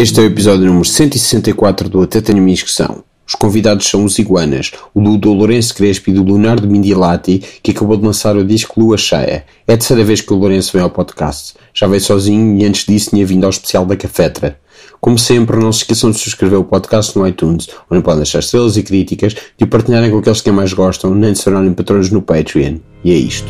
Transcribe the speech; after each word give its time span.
Este 0.00 0.20
é 0.20 0.22
o 0.22 0.26
episódio 0.26 0.64
número 0.64 0.84
164 0.84 1.88
do 1.88 2.00
Até 2.00 2.20
Tenho 2.20 2.40
Minha 2.40 2.54
Inscrição. 2.54 3.02
Os 3.26 3.34
convidados 3.34 3.84
são 3.88 4.04
os 4.04 4.16
Iguanas, 4.16 4.70
o 4.94 5.00
do 5.16 5.32
Lourenço 5.32 5.74
Crespo 5.74 6.08
e 6.08 6.12
do 6.12 6.22
Leonardo 6.22 6.70
Mindilati, 6.70 7.42
que 7.60 7.72
acabou 7.72 7.96
de 7.96 8.06
lançar 8.06 8.36
o 8.36 8.44
disco 8.44 8.80
Lua 8.80 8.96
Cheia. 8.96 9.44
É 9.66 9.72
a 9.72 9.76
terceira 9.76 10.04
vez 10.04 10.20
que 10.20 10.32
o 10.32 10.36
Lourenço 10.36 10.72
vem 10.72 10.82
ao 10.82 10.88
podcast. 10.88 11.54
Já 11.74 11.88
veio 11.88 12.00
sozinho 12.00 12.56
e 12.56 12.64
antes 12.64 12.86
disso 12.86 13.10
tinha 13.10 13.26
vindo 13.26 13.42
ao 13.42 13.50
especial 13.50 13.84
da 13.84 13.96
Cafetra. 13.96 14.60
Como 15.00 15.18
sempre, 15.18 15.56
não 15.56 15.72
se 15.72 15.80
esqueçam 15.80 16.12
de 16.12 16.18
subscrever 16.18 16.60
o 16.60 16.64
podcast 16.64 17.18
no 17.18 17.26
iTunes, 17.26 17.66
onde 17.90 18.00
podem 18.00 18.20
deixar 18.20 18.38
estrelas 18.38 18.76
e 18.76 18.84
críticas, 18.84 19.34
de 19.34 19.64
o 19.64 19.66
partilharem 19.66 20.12
com 20.12 20.18
aqueles 20.18 20.40
que 20.40 20.52
mais 20.52 20.72
gostam, 20.72 21.12
nem 21.12 21.32
de 21.32 21.38
se 21.38 21.44
tornarem 21.44 21.74
patrões 21.74 22.08
no 22.08 22.22
Patreon. 22.22 22.76
E 23.02 23.10
é 23.10 23.16
isto. 23.16 23.48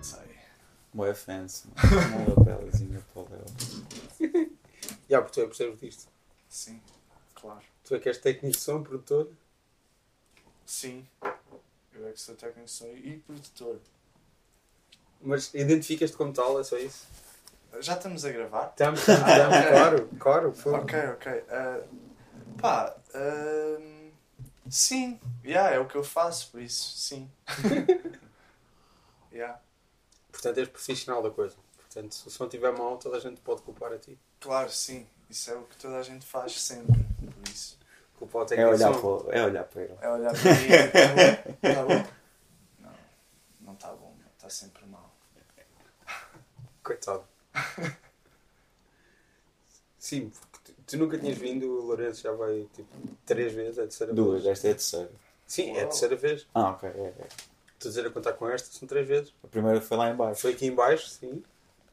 Sei. 0.00 0.18
Boa 0.92 1.14
mano. 1.26 1.48
Uma 2.14 2.34
lapelazinha 2.38 3.02
para 3.12 3.22
o 3.22 3.28
Léo. 3.30 3.44
Já, 5.08 5.20
porque 5.22 5.34
tu 5.34 5.40
é 5.40 5.46
percebes 5.46 5.80
disto. 5.80 6.08
Sim, 6.48 6.80
claro. 7.34 7.60
Tu 7.84 7.94
é 7.94 7.98
que 7.98 8.08
és 8.08 8.18
técnico 8.18 8.56
de 8.56 8.62
som, 8.62 8.82
produtor. 8.82 9.28
Sim. 10.64 11.06
Eu 11.94 12.08
é 12.08 12.12
que 12.12 12.20
sou 12.20 12.34
técnico 12.34 12.66
de 12.66 12.70
som 12.70 12.86
e 12.86 13.18
produtor. 13.26 13.80
Mas 15.20 15.52
identificas-te 15.54 16.16
como 16.16 16.32
tal, 16.32 16.60
é 16.60 16.64
só 16.64 16.78
isso? 16.78 17.06
Já 17.80 17.94
estamos 17.94 18.24
a 18.24 18.30
gravar? 18.30 18.68
Estamos, 18.68 19.00
estamos, 19.00 19.24
claro, 19.68 20.08
claro. 20.18 20.52
Foi. 20.52 20.74
Ok, 20.74 20.98
ok. 21.10 21.44
Ah, 21.50 21.80
pá, 22.58 22.96
sim. 24.70 25.20
Yeah, 25.44 25.74
é 25.74 25.78
o 25.78 25.86
que 25.86 25.96
eu 25.96 26.04
faço, 26.04 26.50
por 26.50 26.60
isso, 26.60 26.96
sim. 26.96 27.30
yeah. 29.32 29.60
Portanto, 30.30 30.58
és 30.58 30.68
profissional 30.68 31.22
da 31.22 31.30
coisa. 31.30 31.56
Portanto, 31.76 32.14
se 32.14 32.28
o 32.28 32.30
som 32.30 32.44
estiver 32.44 32.72
mal, 32.72 32.98
toda 32.98 33.16
a 33.16 33.20
gente 33.20 33.40
pode 33.40 33.62
culpar 33.62 33.92
a 33.92 33.98
ti. 33.98 34.18
Claro, 34.40 34.70
sim. 34.70 35.06
Isso 35.28 35.50
é 35.50 35.54
o 35.54 35.62
que 35.62 35.76
toda 35.76 35.96
a 35.98 36.02
gente 36.02 36.24
faz 36.26 36.60
sempre. 36.60 36.94
Por 36.94 37.48
isso. 37.48 37.78
Culpar 38.18 38.42
o 38.42 38.44
É 38.44 38.48
técnico 38.48 38.76
de 38.76 38.84
olhar, 38.84 39.00
para, 39.00 39.36
é 39.38 39.44
olhar 39.44 39.64
para 39.64 39.82
ele. 39.82 39.96
É 40.00 40.10
olhar 40.10 40.32
para 40.32 40.54
mim 40.54 40.66
e 40.66 40.88
tá 40.88 41.08
bom? 41.14 41.74
Tá 41.74 41.84
bom? 41.84 42.10
Não, 42.78 42.94
não 43.60 43.72
está 43.74 43.92
bom. 43.92 44.14
Está 44.36 44.50
sempre 44.50 44.86
mal. 44.86 45.14
Coitado. 46.82 47.24
Sim, 49.98 50.32
tu, 50.88 50.96
nunca 50.96 51.18
tinhas 51.18 51.38
vindo, 51.38 51.66
o 51.66 51.86
Lourenço 51.86 52.22
já 52.22 52.32
vai 52.32 52.66
tipo 52.74 52.88
três 53.26 53.52
vezes, 53.52 53.78
é 53.78 53.82
a 53.82 53.84
terceira 53.84 54.12
Duas, 54.12 54.42
vez. 54.42 54.52
esta 54.56 54.68
é 54.68 54.70
a 54.70 54.74
terceira. 54.74 55.10
Sim, 55.46 55.70
é 55.70 55.72
a 55.72 55.74
Uau. 55.82 55.88
terceira 55.88 56.16
vez. 56.16 56.46
Ah, 56.54 56.70
ok. 56.70 56.88
É, 56.88 56.92
é. 56.92 57.28
Estou 57.74 57.88
a 57.88 57.92
dizer 57.92 58.06
a 58.06 58.10
contar 58.10 58.32
com 58.32 58.48
esta, 58.48 58.68
são 58.76 58.88
três 58.88 59.06
vezes. 59.06 59.32
A 59.44 59.46
primeira 59.48 59.80
foi 59.80 59.96
lá 59.96 60.10
em 60.10 60.16
baixo. 60.16 60.40
Foi 60.40 60.52
aqui 60.52 60.66
em 60.66 60.74
baixo, 60.74 61.08
sim. 61.08 61.42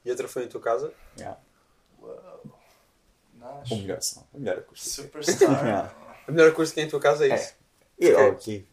E 0.03 0.09
outra 0.09 0.27
foi 0.27 0.43
em 0.45 0.47
tua 0.47 0.61
casa. 0.61 0.91
Yeah. 1.17 1.39
Uau. 2.01 2.41
O 2.43 3.61
Nice. 3.61 3.75
melhor 3.75 4.01
som. 4.01 4.25
O 4.33 4.39
melhor 4.39 4.57
acústico. 4.59 5.03
Superstar. 5.03 5.49
Yeah. 5.65 5.95
A 6.27 6.31
melhor 6.31 6.53
coisa 6.53 6.71
que 6.71 6.75
tem 6.75 6.85
em 6.85 6.89
tua 6.89 6.99
casa 6.99 7.27
é 7.27 7.35
isso. 7.35 7.53
E 7.99 8.11
Ok. 8.11 8.25
oh, 8.25 8.31
aqui. 8.31 8.67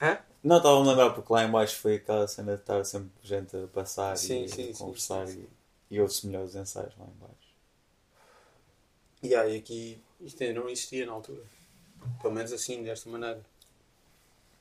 Hã? 0.00 0.18
Não, 0.42 0.56
estava 0.58 0.76
a 0.76 0.82
lembrar 0.82 1.10
porque 1.10 1.30
lá 1.32 1.44
em 1.44 1.50
baixo 1.50 1.76
foi 1.78 1.96
aquela 1.96 2.26
cena 2.26 2.54
de 2.54 2.60
estar 2.62 2.82
sempre 2.84 3.10
gente 3.22 3.54
a 3.56 3.66
passar 3.66 4.16
Sim, 4.16 4.44
e 4.44 4.48
sim, 4.48 4.70
a 4.70 4.74
sim, 4.74 4.84
conversar 4.84 5.26
sim, 5.26 5.34
sim. 5.34 5.46
e, 5.90 5.94
e 5.96 6.00
houve-se 6.00 6.26
melhores 6.26 6.54
ensaios 6.54 6.94
lá 6.98 7.04
em 7.04 7.18
baixo. 7.20 7.45
E 9.28 9.34
aí 9.34 9.56
aqui 9.58 10.00
isto 10.20 10.42
ainda 10.42 10.60
não 10.60 10.68
existia 10.68 11.04
na 11.06 11.12
altura. 11.12 11.42
Pelo 12.22 12.32
menos 12.34 12.52
assim, 12.52 12.82
desta 12.82 13.08
maneira. 13.10 13.40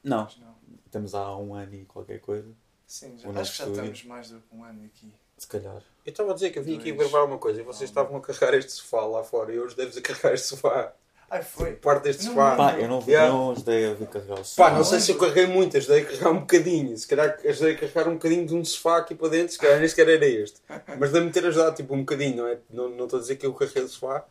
Não, 0.03 0.27
Não. 0.39 0.55
temos 0.91 1.15
há 1.15 1.35
um 1.37 1.53
ano 1.55 1.73
e 1.73 1.85
qualquer 1.85 2.19
coisa. 2.19 2.47
Sim, 2.87 3.17
já, 3.17 3.29
acho 3.29 3.51
que 3.51 3.57
já 3.57 3.63
estúdio. 3.63 3.73
estamos 3.91 4.03
mais 4.03 4.29
do 4.29 4.39
que 4.39 4.55
um 4.55 4.63
ano 4.63 4.85
aqui. 4.85 5.11
Se 5.37 5.47
calhar. 5.47 5.81
Eu 6.05 6.11
estava 6.11 6.31
a 6.31 6.33
dizer 6.35 6.51
que 6.51 6.59
eu 6.59 6.63
vim 6.63 6.77
aqui 6.77 6.91
gravar 6.91 7.23
uma 7.23 7.37
coisa 7.37 7.59
e 7.59 7.63
vocês 7.63 7.89
estavam 7.89 8.15
a 8.17 8.21
carregar 8.21 8.53
este 8.53 8.71
sofá 8.73 9.01
lá 9.05 9.23
fora 9.23 9.51
e 9.51 9.57
eu 9.57 9.65
ajudei-vos 9.65 9.97
a 9.97 10.01
carregar 10.01 10.33
este 10.33 10.47
sofá. 10.47 10.93
Ai, 11.29 11.41
foi. 11.41 11.73
Parte 11.73 12.03
deste 12.03 12.25
Não 12.25 12.33
sofá. 12.33 12.55
Pá, 12.55 12.79
eu 12.79 12.87
não, 12.87 13.03
Yeah. 13.07 13.33
não 13.33 13.51
ajudei 13.51 13.87
a 13.89 13.93
vir 13.95 14.07
carregar 14.07 14.39
o 14.39 14.45
som. 14.45 14.61
Pá, 14.61 14.71
não 14.71 14.83
sei 14.83 14.99
se 14.99 15.11
eu 15.11 15.17
carreguei 15.17 15.47
muito, 15.47 15.75
ajudei 15.75 16.03
a 16.03 16.05
carregar 16.05 16.29
um 16.31 16.39
bocadinho. 16.41 16.95
Se 16.97 17.07
calhar 17.07 17.37
ajudei 17.43 17.73
a 17.73 17.77
carregar 17.79 18.07
um 18.07 18.13
bocadinho 18.13 18.45
de 18.45 18.53
um 18.55 18.63
sofá 18.63 18.97
aqui 18.99 19.15
para 19.15 19.29
dentro, 19.29 19.51
se 19.51 19.57
calhar 19.59 19.79
nem 19.79 19.87
sequer 19.89 20.07
era 20.07 20.25
este. 20.25 20.61
Mas 20.99 21.11
deve-me 21.11 21.31
ter 21.31 21.43
ajudado 21.47 21.75
tipo 21.75 21.95
um 21.95 21.99
bocadinho, 22.01 22.37
não 22.37 22.47
é? 22.47 22.59
Não 22.69 22.89
não 22.89 23.05
estou 23.05 23.17
a 23.17 23.21
dizer 23.21 23.35
que 23.37 23.45
eu 23.45 23.53
carreguei 23.55 23.83
o 23.83 23.87
sofá, 23.89 24.23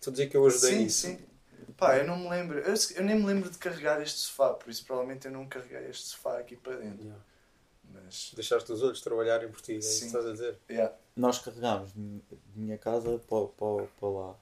estou 0.00 0.10
a 0.10 0.12
dizer 0.12 0.28
que 0.28 0.36
eu 0.36 0.46
ajudei 0.46 0.70
Sim, 0.72 0.78
nisso. 0.84 1.06
sim. 1.06 1.18
Pá, 1.76 1.96
eu 1.96 2.06
não 2.06 2.18
me 2.18 2.28
lembro. 2.28 2.58
Eu, 2.58 2.74
eu 2.96 3.04
nem 3.04 3.16
me 3.16 3.24
lembro 3.26 3.48
de 3.50 3.56
carregar 3.58 4.02
este 4.02 4.18
sofá, 4.18 4.50
por 4.54 4.68
isso 4.70 4.84
provavelmente 4.84 5.26
eu 5.26 5.32
não 5.32 5.46
carreguei 5.46 5.88
este 5.88 6.06
sofá 6.08 6.38
aqui 6.38 6.56
para 6.56 6.76
dentro. 6.76 7.02
Yeah. 7.04 7.22
Mas. 7.92 8.32
Deixaste 8.34 8.70
os 8.72 8.82
outros 8.82 9.02
trabalharem 9.02 9.48
por 9.50 9.60
ti, 9.60 9.72
é 9.72 9.76
isso 9.76 9.88
que 9.88 9.96
Sim. 10.00 10.06
estás 10.06 10.26
a 10.26 10.32
dizer. 10.32 10.58
Yeah. 10.68 10.94
Nós 11.16 11.38
carregámos 11.38 11.92
de 11.92 12.20
minha 12.54 12.76
casa 12.78 13.18
para, 13.28 13.46
para, 13.46 13.86
para 13.98 14.08
lá. 14.08 14.34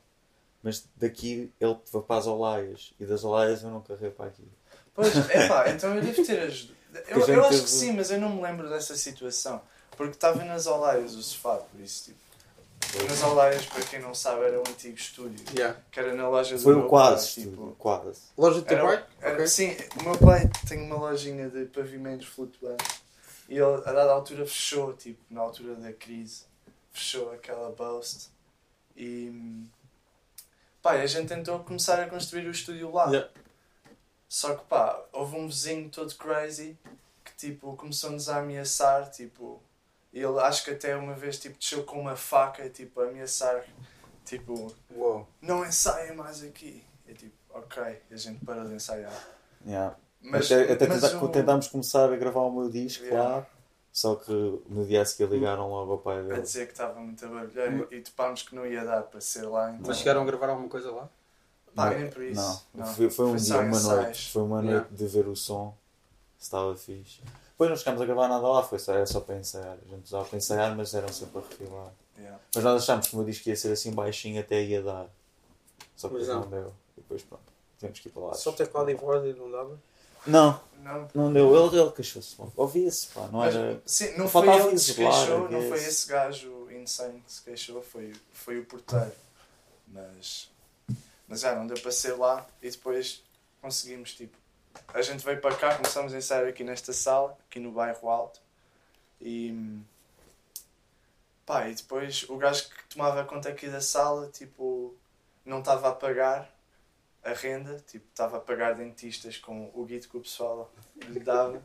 Mas 0.63 0.89
daqui 0.97 1.53
ele 1.61 1.77
foi 1.87 2.03
para 2.03 2.17
as 2.17 2.27
Olaias 2.27 2.93
e 2.99 3.07
das 3.07 3.23
Olaias 3.25 3.63
eu 3.63 3.71
não 3.71 3.81
carreguei 3.81 4.11
para 4.11 4.27
aqui. 4.27 4.43
Pois, 4.93 5.15
é 5.31 5.47
pá, 5.49 5.69
então 5.71 5.95
eu 5.95 6.03
devo 6.03 6.25
ter 6.25 6.41
ajudado. 6.41 6.77
Eu, 7.07 7.19
eu 7.29 7.41
acho 7.43 7.51
teve- 7.51 7.63
que 7.63 7.71
sim, 7.71 7.93
mas 7.93 8.11
eu 8.11 8.21
não 8.21 8.35
me 8.35 8.43
lembro 8.43 8.69
dessa 8.69 8.97
situação. 8.97 9.63
Porque 9.97 10.13
estava 10.13 10.45
nas 10.45 10.67
Olaias 10.67 11.15
o 11.15 11.23
sofá, 11.23 11.57
por 11.57 11.81
isso, 11.81 12.05
tipo. 12.07 12.19
Nas 13.09 13.23
Olaias, 13.23 13.67
para 13.67 13.83
quem 13.85 14.01
não 14.01 14.15
sabe, 14.15 14.45
era 14.45 14.59
um 14.59 14.63
antigo 14.63 14.97
estúdio. 14.97 15.45
Yeah. 15.55 15.79
Que 15.91 16.01
era 16.01 16.15
na 16.15 16.29
loja 16.29 16.57
do 16.57 16.63
Foi 16.63 16.75
meu 16.75 16.87
o 16.87 16.89
quase, 16.89 17.17
pai, 17.17 17.27
estúdio, 17.45 17.51
tipo, 17.51 17.75
quase. 17.79 18.21
Loja 18.37 18.61
de 18.61 18.67
teu 18.67 18.79
pai? 18.85 19.05
era- 19.21 19.35
Ok. 19.35 19.47
Sim, 19.47 19.77
o 20.01 20.03
meu 20.05 20.19
pai 20.19 20.51
tem 20.69 20.83
uma 20.83 20.97
lojinha 20.97 21.49
de 21.51 21.67
pavimentos 21.67 22.27
flutuantes 22.27 23.01
e 23.49 23.55
ele 23.55 23.63
a 23.85 23.93
dada 23.93 24.11
altura 24.13 24.45
fechou, 24.47 24.93
tipo, 24.95 25.21
na 25.31 25.41
altura 25.43 25.75
da 25.77 25.93
crise, 25.93 26.45
fechou 26.93 27.31
aquela 27.33 27.71
Boast 27.71 28.31
e 28.97 29.63
pá, 30.83 30.93
a 30.93 31.07
gente 31.07 31.29
tentou 31.29 31.59
começar 31.61 32.01
a 32.03 32.09
construir 32.09 32.47
o 32.47 32.51
estúdio 32.51 32.91
lá. 32.93 33.07
Yeah. 33.09 33.29
Só 34.29 34.55
que 34.55 34.65
pá, 34.65 34.99
houve 35.13 35.37
um 35.37 35.47
vizinho 35.47 35.89
todo 35.91 36.15
crazy 36.17 36.77
que 37.25 37.35
tipo 37.37 37.77
começou-nos 37.77 38.29
a 38.29 38.39
ameaçar, 38.39 39.11
tipo, 39.11 39.63
ele 40.13 40.39
acho 40.41 40.65
que 40.65 40.71
até 40.71 40.97
uma 40.97 41.15
vez 41.15 41.39
tipo 41.39 41.59
desceu 41.59 41.85
com 41.85 42.01
uma 42.01 42.17
faca, 42.17 42.69
tipo, 42.71 43.01
a 43.01 43.05
ameaçar, 43.09 43.65
tipo, 44.25 44.75
Uou. 44.95 45.27
não 45.41 45.65
ensaiem 45.65 46.15
mais 46.15 46.43
aqui. 46.43 46.83
E 47.07 47.15
tipo, 47.15 47.35
ok, 47.51 47.83
e 48.11 48.15
a 48.15 48.17
gente 48.17 48.45
parou 48.45 48.65
de 48.67 48.75
ensaiar. 48.75 49.13
Yeah. 49.67 49.97
Mas, 50.21 50.51
até 50.51 50.73
até 50.73 50.87
mas 50.89 51.01
tenta- 51.03 51.25
o- 51.25 51.29
tentámos 51.29 51.69
começar 51.69 52.13
a 52.13 52.17
gravar 52.17 52.41
o 52.41 52.53
meu 52.53 52.69
disco 52.71 53.05
Yeah. 53.05 53.29
lá, 53.37 53.47
só 53.93 54.15
que 54.17 54.33
no 54.69 54.85
dia 54.87 55.03
a 55.03 55.05
seguir 55.05 55.31
ligaram 55.31 55.69
logo 55.71 55.93
ao 55.93 55.99
pai 55.99 56.19
a 56.19 56.23
dele. 56.23 56.41
dizer 56.43 56.67
que 56.67 56.73
estava 56.73 56.99
muito 57.01 57.25
a 57.25 57.29
barulhar 57.29 57.87
e 57.93 58.01
topámos 58.01 58.43
que 58.43 58.55
não 58.55 58.67
ia 58.67 58.85
dar 58.85 59.03
para 59.03 59.21
ser 59.21 59.43
lá. 59.47 59.71
Então, 59.71 59.87
Mas 59.87 59.99
chegaram 59.99 60.23
a 60.23 60.25
gravar 60.25 60.49
alguma 60.51 60.69
coisa 60.69 60.91
lá? 60.91 61.09
Pá, 61.75 61.91
Não, 61.91 61.99
nem 61.99 62.11
por 62.11 62.23
isso. 62.23 62.67
Não, 62.75 62.87
Foi, 62.95 63.09
foi 63.11 63.27
um 63.27 63.37
dia, 63.37 63.57
uma 63.59 63.69
ensaios. 63.71 64.03
noite. 64.03 64.31
Foi 64.33 64.43
uma 64.43 64.61
Yeah. 64.61 64.79
noite 64.81 64.95
de 64.95 65.07
ver 65.07 65.29
o 65.29 65.37
som, 65.37 65.77
se 66.37 66.45
estava 66.45 66.77
fixe. 66.77 67.21
Depois 67.59 67.71
não 67.71 67.77
chegámos 67.77 68.01
a 68.03 68.05
gravar 68.07 68.29
nada 68.29 68.47
lá, 68.47 68.63
foi 68.63 68.79
só, 68.79 68.95
era 68.95 69.05
só 69.05 69.19
para 69.19 69.35
ensaiar. 69.35 69.77
A 69.85 69.89
gente 69.89 70.05
usava 70.05 70.25
para 70.27 70.39
ensaiar, 70.39 70.77
mas 70.77 70.95
eram 70.95 71.09
sempre 71.09 71.39
a 71.39 71.41
refilar. 71.41 71.93
Yeah. 72.17 72.39
Mas 72.55 72.63
nós 72.63 72.83
achámos 72.85 73.09
que 73.09 73.15
o 73.15 73.17
meu 73.17 73.27
disco 73.27 73.49
ia 73.49 73.57
ser 73.57 73.73
assim 73.73 73.91
baixinho 73.91 74.41
até 74.41 74.63
ia 74.63 74.81
dar. 74.81 75.09
Só 75.97 76.07
que 76.07 76.15
depois 76.15 76.29
não. 76.29 76.43
não 76.43 76.51
deu. 76.51 76.73
E 76.97 77.01
depois 77.01 77.21
pronto, 77.23 77.43
tivemos 77.77 77.99
que 77.99 78.09
ir 78.09 78.13
para 78.13 78.23
lá. 78.23 78.35
Só 78.35 78.53
teclado 78.53 78.89
e 78.93 78.95
voz 78.95 79.25
e 79.25 79.37
não 79.37 79.51
dava? 79.51 79.77
Não, 80.25 80.61
Não, 80.85 81.09
não 81.13 81.33
deu. 81.33 81.67
Ele, 81.67 81.81
ele 81.81 81.91
queixou-se. 81.91 82.37
Ouvia-se, 82.57 83.09
pá, 83.09 83.23
não 83.23 83.41
mas, 83.41 83.57
era. 83.57 83.83
sim, 83.85 84.17
não 84.17 84.29
foi 84.29 84.49
ele 84.49 84.71
que 84.71 84.79
se 84.79 84.95
queixou, 84.95 85.51
não 85.51 85.63
foi 85.69 85.79
esse 85.79 86.07
gajo 86.07 86.71
insane 86.71 87.21
que 87.27 87.33
se 87.33 87.43
queixou, 87.43 87.83
foi, 87.83 88.15
foi 88.33 88.61
o 88.61 88.65
porteiro. 88.67 89.11
Mas, 89.89 90.49
mas 91.27 91.41
já 91.41 91.57
não 91.57 91.67
deu 91.67 91.81
para 91.81 91.91
ser 91.91 92.13
lá 92.13 92.47
e 92.63 92.71
depois 92.71 93.21
conseguimos, 93.61 94.15
tipo, 94.15 94.37
a 94.95 95.03
gente 95.03 95.25
veio 95.25 95.41
para 95.41 95.55
cá, 95.55 95.75
começamos 95.77 96.13
a 96.15 96.19
ensaiar 96.19 96.47
aqui 96.49 96.65
nesta 96.65 96.93
sala, 96.93 97.37
aqui 97.49 97.59
no 97.61 97.71
bairro 97.73 98.09
Alto 98.09 98.41
e 99.21 99.79
pá, 101.47 101.69
e 101.69 101.75
depois 101.75 102.25
o 102.29 102.37
gajo 102.37 102.69
que 102.69 102.95
tomava 102.95 103.25
conta 103.25 103.49
aqui 103.49 103.69
da 103.69 103.81
sala, 103.81 104.29
tipo, 104.29 104.95
não 105.45 105.61
estava 105.61 105.89
a 105.89 105.93
pagar 105.95 106.51
a 107.25 107.33
renda, 107.33 107.79
tipo, 107.87 108.07
estava 108.11 108.37
a 108.37 108.41
pagar 108.41 108.75
dentistas 108.75 109.37
com 109.39 109.71
o 109.75 109.85
guito 109.85 110.09
que 110.09 110.17
o 110.17 110.21
pessoal 110.21 110.71
lhe 111.07 111.21
dava. 111.21 111.63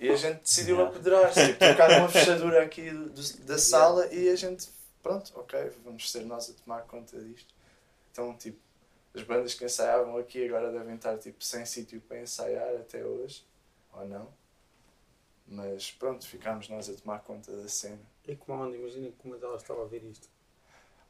E 0.00 0.08
a 0.10 0.16
gente 0.16 0.40
decidiu 0.42 0.80
apedrar-se, 0.86 1.46
tipo, 1.46 1.58
trocar 1.58 1.90
uma 1.98 2.08
fechadura 2.08 2.62
aqui 2.62 2.90
do- 2.90 3.10
do- 3.10 3.38
da 3.44 3.58
sala 3.58 4.06
e 4.12 4.28
a 4.28 4.36
gente, 4.36 4.68
pronto, 5.02 5.32
ok, 5.36 5.72
vamos 5.84 6.10
ser 6.10 6.24
nós 6.24 6.50
a 6.50 6.52
tomar 6.52 6.82
conta 6.82 7.18
disto. 7.20 7.52
Então, 8.12 8.34
tipo, 8.36 8.58
as 9.18 9.24
bandas 9.26 9.54
que 9.54 9.64
ensaiavam 9.64 10.16
aqui 10.16 10.46
agora 10.46 10.70
devem 10.72 10.94
estar, 10.94 11.18
tipo, 11.18 11.42
sem 11.42 11.64
sítio 11.66 12.00
para 12.00 12.20
ensaiar 12.20 12.76
até 12.76 13.04
hoje, 13.04 13.44
ou 13.92 14.06
não. 14.06 14.28
Mas 15.46 15.90
pronto, 15.92 16.26
ficámos 16.26 16.68
nós 16.68 16.88
a 16.88 16.94
tomar 16.94 17.20
conta 17.20 17.50
da 17.56 17.68
cena. 17.68 18.00
E 18.26 18.36
como 18.36 18.62
onda, 18.62 18.76
imagina 18.76 19.10
como 19.18 19.34
é 19.34 19.38
que 19.38 19.44
ela 19.44 19.56
estava 19.56 19.82
a 19.82 19.86
ver 19.86 20.04
isto. 20.04 20.28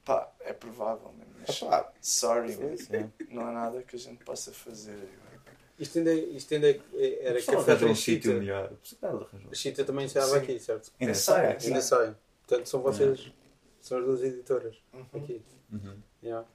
Pá, 0.04 0.32
é 0.40 0.52
provável 0.52 1.12
mesmo. 1.12 1.34
Mas 1.40 1.86
sorry, 2.00 2.52
sim. 2.78 3.12
não 3.30 3.46
há 3.46 3.52
nada 3.52 3.82
que 3.82 3.96
a 3.96 3.98
gente 3.98 4.24
possa 4.24 4.52
fazer 4.52 4.92
agora. 4.92 5.28
Isto 5.78 5.98
ainda, 5.98 6.12
isto 6.14 6.54
ainda 6.54 6.70
é- 6.70 7.18
era 7.20 7.34
Pessoal, 7.34 7.58
café 7.58 7.76
da 7.76 7.86
um 7.86 7.94
sítio 7.94 8.34
melhor. 8.34 8.72
A 9.50 9.54
Chita 9.54 9.84
também 9.84 10.06
ensaiava 10.06 10.36
aqui, 10.38 10.58
certo? 10.58 10.92
Ainda 11.00 11.14
sai. 11.14 11.56
Ainda 11.62 11.80
sai. 11.80 12.16
Portanto, 12.46 12.66
são 12.68 12.80
vocês, 12.80 13.32
são 13.80 13.98
as 13.98 14.04
duas 14.04 14.22
editoras 14.22 14.76
Uhum. 14.92 15.06
aqui. 15.14 15.42
Uhum. 15.72 16.02
Yeah. 16.22 16.46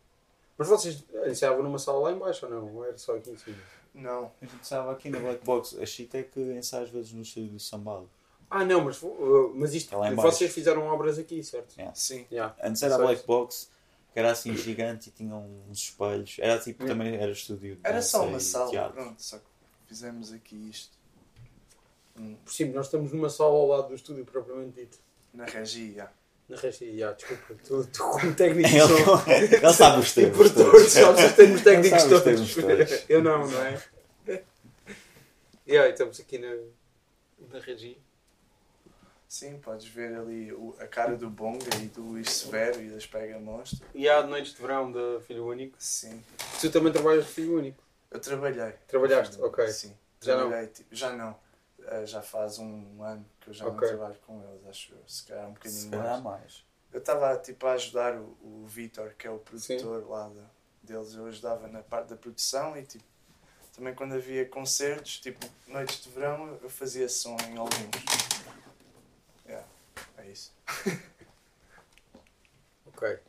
Mas 0.69 0.81
vocês 0.81 1.03
ensaiavam 1.27 1.63
numa 1.63 1.79
sala 1.79 1.99
lá 1.99 2.11
em 2.11 2.17
baixo 2.17 2.45
ou 2.45 2.51
não? 2.51 2.75
Ou 2.75 2.85
era 2.85 2.97
só 2.97 3.15
aqui 3.15 3.31
em 3.31 3.37
cima? 3.37 3.57
Não, 3.93 4.31
A 4.41 4.45
gente 4.45 4.61
estava 4.63 4.91
aqui 4.91 5.09
na 5.09 5.19
Black 5.19 5.43
Box. 5.45 5.77
A 5.79 5.85
chita 5.85 6.17
é 6.17 6.23
que 6.23 6.39
ensaia 6.39 6.83
às 6.83 6.89
vezes 6.89 7.13
no 7.13 7.21
estúdio 7.21 7.51
do 7.51 7.59
Sambalo. 7.59 8.09
Ah, 8.49 8.63
não, 8.65 8.83
mas, 8.83 9.01
uh, 9.01 9.51
mas 9.55 9.73
isto, 9.73 9.95
É 10.03 10.13
vocês 10.15 10.51
fizeram 10.53 10.85
obras 10.87 11.17
aqui, 11.19 11.43
certo? 11.43 11.75
Yeah. 11.75 11.95
sim. 11.95 12.25
Yeah. 12.31 12.55
Antes 12.63 12.81
era 12.83 12.95
a. 12.95 12.97
Black 12.99 13.25
Box, 13.25 13.69
que 14.13 14.19
era 14.19 14.31
assim 14.31 14.55
gigante 14.55 15.09
e 15.09 15.11
tinha 15.11 15.35
uns 15.35 15.77
espelhos. 15.79 16.37
Era 16.39 16.59
tipo, 16.59 16.83
Yeah. 16.83 17.05
também 17.05 17.19
era 17.19 17.31
estúdio 17.31 17.75
de 17.75 17.81
Era 17.83 18.01
só 18.01 18.25
uma 18.27 18.39
sala, 18.39 18.69
teatro. 18.69 18.93
pronto, 18.93 19.21
só 19.21 19.37
que 19.37 19.45
fizemos 19.87 20.31
aqui 20.31 20.55
isto. 20.69 20.97
Hum, 22.19 22.35
Por 22.43 22.53
cima, 22.53 22.73
nós 22.73 22.85
estamos 22.85 23.11
numa 23.11 23.29
sala 23.29 23.51
ao 23.53 23.67
lado 23.67 23.87
do 23.89 23.95
estúdio 23.95 24.23
propriamente 24.25 24.79
dito. 24.81 24.99
Na 25.33 25.45
regia. 25.45 26.11
Na 26.49 26.57
regia, 26.57 26.87
yeah, 26.91 27.15
desculpa, 27.15 27.55
tu, 27.65 27.85
tu 27.87 28.03
como 28.03 28.35
técnico 28.35 28.69
de 28.69 28.79
som. 28.79 29.31
Ele, 29.31 29.55
ele 29.55 29.73
sabe 29.73 29.99
os 30.01 30.11
E 30.11 30.15
termos. 30.15 30.37
produtor, 30.37 30.71
todos. 30.71 30.91
sabes 30.91 31.23
os 31.25 31.31
termos 31.33 31.61
técnicos 31.61 32.03
todos. 32.03 32.23
termos 32.23 32.55
todos. 32.55 33.05
Eu 33.09 33.23
não, 33.23 33.47
não 33.47 33.61
é? 33.63 33.81
Yeah, 35.67 35.89
estamos 35.91 36.19
aqui 36.19 36.37
na, 36.37 36.53
na 37.51 37.59
regia. 37.59 37.95
Sim, 39.27 39.57
podes 39.57 39.87
ver 39.87 40.15
ali 40.15 40.53
o- 40.53 40.75
a 40.79 40.85
cara 40.85 41.15
do 41.15 41.27
Bonga 41.29 41.65
e 41.81 41.87
do 41.87 42.01
Luís 42.03 42.29
Severo 42.29 42.79
e 42.81 42.89
das 42.89 43.07
Pega 43.07 43.39
Monstro. 43.39 43.83
E 43.95 44.07
há 44.07 44.21
noites 44.21 44.53
de 44.53 44.61
verão 44.61 44.91
da 44.91 45.19
Filho 45.21 45.47
Único. 45.47 45.75
Sim. 45.79 46.21
Tu 46.61 46.69
também 46.69 46.93
trabalhas 46.93 47.25
de 47.25 47.31
Filho 47.31 47.57
Único. 47.57 47.81
Eu 48.11 48.19
trabalhei. 48.19 48.73
Trabalhaste, 48.87 49.41
ok. 49.41 49.67
Sim. 49.69 49.95
Já 50.21 50.33
não? 50.35 50.41
Trabalhei, 50.49 50.67
tipo, 50.69 50.95
já 50.95 51.11
não. 51.13 51.35
Ah, 51.87 52.05
já 52.05 52.21
faz 52.21 52.59
um 52.59 53.03
ano 53.03 53.25
que 53.41 53.49
eu 53.49 53.53
já 53.53 53.65
Ok. 53.67 53.79
não 53.81 53.87
trabalho 53.97 54.19
com 54.25 54.41
eles, 54.43 54.65
acho 54.67 54.93
eu. 54.93 55.03
Se 55.07 55.23
calhar 55.25 55.47
um 55.47 55.53
bocadinho 55.53 55.81
Se 55.81 55.89
calhar 55.89 56.21
mais. 56.21 56.41
mais. 56.41 56.63
Eu 56.91 56.99
estava 56.99 57.35
tipo, 57.37 57.65
a 57.67 57.73
ajudar 57.73 58.15
o, 58.15 58.37
o 58.41 58.65
Vitor, 58.67 59.13
que 59.17 59.25
é 59.27 59.29
o 59.31 59.39
produtor 59.39 60.07
lá 60.09 60.29
da- 60.29 60.49
deles. 60.81 61.13
Eu 61.15 61.25
ajudava 61.27 61.67
na 61.67 61.81
parte 61.81 62.09
da 62.09 62.15
produção 62.15 62.77
e 62.77 62.83
tipo, 62.83 63.03
também 63.75 63.93
quando 63.95 64.13
havia 64.13 64.47
concertos, 64.47 65.19
tipo, 65.19 65.45
noites 65.67 66.03
de 66.03 66.09
verão, 66.11 66.57
eu 66.61 66.69
fazia 66.69 67.09
som 67.09 67.35
em 67.49 67.57
alguns. 67.57 67.73
Yeah, 69.45 69.67
é 70.17 70.27
isso. 70.27 70.53
Ok. 72.85 73.19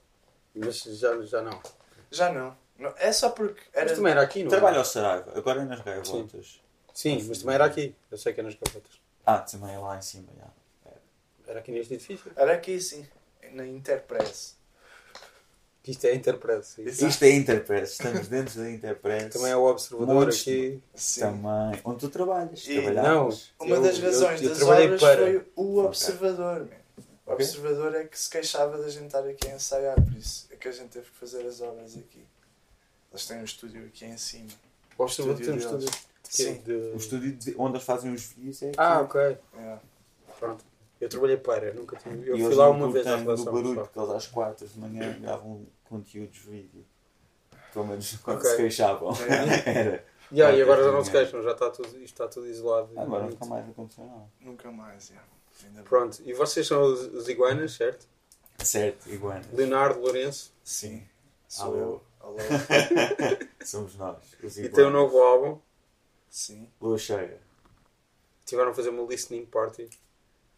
Mas 0.55 0.83
já, 0.83 1.21
já 1.23 1.43
não. 1.43 1.61
Já 2.11 2.33
não. 2.33 2.57
Não, 2.79 2.93
É 2.97 3.13
só 3.13 3.31
porque 3.31 3.61
era. 3.73 3.87
Mas 3.87 3.97
também 3.97 4.13
era 4.13 4.23
aqui, 4.23 4.41
não 4.41 4.49
é? 4.49 4.51
Trabalho 4.51 4.79
ao 4.79 4.85
Saraiva, 4.85 5.33
agora 5.37 5.63
é 5.63 5.65
nas 5.65 5.81
gaivotas. 5.81 6.61
Sim, 6.95 7.23
mas 7.29 7.39
também 7.39 7.57
era 7.57 7.65
aqui. 7.67 7.95
Eu 8.11 8.17
sei 8.17 8.33
que 8.33 8.41
é 8.41 8.43
nas 8.43 8.55
gavetas. 8.55 8.93
Ah, 9.27 9.39
também 9.41 9.75
é 9.75 9.79
lá 9.79 9.99
em 9.99 10.03
cima, 10.03 10.29
já. 10.39 10.47
Era 11.47 11.59
aqui 11.61 11.73
neste 11.73 11.93
edifício. 11.95 12.33
Era 12.37 12.55
aqui 12.55 12.81
sim, 12.81 13.07
na 13.53 13.67
Interpress. 13.67 14.57
Isto 15.87 16.07
é 16.07 16.15
Interpress. 16.15 16.69
sim. 16.69 16.83
Exato. 16.87 17.11
Isto 17.11 17.25
é 17.25 17.31
Interpress, 17.31 17.93
estamos 17.93 18.29
dentro 18.29 18.59
da 18.59 18.71
Interpress. 18.71 19.35
Também 19.35 19.51
é 19.53 19.57
o 19.57 19.65
Observador 19.65 20.15
Montes 20.15 20.41
aqui. 20.41 20.83
Sim. 20.95 21.21
Também. 21.21 21.81
Onde 21.85 21.99
tu 21.99 22.09
trabalhas? 22.09 22.67
E- 22.67 22.81
Trabalhavas. 22.81 23.53
Uma 23.61 23.77
Eu- 23.77 23.83
das 23.83 23.99
eu- 23.99 24.05
razões 24.07 24.41
eu 24.43 24.49
das 24.49 24.59
trabalhei 24.59 24.87
obras 24.87 25.01
para- 25.03 25.17
foi 25.17 25.47
o 25.57 25.79
Observador. 25.85 26.61
man. 26.61 26.69
O. 27.27 27.33
Observador 27.33 27.95
é 27.97 28.05
que 28.05 28.19
se 28.19 28.31
queixava 28.31 28.79
da 28.79 28.89
gente 28.89 29.07
estar 29.07 29.27
aqui 29.27 29.49
a 29.49 29.55
ensaiar, 29.57 29.95
por 30.03 30.15
isso 30.17 30.47
é 30.51 30.57
que 30.57 30.69
a 30.69 30.73
gente 30.73 30.89
teve 30.91 31.11
que 31.11 31.17
fazer 31.17 31.47
as 31.47 31.61
obras 31.61 31.97
aqui. 31.97 32.25
Eles 33.11 33.27
têm 33.27 33.39
um 33.39 33.45
estúdio 33.45 33.85
aqui 33.87 34.05
em 34.07 34.17
cima. 34.17 34.49
O 34.97 35.03
Observador 35.03 35.43
tem 35.45 35.53
um 35.55 35.57
Estúdio 35.59 35.89
quê? 36.31 36.43
Sim. 36.45 36.63
De- 36.63 36.73
O 36.73 36.97
estúdio 36.97 37.33
de- 37.33 37.55
onde 37.59 37.75
eles 37.77 37.85
fazem 37.87 38.13
os 38.13 38.23
vídeos 38.25 38.63
é 38.63 38.69
aqui. 38.69 38.77
Ah, 38.81 39.01
ok. 39.01 39.21
Yeah. 39.55 39.83
Pronto. 40.39 40.65
Eu 41.01 41.09
trabalhei 41.09 41.37
para, 41.37 41.73
nunca 41.75 41.97
tive. 41.97 42.17
Eu 42.29 42.37
e 42.37 42.39
fui 42.39 42.47
eles 42.47 42.57
lá 42.57 42.67
não 42.67 42.73
uma 42.77 42.91
vez 42.91 43.07
à 43.07 43.11
curtem 43.11 43.25
do 43.25 43.31
relação. 43.31 43.53
barulho, 43.53 43.81
porque 43.83 43.99
eles 43.99 44.11
às 44.11 44.27
quartas 44.27 44.73
de 44.73 44.79
manhã 44.81 45.19
gravam 45.21 45.67
conteúdos 45.85 46.39
de 46.41 46.49
vídeo. 46.51 46.85
Pelo 47.73 47.87
menos 47.87 48.17
quando 48.23 48.39
Ok. 48.39 48.51
se 48.51 48.57
queixavam. 48.57 49.13
Era. 49.67 50.05
Yeah, 50.33 50.57
e 50.57 50.63
agora 50.63 50.83
já 50.83 50.91
não 50.91 51.05
se 51.05 51.11
queixam, 51.11 51.43
já 51.43 51.53
está 51.53 51.71
tudo, 51.71 51.89
isto 51.89 52.01
está 52.05 52.27
tudo 52.27 52.47
isolado. 52.47 52.89
Agora 52.99 53.25
nunca 53.27 53.45
mais 53.45 53.69
aconteceu 53.69 54.05
nada. 54.07 54.25
Nunca 54.41 54.71
mais. 54.73 55.13
Ainda 55.63 55.75
bem. 55.77 55.85
Pronto, 55.85 56.23
e 56.25 56.33
vocês 56.33 56.67
são 56.67 56.83
os, 56.83 57.01
os 57.13 57.29
iguanas, 57.29 57.73
certo? 57.73 58.09
Certo, 58.59 59.09
iguana. 59.11 59.43
Leonardo 59.53 60.01
Lourenço. 60.01 60.53
Sim. 60.65 61.07
Sou 61.47 61.67
Alô. 61.67 61.77
eu. 61.77 62.03
Alô. 62.21 62.37
Somos 63.65 63.95
nós. 63.97 64.17
Os 64.43 64.57
E 64.59 64.69
tem 64.69 64.85
um 64.85 64.89
iguanas. 64.89 64.93
novo 64.93 65.19
álbum. 65.23 65.59
Sim. 66.35 66.69
Lua 66.81 66.99
cheia. 66.99 67.41
Tiveram 68.45 68.73
a 68.73 68.75
fazer 68.75 68.89
uma 68.89 69.05
listening 69.05 69.47
party. 69.47 69.89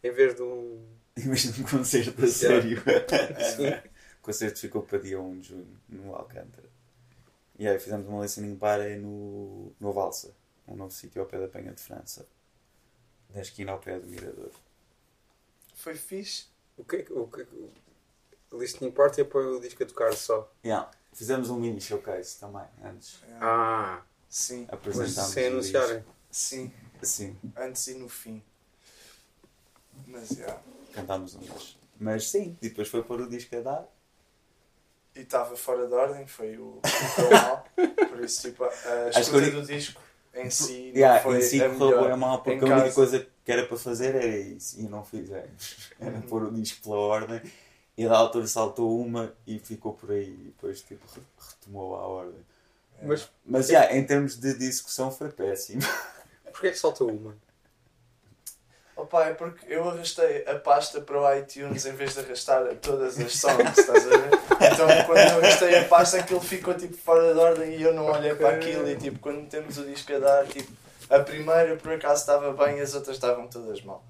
Em 0.03 0.11
vez 0.11 0.35
de 0.35 0.41
um. 0.41 0.83
Imagina 1.15 1.55
um 1.59 1.69
concerto 1.69 2.25
a 2.25 2.27
sério. 2.27 2.81
Sim. 3.55 3.69
o 4.19 4.23
concerto 4.23 4.59
ficou 4.59 4.81
para 4.81 4.97
dia 4.97 5.21
1 5.21 5.39
de 5.39 5.49
junho, 5.49 5.79
no 5.87 6.15
Alcântara. 6.15 6.67
E 7.59 7.67
aí 7.67 7.77
fizemos 7.77 8.07
uma 8.07 8.23
listening 8.23 8.55
party 8.55 8.95
no, 8.95 9.71
no 9.79 9.93
Valsa, 9.93 10.33
um 10.67 10.75
novo 10.75 10.91
sítio 10.91 11.21
ao 11.21 11.27
pé 11.27 11.39
da 11.39 11.47
Penha 11.47 11.71
de 11.71 11.81
França. 11.81 12.27
Da 13.29 13.41
esquina 13.41 13.71
ao 13.73 13.77
pé 13.79 13.99
do 13.99 14.07
Mirador. 14.07 14.49
Foi 15.75 15.93
fixe. 15.93 16.47
O 16.75 16.83
que 16.83 16.95
é 16.95 17.03
que. 17.03 17.13
O 17.13 17.27
que, 17.27 17.41
é 17.41 17.45
que- 17.45 17.69
o 18.51 18.57
listening 18.57 18.89
party 18.91 19.21
é 19.21 19.23
para 19.25 19.41
o 19.41 19.59
disco 19.59 19.83
a 19.83 19.85
tocar 19.85 20.11
só. 20.15 20.51
Yeah. 20.65 20.89
Fizemos 21.13 21.51
um 21.51 21.59
mini 21.59 21.79
showcase 21.79 22.39
também, 22.39 22.65
antes. 22.83 23.21
Yeah. 23.27 23.45
Ah, 23.45 24.05
Sim. 24.29 24.65
Apresentámos 24.69 25.31
sem 25.31 25.45
o 25.45 25.47
anunciarem. 25.53 26.03
Sim. 26.31 26.71
Sim, 27.01 27.37
Antes 27.55 27.87
e 27.87 27.93
no 27.93 28.09
fim. 28.09 28.41
Mas, 30.05 30.31
yeah. 30.31 30.59
cantámos 30.93 31.35
umas. 31.35 31.77
Mas 31.99 32.29
sim, 32.29 32.57
e 32.61 32.69
depois 32.69 32.87
foi 32.87 33.03
pôr 33.03 33.21
o 33.21 33.29
disco 33.29 33.55
a 33.55 33.61
dar. 33.61 33.87
E 35.15 35.21
estava 35.21 35.55
fora 35.55 35.87
de 35.87 35.93
ordem, 35.93 36.27
foi 36.27 36.57
o 36.57 36.79
o 36.81 37.31
mal. 37.33 37.65
Por 38.09 38.23
isso, 38.23 38.41
tipo, 38.49 38.63
a 38.63 38.69
que- 39.11 39.51
do 39.51 39.63
disco 39.65 39.99
em 40.35 40.49
si 40.51 40.87
não 40.91 40.95
Yeah, 40.99 41.21
foi 41.23 41.37
em 41.39 41.41
si 41.41 41.59
correu 41.77 42.07
bem 42.07 42.17
mal, 42.17 42.41
porque 42.43 42.59
a 42.59 42.67
única 42.67 42.81
casa. 42.81 42.93
coisa 42.95 43.27
que 43.43 43.51
era 43.51 43.65
para 43.65 43.77
fazer 43.77 44.13
era 44.15 44.27
isso, 44.37 44.79
e 44.79 44.83
não 44.83 45.03
fizemos. 45.03 45.89
Era 45.99 46.21
pôr 46.21 46.43
o 46.43 46.51
disco 46.51 46.83
pela 46.83 46.97
ordem, 46.97 47.41
e 47.97 48.07
da 48.07 48.15
altura 48.17 48.45
saltou 48.45 48.99
uma 49.01 49.33
e 49.47 49.57
ficou 49.57 49.93
por 49.93 50.11
aí, 50.11 50.29
e 50.29 50.43
depois 50.47 50.81
tipo, 50.81 51.03
re- 51.15 51.21
retomou 51.39 51.95
a 51.95 52.05
ordem. 52.05 52.45
Mas 53.01 53.29
Mas 53.45 53.67
já, 53.67 53.91
em 53.93 54.03
termos 54.05 54.37
de 54.37 54.57
discussão 54.57 55.11
foi 55.11 55.29
péssimo. 55.29 55.81
porquê 56.51 56.67
é 56.67 56.71
que 56.71 56.79
saltou 56.79 57.09
uma? 57.09 57.35
Opa, 58.95 59.25
é 59.25 59.33
porque 59.35 59.71
eu 59.71 59.87
arrastei 59.87 60.43
a 60.47 60.55
pasta 60.55 60.99
para 60.99 61.21
o 61.21 61.35
iTunes 61.35 61.85
em 61.85 61.93
vez 61.93 62.15
de 62.15 62.21
arrastar 62.21 62.65
todas 62.77 63.19
as 63.19 63.35
songs, 63.35 63.77
estás 63.77 64.05
a 64.07 64.17
ver? 64.17 64.29
Então 64.73 64.87
quando 65.05 65.19
eu 65.19 65.37
arrastei 65.37 65.77
a 65.77 65.85
pasta 65.85 66.17
aquilo 66.17 66.41
ficou 66.41 66.73
tipo 66.73 66.97
fora 66.97 67.31
de 67.31 67.39
ordem 67.39 67.75
e 67.75 67.83
eu 67.83 67.93
não 67.93 68.07
olhei 68.07 68.33
para 68.33 68.55
aquilo 68.55 68.89
e 68.89 68.95
tipo 68.95 69.19
quando 69.19 69.41
metemos 69.41 69.77
o 69.77 69.85
disco 69.85 70.15
a 70.15 70.19
dar, 70.19 70.47
tipo, 70.47 70.71
a 71.11 71.19
primeira 71.19 71.75
por 71.75 71.93
acaso 71.93 72.21
estava 72.21 72.51
bem 72.65 72.79
e 72.79 72.81
as 72.81 72.95
outras 72.95 73.17
estavam 73.17 73.47
todas 73.47 73.83
mal. 73.83 74.03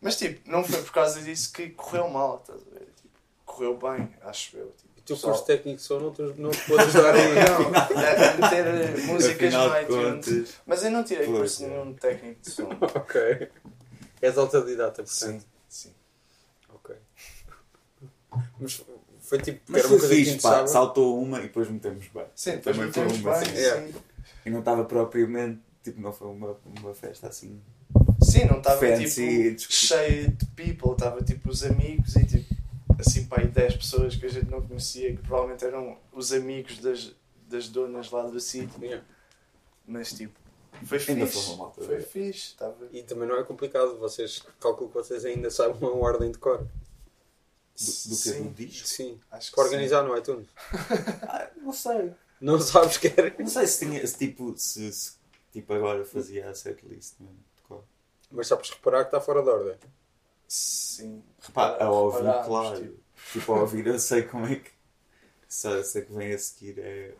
Mas 0.00 0.16
tipo, 0.16 0.50
não 0.50 0.64
foi 0.64 0.82
por 0.82 0.92
causa 0.92 1.22
disso 1.22 1.52
que 1.52 1.70
correu 1.70 2.08
mal, 2.08 2.42
estás 2.42 2.60
a 2.60 2.70
ver? 2.74 2.88
Tipo, 2.96 3.20
correu 3.46 3.76
bem, 3.76 4.12
acho 4.22 4.56
eu. 4.56 4.66
Tipo, 4.72 4.91
teu 5.04 5.16
pessoal- 5.16 5.32
curso 5.32 5.46
técnico 5.46 5.76
de 5.78 5.82
som 5.82 5.98
não 6.00 6.12
te, 6.12 6.22
não 6.22 6.50
te 6.50 6.66
pode 6.66 6.82
ajudar 6.82 7.14
aí. 7.14 7.34
Não, 7.34 8.48
a 8.48 8.50
meter 8.50 9.06
músicas 9.06 9.52
no 9.54 9.70
de 9.70 9.82
iTunes. 9.82 10.54
Mas 10.66 10.84
eu 10.84 10.90
não 10.90 11.02
tirei 11.04 11.26
Pois, 11.26 11.38
curso 11.38 11.64
é. 11.64 11.68
nenhum 11.68 11.94
técnico 11.94 12.40
de 12.40 12.50
som. 12.50 12.68
ok. 12.94 13.48
És 14.20 14.38
autodidata, 14.38 15.02
portanto. 15.02 15.08
Sim, 15.08 15.40
sim. 15.68 15.90
Ok. 16.74 16.94
Mas 18.60 18.82
foi 19.20 19.38
tipo. 19.38 19.60
Mas 19.68 19.80
era 19.80 19.88
uma 19.88 19.98
coisa 19.98 20.14
que 20.14 20.24
fixe, 20.24 20.38
pá, 20.40 20.66
saltou 20.66 21.20
uma 21.20 21.38
e 21.38 21.42
depois 21.42 21.68
metemos 21.68 22.06
bem. 22.08 22.24
Sim, 22.34 22.52
depois 22.52 22.76
Também 22.76 22.92
foi 22.92 23.02
metemos 23.04 23.24
uma, 23.24 23.38
bem, 23.38 23.48
sim. 23.56 23.60
É. 23.62 23.86
sim. 23.88 23.94
E 24.46 24.50
não 24.50 24.58
estava 24.60 24.84
propriamente, 24.84 25.60
tipo, 25.82 26.00
não 26.00 26.12
foi 26.12 26.28
uma, 26.28 26.56
uma 26.80 26.94
festa 26.94 27.28
assim. 27.28 27.60
Sim, 28.22 28.44
não 28.46 28.58
estava 28.58 28.78
Fancy, 28.78 29.54
tipo 29.56 29.72
cheio 29.72 30.30
de 30.30 30.46
people, 30.46 30.92
estava 30.92 31.22
tipo 31.22 31.50
os 31.50 31.62
amigos 31.64 32.14
e 32.16 32.24
tipo 32.24 32.54
assim 33.02 33.26
para 33.26 33.42
aí 33.42 33.48
10 33.48 33.76
pessoas 33.76 34.16
que 34.16 34.26
a 34.26 34.28
gente 34.30 34.50
não 34.50 34.60
conhecia, 34.66 35.14
que 35.14 35.22
provavelmente 35.22 35.64
eram 35.64 35.98
os 36.12 36.32
amigos 36.32 36.78
das, 36.78 37.14
das 37.48 37.68
donas 37.68 38.10
lá 38.10 38.22
do 38.22 38.40
sítio, 38.40 38.82
Yeah. 38.82 39.04
mas 39.86 40.12
tipo, 40.12 40.38
foi 40.86 40.98
Ainda 41.08 41.26
fixe. 41.26 41.46
foi 41.48 41.56
malta 41.56 41.82
Foi 41.82 41.96
boa. 41.96 42.08
fixe, 42.08 42.38
estava. 42.48 42.88
E 42.92 43.02
também 43.02 43.28
não 43.28 43.36
é 43.38 43.44
complicado. 43.44 43.98
Vocês 43.98 44.42
calculo 44.58 44.88
que 44.88 44.94
vocês 44.96 45.24
ainda 45.24 45.50
sabem 45.50 45.76
uma 45.80 45.94
ordem 45.94 46.30
de 46.32 46.38
cor. 46.38 46.58
Do, 46.58 46.64
do 46.64 46.66
que 47.76 47.86
Sim. 48.16 48.42
do 48.44 48.50
disco? 48.54 48.86
Sim. 48.88 49.20
Acho 49.30 49.50
que 49.50 49.54
Para 49.56 49.64
organizar 49.64 50.02
no 50.02 50.16
iTunes. 50.16 50.48
Ah, 51.28 51.50
não 51.56 51.72
sei. 51.72 52.12
Não 52.40 52.58
sabes 52.60 52.96
que 52.98 53.08
era. 53.08 53.34
Não 53.38 53.46
sei 53.46 53.66
se 53.66 53.84
tinha, 53.86 54.04
se 54.06 54.18
tipo, 54.18 54.54
se, 54.56 54.92
se, 54.92 55.12
tipo 55.52 55.72
agora 55.72 56.04
fazia 56.04 56.48
a 56.50 56.54
setlist 56.54 57.14
mesmo. 57.20 57.36
de 57.56 57.62
cor. 57.62 57.84
Mas 58.30 58.46
sabes 58.48 58.70
reparar 58.70 59.04
que 59.04 59.08
está 59.08 59.20
fora 59.20 59.42
de 59.42 59.48
ordem. 59.50 59.76
Sim. 60.52 61.22
Repá, 61.40 61.78
a 61.82 61.90
ouvir, 61.90 62.18
Reparámos, 62.18 62.46
claro. 62.46 62.82
tipo, 62.82 63.02
Tipo, 63.32 63.52
a 63.54 63.60
ouvir, 63.62 63.86
eu 63.86 63.98
sei 63.98 64.22
como 64.24 64.44
é 64.44 64.56
que. 64.56 64.70
Só 65.48 65.82
sei 65.82 66.02
que 66.02 66.12
vem 66.12 66.34
a 66.34 66.38
seguir 66.38 66.78
é. 66.78 67.14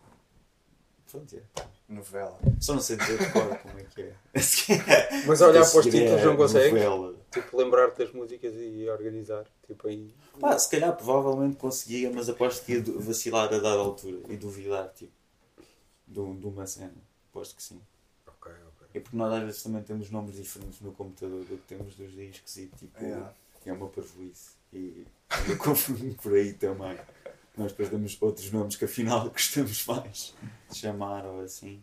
Pronto, 1.11 1.35
é. 1.35 1.43
Novela. 1.89 2.39
Só 2.61 2.75
não 2.75 2.83
sei 2.83 2.97
dizer 2.97 3.17
de 3.19 3.33
cor 3.33 3.57
como 3.59 3.79
é 3.79 3.85
que 3.85 4.03
é. 4.03 4.15
Mas 5.27 5.41
a 5.41 5.49
olhar 5.49 5.67
para 5.67 5.79
os 5.81 5.85
títulos 5.87 6.21
é 6.21 6.25
não 6.27 6.37
consegues? 6.37 6.73
novela. 6.73 7.17
Tipo, 7.31 7.57
lembrar-te 7.57 7.99
das 8.05 8.13
músicas 8.13 8.53
e 8.55 8.87
organizar. 8.91 9.47
Tipo, 9.67 9.89
aí. 9.89 10.15
Pá, 10.39 10.59
se 10.59 10.69
calhar 10.71 10.95
provavelmente 10.95 11.57
conseguia, 11.57 12.11
mas 12.11 12.29
aposto 12.29 12.67
que 12.67 12.75
ia 12.75 12.83
vacilar 12.99 13.47
a 13.47 13.59
dada 13.59 13.81
altura 13.81 14.21
e 14.29 14.37
duvidar, 14.37 14.93
tipo, 14.93 15.13
de, 16.07 16.35
de 16.35 16.47
uma 16.47 16.67
cena. 16.67 16.93
Aposto 17.31 17.57
que 17.57 17.63
sim. 17.63 17.81
E 18.95 19.01
porque 19.01 19.17
nós 19.17 19.33
às 19.33 19.43
vezes 19.45 19.63
também 19.63 19.83
temos 19.83 20.11
nomes 20.11 20.37
diferentes 20.37 20.81
no 20.81 20.93
computador 20.93 21.45
do 21.45 21.57
que 21.57 21.67
temos 21.67 21.95
dos 21.95 22.13
discos 22.13 22.57
e 22.59 22.67
tipo, 22.69 23.03
Yeah. 23.03 23.33
é 23.67 23.73
uma 23.73 23.89
parvoíce. 23.89 24.51
E 24.73 25.07
eu 25.49 25.57
confundo 25.59 26.15
por 26.23 26.35
aí 26.35 26.53
também. 26.53 26.99
Nós 27.57 27.73
depois 27.73 27.91
damos 27.91 28.17
outros 28.21 28.51
nomes 28.51 28.77
que 28.77 28.85
afinal 28.85 29.29
gostamos 29.31 29.85
mais 29.87 30.35
de 30.71 30.77
chamar 30.79 31.25
ou 31.27 31.41
assim. 31.43 31.83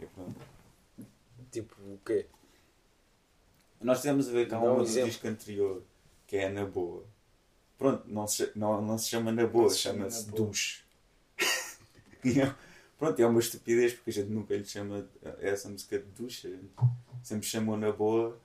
E 0.00 0.06
pronto. 0.06 0.40
Tipo, 1.50 1.74
o 1.82 1.98
quê? 2.04 2.26
Nós 3.80 4.00
tivemos 4.00 4.28
a 4.28 4.32
ver 4.32 4.48
com 4.48 4.56
um 4.56 4.82
do 4.82 4.84
disco 4.84 5.26
anterior, 5.28 5.82
que 6.26 6.36
é 6.36 6.48
Na 6.48 6.64
Boa. 6.64 7.04
Pronto, 7.76 8.02
não 8.06 8.26
se, 8.26 8.50
não, 8.56 8.80
não 8.80 8.96
se 8.96 9.10
chama 9.10 9.30
Na 9.30 9.46
Boa, 9.46 9.68
se 9.68 9.78
chama 9.78 9.98
chama-se 10.10 10.30
Boa. 10.30 10.46
Duche. 10.46 10.82
E 13.04 13.06
é- 13.06 13.08
Pronto, 13.08 13.20
é 13.22 13.26
uma 13.26 13.40
estupidez 13.40 13.92
porque 13.92 14.10
a 14.10 14.12
gente 14.12 14.30
nunca 14.30 14.56
lhe 14.56 14.64
chama 14.64 15.06
essa 15.40 15.68
música 15.68 15.98
de 15.98 16.04
ducha. 16.16 16.50
Sempre 17.22 17.46
chamou 17.46 17.76
Na 17.76 17.90
Boa. 17.92 18.36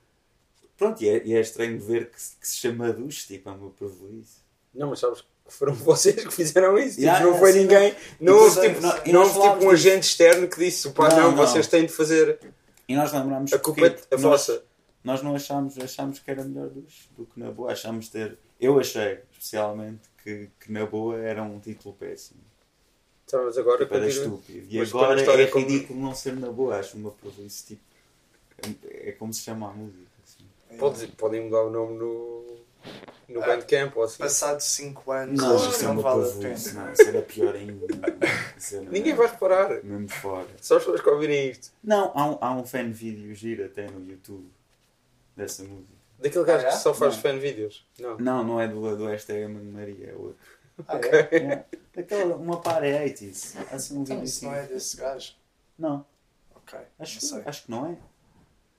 Pronto, 0.76 1.02
e 1.02 1.08
é, 1.08 1.22
e 1.26 1.34
é 1.34 1.40
estranho 1.40 1.78
ver 1.78 2.10
que, 2.10 2.20
se- 2.20 2.36
que 2.36 2.48
se 2.48 2.56
chama 2.56 2.90
Duche, 2.92 3.26
tipo, 3.26 3.48
é 3.48 3.52
uma 3.52 3.70
prejuízo. 3.70 4.38
Não, 4.74 4.88
mas 4.90 5.00
sabes 5.00 5.20
que 5.20 5.26
foram 5.48 5.74
vocês 5.76 6.24
que 6.24 6.32
fizeram 6.32 6.78
isso. 6.78 6.90
Tipo, 6.96 7.02
Yeah, 7.02 7.20
não 7.20 7.32
yeah, 7.34 7.38
foi 7.38 7.52
sim, 7.52 7.58
ninguém. 7.60 7.94
Não 8.18 8.32
E 8.34 8.36
houve, 8.40 8.60
depois, 8.60 8.94
tipo, 8.94 9.06
não- 9.08 9.12
não 9.12 9.20
houve 9.28 9.40
tipo 9.52 9.64
um 9.66 9.70
agente 9.70 10.06
externo 10.06 10.48
que 10.48 10.58
disse: 10.58 10.90
pá, 10.92 11.08
Não, 11.10 11.16
não, 11.16 11.30
não. 11.32 11.36
vocês 11.36 11.66
têm 11.66 11.84
de 11.84 11.92
fazer. 11.92 12.38
E 12.88 12.94
nós 12.96 13.12
lembrámos 13.12 13.52
A 13.52 13.58
culpa 13.58 13.86
é 13.86 13.98
a 14.10 14.16
vossa. 14.16 14.62
Nós 15.04 15.22
não 15.22 15.34
achámos, 15.34 15.78
achámos 15.78 16.18
que 16.18 16.30
era 16.30 16.42
melhor 16.44 16.68
Duche 16.68 17.08
do 17.16 17.24
que 17.26 17.38
Na 17.38 17.50
Boa. 17.50 17.72
Achámos 17.72 18.08
ter. 18.08 18.38
Eu 18.60 18.78
achei, 18.80 19.18
especialmente, 19.32 20.00
que, 20.22 20.48
que 20.60 20.72
Na 20.72 20.84
Boa 20.86 21.18
era 21.18 21.42
um 21.42 21.58
título 21.58 21.94
péssimo. 21.94 22.40
Mas 23.32 23.58
agora 23.58 23.78
Tipo, 23.84 23.94
era 23.94 24.08
estúpido. 24.08 24.66
E 24.70 24.78
Mas 24.78 24.88
agora 24.88 25.18
história 25.20 25.42
é 25.44 25.46
como- 25.46 25.66
ridículo 25.66 26.00
não 26.00 26.14
ser 26.14 26.34
na 26.36 26.50
boa. 26.50 26.76
Acho 26.78 26.96
uma 26.96 27.10
província. 27.10 27.66
Tipo, 27.66 27.82
é, 28.88 29.08
é 29.10 29.12
como 29.12 29.32
se 29.32 29.40
chama 29.42 29.68
a 29.70 29.72
música. 29.72 30.10
Assim. 30.24 30.76
Pode- 30.78 31.06
podem 31.08 31.44
mudar 31.44 31.62
o 31.62 31.70
nome 31.70 31.98
no, 31.98 32.56
no 33.28 33.42
Ah, 33.42 33.46
Bandcamp 33.46 33.96
ou 33.96 34.02
assim. 34.04 34.18
Passados 34.18 34.64
5 34.64 35.10
anos, 35.12 35.40
Não, 35.40 35.56
acho 35.56 35.68
isso 35.70 35.78
que 35.78 35.84
é 35.84 35.88
não 35.88 35.94
uma 35.94 36.02
vale 36.02 36.28
a 36.30 36.32
pena. 36.34 36.48
Não, 36.74 36.92
isso 36.92 37.02
era 37.02 37.22
pior 37.22 37.54
ainda. 37.54 37.86
Era 38.72 38.90
Ninguém 38.90 39.14
vai 39.14 39.26
reparar. 39.28 39.82
Mesmo 39.84 40.08
fora. 40.08 40.46
Só 40.60 40.76
as 40.76 40.82
pessoas 40.82 41.00
que 41.00 41.08
ouvirem 41.08 41.50
isto. 41.50 41.70
Não, 41.82 42.12
há 42.14 42.30
um, 42.30 42.38
há 42.40 42.54
um 42.56 42.64
fan 42.66 42.90
vídeo 42.90 43.34
giro 43.34 43.64
até 43.64 43.86
no 43.90 44.08
YouTube 44.10 44.46
dessa 45.36 45.62
música. 45.62 46.00
Daquele 46.18 46.44
gajo 46.44 46.66
Ah, 46.66 46.68
é? 46.68 46.72
que 46.72 46.76
só 46.78 46.92
faz 46.92 47.14
Não. 47.16 47.22
fan 47.22 47.38
vídeos. 47.38 47.86
Não. 47.98 48.18
Não, 48.18 48.44
não 48.44 48.60
é 48.60 48.68
do, 48.68 48.94
do 48.96 49.06
hashtag 49.06 49.46
Mano 49.50 49.72
Maria, 49.72 50.10
é 50.10 50.14
outro. 50.14 50.36
Ah, 50.88 50.98
é? 51.02 51.36
É, 51.96 52.00
Aquela, 52.00 52.36
uma 52.36 52.60
par 52.60 52.82
é 52.84 53.04
80s. 53.06 53.56
Assim 53.72 53.98
um 53.98 54.02
Então, 54.02 54.22
isso 54.22 54.44
não 54.44 54.54
é 54.54 54.66
desse 54.66 54.96
gajo. 54.96 55.34
Não, 55.78 56.06
Ok, 56.54 56.78
acho, 56.98 57.34
não 57.34 57.42
acho 57.48 57.62
que 57.64 57.70
não 57.70 57.86
é. 57.86 57.96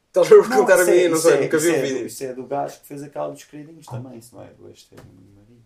Estás 0.07 0.27
a 0.27 0.29
perguntar 0.29 0.79
a 0.81 0.85
mim, 0.85 0.91
é- 0.91 1.07
não 1.09 1.17
sei, 1.17 1.33
é- 1.33 1.41
nunca 1.41 1.57
vi 1.57 1.67
isso 1.67 1.71
o 1.71 1.75
é 1.75 1.81
do- 1.81 1.87
vídeo. 1.87 2.05
Isso 2.07 2.23
é 2.23 2.33
do 2.33 2.45
gajo 2.45 2.79
que 2.81 2.85
fez 2.87 3.03
aquela 3.03 3.29
dos 3.31 3.43
queridinhos 3.43 3.85
também, 3.85 4.17
isso 4.19 4.35
não 4.35 4.43
é 4.43 4.47
do 4.47 4.67
hashtag 4.67 5.01
Mano 5.01 5.31
Maria. 5.35 5.61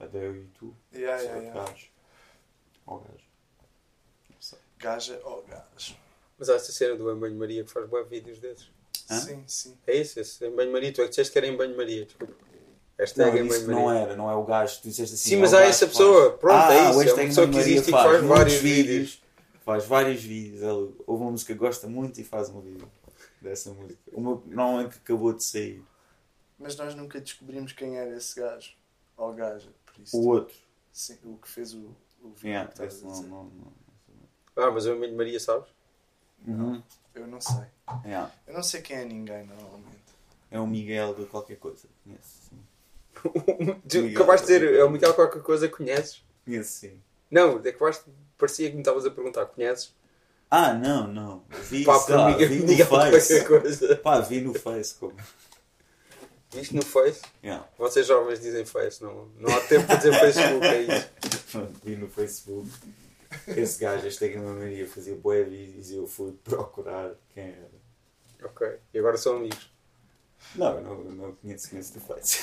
É 0.00 0.06
da 0.08 0.18
eu 0.18 0.36
e 0.36 0.44
tu. 0.58 0.74
Yeah, 0.94 1.20
é 1.22 1.24
yeah, 1.24 1.42
yeah. 1.42 1.64
gajo. 1.64 1.86
Ou 2.86 2.98
gajo. 3.00 3.24
Não 4.30 4.36
sei. 4.40 4.58
Gaja 4.78 5.20
ou 5.24 5.42
gajo? 5.44 5.96
Mas 6.38 6.48
há 6.50 6.54
essa 6.54 6.70
cena 6.72 6.96
do 6.96 7.10
Em 7.10 7.18
Banho 7.18 7.36
Maria 7.36 7.64
que 7.64 7.70
faz 7.70 7.88
boas 7.88 8.08
vídeos 8.08 8.38
desses. 8.38 8.70
Hã? 9.10 9.20
Sim, 9.20 9.44
sim. 9.46 9.78
É 9.86 9.96
isso, 9.96 10.20
esse 10.20 10.44
Em 10.46 10.54
Banho 10.54 10.70
Maria. 10.72 10.92
Tu 10.92 11.00
é 11.00 11.04
que 11.04 11.10
disseste 11.10 11.32
que 11.32 11.38
era 11.38 11.46
Em 11.46 11.56
Banho 11.56 11.76
Maria, 11.76 12.04
desculpa. 12.04 12.34
Não, 12.98 13.04
Hashtag 13.04 13.38
eu 13.38 13.46
disse 13.46 13.66
Banho 13.66 13.68
que 13.68 13.74
não 13.74 13.92
era, 13.92 14.16
não 14.16 14.30
é 14.30 14.34
o 14.34 14.44
gajo. 14.44 14.80
Tu 14.80 14.88
disseste 14.88 15.14
assim. 15.14 15.30
Sim, 15.30 15.36
é 15.36 15.38
mas 15.40 15.52
o 15.52 15.56
há 15.56 15.58
gajo 15.60 15.70
essa 15.70 15.86
que 15.86 15.92
pessoa. 15.92 16.28
faz. 16.28 16.40
Pronto, 16.40 16.54
ah, 16.54 16.74
é 16.74 16.78
ah, 16.78 16.90
isso, 16.90 16.98
o 16.98 17.02
é 17.02 17.12
uma 17.12 17.24
pessoa 17.26 17.48
que 17.48 17.58
existe 17.58 17.78
e 17.78 17.84
que 17.84 17.90
faz 17.90 18.24
vários 18.24 18.54
vídeos. 18.54 19.22
Faz 19.64 19.84
vários 19.84 20.22
vídeos. 20.22 20.62
Ele 20.62 20.94
ouve 21.06 21.22
uma 21.22 21.30
música 21.30 21.52
que 21.52 21.58
gosta 21.58 21.86
muito 21.86 22.20
e 22.20 22.24
faz 22.24 22.48
um 22.48 22.60
vídeo 22.60 22.90
dessa 23.40 23.70
música. 23.72 23.98
Uma, 24.12 24.40
normalmente 24.46 24.92
que 24.92 24.98
acabou 24.98 25.32
de 25.32 25.44
sair. 25.44 25.82
Mas 26.58 26.76
nós 26.76 26.94
nunca 26.94 27.20
descobrimos 27.20 27.72
quem 27.72 27.96
era 27.96 28.16
esse 28.16 28.40
gajo. 28.40 28.72
Ou 29.16 29.32
gaja, 29.34 29.68
por 29.84 30.02
isso. 30.02 30.16
O 30.16 30.28
outro. 30.28 30.56
Sim, 30.92 31.18
o 31.24 31.36
que 31.36 31.48
fez 31.48 31.74
o, 31.74 31.94
o 32.22 32.30
vídeo 32.30 32.48
Yeah, 32.48 32.72
que 32.72 32.80
não, 32.80 32.88
dizer. 32.88 33.04
não, 33.04 33.44
não. 33.44 33.72
Ah, 34.56 34.70
mas 34.70 34.86
o 34.86 34.94
Em 34.94 35.00
Banho 35.00 35.16
Maria, 35.16 35.38
sabes? 35.38 35.68
Uhum. 36.46 36.82
Eu 37.14 37.26
não 37.26 37.40
sei. 37.40 37.64
Yeah. 38.04 38.32
Eu 38.46 38.54
não 38.54 38.62
sei 38.62 38.80
quem 38.80 38.96
é 38.96 39.04
ninguém, 39.04 39.44
normalmente. 39.44 39.96
É 40.50 40.58
o 40.58 40.66
Miguel 40.66 41.14
de 41.14 41.26
qualquer 41.26 41.56
coisa. 41.58 41.86
Conheço, 42.02 42.48
sim. 42.48 42.58
tu 43.88 44.06
acabaste 44.14 44.46
de 44.46 44.58
dizer, 44.58 44.74
é 44.74 44.84
o 44.84 44.90
Miguel 44.90 45.14
qualquer 45.14 45.42
coisa, 45.42 45.68
conheces? 45.68 46.22
Conheço, 46.44 46.70
sim. 46.70 47.00
Não, 47.30 47.56
acabaste, 47.56 48.04
parecia 48.38 48.68
que 48.68 48.74
me 48.74 48.82
estavas 48.82 49.04
a 49.04 49.10
perguntar, 49.10 49.46
conheces? 49.46 49.94
Ah, 50.50 50.72
não, 50.72 51.08
não. 51.08 51.44
Vi, 51.68 51.84
Pá, 51.84 51.98
Miguel, 52.28 52.48
vi 52.48 52.58
no 52.60 52.66
Miguel 52.66 52.86
Face. 52.86 53.44
coisa. 53.44 53.96
Pá, 53.96 54.20
vi 54.20 54.40
no 54.40 54.54
Face 54.54 54.94
como. 54.94 55.16
Viste 56.52 56.74
no 56.74 56.82
Face? 56.82 57.22
Yeah. 57.42 57.68
Vocês 57.76 58.06
jovens 58.06 58.40
dizem 58.40 58.64
Face, 58.64 59.02
não, 59.02 59.28
não 59.38 59.54
há 59.54 59.60
tempo 59.62 59.86
para 59.86 59.96
dizer 59.96 60.14
Facebook, 60.14 60.66
é 60.66 60.82
isso. 60.82 61.10
Vi 61.84 61.96
no 61.96 62.08
Facebook. 62.08 62.70
Esse 63.48 63.80
gajo, 63.80 64.06
este 64.06 64.24
aqui 64.24 64.36
na 64.36 64.52
Maria, 64.52 64.86
fazia 64.86 65.16
vídeos 65.44 65.90
e 65.90 65.96
eu 65.96 66.06
fui 66.06 66.32
procurar 66.44 67.12
quem 67.34 67.44
era. 67.44 67.70
Ok, 68.44 68.78
e 68.94 68.98
agora 68.98 69.16
são 69.16 69.36
amigos. 69.36 69.70
Não, 70.54 70.76
eu 70.78 70.82
não, 70.82 70.92
eu 71.04 71.12
não 71.12 71.32
conheço, 71.34 71.68
do 71.94 72.00
Face. 72.00 72.38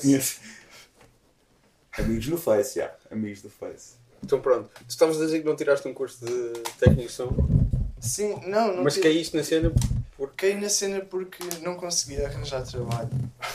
Conheço. 0.00 0.40
Amigos 1.98 2.26
no 2.28 2.38
Face, 2.38 2.78
já. 2.78 2.94
Amigos 3.10 3.42
do 3.42 3.50
Face. 3.50 3.94
Então 4.22 4.40
pronto, 4.40 4.70
tu 4.74 4.84
estavas 4.88 5.20
a 5.20 5.24
dizer 5.26 5.40
que 5.40 5.44
não 5.46 5.54
tiraste 5.56 5.86
um 5.86 5.92
curso 5.94 6.24
de 6.24 6.52
técnico 6.78 7.08
de 7.08 7.12
som, 7.12 7.30
Sim, 8.00 8.40
não, 8.46 8.74
não 8.76 8.82
mas 8.84 8.94
tive- 8.94 9.08
caíste 9.08 9.36
na 9.36 9.42
cena 9.44 9.72
Caí 10.36 10.58
na 10.58 10.68
cena 10.70 11.00
porque 11.04 11.42
não 11.62 11.76
conseguia 11.76 12.26
arranjar 12.26 12.62
trabalho. 12.66 13.10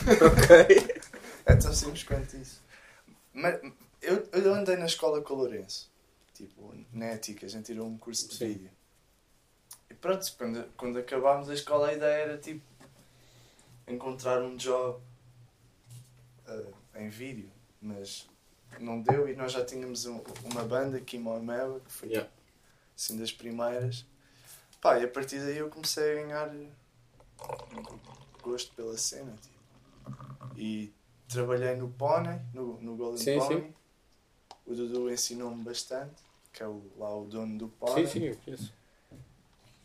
Ok. 0.06 1.00
É 1.46 1.56
tão 1.56 1.72
simples 1.72 2.04
quanto 2.04 2.36
isso. 2.36 2.62
Mas 3.32 3.58
eu, 4.02 4.28
eu 4.32 4.54
andei 4.54 4.76
na 4.76 4.84
escola 4.86 5.20
com 5.20 5.34
o 5.34 5.38
Lourenço. 5.38 5.90
Tipo, 6.34 6.72
na 6.92 7.06
ética, 7.06 7.46
a 7.46 7.48
gente 7.48 7.64
tirou 7.64 7.88
um 7.88 7.96
curso 7.98 8.28
de 8.28 8.36
Sim. 8.36 8.46
vídeo. 8.48 8.70
E 9.90 9.94
pronto, 9.94 10.24
quando, 10.38 10.64
quando 10.76 10.98
acabámos 10.98 11.50
a 11.50 11.54
escola 11.54 11.88
a 11.88 11.92
ideia 11.92 12.22
era 12.22 12.38
tipo 12.38 12.62
encontrar 13.86 14.40
um 14.42 14.56
job 14.56 15.00
eh, 16.46 16.66
em 16.96 17.08
vídeo. 17.08 17.50
Mas 17.82 18.28
não 18.78 19.00
deu 19.00 19.28
e 19.28 19.34
nós 19.34 19.52
já 19.52 19.64
tínhamos 19.64 20.06
um- 20.06 20.22
uma 20.44 20.62
banda, 20.64 21.00
Kimo 21.00 21.38
Mela, 21.40 21.80
que 21.80 21.90
foi 21.90 22.08
Yeah. 22.08 22.30
assim 22.96 23.16
das 23.18 23.32
primeiras. 23.32 24.06
Pá, 24.80 24.98
e 24.98 25.04
a 25.04 25.08
partir 25.08 25.38
daí 25.40 25.58
eu 25.58 25.68
comecei 25.68 26.12
a 26.12 26.22
ganhar 26.22 26.50
gosto 28.42 28.74
pela 28.74 28.96
cena. 28.96 29.34
Tipo. 29.42 30.56
E 30.56 30.92
trabalhei 31.28 31.74
no 31.76 31.88
Pony, 31.90 32.40
no, 32.54 32.80
no 32.80 32.96
Golden 32.96 33.18
Sim, 33.22 33.38
Pony. 33.38 33.60
sim. 33.60 33.74
O 34.66 34.74
Dudu 34.74 35.10
ensinou-me 35.10 35.62
bastante, 35.64 36.22
que 36.52 36.62
é 36.62 36.66
o, 36.66 36.82
lá 36.96 37.14
o 37.14 37.24
dono 37.24 37.58
do 37.58 37.68
Pony. 37.68 38.06
Sim, 38.06 38.20
sim, 38.20 38.24
eu 38.26 38.36
conheço. 38.36 38.72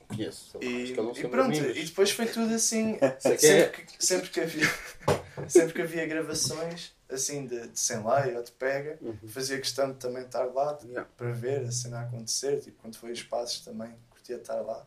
Conheço. 0.07 0.57
E, 0.61 0.91
e 0.91 0.93
pronto, 0.93 1.19
a 1.19 1.47
mim, 1.47 1.61
mas- 1.61 1.77
e 1.77 1.83
depois 1.85 2.11
foi 2.11 2.25
tudo 2.27 2.53
assim. 2.53 2.97
É. 3.01 3.17
sempre, 3.19 3.81
que, 3.83 4.05
sempre, 4.05 4.29
que 4.29 4.39
havia, 4.41 4.67
sempre 5.49 5.73
que 5.73 5.81
havia 5.81 6.05
gravações 6.07 6.93
assim 7.09 7.45
de, 7.45 7.67
de 7.67 7.79
sem 7.79 7.97
lei 7.97 8.35
ou 8.35 8.43
de 8.43 8.51
pega, 8.51 8.97
Uhum. 9.01 9.17
fazia 9.27 9.57
questão 9.59 9.91
de 9.91 9.97
também 9.97 10.23
estar 10.23 10.45
lá 10.45 10.77
Yeah. 10.83 11.09
para 11.17 11.31
ver 11.31 11.61
a 11.65 11.71
cena 11.71 12.01
acontecer. 12.01 12.59
Tipo, 12.61 12.81
quando 12.81 12.95
foi 12.97 13.11
os 13.11 13.23
passos 13.23 13.59
também 13.61 13.93
curtia 14.09 14.37
estar 14.37 14.61
lá. 14.61 14.85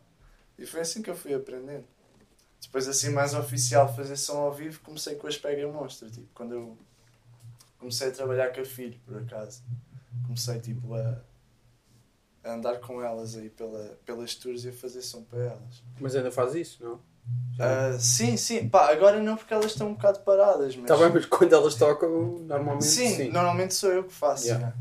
E 0.57 0.65
foi 0.65 0.81
assim 0.81 1.01
que 1.01 1.09
eu 1.09 1.15
fui 1.15 1.33
aprendendo. 1.33 1.85
Depois, 2.61 2.87
assim, 2.89 3.09
mais 3.09 3.33
oficial, 3.33 3.93
fazer 3.95 4.17
som 4.17 4.37
ao 4.37 4.53
vivo, 4.53 4.81
comecei 4.81 5.15
com 5.15 5.27
as 5.27 5.37
Pega 5.37 5.65
Monstro. 5.67 6.09
Tipo, 6.11 6.27
quando 6.33 6.53
eu 6.53 6.77
comecei 7.77 8.09
a 8.09 8.11
trabalhar 8.11 8.53
com 8.53 8.59
a 8.59 8.65
filho, 8.65 8.99
por 9.05 9.17
acaso. 9.17 9.63
Comecei, 10.25 10.59
tipo, 10.59 10.93
a, 10.95 11.21
a 12.43 12.53
andar 12.53 12.79
com 12.79 13.01
elas 13.01 13.35
aí 13.35 13.49
pela, 13.49 13.97
pelas 14.05 14.35
tours 14.35 14.63
e 14.63 14.69
a 14.69 14.73
fazer 14.73 15.01
som 15.01 15.23
para 15.23 15.39
elas. 15.39 15.83
Mas 15.99 16.15
ainda 16.15 16.31
faz 16.31 16.55
isso, 16.55 16.83
não? 16.83 16.99
Ah, 17.59 17.97
sim, 17.99 18.37
sim. 18.37 18.69
Pá, 18.69 18.91
agora 18.91 19.21
não 19.21 19.35
porque 19.35 19.53
elas 19.53 19.71
estão 19.71 19.89
um 19.89 19.93
bocado 19.93 20.21
paradas, 20.21 20.75
mas... 20.75 20.89
Está 20.89 20.97
bem, 20.97 21.11
mas 21.13 21.25
quando 21.25 21.53
elas 21.53 21.75
tocam, 21.75 22.39
normalmente 22.39 22.85
sim, 22.85 23.15
sim. 23.15 23.29
normalmente 23.29 23.73
sou 23.73 23.91
eu 23.91 24.03
que 24.05 24.13
faço. 24.13 24.45
Yeah. 24.45 24.67
né? 24.67 24.73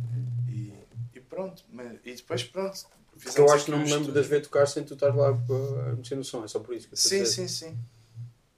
E, 0.49 0.73
e 1.15 1.21
pronto. 1.21 1.65
Mas, 1.73 1.99
e 2.05 2.15
depois 2.15 2.45
pronto. 2.45 2.87
Porque 3.21 3.41
eu 3.41 3.51
acho 3.51 3.65
que 3.65 3.71
não 3.73 3.79
me 3.79 3.85
um 3.85 3.87
lembro 3.87 4.13
de 4.13 4.19
as 4.19 4.27
estúdio. 4.27 4.31
ver 4.31 4.43
tocar 4.43 4.67
sem 4.67 4.85
tu 4.85 4.95
estar 4.95 5.15
lá 5.15 5.33
uh, 5.33 5.81
a 5.91 5.97
mexer 5.97 6.15
no 6.15 6.23
som, 6.23 6.45
é 6.45 6.49
só 6.49 6.61
por 6.61 6.75
isso 6.75 6.87
que 6.87 6.95
eu 6.95 6.99
Sim, 6.99 7.25
sim, 7.25 7.49
sim. 7.49 7.77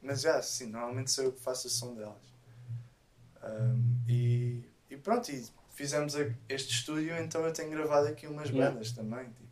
Mas 0.02 0.21
já, 0.21 0.40
sim, 0.42 0.66
normalmente 0.66 1.11
sou 1.11 1.25
eu 1.25 1.33
que 1.33 1.40
faço 1.40 1.66
o 1.66 1.71
som 1.71 1.95
delas. 1.95 2.30
Ahm, 3.42 3.97
e, 4.07 4.62
e 4.90 4.97
pronto, 4.99 5.30
e 5.30 5.42
fizemos 5.80 6.14
este 6.46 6.75
estúdio, 6.75 7.16
então 7.18 7.42
eu 7.42 7.52
tenho 7.52 7.70
gravado 7.70 8.06
aqui 8.06 8.26
umas 8.26 8.50
Yeah. 8.50 8.75
bandas 8.75 8.92
também. 8.92 9.25
Tipo. 9.30 9.49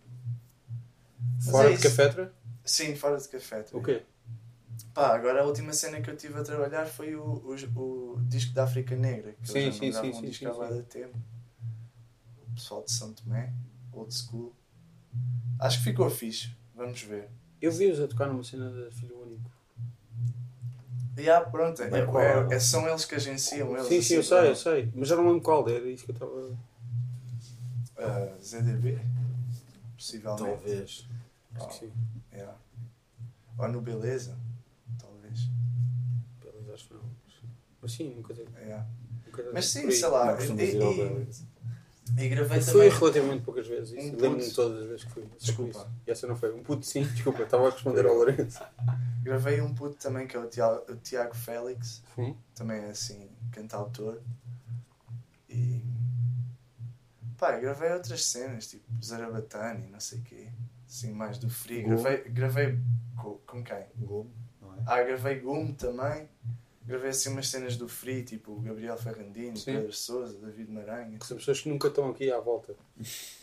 Mas 1.36 1.46
Fora 1.50 1.72
é 1.72 1.76
de 1.76 1.82
cafetra? 1.82 2.34
Sim, 2.64 2.94
fora 2.94 3.16
de 3.16 3.28
café. 3.28 3.62
tá 3.62 3.76
O 3.76 3.82
quê? 3.82 4.02
Pá, 4.92 5.14
agora 5.14 5.40
a 5.40 5.44
última 5.44 5.72
cena 5.72 6.02
que 6.02 6.10
eu 6.10 6.16
tive 6.16 6.38
a 6.38 6.42
trabalhar 6.44 6.84
foi 6.86 7.14
o, 7.16 7.22
o, 7.22 8.14
o 8.16 8.20
disco 8.28 8.52
da 8.52 8.64
África 8.64 8.94
Negra. 8.94 9.32
Que 9.40 9.48
Sim, 9.48 9.58
eles 9.58 9.76
já 9.76 9.80
sim, 9.80 9.92
sim, 9.92 10.10
um 10.10 10.20
sim, 10.20 10.26
disco 10.26 10.44
sim, 10.44 10.60
há 10.60 10.68
sim. 10.68 10.76
de 10.76 10.82
tempo. 10.82 11.18
O 12.46 12.54
pessoal 12.54 12.84
de 12.84 12.92
São 12.92 13.12
Tomé, 13.14 13.52
old 13.92 14.14
school. 14.14 14.54
Acho 15.58 15.78
que 15.78 15.84
ficou 15.84 16.10
fixe. 16.10 16.50
Vamos 16.74 17.00
ver. 17.02 17.30
Eu 17.60 17.72
vi-os 17.72 17.98
a 18.00 18.06
tocar 18.06 18.26
numa 18.26 18.44
cena 18.44 18.70
de 18.70 18.94
Filho 18.94 19.18
Único. 19.22 19.50
E 21.18 21.28
ah, 21.28 21.40
pronto, 21.40 21.82
é, 21.82 21.98
é- 21.98 22.06
qual? 22.06 22.52
é- 22.52 22.60
são 22.60 22.88
eles 22.88 23.04
que 23.04 23.14
agenciam. 23.16 23.72
Eles, 23.76 23.86
Sim, 23.88 24.00
sim, 24.02 24.14
eu 24.14 24.20
assim, 24.20 24.28
sei, 24.28 24.50
eu 24.50 24.54
sei. 24.56 24.92
Mas 24.94 25.08
já 25.08 25.16
não 25.16 25.24
lembro 25.26 25.40
qual 25.42 25.68
era 25.68 25.88
isso 25.88 26.04
que 26.04 26.12
eu 26.12 26.14
estava. 26.14 26.56
ah, 27.98 28.36
ZDB, 28.40 28.98
possivelmente. 29.96 30.44
Talvez. 30.62 31.08
Acho 31.56 31.64
Ah, 31.64 31.68
que 31.68 31.74
sim. 31.74 31.92
yeah. 32.32 32.56
Ou 33.58 33.68
no 33.68 33.80
Beleza, 33.80 34.38
talvez. 35.00 35.48
Pelas 36.40 36.68
acho 36.70 36.88
que 36.88 36.94
não. 36.94 37.02
Mas 37.82 37.92
sim, 37.92 38.14
nunca 38.14 38.32
teve. 38.34 38.50
Yeah. 38.60 38.86
Mas 39.52 39.66
sim, 39.66 39.90
sei 39.90 40.08
lá. 40.08 40.40
E, 40.40 40.44
e, 40.46 40.54
Beleza. 40.54 41.47
E 42.16 42.28
gravei 42.28 42.58
Eu 42.58 42.62
fui 42.62 42.72
também. 42.72 42.90
relativamente 42.90 43.44
poucas 43.44 43.66
vezes. 43.66 43.90
isso. 43.92 44.16
Um 44.16 44.20
Lembro-me 44.20 44.44
de 44.44 44.54
todas 44.54 44.82
as 44.82 44.88
vezes 44.88 45.04
que 45.04 45.10
fui. 45.10 45.24
Desculpa. 45.38 45.92
E 46.06 46.10
essa 46.10 46.26
não 46.26 46.36
foi. 46.36 46.52
Um 46.54 46.62
puto, 46.62 46.86
sim, 46.86 47.02
desculpa, 47.02 47.42
estava 47.42 47.68
a 47.68 47.70
responder 47.70 48.06
ao 48.06 48.14
Lourenço. 48.14 48.60
Gravei 49.22 49.60
um 49.60 49.74
puto 49.74 49.96
também 49.96 50.26
que 50.26 50.36
é 50.36 50.40
o 50.40 50.46
Tiago, 50.48 50.90
o 50.90 50.96
Tiago 50.96 51.34
Félix. 51.34 52.02
Sim. 52.14 52.36
também 52.54 52.78
é 52.80 52.90
assim, 52.90 53.28
cantautor. 53.52 54.20
E. 55.48 55.82
Pá, 57.36 57.52
gravei 57.58 57.92
outras 57.92 58.24
cenas, 58.24 58.66
tipo 58.66 58.84
Zarabatani, 59.04 59.86
não 59.88 60.00
sei 60.00 60.18
o 60.18 60.22
quê. 60.22 60.48
Assim, 60.88 61.12
mais 61.12 61.38
do. 61.38 61.46
Gum. 61.46 61.88
Gravei, 61.88 62.24
gravei 62.30 62.78
com, 63.16 63.38
com 63.46 63.62
quem? 63.62 63.84
Globo, 63.96 64.30
não 64.60 64.74
é? 64.74 64.78
Ah, 64.86 65.02
gravei 65.02 65.38
Gum 65.40 65.72
também. 65.74 66.28
Gravei 66.88 67.10
assim 67.10 67.28
umas 67.28 67.48
cenas 67.50 67.76
do 67.76 67.86
Free, 67.86 68.24
tipo 68.24 68.52
o 68.52 68.60
Gabriel 68.62 68.96
Ferrandino, 68.96 69.54
Sim. 69.58 69.74
Pedro 69.74 69.92
Souza, 69.92 70.38
David 70.38 70.72
Maranha, 70.72 71.18
Que 71.18 71.26
são 71.26 71.36
pessoas 71.36 71.60
que 71.60 71.68
nunca 71.68 71.88
estão 71.88 72.08
aqui 72.08 72.32
à 72.32 72.40
volta. 72.40 72.74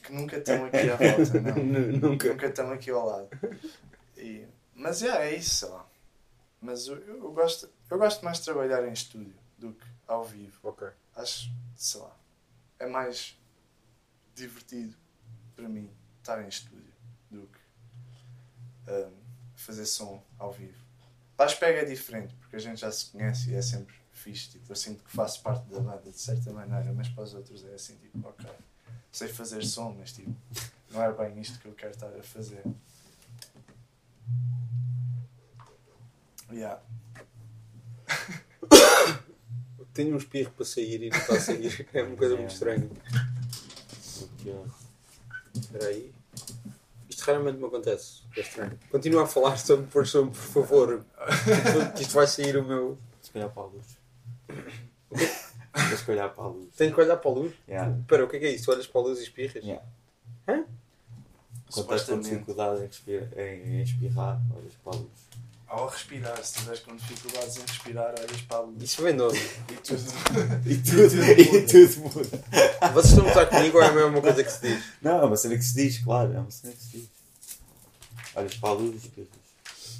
que 0.01 0.11
nunca 0.11 0.37
estão 0.37 0.65
aqui 0.65 0.89
à 0.89 0.95
volta, 0.95 1.41
não. 1.41 1.55
Nunca. 2.09 2.29
Nunca 2.29 2.47
estão 2.47 2.71
aqui 2.71 2.89
ao 2.89 3.05
lado. 3.05 3.29
E, 4.17 4.47
mas 4.73 5.01
yeah, 5.01 5.23
é 5.23 5.35
isso, 5.35 5.53
sei 5.53 5.69
lá. 5.69 5.87
Mas 6.59 6.87
eu, 6.87 6.97
eu, 6.97 7.31
gosto, 7.31 7.69
eu 7.91 7.99
gosto 7.99 8.25
mais 8.25 8.39
de 8.39 8.45
trabalhar 8.45 8.83
em 8.87 8.93
estúdio 8.93 9.35
do 9.59 9.73
que 9.73 9.85
ao 10.07 10.25
vivo. 10.25 10.57
Ok. 10.63 10.87
acho, 11.15 11.51
sei 11.75 12.01
lá, 12.01 12.17
é 12.79 12.87
mais 12.87 13.39
divertido 14.33 14.95
para 15.55 15.69
mim 15.69 15.87
estar 16.19 16.43
em 16.43 16.47
estúdio 16.47 16.93
do 17.29 17.41
que 17.47 18.91
ahm, 18.91 19.11
fazer 19.55 19.85
som 19.85 20.19
ao 20.39 20.51
vivo. 20.51 20.83
As 21.37 21.53
pega 21.53 21.81
é 21.81 21.85
diferente, 21.85 22.33
porque 22.55 22.67
a 22.67 22.69
gente 22.71 22.79
já 22.79 22.91
se 22.91 23.07
conhece 23.07 23.49
e 23.51 23.55
é 23.55 23.61
sempre 23.61 23.93
fixe. 24.13 24.51
Tipo, 24.51 24.71
eu 24.71 24.75
sinto 24.75 25.03
que 25.03 25.11
faço 25.11 25.41
parte 25.41 25.67
da 25.69 25.81
banda 25.81 26.09
de 26.09 26.17
certa 26.17 26.53
maneira, 26.53 26.93
mas 26.93 27.09
para 27.09 27.23
os 27.25 27.33
outros 27.33 27.65
é 27.65 27.73
assim, 27.73 27.95
tipo, 27.97 28.25
ok, 28.25 28.49
sei 29.11 29.27
fazer 29.27 29.61
som, 29.65 29.93
mas 29.99 30.13
tipo, 30.13 30.33
não 30.91 31.03
é 31.03 31.11
bem 31.11 31.41
isto 31.41 31.59
que 31.59 31.67
eu 31.67 31.73
quero 31.73 31.91
estar 31.91 32.07
a 32.07 32.23
fazer. 32.23 32.63
Yeah. 36.49 36.81
Tenho 39.93 40.13
um 40.13 40.17
espirro 40.17 40.51
para 40.51 40.65
sair 40.65 41.03
e 41.03 41.09
não 41.09 41.17
está 41.17 41.33
a 41.33 41.39
sair. 41.39 41.87
É 41.93 42.03
uma 42.03 42.15
coisa 42.15 42.37
muito 42.37 42.53
estranha. 42.53 42.89
Espera 45.53 45.87
aí. 45.87 46.13
Isto 47.25 47.31
raramente 47.31 47.57
me 47.57 47.65
acontece. 47.65 48.21
É 48.37 48.41
estranho. 48.41 48.79
Continua 48.91 49.23
a 49.23 49.27
falar 49.27 49.57
sobre, 49.57 49.87
por, 49.87 50.05
sobre, 50.05 50.29
por 50.31 50.37
favor. 50.63 51.05
Que 51.95 52.03
isto 52.03 52.13
vai 52.13 52.27
sair 52.27 52.55
o 52.55 52.63
meu. 52.63 52.99
Tens 53.19 53.31
que 53.31 53.37
olhar 53.39 53.49
para 53.49 53.63
a 53.63 53.65
luz. 53.65 53.97
Tens 55.89 56.01
que 56.03 56.11
olhar 56.11 56.29
para 56.29 56.43
a 56.43 56.47
luz. 56.47 56.69
Tenho 56.77 56.93
que 56.93 57.01
olhar 57.01 57.17
para 57.17 57.31
a 57.31 57.33
luz. 57.33 57.53
Yeah. 57.67 57.97
Espera, 57.99 58.25
o 58.25 58.27
que 58.29 58.35
é 58.37 58.39
que 58.39 58.45
é 58.45 58.51
isso? 58.51 58.65
Tu 58.65 58.71
olhas 58.71 58.85
para 58.87 59.01
a 59.01 59.03
luz 59.03 59.19
e 59.19 59.23
espirras? 59.23 59.63
Yeah. 59.63 59.83
Hã? 60.47 60.63
Quando 61.71 61.83
estás 61.95 62.03
com 62.03 62.19
dificuldade 62.19 62.81
em, 62.83 62.85
respira- 62.87 63.29
em, 63.37 63.61
em 63.77 63.81
espirrar, 63.81 64.39
olhas 64.55 64.73
para 64.83 64.93
a 64.93 65.01
luz. 65.01 65.25
Ao 65.67 65.87
respirar, 65.87 66.37
se 66.37 66.53
estiveres 66.57 66.79
com 66.81 66.95
dificuldades 66.95 67.57
em 67.57 67.61
respirar, 67.61 68.13
olhas 68.19 68.41
para 68.43 68.57
a 68.57 68.61
luz 68.61 68.83
Isso 68.83 69.01
vem 69.01 69.15
de 69.15 69.21
onde? 69.23 69.37
e 69.39 69.75
tudo. 69.77 70.03
E 70.65 70.77
tudo, 70.77 71.23
e 71.41 71.65
tudo 71.65 72.01
muda. 72.01 72.91
Vocês 72.93 73.13
estão 73.13 73.25
a 73.25 73.29
estar 73.29 73.45
comigo 73.47 73.77
ou 73.77 73.83
é 73.83 73.87
a 73.87 73.91
mesma 73.91 74.21
coisa 74.21 74.43
que 74.43 74.51
se 74.51 74.61
diz? 74.61 74.83
Não, 75.01 75.19
é 75.21 75.25
uma 75.25 75.35
cena 75.35 75.55
que 75.57 75.63
se 75.63 75.73
diz, 75.75 75.97
claro, 76.03 76.33
é 76.33 76.39
uma 76.39 76.51
cena 76.51 76.71
que 76.73 76.81
se 76.83 76.97
diz. 76.97 77.09
Olhas 78.35 78.55
para 78.55 78.69
a 78.69 78.73
luz 78.73 78.93
e 78.93 78.97
espirras. 79.07 79.29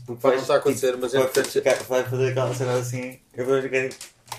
Porque 0.06 0.28
não 0.28 0.36
estar 0.36 0.54
a 0.54 0.58
acontecer, 0.58 0.98
mas 0.98 1.14
é 1.14 1.18
vai, 1.18 1.28
importante. 1.28 1.50
ficar- 1.52 1.84
vai 1.84 2.04
fazer 2.04 2.30
aquela 2.32 2.54
cena 2.54 2.74
assim. 2.78 3.20
Eu 3.34 3.46
que 3.70 3.76
é- 3.76 3.90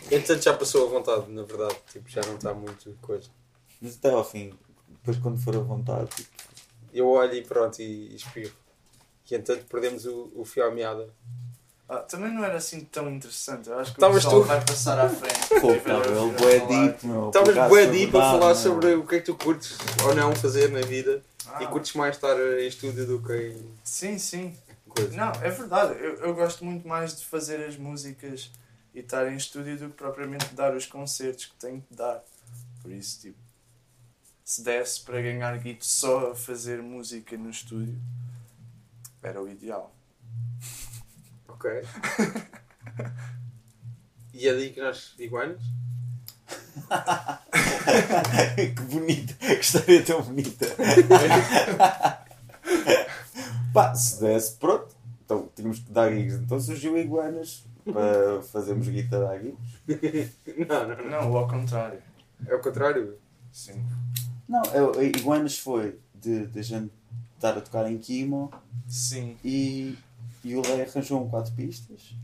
Entretanto 0.04 0.42
já 0.44 0.54
passou 0.54 0.86
a 0.86 0.90
vontade, 0.90 1.30
na 1.32 1.42
verdade. 1.42 1.76
Tipo, 1.92 2.08
já 2.08 2.20
não 2.22 2.36
está 2.36 2.54
muito 2.54 2.96
coisa. 3.02 3.28
Mas 3.80 3.96
até 3.96 4.10
ao 4.10 4.24
fim, 4.24 4.52
depois 4.88 5.18
quando 5.18 5.38
for 5.40 5.56
à 5.56 5.60
vontade, 5.60 6.08
tipo, 6.14 6.30
Eu 6.94 7.08
olho 7.08 7.34
e 7.34 7.42
pronto, 7.42 7.78
e, 7.80 8.12
e 8.12 8.16
espirro. 8.16 8.52
E 9.30 9.34
entretanto 9.34 9.66
perdemos 9.68 10.06
o, 10.06 10.30
o 10.36 10.44
fio 10.44 10.64
à 10.66 10.70
meada. 10.70 11.08
Ah, 11.88 11.98
também 11.98 12.32
não 12.32 12.42
era 12.44 12.56
assim 12.56 12.80
tão 12.80 13.08
interessante. 13.10 13.68
Eu 13.68 13.78
acho 13.78 13.92
que 13.92 13.96
Estavas 13.98 14.24
o 14.24 14.26
pessoal 14.26 14.42
tu- 14.42 14.46
vai 14.48 14.64
passar 14.64 14.98
à 14.98 15.08
frente. 15.08 15.48
pô, 15.60 15.68
vai 15.68 15.80
não, 16.14 16.24
ouvir 16.26 16.42
ele 16.44 16.56
a 16.56 16.60
falar. 16.66 16.86
deep, 16.86 17.06
meu. 17.06 17.26
Estavas 17.26 17.68
bué 17.68 17.86
deep 17.86 18.16
a 18.16 18.18
nada, 18.20 18.38
falar 18.38 18.54
sobre 18.54 18.94
o 18.94 19.06
que 19.06 19.14
é 19.16 19.18
que 19.20 19.26
tu 19.26 19.34
curtes 19.34 19.76
ou 20.04 20.14
não 20.14 20.34
fazer 20.34 20.70
na 20.70 20.80
vida. 20.80 21.22
Ah, 21.48 21.62
E 21.62 21.66
curtes 21.68 21.92
mais 21.94 22.16
estar 22.16 22.36
em 22.38 22.66
estúdio 22.66 23.06
do 23.06 23.22
que 23.22 23.32
em 23.32 23.74
Sim, 23.84 24.18
sim. 24.18 24.56
coisa. 24.88 25.16
Não, 25.16 25.30
é 25.30 25.50
verdade. 25.50 25.98
Eu, 26.00 26.14
eu 26.16 26.34
gosto 26.34 26.64
muito 26.64 26.86
mais 26.86 27.16
de 27.16 27.24
fazer 27.24 27.64
as 27.64 27.76
músicas 27.76 28.50
e 28.94 29.00
estar 29.00 29.30
em 29.30 29.36
estúdio 29.36 29.78
do 29.78 29.90
que 29.90 29.96
propriamente 29.96 30.54
dar 30.54 30.74
os 30.74 30.86
concertos 30.86 31.46
que 31.46 31.54
tenho 31.56 31.80
que 31.82 31.94
dar. 31.94 32.22
Por 32.82 32.90
isso, 32.90 33.20
tipo, 33.20 33.38
se 34.44 34.62
desse 34.62 35.00
para 35.02 35.20
ganhar 35.20 35.56
guito 35.58 35.84
só 35.84 36.30
a 36.30 36.34
fazer 36.34 36.82
música 36.82 37.36
no 37.36 37.50
estúdio, 37.50 37.98
era 39.22 39.42
o 39.42 39.48
ideal. 39.48 39.94
Ok. 41.48 41.70
e 44.32 44.48
é 44.48 44.52
daí 44.52 44.72
que 44.72 44.80
nós 44.80 45.14
iguanas? 45.18 45.62
que 48.56 48.82
bonita, 48.82 49.34
que 49.34 49.52
história 49.60 50.02
tão 50.04 50.22
bonita. 50.22 50.66
Pá, 53.72 53.94
se 53.94 54.20
desse, 54.20 54.54
pronto. 54.56 54.94
Então 55.24 55.48
tínhamos 55.54 55.80
que 55.80 55.90
dar 55.90 56.10
gigs. 56.12 56.36
Então 56.36 56.60
surgiu 56.60 56.96
Iguanas 56.96 57.64
para 57.84 58.42
fazermos 58.42 58.88
guitarra 58.88 59.30
a 59.30 59.38
gigs. 59.38 60.32
Não, 60.68 60.88
não, 60.88 61.10
não. 61.10 61.36
Ao 61.36 61.48
contrário. 61.48 61.98
É 62.46 62.54
o 62.54 62.60
contrário. 62.60 63.16
Sim. 63.52 63.84
Não, 64.48 64.62
é- 64.62 65.04
é- 65.04 65.06
Iguanas 65.06 65.58
foi 65.58 65.98
de, 66.14 66.46
de 66.46 66.58
a 66.58 66.62
gente 66.62 66.90
estar 67.34 67.56
a 67.56 67.60
tocar 67.60 67.90
em 67.90 67.98
Kimo 67.98 68.50
Sim. 68.88 69.36
e, 69.44 69.96
e 70.44 70.54
o 70.56 70.62
Lé 70.62 70.82
arranjou 70.84 71.24
um 71.24 71.28
quatro 71.28 71.52
pistas. 71.54 72.14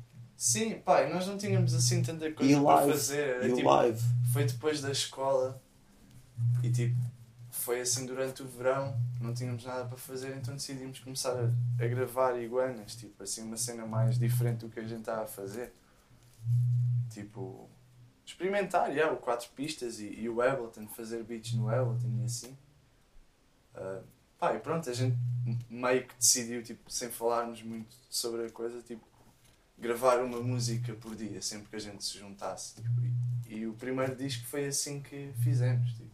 Sim, 0.45 0.81
pai, 0.81 1.09
nós 1.13 1.25
não 1.29 1.39
tínhamos 1.39 1.73
assim 1.73 2.03
tanta 2.03 2.27
E 2.29 2.33
coisa 2.35 2.55
para 2.61 2.75
live. 2.75 2.93
fazer. 2.93 3.45
E 3.49 3.55
tipo, 3.55 3.69
live. 3.69 4.01
foi 4.33 4.45
depois 4.45 4.81
da 4.81 4.91
escola 4.91 5.63
e 6.65 6.71
tipo 6.71 6.97
foi 7.49 7.81
assim 7.83 8.07
durante 8.07 8.43
o 8.43 8.49
verão 8.49 8.99
não 9.21 9.33
tínhamos 9.33 9.65
nada 9.65 9.85
para 9.85 9.97
fazer 9.97 10.37
então 10.37 10.55
decidimos 10.55 10.99
começar 10.99 11.33
a, 11.33 11.85
a 11.85 11.87
gravar 11.87 12.37
iguanas 12.41 12.97
tipo 12.97 13.23
assim 13.23 13.43
uma 13.43 13.57
cena 13.57 13.87
mais 13.87 14.19
diferente 14.19 14.61
do 14.61 14.69
que 14.69 14.81
a 14.81 14.83
gente 14.83 15.01
estava 15.01 15.23
a 15.23 15.27
fazer 15.29 15.73
tipo 17.11 17.69
experimentar 18.27 18.93
já, 18.93 19.13
o 19.13 19.17
quatro 19.19 19.49
pistas 19.55 20.01
e, 20.01 20.07
e 20.23 20.29
o 20.29 20.41
Ableton 20.43 20.89
fazer 20.89 21.23
beats 21.23 21.53
no 21.53 21.69
Ableton 21.69 22.11
e 22.21 22.25
assim 22.25 22.57
Ah, 23.75 24.01
pá, 24.39 24.55
e 24.55 24.59
pronto 24.59 24.91
a 24.91 24.93
gente 24.93 25.17
meio 25.71 26.05
que 26.07 26.17
decidiu 26.17 26.63
tipo 26.65 26.91
sem 26.91 27.11
falarmos 27.11 27.63
muito 27.63 27.95
sobre 28.11 28.47
a 28.47 28.51
coisa 28.51 28.81
tipo 28.83 29.07
gravar 29.83 30.23
uma 30.23 30.41
música 30.41 30.95
por 30.95 31.15
dia 31.17 31.43
sempre 31.43 31.69
que 31.69 31.77
a 31.77 31.79
gente 31.81 32.05
se 32.05 32.17
juntasse 32.19 32.77
tipo, 32.77 32.89
e, 33.49 33.55
e 33.57 33.67
o 33.67 33.75
primeiro 33.75 34.15
disco 34.17 34.47
foi 34.47 34.67
assim 34.67 35.01
que 35.03 35.33
fizemos 35.41 35.91
tipo. 35.93 36.11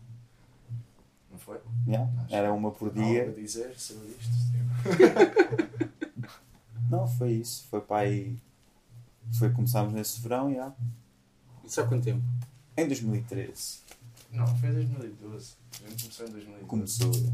não 1.30 1.38
foi? 1.38 1.60
Yeah, 1.86 2.10
Acho 2.24 2.34
Era 2.34 2.52
uma 2.52 2.70
por 2.70 2.88
Há 2.88 3.00
algo 3.00 3.12
dia. 3.12 3.28
a 3.28 3.32
dizer 3.32 3.78
sobre 3.78 4.08
isto 4.08 4.32
tipo. 4.50 5.88
Não, 6.90 7.06
foi 7.06 7.32
isso. 7.32 7.66
Foi 7.68 7.82
para 7.82 7.98
aí. 8.08 8.38
Foi 9.38 9.50
começámos 9.52 9.92
nesse 9.92 10.22
verão, 10.22 10.50
já. 10.54 10.72
Isso 11.62 11.82
há 11.82 11.86
quanto 11.86 12.04
tempo? 12.04 12.22
Em 12.78 12.86
2013 12.86 13.80
não, 14.32 14.46
foi 14.58 14.68
em 14.68 14.72
2012 14.74 15.52
a 15.84 15.88
gente 15.88 16.02
começou 16.02 16.26
em 16.26 16.30
2012 16.30 16.66
começou. 16.66 17.12
já. 17.12 17.32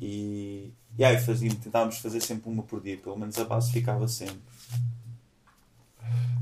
E, 0.00 0.72
e 0.96 1.04
aí 1.04 1.18
fazíamos, 1.18 1.58
tentávamos 1.58 1.98
fazer 1.98 2.20
sempre 2.20 2.48
uma 2.50 2.62
por 2.62 2.80
dia, 2.80 2.96
pelo 2.96 3.16
menos 3.18 3.36
a 3.38 3.44
base 3.44 3.72
ficava 3.72 4.06
sempre. 4.08 4.38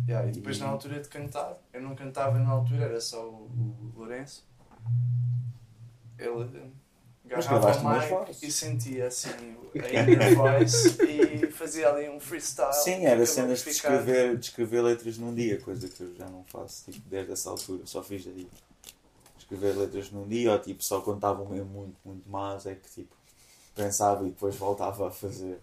Yeah, 0.08 0.28
e 0.28 0.32
depois 0.32 0.58
na 0.58 0.68
altura 0.68 1.00
de 1.00 1.08
cantar, 1.08 1.58
eu 1.72 1.82
não 1.82 1.94
cantava 1.96 2.38
na 2.38 2.50
altura, 2.50 2.84
era 2.84 3.00
só 3.00 3.28
o, 3.28 3.50
o 3.94 3.98
Lourenço. 3.98 4.46
Ele 6.18 6.72
agarrava 7.34 7.78
o 7.78 8.22
mic 8.22 8.44
e 8.44 8.50
sentia 8.50 9.08
assim 9.08 9.30
a 9.74 10.02
inner 10.02 10.36
voice 10.36 10.96
e 11.02 11.50
fazia 11.50 11.88
ali 11.88 12.08
um 12.08 12.20
freestyle. 12.20 12.72
Sim, 12.72 13.04
era 13.04 13.14
acabou 13.14 13.26
cenas 13.26 13.64
de 13.64 13.70
escrever, 13.70 14.36
de 14.38 14.46
escrever 14.46 14.82
letras 14.82 15.18
num 15.18 15.34
dia, 15.34 15.60
coisa 15.60 15.88
que 15.88 16.00
eu 16.00 16.14
já 16.14 16.28
não 16.28 16.44
faço 16.44 16.90
tipo, 16.90 17.08
desde 17.08 17.32
essa 17.32 17.50
altura, 17.50 17.84
só 17.84 18.02
fiz 18.02 18.26
aí. 18.26 18.48
Escrever 19.38 19.76
letras 19.76 20.10
num 20.10 20.26
dia, 20.26 20.52
ou 20.52 20.58
tipo, 20.58 20.82
só 20.82 20.98
estavam 20.98 21.46
mesmo 21.46 21.68
muito, 21.68 21.96
muito 22.04 22.28
más, 22.28 22.66
é 22.66 22.74
que 22.74 22.88
tipo, 22.88 23.14
pensava 23.74 24.24
e 24.24 24.30
depois 24.30 24.54
voltava 24.56 25.08
a 25.08 25.10
fazer. 25.10 25.58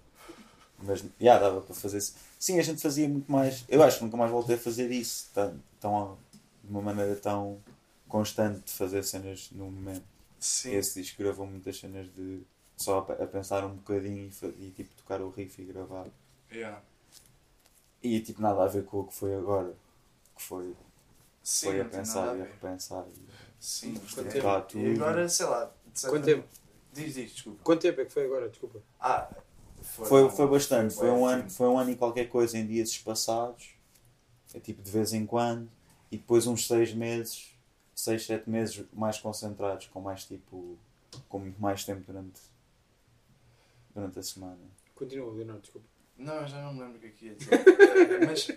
Mas, 0.85 1.03
já, 1.19 1.39
dava 1.39 1.61
para 1.61 1.75
fazer 1.75 1.97
isso. 1.97 2.15
Sim, 2.39 2.59
a 2.59 2.63
gente 2.63 2.81
fazia 2.81 3.07
muito 3.07 3.31
mais. 3.31 3.63
Eu 3.69 3.81
acho 3.83 3.97
que 3.99 4.03
nunca 4.03 4.17
mais 4.17 4.31
voltei 4.31 4.55
a 4.55 4.59
fazer 4.59 4.91
isso, 4.91 5.29
tão, 5.33 5.59
tão, 5.79 6.17
de 6.63 6.69
uma 6.71 6.81
maneira 6.81 7.15
tão 7.15 7.59
constante 8.07 8.61
de 8.65 8.71
fazer 8.71 9.03
cenas 9.03 9.49
num 9.51 9.71
momento. 9.71 10.03
Sim, 10.39 10.73
Esse 10.75 11.01
disco 11.01 11.23
gravou 11.23 11.47
muitas 11.47 11.79
cenas 11.79 12.07
de 12.13 12.41
só 12.77 13.05
a, 13.07 13.23
a 13.23 13.27
pensar 13.27 13.63
um 13.65 13.75
bocadinho 13.75 14.29
e, 14.43 14.47
e 14.67 14.71
tipo 14.71 14.93
tocar 14.95 15.21
o 15.21 15.29
riff 15.29 15.61
e 15.61 15.65
gravar. 15.65 16.05
yeah. 16.51 16.81
E 18.01 18.19
tipo 18.19 18.41
nada 18.41 18.63
a 18.63 18.67
ver 18.67 18.83
com 18.83 18.99
o 18.99 19.03
que 19.07 19.13
foi 19.13 19.33
agora. 19.35 19.73
Que 20.35 20.41
foi, 20.41 20.75
Sim, 21.41 21.67
foi 21.67 21.81
a 21.81 21.85
pensar 21.85 22.29
a 22.29 22.35
e 22.37 22.41
a 22.41 22.45
repensar. 22.45 23.05
E, 23.07 23.25
Sim, 23.59 23.93
e 23.93 24.63
tudo. 24.67 24.95
agora, 24.95 25.29
sei 25.29 25.45
lá, 25.45 25.71
de 25.93 25.99
certa- 25.99 26.15
Quanto 26.17 26.25
tempo? 26.25 26.47
Diz, 26.91 27.13
diz, 27.15 27.31
desculpa. 27.31 27.59
Quanto 27.63 27.81
tempo 27.81 28.01
é 28.01 28.05
que 28.05 28.11
foi 28.11 28.25
agora? 28.25 28.49
Desculpa. 28.49 28.79
Ah, 28.99 29.29
Foi, 29.83 30.29
foi 30.29 30.47
bastante, 30.47 30.93
foi 30.95 31.09
bué 31.09 31.17
um, 31.17 31.25
ano, 31.25 31.49
foi 31.49 31.67
um 31.67 31.77
ano 31.77 31.89
e 31.91 31.95
qualquer 31.95 32.29
coisa 32.29 32.57
em 32.57 32.65
dias 32.65 32.89
espaçados, 32.89 33.69
é 34.53 34.59
tipo 34.59 34.81
de 34.81 34.89
vez 34.89 35.13
em 35.13 35.25
quando, 35.25 35.69
e 36.11 36.17
depois 36.17 36.47
uns 36.47 36.65
seis 36.67 36.93
meses, 36.93 37.51
seis, 37.95 38.25
sete 38.25 38.49
meses 38.49 38.85
mais 38.93 39.19
concentrados, 39.19 39.87
com 39.87 39.99
mais 40.01 40.25
tipo, 40.25 40.77
com 41.29 41.39
muito 41.39 41.61
mais 41.61 41.83
tempo 41.83 42.01
durante, 42.05 42.41
durante 43.93 44.19
a 44.19 44.23
semana. 44.23 44.57
Continua, 44.95 45.33
Leonardo, 45.33 45.61
desculpa. 45.61 45.87
Não, 46.17 46.35
eu 46.35 46.47
já 46.47 46.61
não 46.61 46.73
me 46.73 46.79
lembro 46.81 46.97
o 46.97 46.99
que 46.99 47.07
é 47.07 47.09
que 47.09 47.25
ia 47.25 47.35
dizer. 47.35 47.59
Mas. 48.25 48.47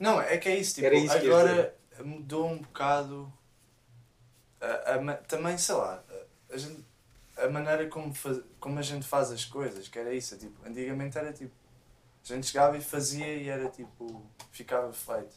Não, 0.00 0.20
é 0.20 0.36
que 0.36 0.48
é 0.48 0.56
isso, 0.58 0.74
tipo, 0.74 0.86
Era 0.86 0.96
isso 0.96 1.12
agora 1.16 1.74
mudou 2.04 2.46
um 2.48 2.58
bocado. 2.58 3.32
A, 4.60 4.94
a 4.94 5.14
também, 5.18 5.56
sei 5.56 5.74
lá, 5.76 6.02
a, 6.08 6.54
a 6.54 6.56
gente- 6.56 6.84
a 7.38 7.48
maneira 7.48 7.88
como, 7.88 8.12
faz, 8.14 8.40
como 8.60 8.78
a 8.78 8.82
gente 8.82 9.06
faz 9.06 9.30
as 9.30 9.44
coisas, 9.44 9.88
que 9.88 9.98
era 9.98 10.12
isso. 10.14 10.34
é 10.34 10.38
Tipo, 10.38 10.66
antigamente 10.66 11.16
era 11.18 11.32
tipo. 11.32 11.54
A 12.24 12.34
gente 12.34 12.46
chegava 12.48 12.76
e 12.76 12.80
fazia 12.80 13.34
e 13.34 13.48
era 13.48 13.68
tipo. 13.70 14.22
ficava 14.50 14.92
feito. 14.92 15.36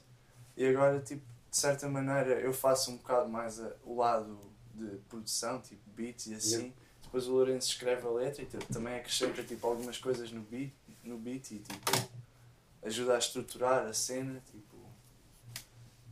E 0.57 0.65
agora, 0.65 0.99
tipo, 0.99 1.23
de 1.49 1.57
certa 1.57 1.87
maneira, 1.89 2.39
eu 2.39 2.53
faço 2.53 2.91
um 2.91 2.97
bocado 2.97 3.29
mais 3.29 3.59
a- 3.59 3.73
o 3.85 3.95
lado 3.97 4.39
de 4.73 4.97
produção, 5.09 5.61
tipo 5.61 5.81
beats 5.91 6.27
e 6.27 6.33
assim. 6.35 6.55
Yeah. 6.57 6.75
Depois 7.03 7.27
o 7.27 7.31
Lourenço 7.33 7.67
escreve 7.67 8.07
a 8.07 8.09
letra 8.09 8.41
e 8.41 8.45
tipo, 8.45 8.65
também 8.73 8.95
acrescenta 8.95 9.43
tipo, 9.43 9.67
algumas 9.67 9.97
coisas 9.97 10.31
no 10.31 10.41
beat, 10.41 10.71
no 11.03 11.17
beat 11.17 11.51
e 11.51 11.59
tipo, 11.59 11.91
ajuda 12.83 13.15
a 13.15 13.17
estruturar 13.17 13.85
a 13.85 13.93
cena. 13.93 14.41
Tipo, 14.49 14.77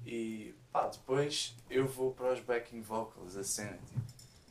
e 0.05 0.53
pá, 0.71 0.87
depois 0.87 1.55
eu 1.69 1.87
vou 1.87 2.11
para 2.13 2.33
os 2.33 2.39
backing 2.41 2.81
vocals, 2.81 3.35
a 3.37 3.43
cena, 3.43 3.77
tipo, 3.87 4.01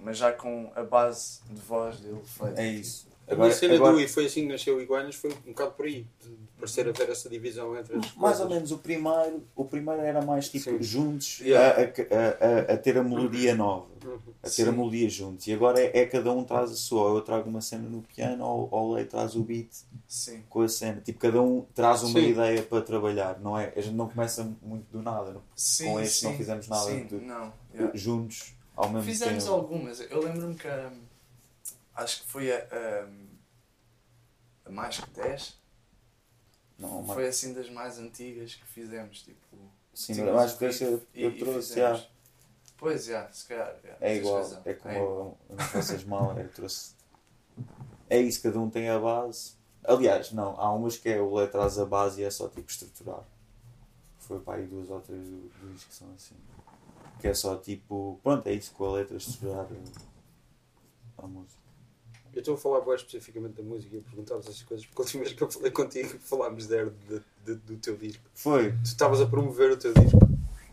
mas 0.01 0.17
já 0.19 0.33
com 0.33 0.71
a 0.75 0.83
base 0.83 1.41
de 1.51 1.61
voz 1.61 1.99
dele 2.01 2.21
feita. 2.25 2.61
É 2.63 2.67
isso. 2.69 3.07
A 3.27 3.33
Agora, 3.35 3.49
minha 3.49 3.59
cena 3.59 3.75
agora- 3.75 3.93
do 3.93 4.01
E 4.01 4.09
foi 4.09 4.25
assim 4.25 4.43
que 4.47 4.53
nasceu 4.53 4.77
o 4.77 4.81
Iguanas 4.81 5.15
foi 5.15 5.31
um 5.31 5.53
bocado 5.53 5.73
por 5.73 5.85
aí. 5.85 6.07
De 6.25 6.31
parecer 6.59 6.89
haver 6.89 7.11
essa 7.11 7.29
divisão 7.29 7.77
entre 7.77 7.95
as 7.95 8.01
Mais 8.15 8.41
ou 8.41 8.47
coisas. 8.47 8.49
menos 8.49 8.73
o 8.73 8.79
primeiro, 8.79 9.45
o 9.55 9.65
primeiro 9.67 10.01
era 10.01 10.23
mais 10.23 10.49
tipo 10.49 10.65
Sim. 10.65 10.83
juntos 10.83 11.41
Yeah. 11.41 11.77
a, 11.79 11.83
a- 11.83 12.73
a- 12.73 12.75
a 12.75 12.77
ter 12.79 12.97
a 12.97 13.05
melodia 13.05 13.55
nova. 13.55 13.87
Uhum. 14.03 14.19
A 14.43 14.49
ter 14.49 14.63
a 14.63 14.71
Sim. 14.71 14.73
melodia 14.73 15.11
juntos. 15.11 15.47
E 15.47 15.53
agora 15.53 15.79
é, 15.79 15.99
é 15.99 16.07
cada 16.07 16.33
um 16.33 16.43
traz 16.43 16.71
a 16.73 16.75
sua. 16.75 17.11
Ou 17.11 17.17
eu 17.17 17.21
trago 17.21 17.51
uma 17.51 17.61
cena 17.61 17.87
no 17.87 18.01
piano 18.01 18.43
ou, 18.47 18.67
ou 18.73 18.89
o 18.89 18.95
Lei 18.95 19.05
traz 19.05 19.37
o 19.37 19.43
beat 19.43 19.69
Sim, 20.07 20.43
com 20.49 20.63
a 20.63 20.69
cena. 20.69 21.03
Tipo, 21.03 21.19
cada 21.19 21.43
um 21.43 21.67
traz 21.75 22.03
uma 22.03 22.19
Sim. 22.19 22.29
ideia 22.31 22.63
para 22.63 22.81
trabalhar. 22.81 23.39
Não 23.41 23.59
é? 23.59 23.75
A 23.77 23.81
gente 23.83 23.95
não 23.95 24.09
começa 24.09 24.43
muito 24.63 24.87
do 24.91 25.03
nada. 25.03 25.33
não- 25.33 25.43
sim, 25.55 25.85
Com 25.85 26.01
este 26.01 26.25
não 26.25 26.35
fizemos 26.35 26.67
nada 26.67 26.87
Sim, 26.91 27.05
de- 27.05 27.17
não, 27.17 27.53
yeah. 27.75 27.93
Juntos 27.95 28.55
ao 28.79 28.89
mesmo 28.91 29.03
Fizemos 29.05 29.45
tempo. 29.45 29.57
algumas. 29.57 30.01
Eu 30.01 30.21
lembro-me 30.23 30.55
que 30.55 30.69
hum, 30.69 31.03
acho 31.95 32.23
que 32.23 32.29
foi 32.31 32.53
a, 32.53 33.09
a 34.67 34.71
mais 34.71 34.99
que 35.01 35.11
10. 35.11 35.59
Não, 36.79 37.03
mas- 37.03 37.15
Foi 37.15 37.27
assim 37.27 37.53
das 37.53 37.69
mais 37.71 37.99
antigas 37.99 38.55
que 38.55 38.65
fizemos. 38.67 39.23
Tipo, 39.23 39.57
sim, 39.93 40.21
acho 40.29 40.55
o 40.55 40.59
que 40.59 40.65
esse 40.67 40.85
riff 40.85 41.07
eu, 41.15 41.23
eu 41.23 41.31
e 41.31 41.39
trouxe. 41.39 41.75
já. 41.75 42.07
Pois, 42.77 43.05
já, 43.07 43.29
se 43.33 43.47
calhar. 43.47 43.75
já, 43.83 43.97
É 44.01 44.15
igual. 44.17 44.37
razão. 44.37 44.63
É 44.65 44.75
como 44.75 45.37
não 45.51 45.59
faças 45.59 46.05
mal. 46.05 46.39
Eu 46.39 46.49
trouxe. 46.51 46.93
É 48.09 48.21
isso, 48.21 48.41
cada 48.43 48.59
um 48.61 48.71
tem 48.71 48.89
a 48.89 48.99
base. 48.99 49.55
Aliás, 49.85 50.31
não, 50.33 50.59
há 50.61 50.73
umas 50.73 50.97
que 50.97 51.09
é 51.09 51.21
o 51.21 51.35
Lei 51.35 51.49
traz 51.49 51.79
a 51.79 51.85
base 51.85 52.21
e 52.21 52.25
é 52.25 52.31
só 52.31 52.49
tipo 52.49 52.71
estruturar. 52.71 53.25
Foi 54.19 54.39
para 54.39 54.59
aí 54.59 54.67
duas 54.67 54.89
ou 54.91 55.01
três 55.01 55.27
do, 55.27 55.51
que 55.89 55.95
são 55.95 56.07
assim. 56.15 56.37
Que 57.21 57.29
é 57.29 57.35
só 57.35 57.57
tipo. 57.57 58.19
Pronto, 58.23 58.47
é 58.47 58.53
isso 58.53 58.73
com 58.73 58.85
a 58.87 58.93
letra 58.93 59.17
estruturar 59.17 59.67
a, 61.19 61.23
a 61.25 61.27
música. 61.27 61.59
Eu 62.33 62.41
estou 62.41 62.55
a 62.55 62.59
falar 62.59 62.77
agora 62.79 62.97
especificamente 62.97 63.55
da 63.55 63.63
música 63.63 63.97
e 63.97 64.01
perguntavas 64.01 64.47
essas 64.47 64.63
coisas 64.63 64.87
porque 64.87 65.01
a 65.01 65.05
última 65.05 65.23
vez 65.25 65.35
que 65.35 65.43
eu 65.43 65.51
falei 65.51 65.71
contigo 65.73 66.09
falámos 66.21 66.67
de, 66.67 66.85
de- 66.91 67.23
de- 67.45 67.55
do 67.57 67.77
teu 67.79 67.97
disco. 67.97 68.23
Foi. 68.35 68.73
Tu 68.73 68.85
estavas 68.85 69.21
a 69.21 69.27
promover 69.27 69.73
o 69.73 69.77
teu 69.77 69.93
disco 69.95 70.19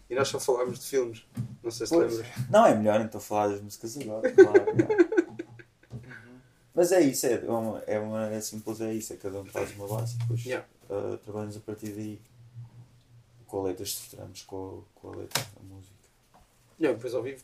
e 0.09 0.13
nós 0.15 0.27
só 0.27 0.39
falámos 0.39 0.79
de 0.79 0.85
filmes. 0.85 1.25
Não 1.63 1.71
sei 1.71 1.87
se 1.87 1.93
Pois. 1.95 2.17
lembras. 2.17 2.49
Não, 2.49 2.65
é 2.65 2.75
melhor 2.75 3.01
então 3.01 3.19
falar 3.19 3.47
das 3.47 3.61
músicas 3.61 3.97
agora, 3.97 4.31
claro. 4.31 4.65
não. 4.77 5.15
Mas 6.75 6.91
é 6.91 6.99
isso, 7.01 7.25
é 7.25 7.37
uma, 7.49 7.79
é 7.87 7.97
uma 7.97 8.19
maneira 8.19 8.41
simples, 8.41 8.81
é 8.81 8.93
isso, 8.93 9.13
é 9.13 9.15
cada 9.15 9.39
um 9.39 9.45
faz 9.45 9.73
uma 9.77 9.87
base 9.87 10.15
e 10.15 10.17
depois 10.19 10.43
Yeah. 10.45 10.67
uh, 10.89 11.17
trabalhamos 11.19 11.55
a 11.55 11.61
partir 11.61 11.87
daí. 11.91 12.19
Com 13.47 13.61
a 13.61 13.63
letra 13.63 13.83
estruturamos 13.83 14.41
com, 14.41 14.83
a- 14.83 14.99
com 14.99 15.13
a 15.13 15.15
letra, 15.15 15.41
a 15.57 15.63
música. 15.63 15.84
Não, 16.79 16.93
depois 16.93 17.13
ao 17.13 17.23
vivo 17.23 17.43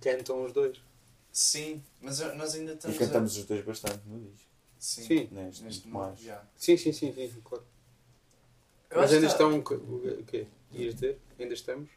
cantam 0.00 0.44
os 0.44 0.52
dois. 0.52 0.80
Sim, 1.32 1.82
mas 2.00 2.18
nós 2.36 2.54
ainda 2.54 2.72
E 2.72 2.74
estamos. 2.74 2.98
cantamos 2.98 3.36
os 3.36 3.44
dois 3.44 3.64
bastante 3.64 4.00
no 4.06 4.18
disco. 4.30 4.48
A... 4.48 4.80
Sim, 4.80 5.02
Sim. 5.02 5.28
Neste, 5.32 5.64
neste 5.64 5.88
mais. 5.88 6.18
já. 6.20 6.42
Sim, 6.56 6.76
sim, 6.76 6.92
sim, 6.92 7.12
sim, 7.12 7.40
claro. 7.44 7.64
Eu 8.90 9.00
Mas 9.00 9.12
ainda 9.12 9.26
que- 9.26 9.32
estão. 9.32 9.56
O 9.58 10.24
quê? 10.24 10.46
Ias 10.72 10.94
ter? 10.94 11.18
Ainda 11.38 11.54
estamos? 11.54 11.88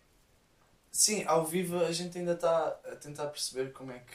Sim, 0.91 1.23
ao 1.25 1.45
vivo 1.45 1.77
a 1.77 1.91
gente 1.91 2.17
ainda 2.17 2.33
está 2.33 2.67
a 2.85 2.95
tentar 2.97 3.27
perceber 3.27 3.71
como 3.71 3.91
é 3.91 3.99
que, 3.99 4.13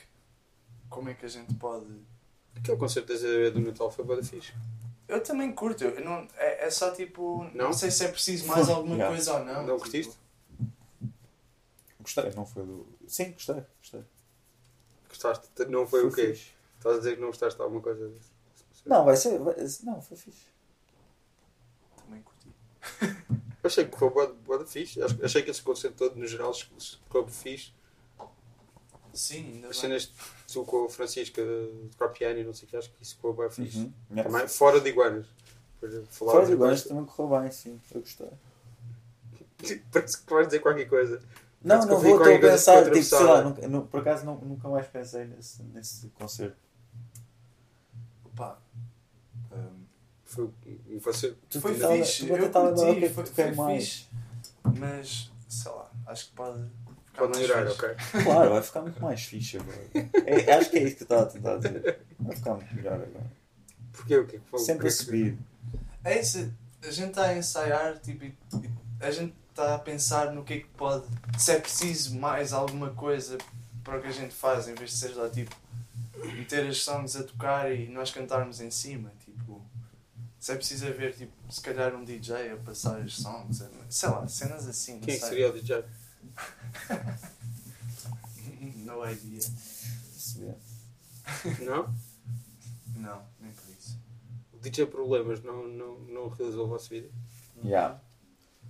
como 0.91 1.09
é 1.09 1.15
que 1.15 1.25
a 1.25 1.29
gente 1.29 1.55
pode. 1.55 1.87
Aquele 2.55 2.77
concerto 2.77 3.09
da 3.09 3.19
ZB 3.19 3.51
do 3.51 3.61
Natal 3.61 3.91
foi 3.91 4.05
bada 4.05 4.23
fixe. 4.23 4.53
Eu 5.09 5.23
também 5.23 5.53
curto, 5.53 5.85
eu 5.85 6.05
não, 6.05 6.27
é, 6.37 6.67
é 6.67 6.71
só 6.71 6.91
tipo. 6.91 7.45
Não? 7.55 7.67
Não? 7.67 7.73
sei 7.73 7.91
se 7.91 8.05
é 8.05 8.09
preciso 8.09 8.47
mais 8.47 8.69
alguma 8.71 8.95
Yeah. 8.97 9.15
coisa 9.15 9.33
ou 9.35 9.45
não. 9.45 9.55
Não 9.55 9.63
tipo, 9.65 9.79
curtiste? 9.79 10.15
Gostei, 12.07 12.31
não 12.37 12.47
foi 12.47 12.65
do. 12.65 12.87
Sim, 13.09 13.33
gostei, 13.33 13.65
gostei. 13.81 14.05
Gostaste? 15.09 15.49
Não 15.69 15.87
foi, 15.89 16.07
o 16.07 16.13
quê? 16.13 16.29
fixe. 16.35 16.51
Estás 16.79 16.95
a 16.95 16.99
dizer 16.99 17.15
que 17.17 17.21
não 17.21 17.29
gostaste 17.29 17.57
de 17.57 17.63
alguma 17.65 17.81
coisa 17.83 18.09
desse? 18.09 18.31
Não, 18.85 19.05
vai 19.05 19.17
ser. 19.17 19.39
vai- 19.41 19.57
não, 19.83 20.01
foi 20.01 20.17
fixe. 20.17 20.47
Também 21.97 22.23
curti. 22.23 22.55
Achei 23.65 23.87
que 23.89 23.99
foi 23.99 24.09
boa, 24.11 24.29
boa 24.47 24.65
fixe. 24.65 25.03
Acho- 25.03 25.25
Achei 25.25 25.43
que 25.43 25.51
esse 25.51 25.63
concerto 25.63 25.97
todo, 25.97 26.15
no 26.17 26.27
geral, 26.29 26.55
ficou 26.55 27.27
fixe. 27.27 27.73
Sim, 29.13 29.55
ainda 29.55 29.69
As 29.69 29.81
bem. 29.81 29.81
cenas 29.99 30.13
tu 30.53 30.65
com 30.65 30.85
a 30.85 30.89
Francisca 30.91 31.43
de 31.43 31.89
tocar 31.91 32.11
piano 32.11 32.39
e 32.39 32.45
não 32.45 32.53
sei 32.55 32.69
o 32.69 32.71
que, 32.71 32.77
acho 32.77 32.91
que 32.93 33.03
isso 33.03 33.17
ficou 33.17 33.33
bem 33.35 33.51
fixe. 33.51 33.79
Uhum. 34.11 34.23
Também, 34.23 34.47
fora 34.47 34.81
de 34.81 34.89
iguanas. 34.91 35.27
Fora 36.11 36.47
de 36.47 36.53
em 36.53 36.57
Guanas 36.57 36.83
coisa- 36.83 36.89
também 36.89 37.05
correu 37.07 37.41
bem, 37.41 37.51
sim. 37.51 37.81
Eu 37.93 38.01
gostei. 38.01 38.31
Parece 39.91 40.23
que 40.23 40.33
vais 40.33 40.47
dizer 40.47 40.61
qualquer 40.61 40.87
coisa. 40.89 41.21
Não, 41.65 41.85
não 41.85 41.99
vou, 41.99 42.17
estou 42.19 42.35
a 42.35 42.39
pensar, 42.39 42.83
tipo, 42.85 42.95
foi 42.95 43.03
sei 43.03 43.19
lá, 43.25 43.43
nunca, 43.43 43.67
nu- 43.69 43.87
por 43.87 44.01
acaso 44.01 44.25
nu- 44.25 44.41
nunca 44.45 44.69
mais 44.69 44.87
pensei 44.87 45.25
nesse, 45.25 45.63
nesse 45.65 46.09
concerto. 46.11 46.57
Opa. 48.25 48.59
hum, 49.53 49.85
Foi, 50.25 50.51
você, 51.03 51.35
Tu 51.49 51.61
foi 51.61 51.73
tentava- 51.75 51.95
fixe, 51.97 52.29
eu 52.29 52.37
curti, 52.51 52.83
é 52.83 52.95
que 53.01 53.09
foi, 53.11 53.27
foi 53.27 53.51
mais. 53.53 53.85
fixe. 53.85 54.07
Mas, 54.79 55.31
sei 55.49 55.71
lá, 55.73 55.91
acho 56.07 56.27
que 56.27 56.33
pode 56.35 56.59
ficar 57.07 57.27
pode 57.27 57.39
melhorar, 57.39 57.71
ok? 57.71 57.89
Claro, 58.25 58.51
vai 58.51 58.63
ficar 58.63 58.81
muito 58.83 59.01
mais 59.03 59.23
fixe 59.25 59.57
agora. 59.59 59.81
É, 60.27 60.53
acho 60.55 60.71
que 60.71 60.79
é 60.79 60.83
isso 60.83 60.97
que 60.97 61.03
eu 61.03 61.05
estava 61.07 61.23
a 61.23 61.27
tentar 61.27 61.57
dizer. 61.59 62.01
Vai 62.19 62.37
ficar 62.37 62.55
muito 62.55 62.75
melhor 62.75 62.95
agora. 62.95 63.33
Porque 63.93 64.17
o 64.19 64.27
que 64.27 64.37
é 64.37 64.39
que 64.41 64.45
foi? 64.51 64.59
Sempre 64.61 64.87
a 64.87 64.89
é 64.89 64.91
subir. 64.93 65.39
É 66.05 66.21
isso, 66.21 66.53
a 66.83 66.91
gente 66.91 67.09
está 67.11 67.23
a 67.27 67.37
ensaiar, 67.37 67.99
tipo, 68.01 68.25
e- 68.25 68.37
e 68.63 68.71
a 69.01 69.11
gente 69.11 69.35
está 69.57 69.75
a 69.75 69.79
pensar 69.79 70.35
no 70.35 70.45
que 70.45 70.53
é 70.53 70.61
que 70.61 70.69
pode, 70.69 71.07
se 71.39 71.51
é 71.51 71.59
preciso 71.59 72.15
mais 72.19 72.53
alguma 72.53 72.91
coisa 72.91 73.39
para 73.83 73.99
o 73.99 74.03
que 74.03 74.09
a 74.09 74.13
gente 74.13 74.35
faz, 74.35 74.69
em 74.69 74.75
vez 74.75 74.91
de 74.91 74.97
ser 74.99 75.15
lá, 75.15 75.31
tipo, 75.31 75.57
meter 76.35 76.67
as 76.67 76.83
songs 76.83 77.17
a 77.17 77.25
tocar 77.25 77.73
e 77.73 77.89
nós 77.89 78.11
cantarmos 78.11 78.61
em 78.61 78.71
cima, 78.71 79.11
tipo, 79.25 79.65
Se 80.39 80.53
é 80.53 80.57
preciso 80.57 80.87
haver, 80.87 81.15
tipo, 81.15 81.33
se 81.51 81.61
calhar 81.63 81.95
um 81.95 82.05
DJ 82.05 82.53
a 82.53 82.57
passar 82.59 83.01
os 83.01 83.17
songs, 83.17 83.65
sei 83.89 84.09
lá, 84.11 84.29
cenas 84.29 84.69
assim, 84.69 85.01
Quem 85.01 85.15
é 85.15 85.19
que 85.19 85.25
seria 85.25 85.49
o 85.49 85.53
DJ? 85.53 85.83
No 88.85 89.05
idea. 89.11 89.41
Não? 91.65 91.95
Não, 92.95 93.23
nem 93.41 93.51
por 93.53 93.69
isso. 93.77 93.99
O 94.53 94.59
DJ 94.59 94.87
Problemas 94.87 95.43
não, 95.43 95.67
não, 95.67 95.99
não 96.01 96.29
realizou 96.29 96.67
o 96.67 96.69
vosso 96.69 96.89
vídeo? 96.89 97.11
Yeah. 97.65 98.01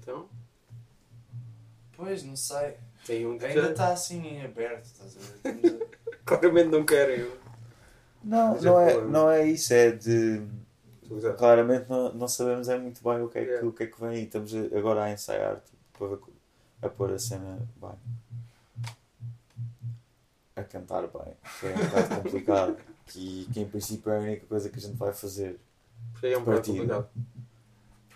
Então, 0.01 0.29
Pois, 1.97 2.23
não 2.23 2.37
sei. 2.37 2.75
tem 3.07 3.27
um 3.27 3.37
DJ. 3.39 3.49
Ainda 3.49 3.71
está 3.71 3.89
assim 3.93 4.27
em 4.27 4.45
aberto, 4.45 4.85
estás 4.85 5.17
a 5.17 5.21
ver? 5.21 5.55
Estamos 5.57 5.83
a- 5.83 5.87
Claramente 6.27 6.69
não 6.71 6.85
querem. 6.85 7.31
Não, 8.23 8.53
Mas 8.55 8.63
não 8.65 8.81
é 8.81 8.91
problema. 8.93 9.11
não 9.19 9.31
é 9.31 9.47
isso, 9.49 9.73
é 9.73 9.91
de. 9.93 10.43
Exato. 11.11 11.37
Claramente 11.39 11.89
não, 11.89 12.13
não 12.15 12.27
sabemos 12.29 12.69
é 12.69 12.77
muito 12.77 13.03
bem 13.03 13.23
o 13.23 13.29
que 13.29 13.39
é 13.39 13.45
que, 13.45 13.49
Yeah. 13.51 13.69
o 13.69 13.73
que, 13.73 13.83
é 13.85 13.87
que 13.87 14.01
vem 14.01 14.09
aí. 14.11 14.25
Estamos 14.25 14.53
a- 14.55 14.77
agora 14.79 15.05
a 15.05 15.13
ensaiar 15.13 15.57
tipo, 15.61 15.77
para 15.99 16.09
ver 16.09 16.17
co- 16.19 16.33
a 16.83 16.89
pôr 16.89 17.13
a 17.13 17.19
cena 17.19 17.59
bem. 17.81 17.91
A 20.57 20.65
cantar 20.65 21.03
bem, 21.03 21.35
que 21.61 21.67
é 21.67 21.71
um 21.75 21.77
bocado 21.87 22.17
complicado. 22.23 22.77
Que, 23.07 23.47
que 23.53 23.61
em 23.61 23.69
princípio 23.69 24.11
é 24.11 24.17
a 24.17 24.21
única 24.21 24.47
coisa 24.47 24.69
que 24.69 24.79
a 24.79 24.81
gente 24.83 24.97
vai 24.97 25.13
fazer. 25.13 25.61
Porque 26.13 26.27
aí 26.27 26.33
é 26.33 26.39
um 26.39 26.41
bocado 26.41 26.57
Partida. 26.57 26.79
complicado. 26.79 27.09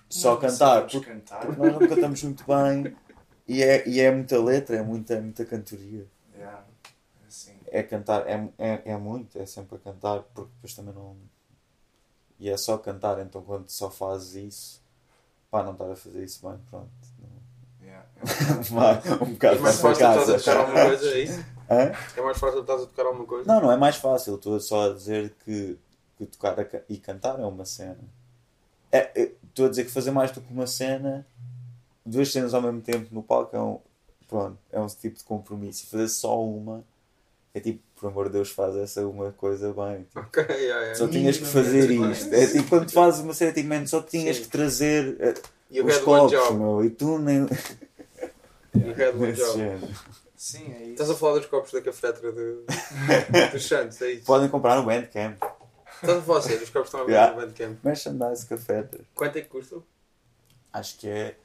Só 0.08 0.32
Não 0.34 0.40
cantar, 0.40 0.80
porque, 0.80 1.00
cantar. 1.00 1.46
porque 1.46 1.60
nós 1.60 1.72
não 1.72 1.88
cantamos 1.88 2.22
muito 2.24 2.44
bem 2.44 2.96
e 3.50 3.64
é, 3.64 3.88
e 3.88 3.98
é 3.98 4.12
muita 4.12 4.40
letra, 4.40 4.76
é 4.76 4.82
muita, 4.82 5.14
é 5.14 5.20
muita 5.20 5.44
cantoria. 5.44 6.06
Yeah, 6.36 6.62
assim. 7.26 7.56
É 7.66 7.82
cantar, 7.82 8.24
é, 8.28 8.48
é, 8.56 8.82
é 8.92 8.96
muito, 8.96 9.36
é 9.36 9.44
sempre 9.44 9.74
a 9.74 9.78
cantar, 9.80 10.22
porque 10.32 10.52
depois 10.54 10.72
também 10.72 10.94
não. 10.94 11.16
E 12.38 12.48
é 12.48 12.56
só 12.56 12.78
cantar, 12.78 13.18
então 13.18 13.42
quando 13.42 13.68
só 13.68 13.90
fazes 13.90 14.36
isso, 14.36 14.82
pá, 15.50 15.64
não 15.64 15.72
estar 15.72 15.90
a 15.90 15.96
fazer 15.96 16.22
isso 16.22 16.48
bem, 16.48 16.58
pronto. 16.70 16.88
Yeah. 17.82 18.06
Vai, 18.70 18.98
um 19.20 19.32
bocado 19.32 19.56
É 19.56 19.58
mais 19.58 19.80
para 19.80 19.94
fácil 19.94 20.06
estás 20.10 20.16
a 20.16 20.32
casa. 20.32 20.38
tocar 20.38 20.56
alguma 20.56 20.84
coisa, 20.84 21.18
é? 21.68 21.92
É 22.16 22.22
mais 22.22 22.38
fácil 22.38 22.60
estás 22.60 22.82
a 22.82 22.86
tocar 22.86 23.06
alguma 23.06 23.26
coisa? 23.26 23.52
Não, 23.52 23.60
não 23.62 23.72
é 23.72 23.76
mais 23.76 23.96
fácil, 23.96 24.36
estou 24.36 24.60
só 24.60 24.90
a 24.90 24.94
dizer 24.94 25.34
que, 25.44 25.76
que 26.16 26.26
tocar 26.26 26.60
a 26.60 26.66
e 26.88 26.98
cantar 26.98 27.40
é 27.40 27.44
uma 27.44 27.64
cena. 27.64 27.98
É, 28.92 29.10
é, 29.20 29.32
Estou 29.42 29.66
a 29.66 29.68
dizer 29.70 29.84
que 29.84 29.90
fazer 29.90 30.12
mais 30.12 30.30
do 30.30 30.40
que 30.40 30.52
uma 30.52 30.68
cena, 30.68 31.26
duas 32.10 32.30
cenas 32.32 32.52
ao 32.54 32.62
mesmo 32.62 32.80
tempo 32.80 33.08
no 33.12 33.22
palco 33.22 33.56
é 33.56 33.60
um, 33.60 33.78
pronto, 34.28 34.58
é 34.70 34.80
um 34.80 34.86
tipo 34.86 35.16
de 35.18 35.24
compromisso. 35.24 35.84
E 35.84 35.86
fazer 35.90 36.08
só 36.08 36.42
uma 36.44 36.84
é 37.52 37.58
tipo, 37.60 37.82
por 37.96 38.08
amor 38.08 38.26
de 38.26 38.32
Deus, 38.34 38.50
faz 38.50 38.76
essa 38.76 39.04
uma 39.06 39.32
coisa 39.32 39.72
bem. 39.72 40.04
Tipo, 40.04 40.20
Ok, 40.20 40.42
yeah, 40.44 40.62
yeah. 40.62 40.94
só 40.94 41.08
tinhas 41.08 41.36
que 41.36 41.44
fazer 41.46 41.90
isto. 41.90 42.32
É 42.34 42.46
tipo 42.46 42.68
quando 42.68 42.90
fazes 42.92 43.20
uma 43.20 43.34
cena, 43.34 43.52
tipo, 43.52 43.68
man, 43.68 43.86
só 43.86 44.00
tinhas 44.02 44.36
Sim. 44.36 44.42
que 44.44 44.48
trazer 44.48 45.34
You 45.70 45.84
os 45.86 45.98
copos, 45.98 46.50
meu, 46.56 46.84
e 46.84 46.90
tu 46.90 47.18
nem. 47.18 47.46
You 48.74 48.92
had 48.92 49.14
one 49.16 49.32
Desse 49.32 49.42
job. 49.42 49.58
género. 49.58 49.88
Sim, 50.36 50.72
é 50.72 50.82
isso. 50.82 50.90
Estás 50.92 51.10
a 51.10 51.14
falar 51.16 51.38
dos 51.38 51.46
copos 51.46 51.72
da 51.72 51.82
cafetra 51.82 52.32
de... 52.32 52.58
dos 53.52 53.66
Santos, 53.66 54.00
é 54.00 54.12
isso? 54.12 54.24
Podem 54.24 54.48
comprar 54.48 54.76
no 54.76 54.84
Bandcamp. 54.84 55.42
Estás 55.96 56.18
a 56.18 56.22
falar 56.22 56.40
sério, 56.42 56.62
os 56.62 56.70
copos 56.70 56.88
estão 56.88 57.00
a 57.00 57.04
ver 57.04 57.12
Yeah. 57.12 57.34
no 57.34 57.42
Bandcamp. 57.42 57.78
Merchandise 57.84 58.46
café. 58.46 58.88
Quanto 59.14 59.36
é 59.36 59.40
que 59.42 59.48
custam? 59.48 59.82
Acho 60.72 60.96
que 60.98 61.08
é. 61.08 61.36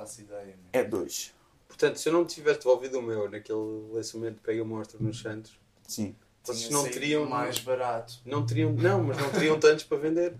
Faço 0.00 0.22
ideia. 0.22 0.46
mesmo. 0.46 0.62
É 0.72 0.82
dois. 0.82 1.34
Portanto, 1.68 1.96
se 1.98 2.08
eu 2.08 2.12
não 2.14 2.24
tivesse 2.24 2.60
devolvido 2.60 2.98
o 2.98 3.02
meu 3.02 3.30
naquele 3.30 3.88
lançamento 3.92 4.36
de 4.36 4.40
Pega 4.40 4.64
Monstro 4.64 5.02
nos 5.02 5.20
Santos, 5.20 5.52
Sim. 5.86 6.16
vocês 6.42 6.70
não 6.70 6.84
teriam... 6.88 7.26
mais 7.28 7.58
barato. 7.58 8.14
Não 8.24 8.44
teriam... 8.46 8.72
Não, 8.72 9.02
mas 9.04 9.18
não 9.18 9.30
teriam 9.30 9.60
tantos 9.60 9.84
para 9.84 9.98
vender. 9.98 10.34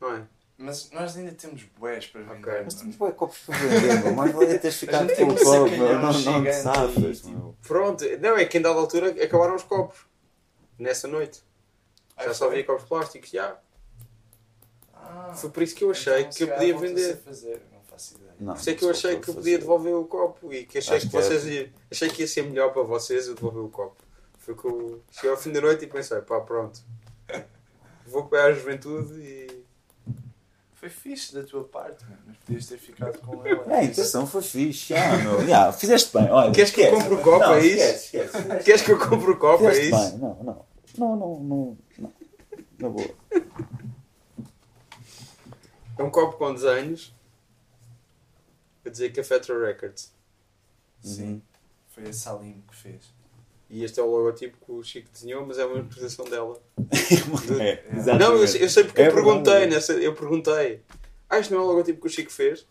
Não 0.00 0.12
é? 0.14 0.26
Mas 0.58 0.90
nós 0.90 1.14
ainda 1.14 1.32
temos 1.32 1.62
bués 1.78 2.06
para 2.06 2.22
vender. 2.22 2.38
Ok. 2.50 2.62
Mas 2.64 2.74
temos 2.74 2.96
bué 2.96 3.12
copos 3.12 3.38
para 3.40 3.58
vender, 3.58 4.02
meu. 4.02 4.14
Mais 4.14 4.32
vale 4.32 4.58
teres 4.58 4.76
ficado 4.78 5.06
gente 5.08 5.16
com 5.20 5.34
tem 5.34 5.36
o 5.36 5.44
copo, 5.44 5.70
meu. 5.70 5.92
Não, 5.94 6.02
não 6.02 6.12
te 6.12 6.18
gigante 6.20 6.52
safas, 6.54 7.16
tipo. 7.20 7.28
meu. 7.28 7.54
Pronto, 7.62 8.04
não, 8.18 8.36
é 8.38 8.44
que 8.46 8.56
em 8.56 8.62
dada 8.62 8.78
altura 8.78 9.10
acabaram 9.22 9.54
os 9.54 9.62
copos. 9.62 10.06
Nessa 10.78 11.06
noite. 11.06 11.42
Já 12.18 12.30
Ah, 12.30 12.34
só 12.34 12.46
foi? 12.46 12.54
havia 12.54 12.64
copos 12.64 12.84
plásticos, 12.88 13.28
já. 13.30 13.58
Ah, 14.94 15.34
Foi 15.36 15.50
por 15.50 15.62
isso 15.62 15.74
que 15.74 15.84
eu 15.84 15.90
achei 15.90 16.20
então, 16.20 16.32
que 16.32 16.42
eu 16.44 16.48
calhar 16.48 16.60
podia 16.60 16.78
vender. 16.78 17.16
fazer. 17.18 17.62
Não 17.96 17.98
faço 17.98 18.14
ideia. 18.14 18.32
Não, 18.40 18.52
Por 18.54 18.60
isso 18.60 18.70
é 18.70 18.74
que 18.74 18.84
eu 18.84 18.90
achei 18.90 19.18
que 19.20 19.28
eu 19.30 19.34
podia 19.34 19.58
devolver 19.58 19.94
o 19.94 20.04
copo 20.04 20.52
e 20.52 20.64
que 20.66 20.78
achei 20.78 20.96
Acho 20.98 21.06
que 21.06 21.10
que 21.12 21.16
é. 21.16 21.22
vocês 21.22 21.46
iam- 21.46 21.68
achei 21.90 22.08
que 22.10 22.22
ia 22.22 22.28
ser 22.28 22.42
melhor 22.42 22.72
para 22.72 22.82
vocês 22.82 23.26
eu 23.28 23.34
devolver 23.34 23.62
o 23.62 23.68
copo. 23.68 23.96
Foi 24.38 24.54
que 24.54 24.64
eu 24.66 25.02
cheguei 25.10 25.30
ao 25.30 25.36
fim 25.36 25.52
da 25.52 25.60
noite 25.60 25.84
e 25.84 25.88
pensei, 25.88 26.20
pá, 26.20 26.40
pronto. 26.40 26.80
Vou 28.06 28.22
apoiar 28.22 28.46
a 28.46 28.52
juventude 28.52 29.14
e. 29.20 29.64
Foi 30.74 30.88
fixe 30.90 31.34
da 31.34 31.42
tua 31.42 31.64
parte, 31.64 32.04
mano. 32.04 32.18
Mas 32.26 32.36
podias 32.36 32.66
ter 32.66 32.78
ficado 32.78 33.18
com 33.20 33.44
ela. 33.46 33.64
É, 33.74 33.78
a 33.78 33.84
intenção 33.84 34.26
foi 34.26 34.42
fixe. 34.42 34.94
Ah, 34.94 35.16
meu. 35.16 35.40
Yeah, 35.42 35.72
fizeste 35.72 36.16
bem. 36.16 36.30
Olha, 36.30 36.52
Queres 36.52 36.70
que 36.70 36.82
eu 36.82 36.90
compre 36.92 37.14
o 37.14 37.22
copo, 37.22 37.38
Não, 37.38 37.54
é 37.54 37.66
isso? 37.66 37.82
Esquece, 37.82 38.36
esquece. 38.38 38.64
Queres 38.64 38.82
que 38.82 38.92
eu 38.92 38.98
compre 38.98 39.30
o 39.30 39.36
copo? 39.38 39.64
É 39.66 39.70
Fizeste 39.74 39.88
isso? 39.96 40.10
bem. 40.10 40.18
Não, 40.20 40.44
não. 40.44 40.66
Não, 40.98 41.16
não, 41.16 41.40
não. 41.40 41.78
não. 41.98 42.12
Na 42.78 42.88
boa. 42.90 43.08
É 45.98 46.02
um 46.02 46.10
copo 46.10 46.36
com 46.36 46.52
desenhos 46.54 47.15
a 48.88 48.90
dizer 48.90 49.12
Cafetra 49.12 49.58
Records. 49.66 50.12
Sim. 51.02 51.42
Foi 51.88 52.04
a 52.08 52.12
Salim 52.12 52.62
que 52.68 52.76
fez. 52.76 53.14
E 53.68 53.82
este 53.82 53.98
é 53.98 54.02
o 54.02 54.06
logotipo 54.06 54.56
que 54.64 54.70
o 54.72 54.82
Chico 54.82 55.08
desenhou, 55.12 55.44
mas 55.44 55.58
é 55.58 55.64
uma 55.66 55.76
representação 55.76 56.24
dela. 56.26 56.60
É, 57.60 57.82
Não, 57.92 57.98
exatamente. 57.98 58.18
Não, 58.18 58.36
eu, 58.36 58.48
sei- 58.48 58.64
eu 58.64 58.68
sei 58.70 58.84
porque 58.84 59.02
É 59.02 59.08
eu 59.08 59.14
perguntei, 59.14 59.52
verdade. 59.52 59.74
nessa, 59.74 59.92
eu 59.94 60.14
perguntei. 60.14 60.82
Ah, 61.28 61.38
isto 61.38 61.52
não 61.54 61.60
é 61.60 61.64
o 61.64 61.66
logotipo 61.68 62.00
que 62.00 62.06
o 62.06 62.10
Chico 62.10 62.30
fez? 62.32 62.66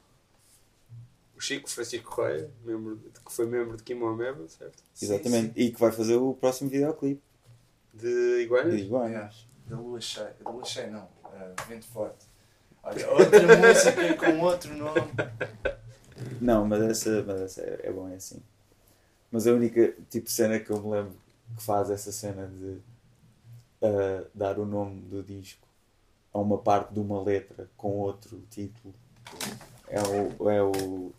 O 1.35 1.41
Chico 1.41 1.69
Francisco 1.69 2.09
Correia, 2.15 2.49
membro, 2.63 2.95
de- 2.97 3.09
que 3.19 3.31
foi 3.31 3.45
membro 3.45 3.75
de 3.77 3.83
Kimo 3.83 4.07
Ameba, 4.07 4.47
certo? 4.47 4.81
Exatamente. 5.01 5.51
E 5.59 5.71
que 5.71 5.79
vai 5.79 5.91
fazer 5.91 6.15
o 6.15 6.33
próximo 6.33 6.69
videoclipe. 6.69 7.21
De 7.93 8.41
Iguanas? 8.43 8.73
de 8.73 8.81
Iguanas. 8.83 9.47
Da 9.67 9.77
lua 9.77 9.99
cheia. 10.01 10.35
Da 10.43 10.49
lua 10.51 10.63
cheia, 10.65 10.87
não. 10.87 11.07
Ah, 11.25 11.51
vento 11.67 11.85
forte. 11.87 12.25
Olha, 12.83 13.09
outra 13.11 13.39
música 13.57 14.13
com 14.15 14.39
outro 14.41 14.73
nome. 14.75 15.11
Não, 16.41 16.65
mas 16.65 16.81
essa, 16.83 17.23
mas 17.23 17.41
essa 17.41 17.61
é, 17.61 17.81
é 17.83 17.91
bom, 17.91 18.09
é 18.09 18.15
assim. 18.15 18.41
Mas 19.31 19.47
a 19.47 19.53
única 19.53 19.93
tipo 20.09 20.29
cena 20.29 20.59
que 20.59 20.69
eu 20.69 20.81
me 20.81 20.91
lembro 20.91 21.13
que 21.55 21.63
faz 21.63 21.89
essa 21.89 22.11
cena 22.11 22.47
de 22.47 22.77
ah, 23.81 24.23
dar 24.33 24.57
o 24.59 24.65
nome 24.65 25.01
do 25.01 25.21
disco 25.21 25.65
a 26.33 26.39
uma 26.39 26.57
parte 26.57 26.93
de 26.93 26.99
uma 26.99 27.21
letra 27.21 27.69
com 27.77 27.91
outro 27.99 28.41
título 28.49 28.93
é 29.87 30.01
o, 30.01 30.49
é 30.49 30.61
o, 30.61 31.11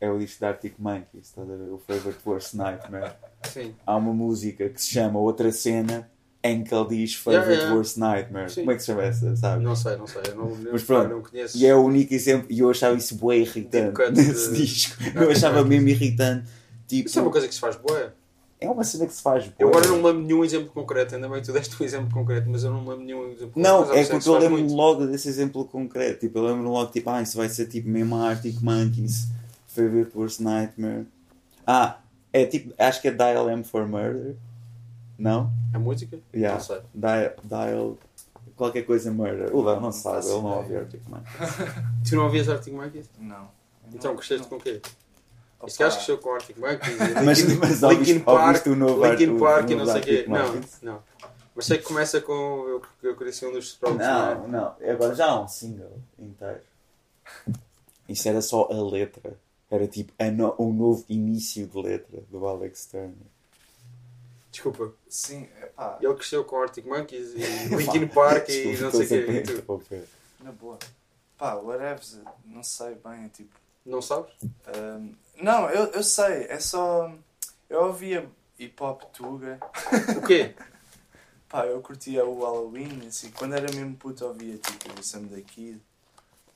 é 0.00 0.10
o 0.10 0.18
disco 0.18 0.40
da 0.40 0.48
Arctic 0.48 0.74
Monkeys, 0.78 1.26
estás 1.26 1.48
a 1.48 1.54
ver? 1.54 1.70
O 1.70 1.78
Favorite 1.78 2.20
Worst 2.26 2.54
Nightmare. 2.54 3.14
Sim. 3.44 3.74
Há 3.86 3.96
uma 3.96 4.12
música 4.12 4.68
que 4.68 4.80
se 4.80 4.88
chama 4.88 5.20
Outra 5.20 5.52
Cena 5.52 6.10
em 6.44 6.62
que 6.62 6.72
ele 6.74 6.88
diz 6.88 7.14
Favorite 7.14 7.46
Yeah, 7.48 7.62
yeah. 7.62 7.74
Worst 7.74 7.96
Nightmare. 7.96 8.48
Sim. 8.50 8.60
Como 8.60 8.70
é 8.70 8.74
que 8.76 8.80
se 8.80 8.86
chama 8.86 9.02
essa, 9.02 9.36
sabes? 9.36 9.64
Não 9.64 9.74
sei, 9.76 9.96
não 9.96 10.06
sei. 10.06 10.22
Eu 10.28 10.36
não, 10.36 10.50
eu 10.50 10.72
Mas 10.72 10.82
pronto, 10.84 11.08
não 11.10 11.22
conheço. 11.22 11.58
E 11.58 11.66
é 11.66 11.74
o 11.74 11.82
único 11.84 12.14
exemplo, 12.14 12.46
e 12.50 12.60
eu 12.60 12.70
achava 12.70 12.96
isso 12.96 13.18
irritante 13.32 13.88
Tipo, 13.96 14.10
nesse 14.14 14.52
de- 14.52 14.56
disco. 14.64 14.96
Eu 15.16 15.30
achava 15.30 15.64
mesmo 15.64 15.88
irritante. 15.88 16.48
Tipo, 16.86 17.08
Isso 17.08 17.18
é 17.18 17.22
uma 17.22 17.30
coisa 17.30 17.48
que 17.48 17.54
se 17.54 17.60
faz 17.60 17.76
boa. 17.76 18.14
é 18.60 18.70
uma 18.70 18.82
cena 18.84 19.06
que 19.06 19.12
se 19.12 19.20
faz 19.20 19.44
Eu 19.58 19.68
bué. 19.68 19.78
agora 19.78 19.88
não 19.88 19.96
me 19.98 20.04
lembro 20.04 20.22
nenhum 20.22 20.44
exemplo 20.44 20.70
concreto, 20.72 21.14
ainda 21.16 21.28
bem 21.28 21.40
que 21.40 21.46
tu 21.46 21.52
deste 21.52 21.80
um 21.80 21.84
exemplo 21.84 22.10
concreto, 22.10 22.48
mas 22.48 22.62
eu 22.64 22.70
não 22.70 22.82
me 22.82 22.88
lembro 22.90 23.04
nenhum 23.04 23.30
exemplo 23.32 23.52
Não, 23.60 23.78
concreto. 23.84 23.98
é 23.98 24.04
que 24.04 24.10
porque 24.10 24.28
eu 24.28 24.32
faz 24.32 24.44
lembro 24.44 24.58
muito. 24.60 24.74
logo 24.74 25.06
desse 25.06 25.28
exemplo 25.28 25.64
concreto. 25.64 26.20
Tipo, 26.20 26.38
eu 26.38 26.44
lembro 26.44 26.70
logo, 26.70 26.90
tipo, 26.92 27.10
ah, 27.10 27.20
isso 27.20 27.36
vai 27.36 27.48
ser 27.48 27.66
tipo 27.66 27.88
mesmo 27.88 28.16
Arctic 28.16 28.60
Monkeys, 28.62 29.26
Favorite 29.66 30.16
Worst 30.16 30.40
Nightmare. 30.40 31.04
Ah, 31.66 31.98
é 32.32 32.46
tipo, 32.46 32.72
acho 32.78 33.02
que 33.02 33.08
é 33.08 33.10
Dial 33.10 33.50
M 33.50 33.62
for 33.64 33.86
Murder. 33.86 34.34
Não? 35.18 35.50
A 35.74 35.78
música? 35.78 36.18
Yeah. 36.32 36.58
Não 36.58 36.64
sei. 36.64 36.80
Dial, 36.94 37.32
dial 37.44 37.98
qualquer 38.56 38.82
coisa 38.82 39.10
Murder. 39.10 39.54
O 39.54 39.62
Léo 39.62 39.80
não 39.80 39.90
sabe, 39.92 40.26
ele 40.26 40.34
não 40.42 40.56
ouve. 40.58 40.76
Arctic 40.76 41.00
Monkeys. 41.08 41.34
Tu 42.08 42.16
não 42.16 42.24
ouvias 42.24 42.48
Arctic 42.48 42.72
Monkeys? 42.72 43.10
Não. 43.18 43.48
Então 43.92 44.14
cresceste 44.16 44.46
com 44.46 44.56
o 44.56 44.60
quê? 44.60 44.80
Opa, 45.58 45.66
Este 45.66 45.78
gajo 45.80 45.96
cresceu 45.96 46.18
com 46.18 46.30
Arctic 46.34 46.56
Monkeys, 46.56 46.96
Mas, 47.24 47.38
Linkin, 47.40 47.58
mas 47.58 47.82
Linkin 47.82 48.20
Park, 48.20 48.66
o 48.66 48.76
novo 48.76 49.04
Linkin 49.04 49.38
Park 49.38 49.70
e 49.70 49.74
não 49.74 49.86
sei 49.86 50.00
o 50.00 50.04
quê. 50.04 50.24
Não, 50.28 50.60
não. 50.82 51.02
Mas 51.54 51.66
sei 51.66 51.78
que 51.78 51.84
começa 51.84 52.20
com 52.20 52.32
Eu, 52.32 52.82
eu 53.02 53.32
ser 53.32 53.48
um 53.48 53.52
dos 53.52 53.66
Strokes, 53.66 53.98
não, 53.98 54.42
Não, 54.42 54.48
não. 54.48 54.90
Agora 54.90 55.14
já 55.16 55.26
há 55.26 55.40
um 55.42 55.48
single 55.48 55.98
inteiro. 56.16 56.60
Isso 58.08 58.28
era 58.28 58.40
só 58.40 58.68
a 58.70 58.80
letra. 58.88 59.36
Era 59.70 59.86
tipo 59.88 60.12
a 60.18 60.30
no- 60.30 60.54
um 60.58 60.72
novo 60.72 61.04
início 61.08 61.66
de 61.66 61.76
letra 61.82 62.22
do 62.30 62.46
Alex 62.46 62.86
Turner. 62.86 63.12
Desculpa. 64.50 64.92
Sim, 65.08 65.48
é 65.60 65.66
pá, 65.66 65.98
Ele 66.00 66.14
cresceu 66.14 66.44
com 66.44 66.60
Arctic 66.60 66.86
Monkeys 66.86 67.34
e 67.34 67.68
Linkin 67.76 68.08
Park 68.08 68.48
e 68.48 68.72
Desculpa, 68.72 68.82
não 68.82 69.06
sei 69.06 69.22
o 69.22 69.26
quê. 69.26 69.32
E 69.32 69.42
tu? 69.42 69.52
interromper. 69.52 70.04
na 70.40 70.52
boa. 70.52 70.78
Pá, 71.36 71.54
whatever, 71.54 72.00
não 72.44 72.62
sei 72.62 72.94
bem, 72.96 73.24
é 73.24 73.28
tipo. 73.28 73.54
Não 73.84 74.02
sabes? 74.02 74.32
ahm, 74.66 75.12
não, 75.40 75.70
eu, 75.70 75.86
eu 75.86 76.02
sei, 76.02 76.46
é 76.48 76.58
só. 76.58 77.12
Eu 77.70 77.84
ouvia 77.84 78.28
hip 78.58 78.82
hop 78.82 79.02
tuga. 79.12 79.58
O 80.16 80.26
quê? 80.26 80.54
Pá, 81.48 81.64
eu 81.64 81.80
curtia 81.80 82.26
o 82.26 82.42
Halloween, 82.42 83.06
assim, 83.06 83.30
quando 83.30 83.54
era 83.54 83.72
mesmo 83.72 83.96
puto 83.96 84.26
ouvia 84.26 84.58
tipo 84.58 85.00
o 85.00 85.02
Sam 85.02 85.22
da 85.28 85.40
Kid, 85.40 85.80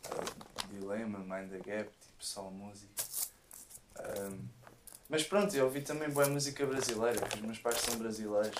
uh, 0.04 0.68
Dilema, 0.70 1.18
Mind 1.18 1.50
the 1.50 1.58
Gap, 1.58 1.90
tipo 1.90 2.24
só 2.24 2.42
música. 2.50 2.92
Um, 3.98 4.38
mas 5.08 5.22
pronto, 5.24 5.54
eu 5.54 5.64
ouvi 5.64 5.80
também 5.82 6.08
boa 6.10 6.26
música 6.28 6.64
brasileira, 6.66 7.20
porque 7.20 7.36
os 7.36 7.42
meus 7.42 7.58
pais 7.58 7.78
são 7.80 7.96
brasileiros. 7.98 8.56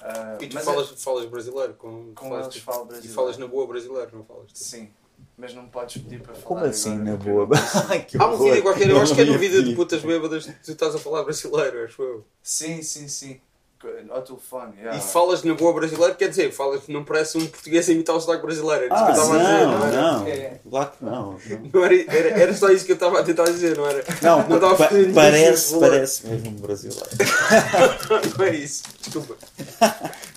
Uh, 0.00 0.42
E 0.42 0.46
tu 0.48 0.54
mas 0.54 0.64
falas, 0.64 1.02
falas 1.02 1.26
brasileiro? 1.26 1.74
Com, 1.74 2.12
Com 2.14 2.28
falas, 2.28 2.46
eles 2.46 2.58
falo 2.58 2.84
E 2.84 2.86
brasileiro. 2.88 3.14
falas 3.14 3.38
na 3.38 3.46
boa 3.46 3.66
brasileiro, 3.66 4.10
não 4.16 4.24
falas? 4.24 4.50
é, 4.50 4.54
Sim, 4.54 4.90
mas 5.36 5.54
não 5.54 5.68
podes 5.68 5.96
pedir 6.02 6.20
para 6.22 6.34
falar. 6.34 6.46
Como 6.46 6.64
assim, 6.64 6.90
agora, 6.90 7.04
na 7.04 7.16
boa? 7.16 7.48
que 8.06 8.16
Há 8.16 8.26
um 8.26 8.38
vídeo 8.38 8.62
qualquer, 8.62 8.90
eu 8.90 9.00
acho 9.00 9.14
que 9.14 9.20
é 9.20 9.24
no 9.24 9.38
vídeo 9.38 9.62
de 9.62 9.74
putas 9.74 10.02
bêbadas, 10.02 10.46
tu 10.46 10.72
estás 10.72 10.94
a 10.94 10.98
falar 10.98 11.22
brasileiro, 11.24 11.84
acho 11.84 12.02
eu. 12.02 12.24
Sim, 12.42 12.82
sim, 12.82 13.08
sim. 13.08 13.40
Ao 14.10 14.22
telefone, 14.22 14.74
yeah. 14.78 14.96
E 14.98 15.00
falas 15.00 15.42
na 15.42 15.54
boa 15.54 15.72
brasileiro, 15.72 16.14
quer 16.14 16.28
dizer, 16.28 16.52
falas, 16.52 16.86
não 16.88 17.04
parece 17.04 17.36
um 17.38 17.46
português 17.46 17.88
a 17.88 17.92
imitar 17.92 18.16
o 18.16 18.20
sotaque 18.20 18.42
brasileiro. 18.44 18.84
Era 18.84 18.94
isso 18.94 19.04
Ah, 19.04 19.06
que 19.06 19.10
eu 19.18 19.22
estava 19.22 19.34
a 19.34 19.38
dizer, 19.38 19.66
não, 19.66 19.78
não 19.78 19.86
era? 19.86 20.02
não. 20.02 20.26
É. 20.26 20.60
Claro 20.70 20.90
que 20.90 21.04
não. 21.04 21.12
não. 21.32 21.70
Não 21.72 21.84
era, 21.84 21.94
era, 22.16 22.40
era 22.42 22.54
só 22.54 22.68
isso 22.70 22.84
que 22.86 22.92
eu 22.92 22.94
estava 22.94 23.20
a 23.20 23.24
tentar 23.24 23.44
dizer, 23.44 23.76
não 23.76 23.86
era? 23.86 24.04
Não, 24.22 24.48
Não 24.48 24.56
estava 24.56 24.74
a 24.74 24.76
pa- 24.76 24.88
parece, 25.14 25.78
parece 25.80 26.26
mesmo 26.26 26.50
um 26.50 26.54
brasileiro. 26.56 27.08
Não 28.38 28.44
é 28.44 28.54
isso, 28.56 28.82
desculpa. 29.00 29.36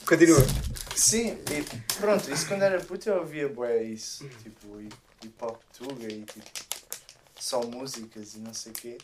Continua. 0.06 0.40
Sim, 0.96 1.38
e 1.52 1.64
pronto, 2.00 2.32
isso 2.32 2.48
quando 2.48 2.64
era 2.64 2.80
puto 2.80 3.10
eu 3.10 3.18
ouvia 3.20 3.48
bué 3.48 3.84
isso, 3.84 4.26
tipo 4.44 4.80
hip 4.82 5.34
hop 5.42 5.58
tuga 5.78 6.06
e 6.12 6.22
tipo 6.24 6.46
só 7.40 7.62
músicas 7.62 8.34
e 8.36 8.40
não 8.40 8.54
sei 8.54 8.72
o 8.72 8.76
quê. 8.76 8.98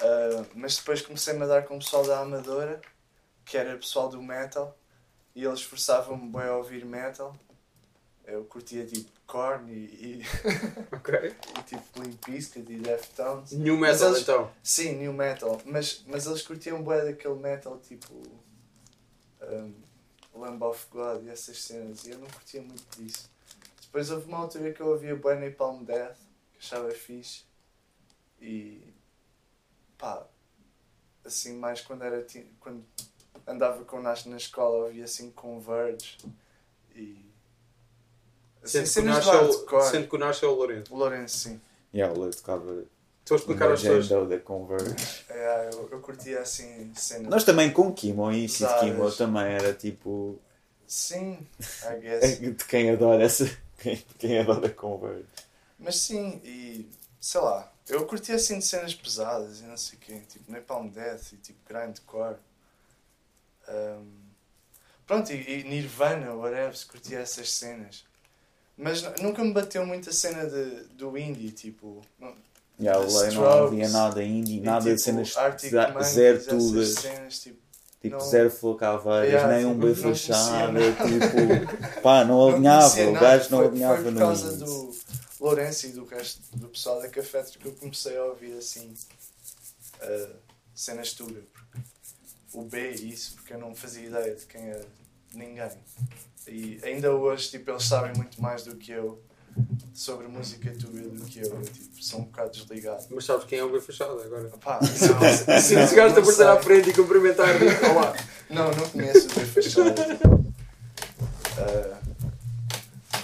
Ah, 0.00 0.44
mas 0.54 0.76
depois 0.76 1.00
comecei-me 1.02 1.42
a 1.44 1.46
dar 1.46 1.62
com 1.64 1.76
o 1.76 1.78
pessoal 1.78 2.04
da 2.06 2.20
Amadora, 2.20 2.80
que 3.46 3.56
era 3.56 3.76
pessoal 3.78 4.08
do 4.10 4.20
metal, 4.22 4.76
e 5.34 5.44
eles 5.44 5.62
forçavam-me 5.62 6.28
bué 6.28 6.48
a 6.48 6.56
ouvir 6.56 6.84
metal. 6.84 7.34
Eu 8.24 8.44
curtia 8.44 8.84
tipo 8.84 9.08
Korn 9.26 9.72
e, 9.72 9.84
e, 10.20 10.22
Ok. 10.92 11.14
e 11.58 11.62
tipo 11.62 12.02
Limp 12.02 12.26
Bizkit 12.26 12.70
e 12.72 12.78
Deftones. 12.80 13.52
New 13.52 13.76
metal 13.78 14.08
eles- 14.10 14.22
então. 14.22 14.50
Sim, 14.62 14.96
new 14.96 15.12
metal, 15.12 15.60
mas, 15.64 16.02
mas 16.06 16.26
eles 16.26 16.42
curtiam 16.42 16.82
bué 16.82 17.04
daquele 17.04 17.34
metal 17.36 17.78
tipo 17.78 18.12
um, 19.42 19.74
Lamb 20.34 20.62
of 20.64 20.86
God 20.90 21.24
e 21.24 21.30
essas 21.30 21.62
cenas 21.62 22.04
e 22.04 22.10
eu 22.10 22.18
não 22.18 22.26
curtia 22.28 22.60
muito 22.60 22.84
disso. 23.00 23.30
Depois 23.82 24.10
houve 24.10 24.26
uma 24.26 24.38
altura 24.38 24.72
que 24.72 24.80
eu 24.80 24.88
ouvia 24.88 25.14
bué 25.14 25.36
Napalm 25.38 25.84
Death, 25.84 26.18
que 26.52 26.58
achava 26.58 26.90
fixe 26.90 27.44
e 28.40 28.92
pá, 29.96 30.26
assim 31.24 31.56
mais 31.56 31.80
quando 31.80 32.02
era 32.02 32.26
quando 32.60 32.84
andava 33.46 33.84
com 33.84 33.98
o 33.98 34.02
Nash 34.02 34.26
na 34.26 34.36
escola 34.36 34.86
ouvia 34.86 35.04
assim 35.04 35.30
Converge 35.30 36.18
e 36.94 37.24
assim, 38.62 38.84
Sendo 38.86 39.20
que, 39.66 39.74
o 39.74 39.78
é 39.78 39.82
sendo 39.82 40.08
que 40.08 40.16
o 40.16 40.18
Nash 40.18 40.42
é 40.42 40.46
o 40.46 40.54
Lourenço. 40.54 40.94
O 40.94 40.96
Lourenço 40.96 41.38
sim. 41.38 41.60
E 41.92 41.98
yeah, 41.98 42.18
ele 42.18 42.32
tocava 42.32 42.84
Estou 43.26 43.34
a 43.34 43.40
explicar 43.40 43.72
às 43.72 43.82
pessoas. 43.82 44.28
Da 44.28 44.38
Converge. 44.38 44.94
É, 45.28 45.70
eu, 45.72 45.88
eu 45.90 46.00
curtia 46.00 46.40
assim 46.40 46.92
cenas. 46.94 47.26
Nós 47.26 47.42
também 47.42 47.72
com 47.72 47.92
Kimo 47.92 48.30
e 48.30 48.48
Sid. 48.48 48.70
Kimo 48.78 49.10
também 49.10 49.46
era 49.46 49.74
tipo. 49.74 50.38
Sim, 50.86 51.44
I 51.58 51.98
guess. 52.00 52.38
De 52.38 52.64
quem 52.64 52.92
adora 52.92 53.24
essa. 53.24 53.44
Quem, 53.78 53.96
quem 54.16 54.38
adora 54.38 54.70
Converge. 54.70 55.26
Mas 55.76 55.96
sim, 55.96 56.40
e 56.44 56.88
sei 57.20 57.40
lá, 57.40 57.70
eu 57.88 58.06
curti 58.06 58.32
assim 58.32 58.60
de 58.60 58.64
cenas 58.64 58.94
pesadas 58.94 59.60
e 59.60 59.64
não 59.64 59.76
sei 59.76 59.98
o 59.98 60.00
quê, 60.00 60.22
tipo 60.28 60.50
Napalm 60.50 60.88
Death 60.88 61.32
e 61.32 61.36
tipo 61.36 61.58
Grindcore. 61.68 62.36
Um, 63.68 64.06
pronto, 65.06 65.32
e, 65.32 65.60
e 65.60 65.64
Nirvana, 65.64 66.34
whatever, 66.34 66.76
se 66.76 66.86
curtia 66.86 67.18
essas 67.20 67.50
cenas. 67.52 68.04
Mas 68.76 69.02
nu- 69.02 69.14
nunca 69.22 69.42
me 69.44 69.52
bateu 69.52 69.84
muito 69.86 70.10
a 70.10 70.12
cena 70.12 70.44
de, 70.46 70.84
do 70.94 71.16
indie, 71.16 71.50
tipo. 71.50 72.02
não- 72.18 72.34
Yeah, 72.78 72.98
lá 73.00 73.06
não 73.06 73.28
Strokes 73.30 73.66
havia 73.72 73.88
nada 73.88 74.22
indie, 74.22 74.60
nada 74.60 74.80
de 74.84 74.90
tipo, 74.90 75.02
cenas. 75.02 75.34
Arctic 75.36 75.72
Zero 76.02 76.44
tudo. 76.44 76.84
cenas, 76.84 77.38
tipo, 77.40 77.58
Tipo, 78.02 78.16
não- 78.18 78.24
zero 78.28 78.50
flor 78.50 78.76
caveiras, 78.76 79.30
Yeah, 79.32 79.54
nem 79.56 79.64
um 79.64 79.74
tipo, 79.74 79.86
bem 79.86 79.94
fechado. 79.94 80.74
Tipo, 80.76 82.00
pá, 82.02 82.22
não 82.24 82.48
alinhava. 82.50 83.00
O 83.08 83.12
gajo 83.14 83.50
não 83.50 83.60
alinhava 83.62 83.94
foi 83.96 84.04
por 84.04 84.12
no 84.12 84.18
causa 84.18 84.52
indie. 84.52 84.64
do 84.64 84.94
Lourenço 85.40 85.86
e 85.86 85.88
do 85.92 86.04
resto 86.04 86.40
do 86.54 86.68
pessoal 86.68 87.00
da 87.00 87.08
Cafetra 87.08 87.58
que 87.58 87.66
eu 87.66 87.72
comecei 87.72 88.16
a 88.18 88.24
ouvir 88.24 88.52
assim 88.58 88.94
uh, 90.02 90.36
cenas 90.74 91.14
tuga. 91.14 91.40
O 92.56 92.64
B 92.64 92.92
e 92.92 93.12
isso, 93.12 93.34
porque 93.34 93.52
eu 93.52 93.58
não 93.58 93.74
fazia 93.74 94.06
ideia 94.06 94.34
de 94.34 94.46
quem 94.46 94.62
era 94.70 94.84
ninguém. 95.34 95.70
E 96.48 96.80
ainda 96.82 97.12
hoje 97.12 97.50
tipo, 97.50 97.70
eles 97.70 97.84
sabem 97.84 98.12
muito 98.16 98.40
mais 98.40 98.62
do 98.64 98.74
que 98.76 98.92
eu 98.92 99.22
sobre 99.92 100.26
música 100.26 100.72
tuga 100.78 101.00
do 101.02 101.24
que 101.24 101.40
eu. 101.40 101.50
Eu 101.50 101.62
tipo, 101.62 102.02
sou 102.02 102.20
um 102.20 102.24
bocado 102.24 102.50
desligado. 102.50 103.06
Mas 103.10 103.24
sabes 103.24 103.44
quem 103.46 103.58
é 103.58 103.64
o 103.64 103.70
bem 103.70 103.80
fechado 103.80 104.20
agora? 104.20 104.48
Pá, 104.62 104.78
não, 104.82 105.60
Se 105.60 105.74
não, 105.74 105.86
chegaste 105.86 106.18
a 106.18 106.24
sei. 106.24 106.46
à 106.46 106.56
frente 106.60 106.90
e 106.90 106.94
cumprimentar, 106.94 107.48
olá. 107.90 108.14
Não, 108.48 108.70
não 108.70 108.88
conheço 108.88 109.28
o 109.28 109.34
B 109.34 109.44
fechado. 109.44 109.94
Ah, 111.58 111.98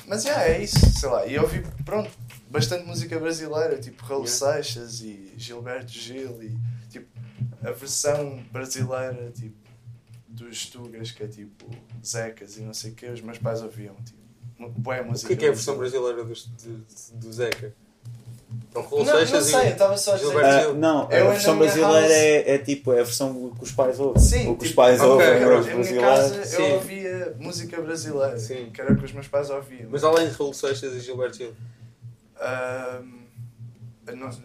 mas 0.07 0.25
já 0.25 0.43
é 0.43 0.63
isso, 0.63 0.79
sei 0.99 1.09
lá. 1.09 1.27
E 1.27 1.35
eu 1.35 1.43
ouvi, 1.43 1.65
pronto, 1.85 2.11
bastante 2.51 2.85
música 2.87 3.19
brasileira, 3.19 3.79
tipo 3.79 4.05
Raul 4.05 4.25
Yeah. 4.27 4.63
Seixas 4.63 5.01
e 5.01 5.33
Gilberto 5.39 5.91
Gil 5.91 6.43
e 6.43 6.72
a 7.65 7.71
versão 7.71 8.43
brasileira 8.53 9.31
tipo 9.35 9.57
dos 10.29 10.67
Tugas, 10.67 11.11
que 11.11 11.23
é 11.25 11.29
tipo 11.29 11.67
Zecas 12.05 12.57
e 12.57 12.63
não 12.63 12.73
sei 12.75 12.93
o 12.93 12.95
que, 12.95 13.07
os 13.07 13.21
meus 13.21 13.39
pais 13.39 13.63
ouviam, 13.63 13.95
tipo, 14.05 14.19
boa 14.81 15.01
O 15.03 15.07
música. 15.09 15.29
que 15.29 15.35
é 15.35 15.37
que 15.37 15.45
é 15.47 15.49
a 15.49 15.53
versão 15.53 15.77
brasileira 15.77 16.25
do, 16.25 16.33
do, 16.35 17.19
do 17.19 17.33
Zeca? 17.33 17.75
Não, 18.75 18.83
não 18.91 19.43
sei, 19.43 19.69
eu 19.69 19.73
estava 19.73 19.97
só 19.97 20.13
a 20.15 20.17
dizer. 20.17 20.45
Ah, 20.45 20.73
não, 20.75 21.11
Eu 21.11 21.29
a 21.29 21.33
versão 21.33 21.59
brasileira 21.59 22.13
é, 22.13 22.55
é 22.55 22.59
tipo 22.59 22.93
é 22.93 23.01
a 23.01 23.05
versão 23.05 23.51
que 23.51 23.65
os 23.65 23.73
pais 23.73 23.99
ouvem. 23.99 24.23
Sim, 24.23 24.49
o 24.49 24.57
que 24.57 24.63
os 24.65 24.69
tipo, 24.71 24.77
pais 24.83 25.01
ok, 25.01 25.11
ouvem 25.11 25.59
os 25.59 25.67
Na 25.67 25.75
minha 25.75 26.01
casa 26.01 26.45
Sim. 26.45 26.63
eu 26.63 26.75
ouvia 26.75 27.37
música 27.39 27.81
brasileira, 27.81 28.39
Sim. 28.39 28.71
que 28.73 28.81
era 28.81 28.93
o 28.93 28.97
que 28.97 29.05
os 29.05 29.13
meus 29.13 29.29
pais 29.29 29.49
ouviam. 29.51 29.89
Mas 29.91 30.05
além 30.05 30.29
de 30.29 30.35
Raul 30.35 30.53
Seixas 30.53 30.95
e 30.95 31.01
Gilberto 31.01 31.39
Gil. 31.39 31.55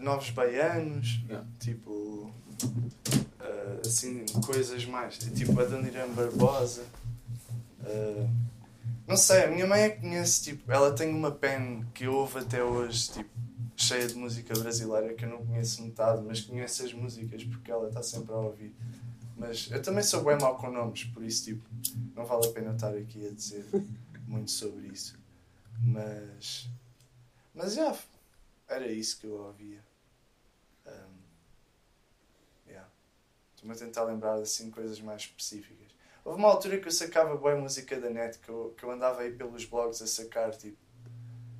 Novos 0.00 0.30
baianos, 0.30 1.20
Yeah. 1.28 1.46
tipo 1.58 2.32
ah, 3.40 3.80
assim, 3.84 4.24
coisas 4.44 4.84
mais, 4.84 5.18
tipo 5.18 5.58
a 5.60 5.64
Dona 5.64 5.88
Irã 5.88 6.08
Barbosa. 6.08 6.84
Ah, 7.80 8.28
não 9.06 9.16
sei, 9.16 9.44
a 9.44 9.46
minha 9.48 9.66
mãe 9.66 9.82
é 9.82 9.90
que 9.90 10.00
conhece, 10.00 10.42
tipo, 10.44 10.70
ela 10.70 10.92
tem 10.92 11.08
uma 11.14 11.30
pen 11.30 11.84
que 11.94 12.04
eu 12.04 12.14
ouvo 12.14 12.38
até 12.38 12.62
hoje, 12.62 13.10
tipo, 13.10 13.30
cheia 13.74 14.06
de 14.06 14.14
música 14.14 14.52
brasileira 14.58 15.14
que 15.14 15.24
eu 15.24 15.30
não 15.30 15.46
conheço 15.46 15.82
metade, 15.82 16.22
mas 16.22 16.40
conheço 16.42 16.84
as 16.84 16.92
músicas 16.92 17.42
porque 17.44 17.70
ela 17.70 17.88
está 17.88 18.02
sempre 18.02 18.34
a 18.34 18.38
ouvir. 18.38 18.74
Mas 19.36 19.70
eu 19.70 19.80
também 19.80 20.02
sou 20.02 20.22
bem 20.24 20.36
mau 20.38 20.56
com 20.58 20.70
nomes, 20.70 21.04
por 21.04 21.22
isso 21.24 21.44
tipo, 21.44 21.62
não 22.14 22.26
vale 22.26 22.46
a 22.46 22.50
pena 22.50 22.74
estar 22.74 22.94
aqui 22.94 23.26
a 23.28 23.30
dizer 23.30 23.64
muito 24.26 24.50
sobre 24.50 24.88
isso. 24.88 25.16
Mas 25.80 26.68
mas 27.54 27.74
já, 27.74 27.96
era 28.68 28.86
isso 28.86 29.18
que 29.18 29.26
eu 29.26 29.32
ouvia. 29.32 29.82
Um, 30.86 31.18
yeah. 32.68 32.88
Estou-me 33.58 33.74
a 33.74 33.76
tentar 33.78 34.04
lembrar 34.04 34.34
assim 34.34 34.70
coisas 34.70 35.00
mais 35.00 35.22
específicas. 35.22 35.88
Houve 36.24 36.38
uma 36.38 36.48
altura 36.48 36.78
que 36.78 36.86
eu 36.86 36.92
sacava 36.92 37.36
boa 37.36 37.56
música 37.56 37.98
da 37.98 38.08
net, 38.08 38.38
que 38.38 38.48
eu, 38.48 38.72
que 38.78 38.84
eu 38.84 38.90
andava 38.92 39.22
aí 39.22 39.32
pelos 39.32 39.64
blogs 39.64 40.00
a 40.00 40.06
sacar 40.06 40.52
tipo 40.54 40.76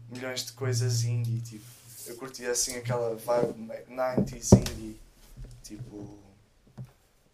milhões 0.09 0.45
de 0.47 0.53
coisas 0.53 1.03
indie, 1.03 1.41
tipo. 1.41 1.65
Eu 2.07 2.15
curtia 2.15 2.53
assim 2.53 2.77
aquela 2.77 3.17
vibe 3.17 3.69
90s 3.91 4.53
indie, 4.61 4.97
tipo 5.65 5.97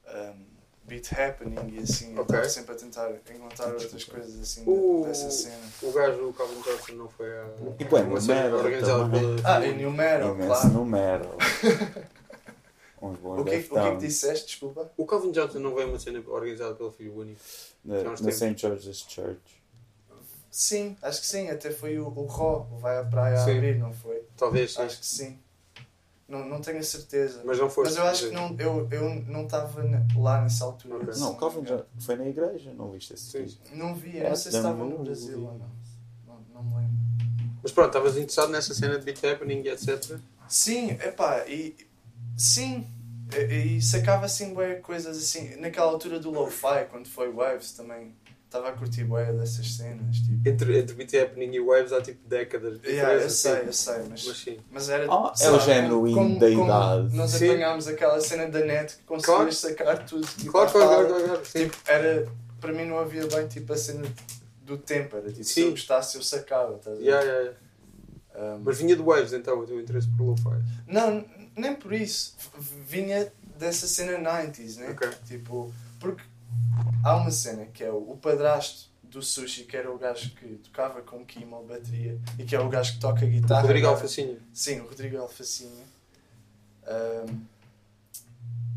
um, 0.09 0.45
beat 0.85 1.13
happening 1.13 1.75
e 1.75 1.83
assim. 1.83 2.15
Eu 2.15 2.23
Ok. 2.23 2.35
estava 2.35 2.49
sempre 2.49 2.75
a 2.75 2.79
tentar 2.79 3.11
encontrar 3.35 3.67
outras 3.71 4.05
coisas 4.05 4.41
assim 4.41 4.65
O, 4.67 5.05
dessa 5.07 5.31
cena. 5.31 5.61
o 5.83 5.93
gajo, 5.93 6.29
o 6.29 6.33
Calvin 6.33 6.61
Johnson, 6.63 6.93
não 6.95 7.09
foi 7.11 7.31
a. 7.39 7.45
Tipo, 7.77 7.99
é 7.99 8.01
organizada 8.03 9.05
também. 9.05 9.37
pela. 9.37 9.57
Ah, 9.59 9.67
e 9.67 9.75
New 9.75 9.91
Metal, 9.91 10.35
Imenso 10.35 10.47
claro. 10.47 10.85
metal. 10.87 11.37
Uns 13.11 13.19
bons 13.19 13.33
O 13.33 13.37
que, 13.37 13.41
o 13.41 13.45
que 13.45 13.51
é 13.51 13.63
que 13.63 13.69
Deftones. 13.69 14.03
disseste? 14.03 14.47
Desculpa. 14.47 14.91
O 14.97 15.05
Calvin 15.07 15.31
Johnson 15.33 15.59
não 15.59 15.75
veio 15.75 15.89
uma 15.89 15.99
cena 15.99 16.23
organizada 16.27 16.75
pelo 16.75 16.91
Filho 16.91 17.19
Único. 17.19 17.41
Na, 17.85 18.03
na. 18.03 18.17
St. 18.33 18.57
George's 18.57 19.05
Church. 19.09 19.63
Sim, 20.51 20.97
acho 21.03 21.21
que 21.21 21.27
sim. 21.27 21.49
Até 21.51 21.71
foi 21.71 21.99
o, 21.99 22.07
o 22.07 22.27
Ró, 22.27 22.67
o 22.73 22.79
Vai 22.79 22.99
à 22.99 23.05
Praia 23.05 23.35
a 23.41 23.45
Sim. 23.45 23.57
abrir, 23.57 23.79
não 23.79 23.93
foi? 23.93 24.23
Talvez, 24.37 24.73
sim. 24.73 24.83
Acho 24.83 24.99
que 25.01 25.07
sim. 25.07 25.39
Não, 26.29 26.49
não 26.49 26.61
tenho 26.61 26.79
a 26.79 26.83
certeza. 26.83 27.43
Mas 27.45 27.59
não 27.59 27.69
foste. 27.69 27.91
Mas 27.91 27.99
eu 27.99 28.05
acho 28.11 28.29
que 28.29 28.35
não, 28.35 28.57
eu, 28.59 28.89
eu 28.91 29.15
não 29.27 29.45
estava 29.45 29.83
lá 30.17 30.41
nessa 30.41 30.65
altura. 30.65 30.97
Ok. 30.97 31.13
se 31.13 31.21
Não, 31.21 31.33
me 31.35 31.39
Calvin 31.39 31.67
já 31.67 31.85
foi 31.99 32.17
na 32.17 32.27
igreja, 32.29 32.73
não 32.73 32.91
viste 32.93 33.13
esse 33.13 33.37
vídeo? 33.39 33.59
Não 33.73 33.95
vi, 33.95 34.19
É, 34.19 34.29
não 34.31 34.37
sei 34.37 34.53
se 34.53 34.57
estava 34.59 34.85
no 34.85 34.99
Brasil 34.99 35.39
ou 35.45 35.59
não. 35.59 35.71
não. 36.27 36.41
Não 36.55 36.63
me 36.63 36.75
lembro. 36.77 36.95
Mas 37.63 37.73
pronto, 37.73 37.89
estavas 37.89 38.17
interessado 38.17 38.51
nessa 38.51 38.73
cena 38.75 38.99
de 38.99 39.05
beat 39.05 39.23
happening 39.25 39.67
etc. 39.67 40.19
Sim, 40.49 40.91
epá, 40.93 41.47
e. 41.47 41.77
Sim, 42.37 42.87
e, 43.37 43.77
e 43.77 43.83
sacava 43.83 44.27
assim 44.27 44.53
bué 44.55 44.75
coisas 44.77 45.17
assim. 45.17 45.57
Naquela 45.57 45.87
altura 45.91 46.19
do 46.19 46.31
lo-fi, 46.31 46.87
quando 46.91 47.07
foi 47.09 47.31
Waves 47.33 47.73
também 47.73 48.15
estava 48.47 48.69
a 48.69 48.73
curtir 48.73 49.05
bué 49.05 49.33
dessas 49.33 49.73
cenas. 49.75 50.17
Tipo. 50.19 50.49
Entre, 50.49 50.79
entre 50.79 50.95
Beat 50.95 51.15
Happening 51.15 51.53
e 51.55 51.61
Waves 51.61 51.93
há 51.93 52.01
tipo 52.01 52.27
décadas 52.29 52.81
de 52.81 52.89
Yeah, 52.89 53.23
eu 53.23 53.31
sei, 53.31 53.63
eu 53.67 53.73
sei, 53.73 53.99
mas, 54.09 54.25
Mas 54.27 54.37
sim. 54.39 54.59
mas 54.71 54.89
era. 54.89 55.07
Sei 55.35 55.47
é 55.47 55.51
o 55.51 55.61
género 55.61 56.01
como- 56.01 56.39
da 56.39 56.51
como 56.51 56.65
idade. 56.65 57.17
Nós 57.17 57.31
Sim. 57.33 57.49
apanhámos 57.51 57.87
aquela 57.89 58.21
cena 58.21 58.49
da 58.49 58.61
net 58.61 58.97
que 58.97 59.03
conseguias 59.05 59.37
Claro. 59.37 59.53
sacar 59.53 60.05
tudo. 60.07 60.27
Tipo, 60.27 60.53
Claro, 60.53 60.71
claro, 60.71 61.09
claro, 61.09 61.25
claro, 61.25 61.47
sim. 61.47 61.65
Tipo, 61.69 61.77
era, 61.87 62.29
para 62.61 62.73
mim 62.73 62.85
não 62.85 62.99
havia 62.99 63.27
bem 63.27 63.47
tipo 63.49 63.73
a 63.73 63.77
cena 63.77 64.07
do 64.63 64.79
tempo, 64.79 65.17
era 65.17 65.29
tipo, 65.31 65.45
se 65.45 65.61
eu 65.61 65.67
Sim. 65.67 65.71
gostasse 65.73 66.17
eu 66.17 66.23
sacava, 66.23 66.77
estás? 66.77 66.99
Yeah, 67.01 67.23
yeah, 67.25 67.41
yeah. 67.43 67.59
Um, 68.57 68.63
Mas 68.65 68.79
vinha 68.79 68.97
de 68.97 69.03
Waves 69.03 69.33
então, 69.33 69.61
o 69.61 69.67
teu 69.67 69.81
interesse 69.81 70.09
por 70.17 70.25
lo-fi. 70.25 70.61
Não, 70.89 71.25
nem 71.57 71.75
por 71.75 71.93
isso. 71.93 72.37
Vinha 72.87 73.33
dessa 73.59 73.87
cena 73.87 74.19
90s, 74.19 74.77
né? 74.77 74.91
Ok. 74.91 75.09
Tipo, 75.27 75.73
porque 75.99 76.23
há 77.03 77.17
uma 77.17 77.31
cena 77.31 77.67
que 77.67 77.83
é 77.83 77.91
o, 77.91 78.13
o 78.13 78.17
padrasto 78.17 78.91
do 79.03 79.23
sushi, 79.23 79.65
que 79.65 79.77
era 79.77 79.91
o 79.93 79.97
gajo 79.97 80.31
que 80.31 80.47
tocava 80.57 81.01
com 81.01 81.25
Kimo 81.25 81.65
bateria 81.65 82.19
e 82.39 82.45
que 82.45 82.55
é 82.55 82.61
o 82.61 82.69
gajo 82.69 82.95
que 82.95 83.01
toca 83.01 83.25
guitarra. 83.25 83.63
Rodrigo 83.63 83.87
agora. 83.87 84.01
Alfacinha. 84.03 84.37
Sim, 84.53 84.81
o 84.81 84.89
Rodrigo 84.89 85.19
Alfacinha. 85.19 85.85
Um, 86.87 87.41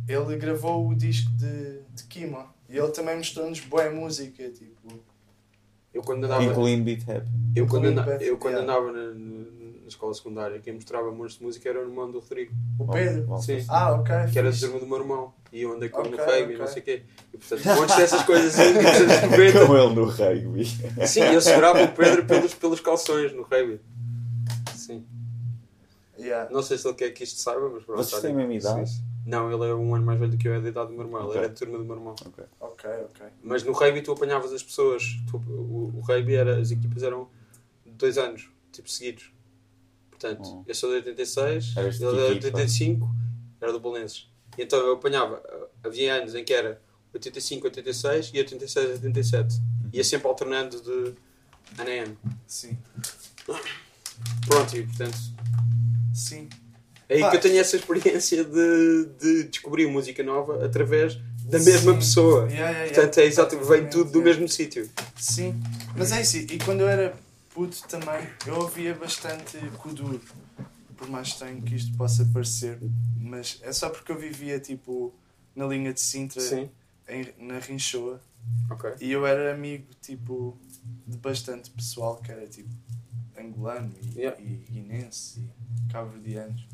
ele 0.07 0.37
gravou 0.37 0.87
o 0.87 0.95
disco 0.95 1.29
de, 1.31 1.79
de 1.93 2.03
Kimo 2.03 2.47
e 2.69 2.77
ele 2.77 2.91
também 2.91 3.17
mostrou-nos 3.17 3.59
boa 3.61 3.89
música, 3.89 4.49
tipo. 4.49 4.99
Eu 5.93 6.03
quando 6.03 6.25
andava, 6.25 6.43
Incluindo 6.43 6.83
Beat 6.83 7.01
Happy. 7.09 7.27
eu 7.55 7.65
quando 7.65 7.85
andava, 7.85 8.11
Beth, 8.11 8.23
eu 8.23 8.37
quando 8.37 8.57
yeah. 8.57 8.71
andava 8.71 8.91
na, 8.91 9.13
na 9.87 9.89
escola 9.89 10.13
secundária, 10.13 10.59
quem 10.59 10.73
mostrava 10.73 11.09
monstros 11.11 11.37
de 11.39 11.45
música 11.45 11.69
era 11.69 11.79
o 11.79 11.83
irmão 11.83 12.11
do 12.11 12.19
Rodrigo. 12.19 12.53
O 12.77 12.85
Pedro. 12.91 13.25
Oh, 13.29 13.37
Sim. 13.41 13.65
Ah, 13.69 13.93
ok. 13.93 14.13
Que 14.33 14.39
era 14.39 14.51
fixe. 14.51 14.65
turma 14.65 14.79
do 14.81 14.85
meu 14.85 14.97
irmão. 14.97 15.33
E 15.53 15.61
eu 15.61 15.71
andei 15.71 15.87
com 15.87 16.01
ele 16.01 16.09
no 16.09 16.17
rugby 16.17 16.53
e 16.53 16.57
não 16.57 16.67
sei 16.67 16.81
o 16.81 16.85
quê. 16.85 17.03
E 17.33 17.37
portanto, 17.37 17.65
montes 17.79 17.95
dessas 17.95 18.23
coisas 18.23 18.59
assim, 18.59 18.73
90. 18.73 19.63
Com 19.65 19.77
ele 19.77 19.95
no 19.95 20.05
rugby. 20.05 20.65
Sim, 21.07 21.21
eu 21.21 21.39
segurava 21.41 21.81
o 21.83 21.87
Pedro 21.93 22.25
pelos, 22.25 22.53
pelos 22.53 22.81
calções 22.81 23.31
no 23.33 23.43
rugby. 23.43 23.79
Sim. 24.75 25.05
Yeah. 26.19 26.51
Não 26.51 26.61
sei 26.61 26.77
se 26.77 26.85
ele 26.85 26.95
quer 26.95 27.11
que 27.11 27.23
isto 27.23 27.39
saiba, 27.39 27.69
mas 27.69 27.83
pronto. 27.85 28.03
Vocês 28.03 28.21
têm 28.21 28.31
a 28.31 28.35
mesma 28.35 28.53
idade? 28.53 28.89
sim. 28.89 29.03
Não, 29.25 29.51
ele 29.51 29.69
é 29.71 29.73
um 29.73 29.93
ano 29.95 30.05
mais 30.05 30.19
velho 30.19 30.31
do 30.31 30.37
que 30.37 30.47
eu, 30.47 30.53
é 30.53 30.59
da 30.61 30.69
idade 30.69 30.87
do 30.87 30.93
meu 30.93 31.05
irmão. 31.05 31.19
Ele 31.21 31.29
Ok. 31.29 31.39
era 31.39 31.49
da 31.49 31.55
turma 31.55 31.77
do 31.77 31.83
meu 31.85 31.95
irmão. 31.95 32.15
Ok. 32.25 32.43
Ok, 32.59 32.89
ok. 33.09 33.25
Mas 33.43 33.63
no 33.63 33.71
rugby 33.73 34.01
tu 34.01 34.11
apanhavas 34.11 34.51
as 34.53 34.63
pessoas. 34.63 35.03
Tu- 35.29 35.37
o, 35.37 35.93
o 35.97 35.99
rugby 36.01 36.35
era, 36.35 36.57
as 36.59 36.71
equipas 36.71 37.03
eram 37.03 37.27
dois 37.85 38.17
anos, 38.17 38.49
tipo 38.73 38.89
seguidos. 38.89 39.31
Portanto, 40.19 40.49
Oh. 40.49 40.63
eu 40.67 40.73
sou 40.73 40.89
de 40.89 40.95
86, 40.97 41.77
Eras 41.77 41.97
de 41.99 42.05
ele 42.05 42.17
era 42.17 42.27
de 42.29 42.31
equipa? 42.37 42.57
85, 42.57 43.15
era 43.61 43.71
do 43.71 43.79
Belenenses. 43.79 44.27
E 44.57 44.63
então 44.63 44.79
eu 44.79 44.93
apanhava, 44.93 45.41
havia 45.83 46.15
anos 46.15 46.33
em 46.33 46.43
que 46.43 46.53
era 46.53 46.81
85, 47.13 47.67
86 47.67 48.31
e 48.33 48.39
86, 48.39 48.89
87. 49.03 49.55
Ia 49.93 50.03
sempre 50.03 50.27
alternando 50.27 50.81
de 50.81 51.13
ano 51.79 51.89
em 51.89 51.99
ano. 51.99 52.17
Sim. 52.47 52.77
Pronto, 54.47 54.75
e 54.75 54.83
portanto, 54.83 55.17
Sim. 56.13 56.49
é 57.07 57.15
aí 57.15 57.21
Pá. 57.21 57.29
que 57.29 57.37
eu 57.37 57.41
tenho 57.41 57.59
essa 57.59 57.75
experiência 57.75 58.43
de, 58.43 59.05
de 59.19 59.43
descobrir 59.43 59.87
música 59.87 60.23
nova 60.23 60.65
através 60.65 61.15
da 61.45 61.59
mesma 61.59 61.93
Sim. 61.93 61.99
pessoa. 61.99 62.39
Yeah, 62.45 62.55
yeah, 62.55 62.71
yeah. 62.71 62.95
Portanto, 62.95 63.17
é 63.19 63.25
exato, 63.25 63.59
vem 63.63 63.87
tudo 63.87 64.11
do 64.11 64.19
yeah. 64.19 64.31
mesmo 64.31 64.49
sítio. 64.49 64.89
Sim. 65.15 65.55
Mas 65.95 66.11
é 66.11 66.21
isso. 66.21 66.37
E 66.37 66.57
quando 66.57 66.81
eu 66.81 66.87
era 66.89 67.15
puto 67.57 67.87
também, 67.87 68.27
eu 68.45 68.55
ouvia 68.59 68.93
bastante 68.93 69.57
Kuduro. 69.79 70.21
Por 70.95 71.09
mais 71.09 71.29
estranho 71.29 71.59
que 71.63 71.73
isto 71.75 71.95
possa 71.97 72.23
parecer. 72.31 72.77
Mas 73.19 73.59
é 73.63 73.73
só 73.73 73.89
porque 73.89 74.11
eu 74.11 74.17
vivia, 74.19 74.59
tipo, 74.59 75.11
na 75.55 75.65
linha 75.65 75.91
de 75.91 75.99
Sintra, 75.99 76.39
Sim, 76.41 76.69
em, 77.07 77.33
na 77.39 77.57
Rinchoa. 77.59 78.21
ok. 78.69 78.91
E 79.01 79.11
eu 79.11 79.25
era 79.25 79.53
amigo, 79.53 79.87
tipo, 80.01 80.55
de 81.07 81.17
bastante 81.17 81.71
pessoal 81.71 82.17
que 82.17 82.31
era, 82.31 82.45
tipo, 82.47 82.69
angolano 83.37 83.91
e, 84.15 84.19
Yeah. 84.19 84.39
e 84.41 84.57
guinense 84.71 85.39
e 85.39 85.91
cabo-verdianos. 85.91 86.67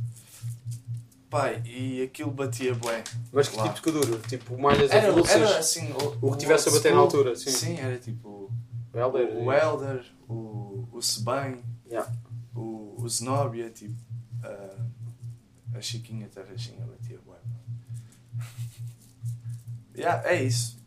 Pai, 1.30 1.62
e 1.66 2.04
aquilo 2.04 2.30
batia 2.32 2.76
bué. 2.76 3.04
Mas 3.32 3.48
que 3.50 3.56
Lá. 3.58 3.64
tipo 3.64 3.76
de 3.76 3.82
Kuduro? 3.82 4.20
Tipo 4.28 4.58
malhas 4.58 4.92
Era, 4.92 5.10
avulsas? 5.10 5.36
era 5.36 5.58
assim, 5.60 5.92
o, 5.94 6.28
O 6.28 6.32
que 6.34 6.40
tivesse 6.40 6.68
a 6.70 6.72
bater 6.74 6.90
na 6.92 6.98
school. 6.98 7.04
altura, 7.06 7.36
sim. 7.38 7.76
era 7.78 7.98
tipo 7.98 8.52
o 8.94 9.00
Elder, 9.00 9.34
o, 9.38 10.34
o 10.34 10.43
Sebem, 11.04 11.64
Yeah. 11.86 12.12
o, 12.56 12.96
o 12.98 13.10
Zenobia, 13.10 13.70
tipo, 13.70 13.96
ah, 14.44 14.86
a 15.76 15.82
Chiquinha 15.82 16.28
Tarraxinha 16.30 16.86
batia 16.86 17.20
bué. 17.26 17.38
yeah, 19.96 20.28
é 20.30 20.44
isso. 20.44 20.78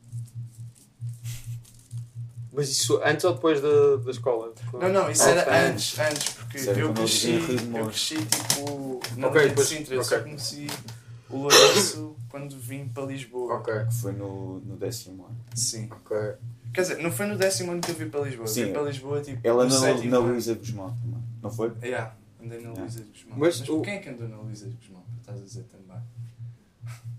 Mas 2.52 2.70
isso 2.70 2.98
antes 3.04 3.24
ou 3.24 3.34
depois 3.34 3.60
da, 3.60 3.96
da 3.96 4.10
escola? 4.10 4.54
Não, 4.72 4.88
não, 4.90 5.10
isso 5.10 5.22
Ah, 5.24 5.28
era 5.30 5.68
antes, 5.68 5.98
antes, 5.98 6.32
porque 6.34 6.58
era 6.58 6.78
eu 6.78 6.94
cresci, 6.94 7.32
eu 7.74 7.86
cresci 7.86 8.16
tipo 8.24 9.00
na 9.16 9.26
Ok, 9.28 9.40
linha 9.42 9.42
de 9.42 9.48
depois- 9.50 9.68
Sintra, 9.68 9.94
eu 9.94 10.00
ok. 10.00 10.16
só 10.16 10.22
conheci 10.22 10.66
o 11.28 11.36
Lourenço 11.36 12.16
quando 12.30 12.58
vim 12.58 12.88
para 12.88 13.04
Lisboa. 13.04 13.56
Ok, 13.56 13.74
Que 13.84 13.94
foi 13.94 14.12
no, 14.12 14.60
no 14.60 14.76
décimo 14.76 15.26
ano. 15.26 15.36
Sim. 15.54 15.88
ok. 15.92 16.16
Quer 16.76 16.82
dizer, 16.82 16.98
não 16.98 17.10
foi 17.10 17.24
no 17.26 17.38
décimo 17.38 17.72
ano 17.72 17.80
que 17.80 17.90
eu 17.90 17.94
vim 17.94 18.10
para 18.10 18.20
Lisboa, 18.20 18.46
Sim. 18.46 18.66
vim 18.66 18.72
para 18.74 18.82
Lisboa 18.82 19.20
tipo 19.22 19.40
Ela 19.42 19.64
no 19.64 19.70
na, 19.70 19.80
sétimo 19.80 20.10
na 20.10 20.18
ano. 20.18 20.28
Luísa 20.28 20.54
Guzmão 20.54 20.94
também. 21.02 21.22
Não 21.42 21.50
foi? 21.50 21.72
Yeah, 21.82 22.14
andei 22.38 22.58
na 22.58 22.64
Yeah. 22.64 22.80
Luísa 22.82 23.00
de 23.00 23.10
Guzmão. 23.10 23.38
Mas 23.38 23.60
Mas, 23.60 23.68
o- 23.70 23.80
quem 23.80 23.94
é 23.94 23.98
que 23.98 24.08
andou 24.10 24.28
na 24.28 24.36
Luísa 24.36 24.66
de 24.66 24.72
Guzmão? 24.76 25.02
Estás 25.20 25.40
a 25.40 25.42
dizer 25.42 25.62
também. 25.64 26.02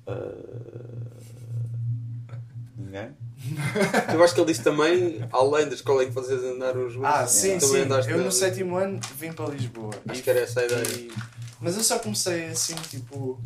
Ah, 0.05 2.38
Ninguém? 2.78 3.10
Eu 4.14 4.24
acho 4.24 4.34
que 4.36 4.39
ele 4.39 4.51
disse 4.51 4.64
também, 4.64 5.20
além 5.32 5.68
da 5.68 5.74
escola 5.74 6.03
em 6.03 6.08
que 6.08 6.14
vocês 6.14 6.41
andaram 6.43 6.88
juntos, 6.89 7.10
Ah, 7.10 7.26
sim, 7.28 7.60
sim. 7.60 7.78
Eu 8.10 8.24
no 8.24 8.32
sétimo 8.32 8.76
ano 8.78 8.99
vim 9.18 9.34
para 9.34 9.49
Lisboa. 9.53 9.91
Acho 10.08 10.20
E- 10.20 10.24
que 10.24 10.30
era 10.30 10.39
essa 10.41 10.62
a 10.62 10.66
ideia. 10.66 10.84
e- 10.88 11.12
Mas 11.60 11.76
eu 11.76 11.84
só 11.84 11.97
comecei 11.97 12.45
assim, 12.45 12.76
tipo, 12.89 13.41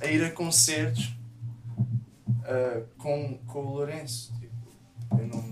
a 0.00 0.06
ir 0.06 0.22
a 0.24 0.30
concertos 0.30 1.12
ah, 2.44 2.82
com, 2.98 3.38
com 3.46 3.60
o 3.64 3.70
Lourenço. 3.74 4.32
Eu 5.18 5.26
não, 5.26 5.44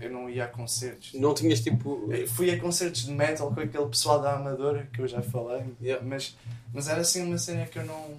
eu 0.00 0.10
não 0.10 0.30
ia 0.30 0.44
a 0.44 0.48
concertos. 0.48 1.12
Não 1.14 1.34
tinhas 1.34 1.60
tipo. 1.60 2.08
Eu 2.12 2.26
fui 2.28 2.50
a 2.50 2.58
concertos 2.60 3.04
de 3.06 3.12
metal 3.12 3.52
com 3.52 3.60
aquele 3.60 3.86
pessoal 3.86 4.20
da 4.20 4.34
Amadora 4.34 4.88
que 4.92 5.00
eu 5.00 5.08
já 5.08 5.22
falei, 5.22 5.62
Yeah. 5.80 6.04
mas, 6.06 6.36
mas 6.72 6.88
era 6.88 7.00
assim 7.00 7.22
uma 7.22 7.38
cena 7.38 7.64
que 7.66 7.78
eu 7.78 7.84
não. 7.86 8.14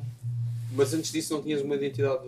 Mas 0.72 0.93
antes 0.93 1.12
disso 1.12 1.34
não 1.34 1.41
tinhas 1.41 1.62
uma 1.62 1.76
identidade 1.76 2.22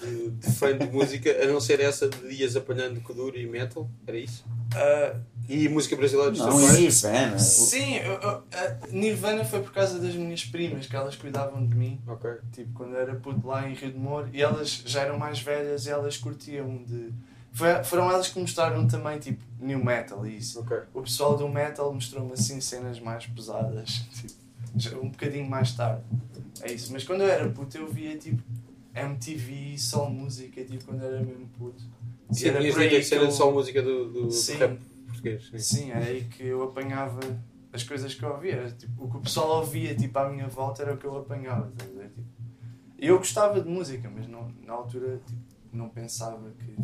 de, 0.00 0.28
de 0.30 0.52
fã 0.52 0.76
de 0.76 0.86
música, 0.86 1.30
a 1.42 1.46
não 1.46 1.60
ser 1.60 1.80
essa 1.80 2.08
de 2.08 2.28
ias 2.34 2.54
apanhando 2.56 3.00
Kuduro 3.00 3.38
e 3.38 3.46
metal? 3.46 3.88
Era 4.06 4.18
isso? 4.18 4.44
Ah, 4.74 5.14
E 5.48 5.68
música 5.68 5.94
brasileira 5.96 6.32
dos 6.32 6.40
Não, 6.40 6.50
pais? 6.50 6.72
Nirvana. 6.78 7.38
sim, 7.38 7.94
eu- 7.98 8.12
eu- 8.20 8.42
a 8.52 8.86
Nirvana 8.90 9.44
foi 9.44 9.60
por 9.62 9.72
causa 9.72 9.98
das 10.00 10.14
minhas 10.14 10.44
primas, 10.44 10.86
que 10.86 10.96
elas 10.96 11.14
cuidavam 11.16 11.64
de 11.64 11.74
mim. 11.74 12.00
Ok. 12.08 12.28
Tipo, 12.52 12.72
quando 12.74 12.94
eu 12.94 13.00
era 13.00 13.14
puto 13.14 13.46
lá 13.46 13.66
em 13.68 13.72
Rio 13.74 13.92
de 13.92 13.98
Moro, 13.98 14.28
e 14.32 14.42
elas 14.42 14.82
já 14.84 15.02
eram 15.02 15.16
mais 15.18 15.38
velhas 15.40 15.86
e 15.86 15.90
elas 15.90 16.16
curtiam 16.16 16.82
de. 16.82 17.12
Foi- 17.56 17.82
foram 17.84 18.10
elas 18.10 18.28
que 18.28 18.38
mostraram 18.38 18.86
também, 18.86 19.18
tipo, 19.18 19.42
new 19.58 19.82
metal 19.82 20.26
e 20.26 20.36
isso. 20.36 20.60
Ok. 20.60 20.76
O 20.92 21.02
pessoal 21.02 21.36
do 21.36 21.48
metal 21.48 21.92
mostrou-me 21.92 22.32
assim 22.32 22.60
cenas 22.60 23.00
mais 23.00 23.26
pesadas, 23.26 24.04
tipo, 24.76 24.98
um 25.00 25.08
bocadinho 25.08 25.48
mais 25.48 25.72
tarde. 25.72 26.02
É 26.60 26.70
isso. 26.72 26.92
Mas 26.92 27.02
quando 27.04 27.22
eu 27.22 27.28
era 27.28 27.48
puto, 27.48 27.76
eu 27.78 27.88
via 27.88 28.16
tipo 28.18 28.42
MTV, 28.94 29.76
só 29.78 30.08
música, 30.08 30.62
tipo, 30.64 30.84
quando 30.84 31.02
era 31.02 31.20
mesmo 31.20 31.46
puto. 31.58 31.82
E 32.30 32.34
Sim, 32.34 32.48
era 32.48 32.58
tinhas 32.60 32.74
por 32.74 32.82
aí 32.82 32.88
que 33.04 33.14
eu- 33.14 33.30
só 33.30 33.50
música 33.50 33.82
do, 33.82 34.10
do, 34.12 34.30
Sim. 34.30 34.54
rap 34.56 34.78
português. 35.06 35.48
Sim. 35.50 35.58
Sim, 35.58 35.90
era 35.92 36.04
aí 36.04 36.24
que 36.24 36.44
eu 36.44 36.62
apanhava 36.62 37.20
as 37.72 37.82
coisas 37.82 38.14
que 38.14 38.22
eu 38.22 38.30
ouvia. 38.32 38.52
Era, 38.56 38.70
tipo, 38.70 39.04
o 39.04 39.10
que 39.10 39.16
o 39.16 39.20
pessoal 39.20 39.58
ouvia 39.60 39.94
tipo, 39.94 40.18
à 40.18 40.28
minha 40.28 40.48
volta 40.48 40.82
era 40.82 40.94
o 40.94 40.96
que 40.98 41.04
eu 41.06 41.16
apanhava. 41.16 41.70
Tipo, 41.76 42.20
e 42.98 43.06
eu 43.06 43.18
gostava 43.18 43.60
de 43.60 43.68
música, 43.68 44.10
mas 44.14 44.26
não, 44.26 44.50
na 44.64 44.72
altura 44.72 45.20
tipo, 45.26 45.40
não 45.72 45.88
pensava 45.90 46.50
que, 46.58 46.74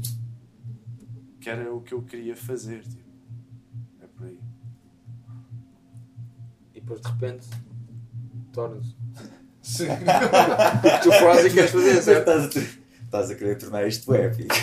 que 1.42 1.50
era 1.50 1.74
o 1.74 1.80
que 1.80 1.92
eu 1.92 2.02
queria 2.02 2.36
fazer. 2.36 2.82
Tipo. 2.82 3.02
É 4.00 4.06
por 4.06 4.26
aí. 4.28 4.38
E 6.72 6.80
depois 6.80 7.00
de 7.00 7.08
repente 7.08 7.48
torna-se. 8.52 8.94
Sim. 9.60 9.88
O 9.88 9.96
que 10.82 11.02
tu 11.02 11.12
fazes 11.12 11.52
e 11.52 11.54
queres 11.54 11.70
fazer, 11.72 12.02
certo? 12.02 12.30
Estás 12.30 12.44
a, 12.44 13.04
estás 13.04 13.30
a 13.30 13.34
querer 13.34 13.58
tornar 13.58 13.86
isto 13.88 14.14
épico. 14.14 14.54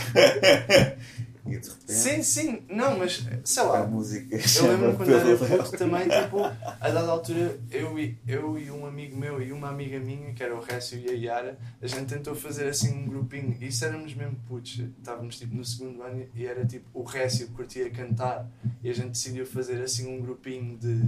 E 1.54 1.60
de 1.60 1.70
repente 1.70 1.94
sim, 1.94 2.24
sim, 2.24 2.64
não, 2.70 2.98
mas 2.98 3.26
sei 3.44 3.64
a 3.64 3.66
lá. 3.66 3.88
música 3.88 4.36
Eu 4.36 4.68
lembro 4.68 4.96
quando 4.96 5.14
era 5.14 5.38
puto 5.38 5.78
também, 5.78 6.08
tipo, 6.08 6.44
a 6.44 6.90
dada 6.90 7.12
altura, 7.12 7.60
eu 7.72 7.98
e, 8.00 8.18
eu 8.28 8.58
e 8.58 8.72
um 8.72 8.86
amigo 8.86 9.18
meu 9.18 9.42
e 9.42 9.52
uma 9.52 9.70
amiga 9.70 10.00
minha, 10.00 10.34
que 10.34 10.44
era 10.44 10.56
o 10.56 10.60
Récio 10.60 11.00
e 11.00 11.10
a 11.10 11.14
Yara, 11.14 11.58
a 11.82 11.88
gente 11.88 12.06
tentou 12.06 12.36
fazer 12.36 12.68
assim 12.68 12.94
um 12.94 13.08
grupinho. 13.08 13.56
E 13.60 13.68
isso 13.68 13.84
éramos 13.86 14.14
mesmo 14.14 14.36
putos. 14.48 14.80
Estávamos 14.98 15.38
tipo 15.38 15.56
no 15.56 15.66
segundo 15.66 16.02
ano 16.02 16.26
e 16.36 16.46
era 16.46 16.66
tipo 16.66 16.86
o 16.94 17.04
Récio 17.04 17.48
que 17.48 17.54
curtia 17.54 17.90
cantar 17.90 18.50
e 18.84 18.90
a 18.90 18.94
gente 18.94 19.10
decidiu 19.10 19.46
fazer 19.46 19.82
assim 19.82 20.08
um 20.08 20.22
grupinho 20.22 20.78
de, 20.78 21.04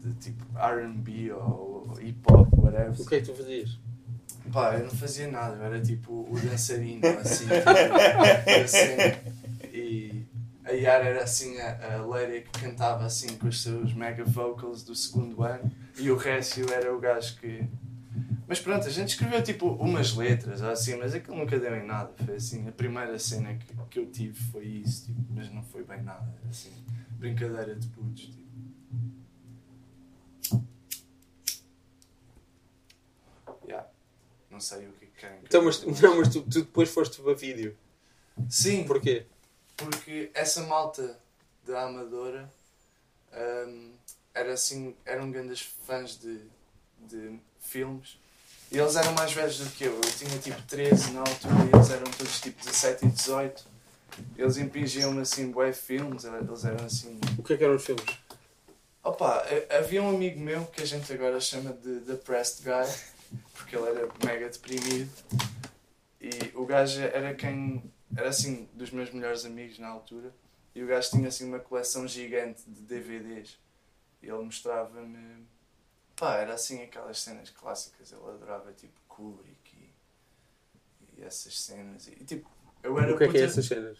de 0.00 0.14
tipo 0.20 0.44
RB 0.54 1.32
ou 1.32 1.96
hip 2.00 2.20
hop, 2.30 2.48
whatever. 2.58 3.00
O 3.00 3.06
que 3.06 3.14
é 3.16 3.20
que 3.20 3.26
tu 3.26 3.34
fazias? 3.34 3.78
Pá, 4.52 4.74
eu 4.74 4.84
não 4.84 4.90
fazia 4.90 5.28
nada, 5.28 5.56
eu 5.56 5.64
era 5.64 5.80
tipo 5.80 6.26
o 6.30 6.40
dançarino, 6.40 7.06
assim, 7.20 7.46
assim. 8.64 10.26
a 10.64 10.70
Yara 10.70 11.04
era 11.04 11.22
assim 11.22 11.58
a, 11.60 11.94
a 11.94 12.02
loira 12.02 12.40
que 12.40 12.60
cantava 12.60 13.04
assim 13.04 13.36
com 13.36 13.48
os 13.48 13.62
seus 13.62 13.92
mega 13.94 14.24
vocals 14.24 14.82
do 14.82 14.94
segundo 14.94 15.42
ano 15.42 15.70
e 15.98 16.10
o 16.10 16.16
Récio 16.16 16.70
era 16.72 16.94
o 16.94 16.98
gajo 16.98 17.36
que. 17.36 17.64
Mas 18.48 18.60
pronto, 18.60 18.86
a 18.86 18.90
gente 18.90 19.08
escreveu 19.08 19.42
tipo 19.42 19.66
umas 19.66 20.14
letras 20.14 20.62
assim, 20.62 20.96
mas 20.96 21.14
aquilo 21.14 21.36
nunca 21.36 21.58
deu 21.58 21.74
em 21.74 21.84
nada. 21.84 22.12
Foi 22.24 22.36
assim, 22.36 22.66
a 22.68 22.72
primeira 22.72 23.18
cena 23.18 23.54
que, 23.54 23.66
que 23.90 23.98
eu 23.98 24.06
tive 24.06 24.38
foi 24.52 24.64
isso, 24.64 25.06
tipo, 25.06 25.20
mas 25.30 25.50
não 25.52 25.62
foi 25.64 25.82
bem 25.82 26.02
nada. 26.02 26.32
Era 26.40 26.50
assim, 26.50 26.70
brincadeira 27.18 27.74
de 27.74 27.86
putos. 27.88 28.26
Tipo. 28.26 28.45
Não 34.56 34.60
sei 34.60 34.86
o 34.86 34.92
que 34.92 35.04
é 35.04 35.08
que 35.08 35.20
querem. 35.20 35.38
que 35.40 35.44
Então, 35.44 35.62
mas, 35.62 35.82
não, 35.84 36.16
mas 36.16 36.28
tu, 36.30 36.40
tu 36.40 36.60
depois 36.62 36.88
foste 36.88 37.20
para 37.20 37.34
vídeo. 37.34 37.76
Sim, 38.48 38.84
Porquê? 38.84 39.26
porque 39.76 40.30
essa 40.32 40.62
malta 40.62 41.18
da 41.66 41.82
Amadora 41.82 42.50
hum, 43.68 43.92
era 44.32 44.54
assim, 44.54 44.94
eram 45.04 45.30
grandes 45.30 45.60
fãs 45.86 46.18
de, 46.18 46.40
de 47.06 47.38
filmes 47.60 48.18
e 48.72 48.78
eles 48.78 48.96
eram 48.96 49.12
mais 49.12 49.30
velhos 49.34 49.58
do 49.58 49.70
que 49.72 49.84
eu. 49.84 49.94
Eu 49.94 50.00
tinha 50.16 50.38
tipo 50.38 50.60
13 50.62 51.10
na 51.12 51.20
altura 51.20 51.54
e 51.70 51.76
eles 51.76 51.90
eram 51.90 52.10
todos 52.12 52.40
tipo 52.40 52.58
17 52.64 53.04
e 53.04 53.08
18. 53.10 53.64
Eles 54.38 54.56
impingiam-me 54.56 55.20
assim 55.20 55.50
bué 55.50 55.72
filmes, 55.74 56.24
eles 56.24 56.64
eram 56.64 56.86
assim. 56.86 57.20
O 57.38 57.42
que 57.42 57.52
é 57.52 57.56
que 57.58 57.64
eram 57.64 57.76
os 57.76 57.84
filmes? 57.84 58.06
Opa, 59.04 59.44
ha- 59.44 59.76
havia 59.76 60.02
um 60.02 60.08
amigo 60.08 60.40
meu 60.40 60.64
que 60.66 60.82
a 60.82 60.86
gente 60.86 61.12
agora 61.12 61.38
chama 61.40 61.74
de 61.74 62.00
Depressed 62.00 62.64
Guy, 62.64 62.94
porque 63.54 63.76
ele 63.76 63.86
era 63.88 64.08
mega 64.24 64.48
deprimido. 64.48 65.10
E 66.20 66.30
o 66.54 66.64
gajo 66.66 67.00
era 67.00 67.34
quem. 67.34 67.82
Era 68.16 68.28
assim, 68.28 68.68
dos 68.72 68.90
meus 68.90 69.10
melhores 69.10 69.44
amigos 69.44 69.78
na 69.78 69.88
altura. 69.88 70.32
E 70.74 70.82
o 70.82 70.86
gajo 70.86 71.10
tinha 71.10 71.28
assim 71.28 71.46
uma 71.48 71.58
coleção 71.58 72.06
gigante 72.06 72.62
de 72.66 72.80
DVDs. 72.82 73.58
E 74.22 74.26
ele 74.28 74.38
mostrava-me. 74.42 75.46
Pá, 76.14 76.36
era 76.36 76.54
assim 76.54 76.82
aquelas 76.82 77.18
cenas 77.20 77.50
clássicas. 77.50 78.12
Ele 78.12 78.20
adorava 78.22 78.72
tipo 78.72 78.98
Kubrick 79.08 79.76
e, 79.76 81.20
e 81.20 81.22
essas 81.24 81.58
cenas. 81.60 82.08
E 82.08 82.12
tipo, 82.24 82.50
eu 82.82 82.98
era 82.98 83.14
O 83.14 83.18
que 83.18 83.24
é 83.24 83.28
que 83.28 83.36
é 83.36 83.40
puta- 83.40 83.50
essas 83.52 83.66
cenas? 83.66 83.98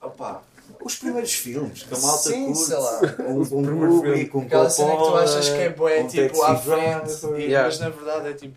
Opa, 0.00 0.42
Os 0.80 0.96
primeiros 0.96 1.32
filmes 1.34 1.82
que 1.82 1.94
a 1.94 1.98
malta 1.98 2.30
Sim, 2.30 2.46
curte. 2.46 2.64
sei 2.66 2.76
lá. 2.76 3.00
Um, 3.20 3.40
um 3.40 3.46
primeiro 3.64 3.90
Kubrick, 3.96 4.36
um 4.36 4.40
Aquela 4.42 4.70
cena 4.70 4.90
que 4.92 4.96
tu 4.98 5.16
achas 5.16 5.48
que 5.48 5.54
é 5.56 5.70
bué, 5.70 6.02
um 6.02 6.06
tipo, 6.08 6.42
à 6.42 6.56
frente, 6.56 7.26
e- 7.38 7.42
Yeah. 7.50 7.68
mas 7.68 7.78
na 7.78 7.88
verdade 7.90 8.28
é 8.28 8.34
tipo, 8.34 8.56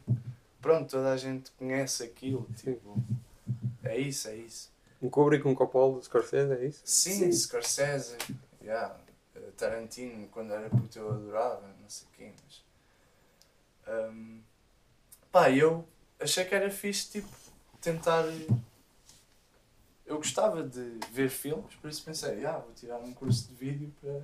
pronto, 0.62 0.90
toda 0.90 1.12
a 1.12 1.18
gente 1.18 1.52
conhece 1.52 2.04
aquilo, 2.04 2.48
tipo, 2.56 2.98
é 3.84 3.98
isso, 3.98 4.28
é 4.28 4.36
isso. 4.36 4.70
Um 5.02 5.10
Kubrick, 5.10 5.48
um 5.48 5.54
Coppola, 5.56 6.02
Scorsese, 6.02 6.54
é 6.54 6.66
isso? 6.66 6.82
Sim, 6.84 7.32
Scorsese, 7.32 8.16
yeah, 8.64 8.96
eh, 9.36 9.40
Tarantino, 9.56 10.28
quando 10.30 10.52
era 10.54 10.70
puto 10.70 10.98
eu 10.98 11.12
adorava, 11.12 11.62
não 11.82 11.90
sei 11.90 12.08
quem, 12.18 12.34
mas... 12.44 14.06
hum, 14.12 14.40
pá, 15.32 15.52
eu 15.52 15.86
achei 16.20 16.44
que 16.46 16.56
era 16.56 16.70
fixe, 16.72 17.10
tipo, 17.12 17.28
tentar... 17.80 18.26
Eu 20.08 20.18
gostava 20.18 20.64
de 20.64 20.98
ver 21.12 21.30
filmes, 21.30 21.76
por 21.76 21.90
isso 21.90 22.04
pensei, 22.04 22.46
ah, 22.46 22.60
vou 22.60 22.72
tirar 22.74 22.98
um 22.98 23.14
curso 23.14 23.50
de 23.50 23.56
vídeo 23.56 23.94
para 24.00 24.22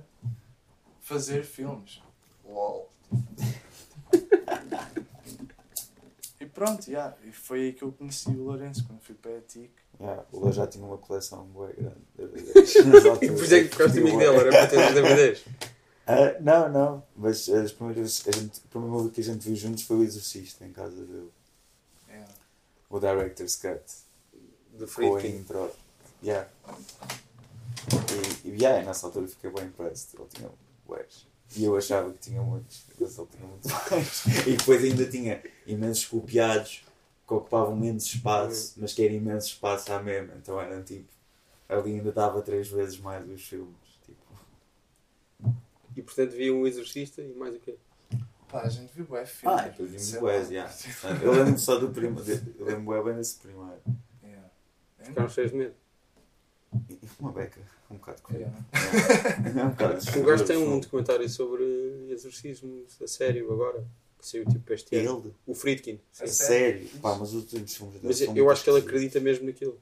fazer 1.02 1.44
filmes. 1.44 2.00
LOL. 2.42 2.88
e 6.40 6.46
pronto, 6.46 6.88
yeah, 6.88 7.14
e 7.22 7.30
foi 7.32 7.64
aí 7.64 7.74
que 7.74 7.82
eu 7.82 7.92
conheci 7.92 8.30
o 8.30 8.44
Lourenço, 8.44 8.86
quando 8.86 9.00
fui 9.00 9.14
para 9.14 9.36
a 9.36 9.42
TIC. 9.42 9.70
Yeah, 10.00 10.24
o 10.32 10.42
Leo 10.42 10.54
já 10.54 10.66
tinha 10.66 10.86
uma 10.86 10.96
coleção 10.96 11.44
boa 11.48 11.70
grande 11.70 12.00
de 12.16 12.26
DVDs. 12.26 12.76
E 13.22 13.30
por 13.30 13.44
isso 13.44 13.54
é 13.54 13.64
que 13.64 13.68
ficaste 13.68 13.98
amigo 13.98 14.18
dele, 14.18 14.36
era 14.36 14.50
para 14.50 14.66
ter 14.66 14.88
os 14.88 14.94
DVDs. 14.94 15.44
Ah, 16.06 16.34
não, 16.40 16.70
não, 16.70 17.06
mas 17.14 17.46
as 17.48 17.72
primeiras, 17.72 18.26
a 18.26 18.30
gente, 18.30 18.58
o 18.58 18.68
primeiro 18.68 19.10
que 19.10 19.20
a 19.20 19.24
gente 19.24 19.46
viu 19.46 19.54
juntos 19.54 19.84
foi 19.84 19.98
o 19.98 20.02
Exorcista 20.02 20.64
em 20.64 20.72
casa 20.72 21.04
dele. 21.04 21.30
Yeah. 22.08 22.32
O 22.88 22.98
Director's 22.98 23.56
Cut. 23.56 23.82
A 24.82 24.86
Friedkin. 24.86 25.36
intro. 25.38 25.70
Yeah. 26.22 26.48
E, 28.44 28.48
e 28.48 28.62
yeah, 28.62 28.84
nessa 28.84 29.06
altura 29.06 29.28
fiquei 29.28 29.50
bem 29.50 29.64
impressed. 29.66 30.18
Ele 30.18 30.28
tinha 30.32 30.50
bués. 30.86 31.26
E 31.56 31.64
eu 31.64 31.76
achava 31.76 32.12
que 32.12 32.18
tinha 32.18 32.42
muitos, 32.42 32.84
mas 32.98 33.16
ele 33.16 33.28
tinha 33.28 33.46
muito 33.46 33.68
mais. 33.68 34.26
E 34.46 34.56
depois 34.56 34.82
ainda 34.82 35.06
tinha 35.06 35.42
imensos 35.66 36.06
copiados 36.06 36.84
que 37.26 37.34
ocupavam 37.34 37.76
menos 37.76 38.04
espaço, 38.04 38.74
mas 38.78 38.92
que 38.92 39.04
era 39.04 39.12
imenso 39.12 39.48
espaço 39.48 39.92
à 39.92 40.02
mesma. 40.02 40.34
Então 40.36 40.60
eram 40.60 40.82
tipo. 40.82 41.12
Ali 41.68 41.94
ainda 41.94 42.12
dava 42.12 42.42
três 42.42 42.68
vezes 42.68 42.98
mais 42.98 43.28
os 43.28 43.42
filmes. 43.42 43.76
Tipo. 44.04 45.56
E 45.96 46.02
portanto 46.02 46.32
via 46.32 46.52
um 46.52 46.66
exorcista 46.66 47.22
e 47.22 47.32
mais 47.34 47.54
o 47.54 47.60
quê? 47.60 47.76
Pá, 48.48 48.62
a 48.62 48.68
gente 48.68 48.92
viu 48.94 49.04
bué 49.04 49.24
filmes. 49.24 49.60
Ah, 49.60 49.68
depois 49.68 49.90
vimos 49.90 50.12
bués, 50.12 50.48
lá. 50.48 50.54
yeah. 50.54 50.74
Eu 51.22 51.32
lembro 51.32 51.58
só 51.58 51.78
do 51.78 51.88
primeiro. 51.90 52.54
Eu 52.58 52.66
lembro 52.66 53.04
bem 53.04 53.14
desse 53.14 53.36
primeiro. 53.36 53.80
Ficaram 55.04 55.28
cheios 55.28 55.50
de 55.50 55.56
medo. 55.56 55.74
E 56.90 56.98
uma 57.20 57.30
beca, 57.30 57.60
um 57.90 57.94
bocado 57.96 58.20
com. 58.22 58.34
É 58.34 58.46
um 59.64 59.70
bocado 59.70 60.18
O 60.20 60.22
gajo 60.24 60.44
tem 60.44 60.56
um 60.56 60.80
documentário 60.80 61.28
sobre 61.28 61.62
exorcismos 62.10 63.00
a 63.00 63.06
sério 63.06 63.52
agora, 63.52 63.84
que 64.18 64.26
saiu 64.26 64.44
tipo 64.46 64.72
este 64.72 64.96
ano. 64.96 65.22
Ele? 65.24 65.34
O 65.46 65.54
Friedkin. 65.54 66.00
A 66.20 66.26
sim. 66.26 66.32
Sério? 66.32 66.88
Pá, 67.00 67.14
mas 67.14 67.28
os 67.28 67.34
últimos 67.42 67.76
filmes 67.76 67.94
dele 67.94 68.06
Mas 68.08 68.20
eu 68.36 68.50
acho 68.50 68.64
que 68.64 68.70
ele 68.70 68.78
acredita 68.80 69.20
mesmo 69.20 69.46
naquilo. 69.46 69.78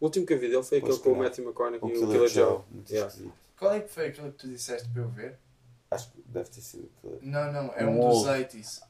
O 0.00 0.06
último 0.06 0.24
que 0.26 0.32
eu 0.32 0.38
vi 0.38 0.48
dele 0.48 0.62
foi 0.62 0.78
aquele 0.78 0.98
com 0.98 1.12
o. 1.12 1.16
Matthew 1.16 1.44
McConaughey 1.44 1.90
e 1.94 1.98
o 1.98 2.08
Killer 2.08 2.28
Joe. 2.28 2.60
Yeah. 2.90 3.12
Qual 3.58 3.72
é 3.74 3.80
que 3.80 3.88
foi 3.90 4.06
aquilo 4.06 4.32
que 4.32 4.38
tu 4.38 4.48
disseste 4.48 4.88
para 4.88 5.02
eu 5.02 5.08
ver? 5.08 5.38
Acho 5.90 6.10
que 6.10 6.22
deve 6.26 6.48
ter 6.48 6.60
sido 6.62 6.88
Killer 7.00 7.18
Não, 7.22 7.52
não, 7.52 7.72
é 7.76 7.84
Um 7.84 7.90
um 7.90 8.08
dos 8.08 8.16
outro. 8.26 8.32
80s. 8.32 8.82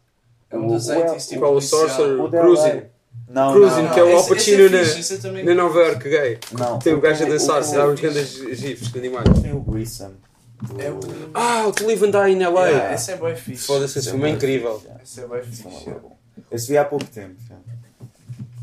É 0.49 0.57
um 0.57 0.67
dos 0.69 0.89
o- 0.89 0.93
80s, 0.93 1.29
tipo 1.29 1.41
Qual 1.41 1.55
o. 1.57 1.61
Sorcerer? 1.61 2.31
Cruising. 2.31 2.87
Não, 3.29 3.53
Cruising, 3.55 3.83
não, 3.83 3.95
que 3.95 4.01
é 4.01 4.03
o 4.03 4.07
não. 4.07 4.13
Al 4.15 4.21
esse- 4.21 4.29
Pacino 4.29 4.63
esse 4.65 4.75
é 4.75 4.79
na- 4.79 4.85
fixe, 4.85 5.19
também 5.19 5.45
Na 5.45 5.55
Nova 5.55 5.81
York, 5.81 6.09
gay. 6.09 6.39
Não, 6.53 6.79
Tem 6.79 6.93
o 6.95 7.01
gajo 7.01 7.25
a 7.25 7.29
dançar, 7.29 7.65
se 7.65 7.75
dá 7.75 7.89
uns 7.89 7.99
grandes 8.01 8.59
gifs 8.59 8.95
animais. 8.95 9.25
Tem 9.41 9.53
o 9.55 9.61
Grissom. 9.61 10.13
É 10.79 10.91
o... 10.91 11.01
Ah, 11.35 11.67
o 11.67 11.73
To 11.73 11.87
Live 11.87 12.05
and 12.07 12.11
Die 12.11 12.33
in 12.37 12.43
LA. 12.45 12.69
Yeah, 12.69 12.95
esse 12.95 13.11
é 13.13 13.17
bem 13.17 13.35
fixe. 13.35 13.67
Foda-se, 13.67 13.99
esse 13.99 14.11
filme 14.11 14.27
é 14.27 14.31
incrível. 14.33 14.79
Yeah. 14.85 15.03
Esse 15.03 15.21
é 15.23 15.27
bem 15.27 15.43
fixe. 15.43 15.89
é 15.91 15.95
bom. 15.95 16.17
Esse 16.51 16.69
vi 16.69 16.77
há 16.79 16.85
pouco 16.85 17.05
tempo. 17.07 17.35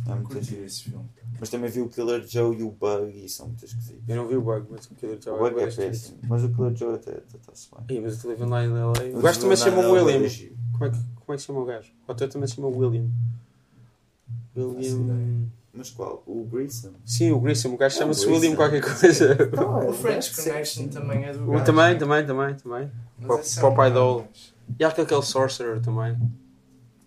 Há 0.07 0.15
muito 0.15 0.41
giro. 0.41 0.63
esse 0.65 0.83
filme. 0.83 1.05
Mas 1.39 1.49
também 1.49 1.69
vi 1.69 1.81
o 1.81 1.87
Killer 1.89 2.23
Joe 2.27 2.55
e 2.57 2.63
o 2.63 2.69
Bug 2.71 3.11
e 3.25 3.27
são 3.29 3.47
muito 3.47 3.63
esquisitos. 3.65 4.01
Eu 4.07 4.15
não 4.17 4.27
vi 4.27 4.35
o 4.35 4.41
Bug, 4.41 4.65
mas 4.69 4.85
o 4.85 4.95
Killer 4.95 5.17
Joe 5.23 5.33
O 5.33 5.37
Bug 5.39 5.51
é 5.51 5.55
bem 5.55 5.67
esquisito. 5.67 5.91
péssimo, 5.91 6.17
mas 6.29 6.43
o 6.43 6.49
Killer 6.49 6.75
Joe 6.75 6.95
até 6.95 7.11
está-se 7.11 7.67
bem. 7.87 7.97
Ih, 7.97 8.01
mas 8.01 8.17
o 8.17 8.21
To 8.21 8.27
Live 8.27 8.43
and 8.43 8.47
Die 8.47 8.65
in 8.65 8.73
LA. 9.13 9.17
O 9.19 9.21
gajo 9.21 9.39
também 9.39 9.57
se 9.57 9.63
chama 9.63 9.81
não, 9.83 9.91
William. 9.93 10.29
Como 10.73 10.85
é, 10.85 10.89
que, 10.89 10.97
como 10.97 11.29
é 11.29 11.35
que 11.35 11.39
se 11.41 11.47
chama 11.47 11.59
o 11.61 11.65
gajo? 11.65 11.91
O 12.07 12.11
ator 12.11 12.27
também 12.29 12.47
se 12.47 12.55
chama 12.55 12.67
William. 12.67 13.07
William. 14.67 15.47
Mas 15.73 15.91
qual? 15.91 16.23
O 16.25 16.43
Grissom? 16.45 16.91
Sim, 17.05 17.31
o 17.31 17.39
Grissom. 17.39 17.69
O 17.73 17.77
gajo 17.77 17.95
É 17.95 17.99
chama-se. 17.99 18.25
William 18.25 18.55
qualquer 18.55 18.81
coisa. 18.81 19.37
O 19.87 19.93
French 19.93 20.35
Connection 20.35 20.87
também 20.87 21.25
é 21.25 21.33
do 21.33 21.47
O 21.47 21.51
gajo. 21.53 21.65
também, 21.65 21.97
também, 21.97 22.25
também, 22.25 22.55
também. 22.55 22.91
Mas 23.19 23.27
Pop- 23.27 23.41
esse 23.41 23.59
é 23.59 23.69
mais. 23.69 24.53
E 24.79 24.83
acho 24.83 24.95
que 24.95 25.01
aquele 25.01 25.21
Sorcerer 25.21 25.79
também. 25.81 26.17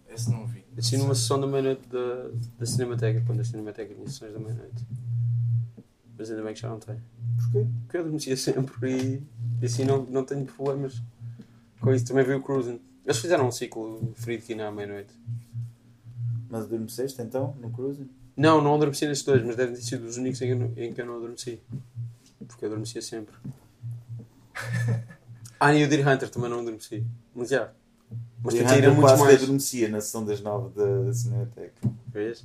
Esse 0.09 0.31
não 0.31 0.47
vi. 0.47 0.63
Assim 0.79 0.97
numa 0.97 1.15
sessão 1.15 1.39
da 1.41 1.47
meia-noite 1.47 1.83
da, 1.89 2.29
da 2.59 2.65
Cinemateca, 2.67 3.23
quando 3.27 3.41
a 3.41 3.45
Cinemateca 3.45 3.95
tinha 3.95 4.07
sessões 4.09 4.33
da 4.33 4.39
meia-noite. 4.39 4.87
Mas 6.17 6.31
ainda 6.31 6.43
bem 6.43 6.55
que 6.55 6.61
já 6.61 6.69
não 6.69 6.79
tem. 6.79 6.97
Porquê? 7.37 7.67
Porque 7.83 7.97
eu 7.97 8.01
adormecia 8.01 8.37
sempre 8.37 8.91
e, 8.91 9.23
e 9.61 9.67
assim 9.67 9.85
não, 9.85 10.03
não 10.05 10.25
tenho 10.25 10.45
problemas 10.47 11.03
com 11.81 11.93
isso. 11.93 12.07
Também 12.07 12.25
vi 12.25 12.33
o 12.35 12.43
Cruising. 12.43 12.81
Eles 13.05 13.19
fizeram 13.19 13.49
um 13.49 13.51
ciclo 13.53 14.13
Friedkin 14.17 14.61
à 14.61 14.71
meia-noite. 14.71 15.11
Mas 16.53 16.65
adormeceste 16.65 17.23
então 17.23 17.57
no 17.59 17.71
Cruising? 17.71 18.11
Não, 18.37 18.61
não 18.61 18.75
adormeci 18.75 19.07
nestes 19.07 19.25
dois, 19.25 19.43
mas 19.43 19.57
devem 19.57 19.75
ter 19.75 19.81
sido 19.81 20.05
os 20.05 20.19
únicos 20.19 20.43
em 20.43 20.47
que 20.47 20.53
eu 20.53 20.59
não, 20.59 20.73
em 20.77 20.93
que 20.93 21.01
eu 21.01 21.07
não 21.07 21.17
adormeci. 21.17 21.59
Porque 22.47 22.67
eu 22.67 22.69
adormecia 22.69 23.01
sempre. 23.01 23.35
Ah, 25.65 25.73
e 25.73 25.85
o 25.85 25.89
Deer 25.89 26.07
Hunter 26.09 26.29
também 26.29 26.51
não 26.51 26.59
adormeci. 26.59 27.07
Mas 27.33 27.51
já. 27.51 27.73
Mas 28.43 28.53
tentei 28.53 28.79
ir 28.79 28.85
a 28.85 28.89
Hunter 28.89 28.95
muitos 28.95 29.13
quase 29.13 29.23
mais. 29.23 29.37
adormecia 29.37 29.89
na 29.89 30.01
sessão 30.01 30.25
das 30.25 30.41
nove 30.41 30.75
da, 30.75 31.15
Cinemateca. 31.15 31.89
Vês? 32.09 32.45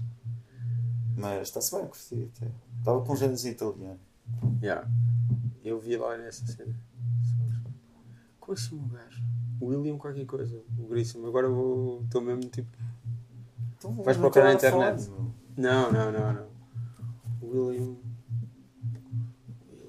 Mas 1.17 1.47
está-se 1.47 1.75
bem, 1.75 1.87
curti 1.87 2.29
até. 2.37 2.51
Estava 2.77 3.03
com 3.03 3.15
géneros 3.15 3.43
em 3.43 3.49
italiano. 3.49 3.99
Já. 4.61 4.87
Eu 5.65 5.79
vi 5.79 5.97
lá 5.97 6.15
nessa 6.15 6.45
cena. 6.45 6.79
Como 8.39 8.53
é 8.53 8.55
que 8.55 8.61
se 8.61 8.69
chama 8.69 8.83
o 8.83 8.87
gajo? 8.87 9.23
William 9.59 9.97
qualquer 9.97 10.27
coisa. 10.27 10.61
O 10.77 10.85
Grissom. 10.85 11.25
Agora 11.25 11.49
vou. 11.49 12.03
Estou 12.03 12.21
mesmo 12.21 12.43
tipo. 12.43 12.69
Então, 13.77 13.93
Vais 14.03 14.17
não 14.17 14.21
procurar 14.23 14.45
na 14.45 14.53
internet. 14.53 15.09
Não, 15.55 15.91
não, 15.91 16.11
não, 16.11 16.33
não. 16.33 16.47
William. 17.41 17.95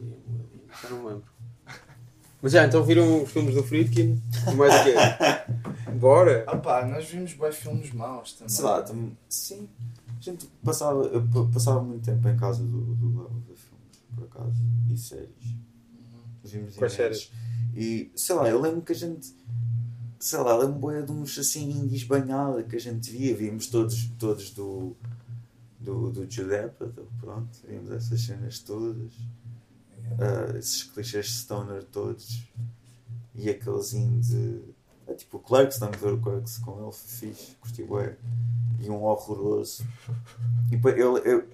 William, 0.01 0.19
William. 0.29 0.61
Já 0.83 0.89
não 0.91 0.99
me 1.03 1.09
lembro. 1.09 1.25
Mas 2.41 2.53
já, 2.53 2.65
então 2.67 2.85
viram 2.85 3.23
os 3.25 3.31
filmes 3.33 3.55
do 3.55 3.63
Friedkin? 3.65 4.23
E 4.51 4.55
mais 4.55 4.73
o 4.73 4.85
quê? 4.85 4.95
Bora! 5.99 6.45
Ah 6.47 6.57
pá, 6.57 6.85
nós 6.87 7.09
vimos 7.09 7.33
bons 7.35 7.57
filmes 7.57 7.93
maus 7.93 8.35
também. 8.35 8.49
Sei 8.49 8.65
lá, 8.65 8.81
tam- 8.83 9.11
sim. 9.29 9.69
A 10.17 10.21
gente 10.21 10.47
passava, 10.65 11.03
eu 11.05 11.27
passava 11.53 11.83
muito 11.83 12.05
tempo 12.05 12.29
em 12.29 12.37
casa 12.37 12.63
do, 12.63 12.81
do 12.95 13.19
Léo 13.19 13.27
a 13.27 13.49
ver 13.49 13.57
filmes, 13.57 14.03
por 14.15 14.25
acaso. 14.25 14.63
E 14.91 14.97
séries. 14.97 15.29
Vimos 16.45 16.77
Quais 16.77 16.95
imensos. 16.95 17.33
E 17.75 18.13
sei 18.15 18.35
lá, 18.37 18.49
eu 18.49 18.61
lembro 18.61 18.83
que 18.83 18.93
a 18.93 18.95
gente. 18.95 19.35
Sei 20.19 20.39
lá, 20.41 20.57
lembro 20.57 21.07
de 21.07 21.13
uns 21.13 21.39
assim 21.39 21.71
indies 21.71 22.03
banhada 22.03 22.65
que 22.65 22.75
a 22.75 22.81
gente 22.81 23.11
via. 23.11 23.37
Víamos 23.37 23.69
todos, 23.69 24.09
todos 24.19 24.51
do. 24.51 24.97
do, 25.79 26.11
do 26.11 26.29
Jude 26.29 26.57
Apatow, 26.57 27.07
pronto. 27.21 27.59
Víamos 27.67 27.93
essas 27.93 28.21
cenas 28.21 28.59
todas. 28.59 29.13
Ah, 30.19 30.59
esses 30.59 30.83
clichês 30.83 31.31
stoner 31.31 31.85
todos. 31.85 32.45
E 33.35 33.49
aqueles 33.49 33.95
indie. 33.95 34.75
É 35.07 35.15
tipo 35.15 35.39
o 35.39 35.63
estamos 35.63 35.97
a 35.97 36.01
ver 36.01 36.13
o 36.13 36.21
Clerks 36.21 36.59
com 36.59 36.83
ele, 36.83 36.93
fixe, 36.93 37.55
curti 37.61 37.83
bué. 37.85 38.17
E 38.81 38.91
um 38.91 39.05
horroroso. 39.05 39.87
E 40.71 40.77
pá, 40.77 40.91
eu, 40.91 41.17
eu, 41.19 41.49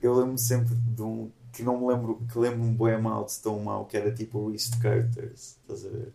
eu 0.00 0.14
lembro 0.14 0.38
sempre 0.38 0.74
de 0.74 1.02
um 1.02 1.30
que 1.54 1.62
não 1.62 1.80
me 1.80 1.86
lembro, 1.92 2.20
que 2.30 2.38
lembro-me 2.38 2.76
bem 2.76 3.00
mal 3.00 3.24
de 3.24 3.38
tão 3.38 3.58
mau, 3.60 3.84
que 3.84 3.96
era 3.96 4.10
tipo 4.12 4.38
o 4.38 4.48
Reese 4.50 4.76
Carters, 4.78 5.56
estás 5.62 5.86
a 5.86 5.88
ver? 5.88 6.12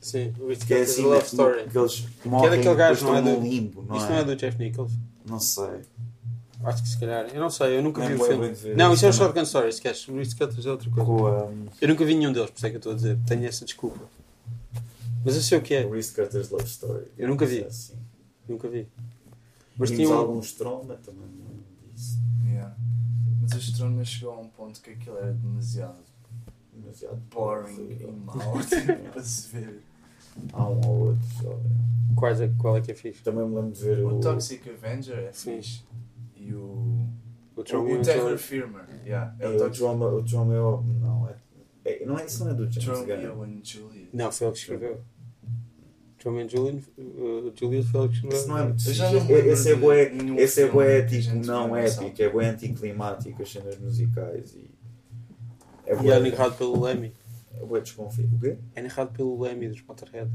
Sim, 0.00 0.32
o 0.40 0.48
Que 0.56 0.74
é 0.74 0.80
assim, 0.82 1.02
Love 1.02 1.26
Story. 1.26 1.68
que 1.68 1.78
eles 1.78 2.06
morrem 2.24 2.50
daquele 2.50 2.70
e 2.70 2.76
gajo, 2.76 3.00
depois 3.04 3.24
não 3.24 3.32
é 3.32 3.36
do- 3.36 3.42
limbo, 3.42 3.84
não 3.88 3.96
Isso 3.96 4.06
é? 4.06 4.08
não 4.10 4.16
é 4.16 4.24
do 4.24 4.36
Jeff 4.36 4.58
Nichols? 4.58 4.92
Não 5.26 5.38
sei. 5.40 5.80
Acho 6.64 6.82
que 6.82 6.88
se 6.88 6.98
calhar. 6.98 7.26
Eu 7.32 7.40
não 7.40 7.50
sei, 7.50 7.76
eu 7.78 7.82
nunca 7.82 8.00
Não 8.00 8.08
vi 8.08 8.14
é 8.14 8.16
o 8.16 8.24
filme. 8.26 8.48
ver 8.52 8.76
Não, 8.76 8.92
isso 8.92 9.06
é 9.06 9.10
o. 9.10 9.12
Shotgun 9.12 9.42
Story, 9.42 9.68
esquece. 9.68 10.10
O 10.10 10.16
Reese 10.16 10.34
Cutters 10.34 10.66
é 10.66 10.70
outra 10.72 10.90
coisa. 10.90 11.06
Com 11.06 11.22
um, 11.52 11.66
Eu 11.80 11.88
nunca 11.88 12.04
vi 12.04 12.14
nenhum 12.16 12.32
deles, 12.32 12.50
por 12.50 12.56
isso 12.56 12.66
é 12.66 12.70
que 12.70 12.76
eu 12.76 12.78
estou 12.78 12.92
a 12.92 12.96
dizer. 12.96 13.16
Tenho 13.26 13.46
essa 13.46 13.64
desculpa. 13.64 14.00
Mas 15.24 15.36
eu 15.36 15.42
sei 15.42 15.58
o 15.58 15.62
que 15.62 15.74
é. 15.74 15.84
o 15.86 15.90
Reese 15.92 16.12
Carter's 16.12 16.50
Love 16.50 16.64
Story. 16.64 17.04
Eu 17.16 17.28
nunca 17.28 17.46
vi. 17.46 17.62
Assim. 17.62 17.94
Nunca 18.48 18.68
vi. 18.68 18.88
Mas 19.76 19.90
Vimos 19.90 20.04
tinha 20.04 20.16
um... 20.16 20.18
alguns 20.18 20.52
Troma 20.52 20.94
também, 21.04 21.20
não 21.38 21.46
é. 21.46 21.58
Yeah. 23.56 23.90
Mas 23.96 24.08
chegou 24.08 24.34
a 24.34 24.38
um 24.40 24.48
ponto 24.48 24.80
que 24.80 24.90
aquilo 24.90 25.16
era 25.18 25.32
demasiado 25.32 25.96
Demasiado 26.72 27.16
boring 27.30 27.96
e 28.00 28.06
mau 28.06 28.36
tipo, 28.62 29.10
para 29.12 29.22
se 29.22 29.48
ver. 29.56 29.82
Há 30.52 30.68
um 30.68 30.80
ou 30.86 31.06
outro 31.08 31.24
só. 31.42 31.50
é. 31.52 32.14
Quais 32.16 32.40
é, 32.40 32.50
qual 32.58 32.76
é 32.76 32.80
que 32.80 32.92
é 32.92 32.94
fixe? 32.94 33.22
Também 33.22 33.46
me 33.46 33.54
lembro 33.56 33.72
de 33.72 33.82
ver 33.82 33.98
o. 34.04 34.16
O 34.16 34.20
Toxic 34.20 34.68
Avenger 34.70 35.18
é 35.18 35.32
fixe. 35.32 35.82
E 36.36 36.54
o. 36.54 37.08
O 37.56 37.64
Trauma 37.64 37.90
o 37.90 38.02
Terror 38.02 38.38
Firmer. 38.38 38.84
Yeah. 39.04 39.34
É, 39.40 39.46
É 39.46 39.48
o 39.48 39.56
o 39.56 39.58
Toxic 39.58 39.78
Drama, 39.84 40.06
o 40.06 40.22
Drama 40.22 40.54
é 40.54 40.60
o- 40.60 40.82
Não, 40.82 41.28
é, 41.28 41.34
é. 41.84 42.06
Não 42.06 42.16
é 42.18 42.24
isso, 42.24 42.44
não 42.44 42.52
é 42.52 42.54
do 42.54 42.70
James 42.70 43.00
Romeo 43.00 43.34
Gunn. 43.34 43.42
and 43.44 43.60
Juliet. 43.64 44.08
Não, 44.12 44.30
foi 44.30 44.46
ele 44.46 44.52
que 44.54 44.60
escreveu. 44.60 45.00
And 46.26 46.48
Julian, 46.48 46.80
uh, 46.98 47.52
escreveu. 47.54 47.80
Isso 47.80 48.48
não 48.48 48.58
é 48.58 48.74
Esse 48.76 49.70
é 49.70 49.74
bué, 49.76 50.16
esse 50.36 50.62
é 50.62 50.66
bué 50.66 51.02
tipo 51.02 51.22
gente 51.22 51.46
não 51.46 51.76
épico, 51.76 52.22
é 52.22 52.28
bué 52.28 52.48
anticlimático 52.48 53.42
as 53.42 53.52
cenas 53.52 53.78
musicais 53.78 54.54
e 54.54 54.68
é 55.86 55.94
E 56.02 56.10
é 56.10 56.18
narrado 56.18 56.56
pelo 56.56 56.82
Lemmy. 56.82 57.12
é 57.54 57.64
bué 57.64 57.80
desconfiado. 57.80 58.34
O 58.34 58.40
quê? 58.40 58.58
É 58.74 58.82
narrado 58.82 59.12
pelo 59.12 59.40
Lemmy 59.40 59.68
dos 59.68 59.80
Potterhead. 59.80 60.30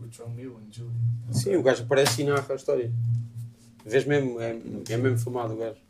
O 0.00 0.22
Romeo 0.22 0.56
and 0.56 0.72
Juliet. 0.72 0.96
Sim, 1.30 1.56
o 1.56 1.62
gajo 1.62 1.84
aparece 1.84 2.22
e 2.22 2.24
narra 2.24 2.44
a 2.48 2.54
história. 2.54 2.90
Vês 3.84 4.04
mesmo, 4.04 4.40
é, 4.40 4.58
é 4.88 4.96
mesmo 4.96 5.18
filmado 5.18 5.54
o 5.54 5.56
gajo. 5.56 5.80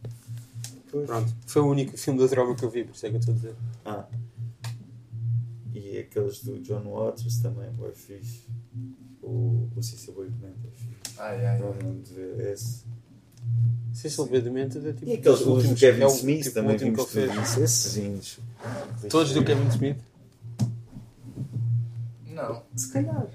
Pois. 0.90 1.06
Pronto, 1.06 1.34
foi 1.46 1.62
o 1.62 1.66
único 1.66 1.96
filme 1.96 2.18
da 2.18 2.26
drama 2.26 2.54
que 2.54 2.64
eu 2.64 2.70
vi, 2.70 2.84
por 2.84 2.94
isso 2.94 3.06
é 3.06 3.10
que 3.10 3.16
eu 3.16 3.20
estou 3.20 3.32
a 3.32 3.36
dizer. 3.36 3.54
Ah. 3.84 4.06
E 5.72 5.98
aqueles 5.98 6.42
do 6.42 6.58
John 6.60 6.84
Waters 6.84 7.38
também, 7.38 7.70
bué 7.70 7.92
fixe. 7.92 8.42
O, 9.22 9.68
o 9.76 9.82
Cecil 9.82 10.14
B. 10.14 10.24
Demente 10.24 10.58
é 10.66 10.70
fixe. 10.70 11.16
Ah, 11.18 11.32
yeah, 11.32 11.58
Não 11.82 12.00
de 12.00 12.12
ver 12.14 12.52
esse. 12.52 12.84
Cecil 13.92 14.26
B. 14.26 14.40
Demented 14.40 14.88
é 14.88 14.92
tipo. 14.92 15.10
E 15.10 15.14
aqueles 15.14 15.40
do 15.40 15.52
últimos- 15.52 15.78
Kevin 15.80 16.02
é 16.02 16.06
Smith 16.06 16.42
tipo, 16.42 16.54
também 16.54 16.72
último 16.72 16.90
vimos 16.92 17.10
que 17.10 17.18
ele 17.18 17.26
fez. 17.28 17.38
todos. 17.54 17.56
Esses. 17.58 18.38
Todos 19.10 19.32
do 19.32 19.44
Kevin 19.44 19.68
Smith? 19.68 19.98
Não, 22.30 22.62
Se 22.74 22.92
calhar. 22.92 23.26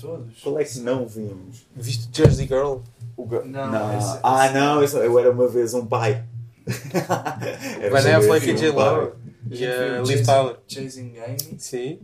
todos. 0.00 0.40
Qual 0.42 0.58
é 0.58 0.64
que 0.64 0.78
não 0.80 1.06
vimos? 1.06 1.66
Viste 1.76 2.08
Jersey 2.12 2.46
Girl? 2.46 2.78
O 3.16 3.26
ga- 3.26 3.44
Não, 3.44 3.96
esse- 3.98 4.18
ah, 4.22 4.46
esse- 4.46 4.54
não, 4.54 4.82
esse- 4.82 4.96
eu 4.96 5.18
era 5.18 5.30
uma 5.30 5.46
vez 5.48 5.72
um 5.74 5.86
pai. 5.86 6.24
Ben 6.66 7.90
uma 7.90 7.98
Affleck 8.18 8.46
vez 8.46 8.60
e 8.60 8.66
J. 8.66 8.72
Lo. 8.72 9.12
E 9.50 9.66
a 9.66 10.02
viu 10.02 10.02
Liv 10.04 10.24
Tyler. 10.26 10.56
Chasing 10.68 11.18
Amy. 11.18 11.38
Sim. 11.58 11.98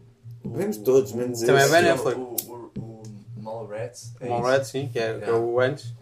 Vimos 0.44 0.76
todos, 0.78 1.12
menos 1.12 1.40
Também 1.40 1.62
é. 1.64 1.68
Ben 1.68 1.90
o- 1.90 1.94
Affleck. 1.94 2.20
O, 3.76 3.78
o, 3.78 3.82
o 3.82 3.82
Mallrats. 3.82 4.14
é 4.20 4.28
Mallrats, 4.28 4.68
sim, 4.68 4.88
que 4.92 4.98
é, 4.98 5.18
que 5.18 5.24
é 5.24 5.26
Yeah. 5.28 5.38
o 5.38 5.60
antes. 5.60 5.94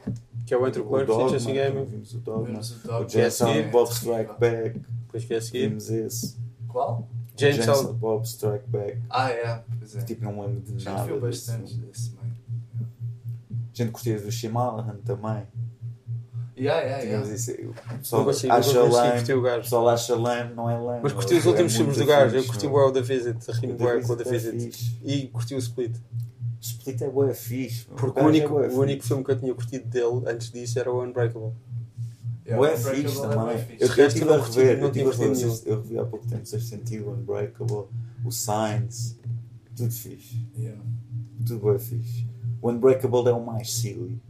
Que 0.46 0.52
é 0.54 0.58
o 0.58 0.66
entre 0.68 0.80
o 0.82 0.84
Clerks 0.84 1.14
e 1.14 1.18
Dogma, 1.18 1.28
Jesse 1.38 1.52
Game. 1.52 1.84
Vimos 1.86 2.14
o 2.14 2.18
Dogma. 2.18 2.44
Vimos 2.46 2.70
o 2.70 2.74
O 2.74 2.86
Dogma. 2.86 3.08
Jensen 3.08 3.48
Esse 3.48 3.58
é 3.58 3.62
Bob. 3.70 3.90
Strike 3.90 4.32
Back. 4.38 4.78
Depois 5.06 5.24
que 5.24 5.34
é 5.34 5.36
a 5.38 5.40
seguir. 5.40 5.68
Vimos 5.68 5.90
esse. 5.90 6.36
Qual? 6.68 7.08
Jensen 7.36 7.62
Silent. 7.74 7.94
Bob 7.96 8.24
Strike 8.26 8.68
Back. 8.68 8.98
Ah, 9.10 9.30
é. 9.30 9.62
Pois 9.78 9.96
é. 9.96 10.02
Tipo, 10.02 10.24
não 10.24 10.40
lembro 10.42 10.60
de 10.60 10.82
Já 10.82 10.92
nada. 10.92 11.04
viu 11.06 11.20
desse 11.20 11.50
bastante 11.50 11.74
desse 11.78 12.10
meio. 12.10 12.34
A 13.50 13.76
gente 13.76 13.90
curtia 13.90 14.20
do 14.20 14.30
Shyamalan 14.30 14.96
também. 15.04 15.42
Yeah, 16.56 16.82
yeah, 16.82 17.02
Tínhamos 17.04 17.28
yeah. 17.28 17.34
isso. 17.34 17.52
O 17.52 17.74
Não 17.90 17.98
pessoal 17.98 18.24
consigo, 18.24 18.52
acha 18.52 18.82
lame. 18.82 19.32
o 19.32 19.38
O 19.38 19.42
gajo. 19.42 19.62
pessoal 19.62 19.88
acha 19.88 20.14
lame, 20.14 20.54
não 20.54 20.70
é 20.70 20.78
lame. 20.78 21.00
Mas 21.02 21.12
curti 21.12 21.34
os 21.34 21.44
É 21.44 21.48
últimos 21.48 21.74
filmes 21.74 21.96
do 21.96 22.06
gajo. 22.06 22.36
Eu 22.36 22.44
curti 22.44 22.66
o 22.68 22.92
The 22.92 23.00
Visit, 23.00 23.50
ri-me 23.50 23.72
O 23.72 23.76
bué 23.76 23.98
The 24.00 24.06
com 24.06 24.12
o 24.12 24.16
The 24.16 24.24
Visit 24.30 24.48
é 24.48 24.52
Visit. 24.52 25.00
E 25.02 25.26
curti 25.28 25.54
o 25.56 25.58
Split. 25.58 25.96
Split 26.64 27.02
é 27.02 27.10
bué 27.10 27.34
fixe. 27.34 27.86
meu. 27.88 27.96
Porque 27.96 28.18
o 28.20 28.22
é 28.22 28.26
único, 28.26 28.48
bué 28.54 28.68
o 28.68 28.80
único 28.80 29.02
fixe. 29.02 29.08
filme 29.08 29.24
que 29.24 29.30
eu 29.30 29.38
tinha 29.38 29.54
curtido 29.54 29.84
dele 29.88 30.22
antes 30.26 30.50
disso 30.50 30.78
era 30.78 30.90
o 30.92 31.02
Unbreakable. 31.02 31.52
Yeah, 32.46 32.76
fixe 32.76 33.18
é 33.18 33.20
bué 33.20 33.34
também. 33.36 33.58
fixe. 33.58 33.82
Eu 33.82 33.88
O 33.88 33.90
resto 33.92 34.16
estive 34.18 34.32
a 34.32 34.42
rever, 34.42 34.78
não 34.78 34.86
eu 34.86 34.92
tinha 34.92 35.04
tive 35.04 35.14
a 35.14 35.26
curtido 35.26 35.50
rever, 35.50 35.62
eu 35.66 35.82
revi 35.82 35.98
há 35.98 36.04
pouco 36.04 36.26
tempo 36.26 36.46
Sexto 36.46 36.68
Sentido, 36.68 37.10
Unbreakable, 37.10 37.84
o 38.24 38.30
Signs, 38.30 39.18
tudo 39.76 39.90
fixe. 39.92 40.38
Yeah. 40.58 40.80
Tudo 41.46 41.60
bué 41.60 41.78
fixe. 41.78 42.26
O 42.62 42.70
Unbreakable 42.70 43.28
é 43.28 43.32
o 43.32 43.44
mais 43.44 43.72
silly. 43.72 44.20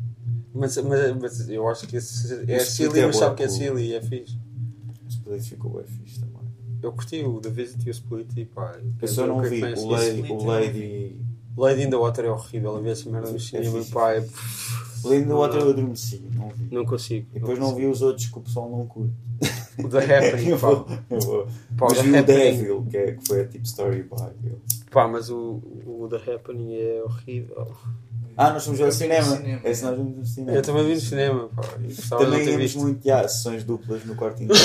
Mas, 0.52 0.76
mas, 0.78 1.16
mas 1.20 1.48
eu 1.48 1.68
acho 1.68 1.86
que 1.86 1.96
esse 1.96 2.32
é 2.50 2.56
O 2.56 2.60
silly, 2.60 3.00
é 3.00 3.06
mas 3.06 3.16
sabe 3.16 3.36
que 3.36 3.42
é 3.42 3.48
silly 3.48 3.88
e 3.88 3.94
é 3.94 4.02
fixe. 4.02 4.36
O 5.04 5.08
Split 5.08 5.42
ficou 5.42 5.70
bué 5.70 5.84
fixe 5.84 6.20
também. 6.20 6.34
Eu 6.82 6.92
curti 6.92 7.22
o 7.22 7.40
The 7.40 7.48
Visit 7.48 7.86
e 7.86 7.90
o 7.90 7.92
Split 7.92 8.36
e 8.36 8.44
pá. 8.44 8.76
Eu 9.00 9.08
só 9.08 9.26
não 9.26 9.40
vi 9.42 9.62
o 9.62 9.84
o 10.34 10.44
Lady, 10.44 11.16
Lady 11.56 11.82
in 11.82 11.90
the 11.90 11.96
Water 11.96 12.24
é 12.24 12.30
horrível. 12.30 12.76
A 12.76 12.80
ver 12.80 12.90
essa 12.90 13.08
merda 13.10 13.30
no 13.30 13.36
É 13.36 13.38
cinema, 13.38 13.78
fixe. 13.78 13.92
pá. 13.92 14.12
é- 14.14 14.26
o 15.04 15.08
Lady 15.08 15.22
in 15.24 15.26
the 15.28 15.34
Water 15.34 15.60
eu 15.60 15.70
adormeci, 15.70 16.22
não 16.34 16.48
vi. 16.48 16.68
Não 16.74 16.84
consigo. 16.84 17.26
E 17.34 17.38
depois 17.38 17.58
não 17.58 17.74
vi 17.74 17.86
os 17.86 18.02
outros 18.02 18.26
que 18.26 18.38
o 18.38 18.40
pessoal 18.42 18.70
não 18.70 18.86
curte. 18.86 19.12
O 19.78 19.88
The 19.88 19.98
Happening, 20.28 20.48
Eu 20.50 20.58
vou- 20.58 20.84
pá. 20.84 20.98
eu 21.10 21.20
vou. 21.20 21.46
Pá, 21.76 21.86
o 21.86 21.88
Mas 21.90 21.98
The 21.98 22.02
vi 22.02 22.10
o 22.12 22.18
Happening- 22.18 22.24
Devil, 22.56 22.86
que, 22.90 22.96
é, 22.96 23.12
que 23.12 23.26
foi 23.28 23.40
a 23.42 23.46
tipo 23.46 23.64
story 23.66 24.02
by. 24.04 24.52
Pá, 24.90 25.08
mas 25.08 25.28
o, 25.30 25.60
o 25.86 26.08
The 26.08 26.34
Happening 26.34 26.74
é 26.74 27.02
horrível. 27.04 27.72
Ah, 28.36 28.50
nós 28.52 28.64
fomos 28.64 28.78
ver 28.80 28.86
Eu 28.86 28.90
vi 28.92 28.94
no 28.94 28.98
cinema. 29.00 29.36
cinema, 29.36 29.60
Esse 29.64 29.84
é. 29.84 29.86
nós 29.88 29.96
vimos 29.98 30.16
no 30.16 30.26
cinema. 30.26 30.56
Eu 30.58 30.62
também 30.62 30.86
vi 30.86 30.94
no 30.94 31.00
cinema, 31.00 31.48
pá. 31.54 31.62
Também 32.18 32.46
não 32.46 32.56
visto. 32.58 32.80
muito, 32.80 33.04
já, 33.06 33.28
sessões 33.28 33.62
duplas 33.64 34.04
no 34.04 34.14
quarto 34.16 34.42
inteiro. 34.44 34.64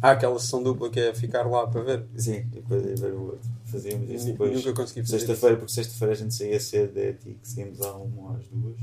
Há 0.00 0.10
aquela 0.12 0.38
sessão 0.38 0.62
dupla 0.62 0.88
que 0.90 1.00
é 1.00 1.14
ficar 1.14 1.42
lá 1.44 1.66
para 1.66 1.82
ver. 1.82 2.04
Sim, 2.16 2.32
e 2.52 2.60
depois 2.60 2.84
ia 2.84 2.94
ver 2.96 3.12
o 3.12 3.22
outro. 3.24 3.50
Fazíamos 3.66 4.08
isso 4.10 4.26
Nunca 4.28 4.44
depois. 4.46 4.64
consegui 4.64 4.76
fazer 4.84 5.00
isso. 5.02 5.10
Sexta-feira, 5.26 5.56
porque 5.56 5.72
sexta-feira 5.72 6.12
a 6.12 6.16
gente 6.16 6.34
saía 6.34 6.60
cedo 6.60 6.94
da 6.94 7.00
ETIC, 7.02 7.38
saímos 7.42 7.80
à 7.82 7.96
uma 7.96 8.30
ou 8.30 8.36
às 8.36 8.46
duas. 8.48 8.76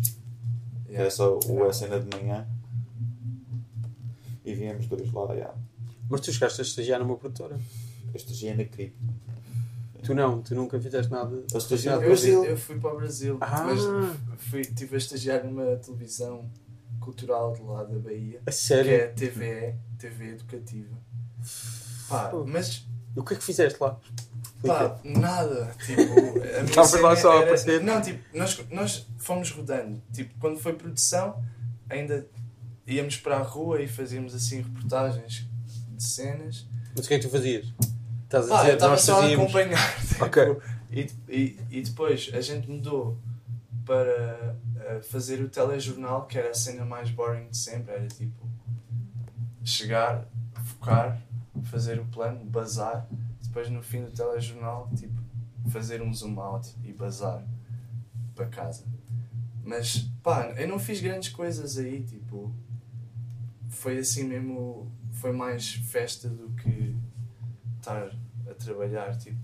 Que 0.85 0.91
Yeah. 0.91 1.01
era 1.05 1.09
só 1.11 1.39
o 1.47 1.63
a 1.67 1.73
cena 1.73 1.99
de 1.99 2.15
manhã. 2.17 2.47
E 4.45 4.53
víamos 4.53 4.87
dois 4.87 5.11
lá, 5.11 5.35
já. 5.35 5.53
Mas 6.09 6.21
tu 6.21 6.31
chegaste 6.31 6.61
a 6.61 6.63
estagiar 6.63 6.99
numa 6.99 7.15
produtora. 7.17 7.55
Eu 7.55 8.15
estagiei 8.15 8.53
na 8.53 8.65
CRIP. 8.65 8.93
Tu 10.03 10.13
não, 10.13 10.41
tu 10.41 10.53
nunca 10.53 10.79
fizeste 10.79 11.09
nada. 11.09 11.33
Eu 11.51 11.57
estagiei 11.57 11.93
no 11.95 12.01
Brasil. 12.01 12.43
eu 12.43 12.57
fui 12.57 12.77
para 12.77 12.93
o 12.93 12.97
Brasil, 12.97 13.37
Ah. 13.39 13.63
mas 13.63 13.79
fui, 14.49 14.61
estive 14.61 14.95
a 14.95 14.97
estagiar 14.97 15.45
numa 15.45 15.77
televisão 15.77 16.49
cultural 16.99 17.53
de 17.53 17.61
lá 17.61 17.83
da 17.85 17.97
Bahia, 17.97 18.41
A 18.45 18.51
que 18.51 18.55
sério? 18.55 18.91
é 18.91 19.07
TVE, 19.07 19.75
TV 19.97 20.31
Educativa. 20.31 20.97
Pá, 22.09 22.31
mas 22.45 22.85
E 23.15 23.19
o 23.19 23.23
que 23.23 23.33
é 23.33 23.37
que 23.37 23.43
fizeste 23.43 23.77
lá? 23.81 23.97
pá, 24.65 24.97
nada. 25.03 25.75
Tipo, 25.85 26.01
a 26.01 26.05
minha 26.05 26.63
Estavas 26.63 26.93
lá 27.01 27.15
só 27.15 27.31
a 27.31 27.35
era- 27.35 27.43
aparecer? 27.43 27.81
Não, 27.83 28.01
tipo, 28.01 28.23
nós, 28.37 28.59
nós 28.71 29.07
fomos 29.17 29.51
rodando. 29.51 30.01
Tipo, 30.13 30.33
quando 30.39 30.57
foi 30.59 30.73
produção, 30.73 31.43
ainda 31.89 32.25
íamos 32.87 33.17
para 33.17 33.37
a 33.37 33.41
rua 33.41 33.81
e 33.81 33.87
fazíamos 33.87 34.33
assim 34.33 34.61
reportagens 34.61 35.47
de 35.89 36.03
cenas. 36.03 36.65
Mas 36.95 37.05
o 37.05 37.07
que 37.07 37.13
é 37.15 37.19
que 37.19 37.25
tu 37.27 37.31
fazias? 37.31 37.73
Estás 38.23 38.45
a 38.45 38.49
Pá, 38.57 38.67
eu 38.69 38.73
estava 38.75 38.91
nós 38.93 39.01
só 39.01 39.17
a 39.19 39.21
fazíamos. 39.21 39.43
acompanhar. 39.45 39.99
tipo, 40.07 40.25
Ok. 40.25 40.57
e, 40.91 41.07
e, 41.29 41.59
e 41.69 41.81
depois 41.81 42.29
a 42.33 42.41
gente 42.41 42.69
mudou 42.69 43.17
para 43.85 44.55
eh, 44.79 45.01
fazer 45.03 45.41
o 45.41 45.49
telejornal, 45.49 46.25
que 46.25 46.37
era 46.37 46.49
a 46.51 46.53
cena 46.53 46.85
mais 46.85 47.09
boring 47.11 47.49
de 47.49 47.57
sempre. 47.57 47.93
Era 47.93 48.07
tipo 48.07 48.47
chegar, 49.63 50.25
focar, 50.65 51.21
fazer 51.63 51.99
o 51.99 52.05
plano, 52.05 52.43
bazar. 52.45 53.07
Depois 53.41 53.69
no 53.69 53.83
fim 53.83 54.03
do 54.03 54.11
telejornal, 54.11 54.89
tipo, 54.95 55.21
fazer 55.69 56.01
um 56.01 56.13
zoom 56.13 56.39
out 56.39 56.73
e 56.83 56.91
bazar 56.91 57.45
para 58.35 58.47
casa. 58.47 58.85
Mas 59.63 60.09
pá, 60.21 60.53
eu 60.57 60.67
não 60.67 60.79
fiz 60.79 60.99
grandes 60.99 61.29
coisas 61.29 61.77
aí, 61.77 62.03
tipo, 62.03 62.53
foi 63.69 63.97
assim 63.97 64.23
mesmo, 64.25 64.91
foi 65.13 65.31
mais 65.31 65.73
festa 65.73 66.27
do 66.29 66.49
que 66.49 66.95
estar 67.77 68.11
a 68.49 68.53
trabalhar, 68.53 69.17
tipo, 69.17 69.39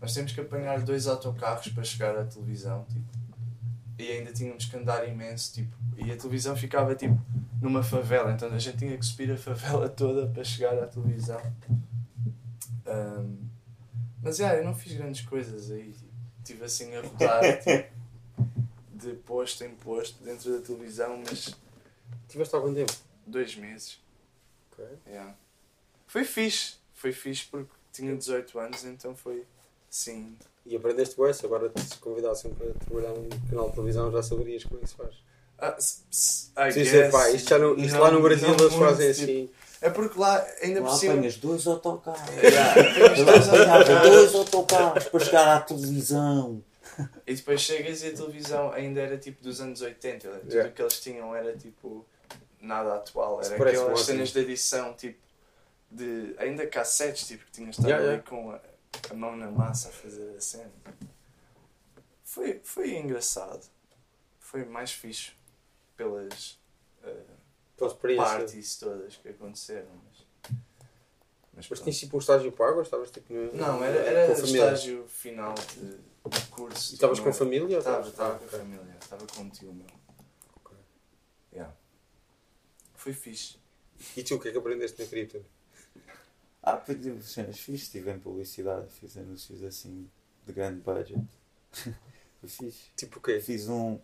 nós 0.00 0.14
temos 0.14 0.32
que 0.32 0.40
apanhar 0.40 0.80
dois 0.82 1.06
autocarros 1.06 1.68
para 1.68 1.82
chegar 1.82 2.16
à 2.16 2.24
televisão, 2.24 2.84
tipo, 2.88 3.06
e 3.98 4.06
ainda 4.12 4.32
tínhamos 4.32 4.66
que 4.66 4.76
andar 4.76 5.08
imenso, 5.08 5.52
tipo, 5.54 5.76
e 5.96 6.12
a 6.12 6.16
televisão 6.16 6.56
ficava, 6.56 6.94
tipo, 6.94 7.20
numa 7.60 7.82
favela, 7.82 8.32
então 8.32 8.48
a 8.52 8.58
gente 8.58 8.78
tinha 8.78 8.96
que 8.96 9.04
subir 9.04 9.30
a 9.32 9.36
favela 9.36 9.88
toda 9.90 10.26
para 10.28 10.44
chegar 10.44 10.78
à 10.78 10.86
televisão. 10.86 11.40
Ahm, 12.86 13.48
mas, 14.22 14.38
yeah, 14.38 14.58
eu 14.58 14.64
não 14.64 14.74
fiz 14.74 14.94
grandes 14.94 15.20
coisas 15.26 15.70
aí, 15.70 15.94
estive 16.38 16.64
assim 16.64 16.94
a 16.96 17.02
rodar, 17.02 17.42
tipo, 17.62 17.92
de 18.94 19.12
posto 19.24 19.62
em 19.64 19.74
posto 19.76 20.22
dentro 20.24 20.58
da 20.58 20.64
televisão, 20.64 21.22
mas 21.24 21.54
Tiveste 22.28 22.54
algum 22.54 22.74
tempo? 22.74 22.92
dois 23.26 23.54
meses. 23.56 23.98
Ok. 24.72 24.84
Yeah. 25.06 25.34
Foi 26.06 26.24
fixe. 26.24 26.76
Foi 26.94 27.12
fixe 27.12 27.46
porque 27.50 27.70
tinha 27.92 28.14
18 28.16 28.58
anos, 28.58 28.84
então 28.84 29.14
foi 29.14 29.44
sim. 29.88 30.36
E 30.66 30.76
aprendeste 30.76 31.16
bem, 31.16 31.32
se 31.32 31.44
agora 31.46 31.70
te 31.70 31.96
convidassem 31.98 32.52
para 32.54 32.72
trabalhar 32.74 33.14
num 33.14 33.28
canal 33.48 33.68
de 33.68 33.74
televisão 33.74 34.10
já 34.10 34.22
saberias 34.22 34.64
como 34.64 34.80
é 34.80 34.82
que 34.82 34.88
se 34.90 34.94
faz. 34.94 35.14
Ah, 35.60 35.76
I 35.78 36.72
Sim, 36.72 36.84
sim, 36.84 37.10
pá, 37.10 37.30
isto, 37.30 37.48
já 37.50 37.58
no, 37.58 37.76
isto 37.78 37.94
Não- 37.94 38.00
lá 38.02 38.10
no 38.12 38.22
Brasil 38.22 38.48
eles 38.48 38.74
fazem 38.74 39.12
tipo, 39.12 39.22
assim. 39.24 39.50
É 39.80 39.90
porque 39.90 40.18
lá 40.18 40.44
ainda 40.62 40.80
Lá 40.80 40.90
por 40.90 40.96
cima. 40.98 41.12
apanhas 41.14 41.36
dois 41.36 41.66
autocarros. 41.66 42.20
Yeah, 42.42 43.24
dois 43.24 43.48
autocarros. 43.48 44.02
dois 44.10 44.34
autocarros 44.34 45.04
para 45.04 45.20
chegar 45.24 45.56
à 45.56 45.60
televisão. 45.60 46.64
E 47.26 47.34
depois 47.34 47.60
chegas 47.60 48.02
e 48.02 48.08
a 48.08 48.12
televisão 48.12 48.72
ainda 48.72 49.00
era 49.00 49.16
tipo 49.18 49.42
dos 49.42 49.60
anos 49.60 49.80
80. 49.80 50.28
Tudo 50.28 50.52
Yeah. 50.52 50.72
que 50.72 50.82
eles 50.82 51.00
tinham 51.00 51.34
era 51.34 51.56
tipo 51.56 52.04
nada 52.60 52.94
atual. 52.96 53.40
Era 53.42 53.54
aquelas 53.54 53.78
ótimo. 53.80 53.98
cenas 53.98 54.30
de 54.32 54.40
edição 54.40 54.94
tipo 54.94 55.18
de 55.90 56.34
ainda 56.38 56.66
cassetes, 56.66 57.26
tipo 57.26 57.44
que 57.44 57.52
tinhas 57.52 57.76
de 57.76 57.82
estar 57.82 57.88
Yeah, 57.88 58.04
ali 58.12 58.16
yeah. 58.16 58.28
com 58.30 58.50
a, 58.50 58.60
a 59.10 59.14
mão 59.14 59.36
na 59.36 59.48
massa 59.50 59.88
a 59.88 59.92
fazer 59.92 60.34
a 60.36 60.40
cena. 60.40 60.70
Foi, 62.24 62.60
foi 62.62 62.96
engraçado. 62.96 63.64
Foi 64.40 64.64
mais 64.64 64.90
fixe 64.92 65.32
pelas 65.98 66.58
Pela 67.76 67.90
experiência. 67.90 68.24
parties 68.38 68.78
todas 68.78 69.16
que 69.16 69.28
aconteceram. 69.28 69.88
Mas, 70.06 70.26
mas 71.54 71.68
Mas 71.68 71.80
tinhas 71.80 71.98
tipo 71.98 72.16
um 72.16 72.20
estágio 72.20 72.50
pago 72.52 72.76
ou 72.76 72.82
estavas 72.82 73.10
tipo 73.10 73.32
no, 73.32 73.52
Não, 73.52 73.84
era, 73.84 73.98
era 73.98 74.26
com 74.26 74.32
o 74.32 74.36
família? 74.36 74.62
estágio 74.64 75.06
final 75.08 75.54
de, 75.54 76.38
curso. 76.50 76.92
E 76.92 76.94
estavas 76.94 77.18
Não 77.18 77.24
com 77.26 77.32
família? 77.32 77.76
ou 77.76 77.78
Estava, 77.78 78.08
estavas- 78.08 78.12
estava 78.12 78.34
Ah, 78.34 78.38
com 78.38 78.44
a 78.44 78.46
ok. 78.48 78.58
família, 78.58 78.96
estava 79.00 79.26
com 79.26 79.40
um 79.42 79.50
tio 79.50 79.72
meu. 79.74 79.86
Ok. 80.56 80.76
Yeah. 81.52 81.74
Foi 82.94 83.12
fixe. 83.12 83.58
E 84.16 84.22
tu, 84.22 84.36
o 84.36 84.40
que 84.40 84.48
é 84.48 84.52
que 84.52 84.58
aprendeste 84.58 85.02
na 85.02 85.08
cripto? 85.08 85.44
Ah, 86.62 86.76
tive 86.76 87.22
cenas 87.22 87.58
fixe, 87.58 87.84
estive 87.84 88.10
em 88.12 88.18
publicidade, 88.20 88.88
fiz 88.92 89.16
anúncios 89.16 89.62
assim 89.64 90.08
de 90.46 90.52
grande 90.52 90.80
budget. 90.80 91.20
Foi 92.40 92.48
fixe. 92.48 92.90
Tipo 92.96 93.18
o 93.18 93.22
quê? 93.22 93.40
Fiz 93.40 93.68
um. 93.68 93.98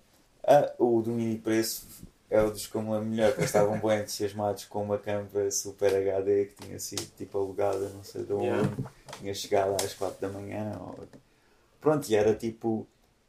Ah, 0.46 0.72
o 0.78 1.00
do 1.02 1.10
mini 1.10 1.38
preço 1.38 1.86
é 2.30 2.42
o 2.42 2.50
dos 2.50 2.66
como 2.66 2.94
a 2.94 3.00
melhor, 3.00 3.34
que 3.34 3.44
estavam 3.44 3.80
bem 3.80 4.00
entusiasmados 4.00 4.64
com 4.64 4.82
uma 4.82 4.98
câmera 4.98 5.50
super 5.50 5.94
HD 5.94 6.46
que 6.46 6.66
tinha 6.66 6.78
sido 6.78 7.06
tipo 7.16 7.38
alugada, 7.38 7.88
não 7.90 8.02
sei 8.02 8.24
de 8.24 8.32
onde, 8.32 8.44
Yeah. 8.46 8.76
tinha 9.18 9.34
chegado 9.34 9.76
às 9.82 9.94
4 9.94 10.20
da 10.20 10.28
manhã. 10.28 10.78
Ou... 10.80 10.98
Pronto, 11.80 12.08
e 12.08 12.14
era 12.14 12.34
tipo. 12.34 12.86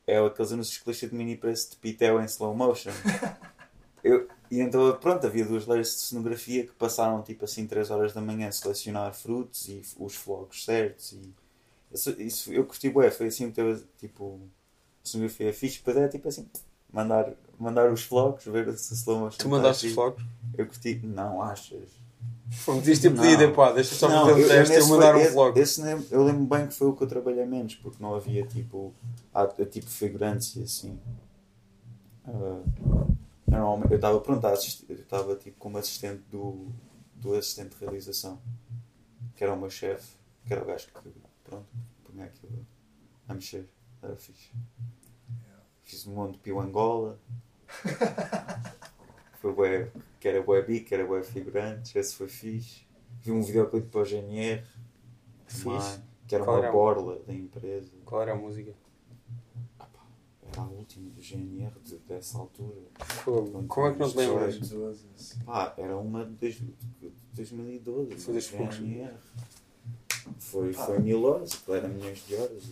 É 0.08 0.20
aqueles 0.20 0.52
anúncios 0.52 0.78
que 0.78 0.90
lixam 0.90 1.10
de 1.10 1.16
mini 1.16 1.36
preço 1.36 1.72
de 1.72 1.78
pitel 1.78 2.22
em 2.22 2.26
slow 2.26 2.54
motion. 2.54 2.92
Eu, 4.04 4.28
e 4.52 4.60
então, 4.60 4.96
pronto, 5.00 5.26
havia 5.26 5.44
duas 5.44 5.66
layers 5.66 5.96
de 5.96 6.02
cenografia 6.02 6.64
que 6.64 6.74
passaram 6.74 7.24
tipo 7.24 7.44
assim 7.44 7.66
3 7.66 7.90
horas 7.90 8.14
da 8.14 8.22
manhã 8.22 8.48
a 8.48 8.52
selecionar 8.52 9.12
frutos 9.16 9.68
e 9.68 9.82
os 9.98 10.14
flocos 10.16 10.64
certos. 10.64 11.14
E 11.14 11.34
isso, 11.92 12.22
isso 12.22 12.54
eu 12.54 12.66
curti 12.66 12.90
bué, 12.90 13.10
foi 13.10 13.28
assim, 13.28 13.52
tipo, 13.98 14.40
a 15.04 15.08
cenografia 15.08 15.52
fixe, 15.54 15.78
depois 15.80 15.98
é 15.98 16.08
tipo 16.08 16.28
assim, 16.28 16.48
mandar, 16.96 17.34
mandar 17.60 17.92
os 17.92 18.04
flocos, 18.04 18.46
ver 18.46 18.72
se 18.78 18.94
o 18.94 18.96
slow 18.96 19.20
motion 19.20 19.38
Tu 19.38 19.50
mandaste 19.50 19.88
os 19.88 19.94
flocos? 19.94 20.24
Eu 20.58 20.66
curti, 20.66 21.00
não, 21.04 21.42
achas? 21.42 21.90
Foi-me 22.52 22.80
podias 22.80 23.00
ter 23.00 23.10
Não. 23.12 23.22
pedido, 23.24 23.54
pá, 23.54 23.72
deixa 23.72 23.96
só 23.96 24.08
fazer 24.08 24.46
um 24.46 24.48
teste 24.48 24.74
e 24.76 24.78
eu 24.78 24.88
mandar 24.88 25.12
foi- 25.14 25.22
um 25.22 25.26
esse- 25.26 25.34
vlog. 25.34 25.60
esse 25.60 25.82
nem- 25.82 26.08
eu 26.12 26.24
lembro 26.24 26.46
bem 26.46 26.68
que 26.68 26.74
foi 26.74 26.88
o 26.88 26.94
que 26.96 27.04
eu 27.04 27.08
trabalhei 27.08 27.46
menos, 27.46 27.76
porque 27.76 28.02
não 28.02 28.16
havia 28.16 28.46
tipo, 28.46 28.94
tipo 29.72 29.88
figurantes 29.90 30.56
e 30.56 30.64
assim. 30.64 31.00
Ah, 32.28 32.62
normalmente, 33.48 33.92
eu 33.92 33.96
estava 33.98 34.20
pronto, 34.22 34.46
a 34.46 34.52
assistir, 34.52 34.86
eu 34.90 34.96
estava 34.96 35.36
tipo 35.36 35.58
como 35.60 35.78
assistente 35.78 36.22
do, 36.32 36.68
do 37.16 37.34
assistente 37.36 37.76
de 37.76 37.82
realização, 37.82 38.40
que 39.36 39.44
era 39.44 39.54
o 39.54 39.58
meu 39.60 39.70
chefe, 39.70 40.14
que 40.46 40.54
era 40.54 40.64
o 40.64 40.66
gajo 40.66 40.88
que 40.88 41.10
pronto, 41.44 41.66
punha 42.04 42.26
aquilo 42.26 42.66
a 43.28 43.34
mexer, 43.34 43.68
era 44.02 44.16
fixe. 44.16 44.50
Fiz 45.86 46.06
um 46.08 46.14
monte 46.16 46.34
de 46.34 46.40
Pio 46.40 46.60
Angola. 46.60 47.18
foi 49.40 49.54
bué, 49.54 49.92
que 50.20 50.28
era 50.28 50.42
bué 50.42 50.62
bico, 50.62 50.88
que 50.88 50.96
era 50.96 51.06
bué 51.06 51.24
figurantes, 51.24 51.96
esse 51.96 52.16
foi 52.16 52.28
fixe. 52.28 52.86
Vi 53.22 53.32
um 53.32 53.42
videoclipe 53.42 53.88
para 53.88 54.02
o 54.02 54.06
GNR, 54.06 54.64
Fixe. 55.48 56.00
que 56.28 56.36
era 56.36 56.44
Qual 56.44 56.58
uma 56.58 56.64
era? 56.66 56.72
borla 56.72 57.20
da 57.26 57.34
empresa. 57.34 57.92
Qual 58.04 58.22
era 58.22 58.34
a 58.34 58.36
música? 58.36 58.74
Era 60.52 60.62
a 60.62 60.66
última 60.66 61.10
do 61.12 61.22
GNR 61.22 61.72
de- 61.84 61.98
dessa 62.00 62.38
altura. 62.38 62.76
Fogo. 63.00 63.66
Como 63.68 63.88
é 63.88 63.94
que 63.94 64.00
não 64.00 64.10
te 64.10 64.18
lembras? 64.18 65.36
Pá, 65.46 65.74
era 65.78 65.98
uma 65.98 66.26
de 66.26 66.32
dois- 66.34 66.56
de 66.56 67.12
2012. 67.34 68.16
Foi 68.18 68.34
do 68.40 68.44
poucos. 68.58 68.76
GNR. 68.78 69.14
Foi, 70.40 70.74
Pá. 70.74 70.86
foi 70.86 71.00
mil 71.00 71.24
horas, 71.24 71.64
era 71.68 71.88
milhões 71.88 72.26
de 72.28 72.36
horas. 72.36 72.64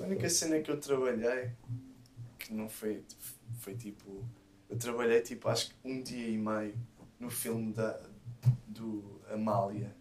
A 0.00 0.06
única 0.06 0.28
cena 0.30 0.60
que 0.60 0.70
eu 0.70 0.78
trabalhei 0.80 1.50
que 2.44 2.54
não 2.54 2.68
foi. 2.68 3.02
Foi 3.60 3.74
tipo. 3.74 4.24
Eu 4.68 4.78
trabalhei 4.78 5.20
tipo 5.20 5.48
acho 5.48 5.70
que 5.70 5.74
um 5.84 6.02
dia 6.02 6.28
e 6.28 6.38
meio 6.38 6.74
no 7.18 7.30
filme 7.30 7.72
da, 7.72 8.00
do 8.66 9.20
Amália. 9.30 9.94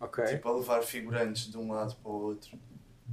Ok. 0.00 0.24
Tipo 0.24 0.48
a 0.48 0.56
levar 0.56 0.82
figurantes 0.82 1.50
de 1.50 1.58
um 1.58 1.72
lado 1.72 1.96
para 1.96 2.10
o 2.10 2.14
outro 2.14 2.58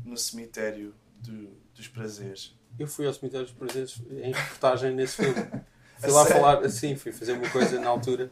no 0.04 0.18
cemitério 0.18 0.94
do, 1.20 1.50
dos 1.74 1.88
prazeres. 1.88 2.56
Eu 2.78 2.88
fui 2.88 3.08
ao 3.08 3.14
cemitério 3.14 3.46
dos 3.46 3.56
presentes 3.56 4.02
em 4.10 4.32
reportagem 4.32 4.94
nesse 4.94 5.18
filme. 5.18 5.36
Fui 5.98 6.12
lá 6.12 6.26
sério? 6.26 6.42
falar, 6.42 6.66
assim, 6.66 6.94
fui 6.98 7.14
fazer 7.14 7.32
uma 7.32 7.50
coisa 7.50 7.80
na 7.80 7.88
altura. 7.88 8.30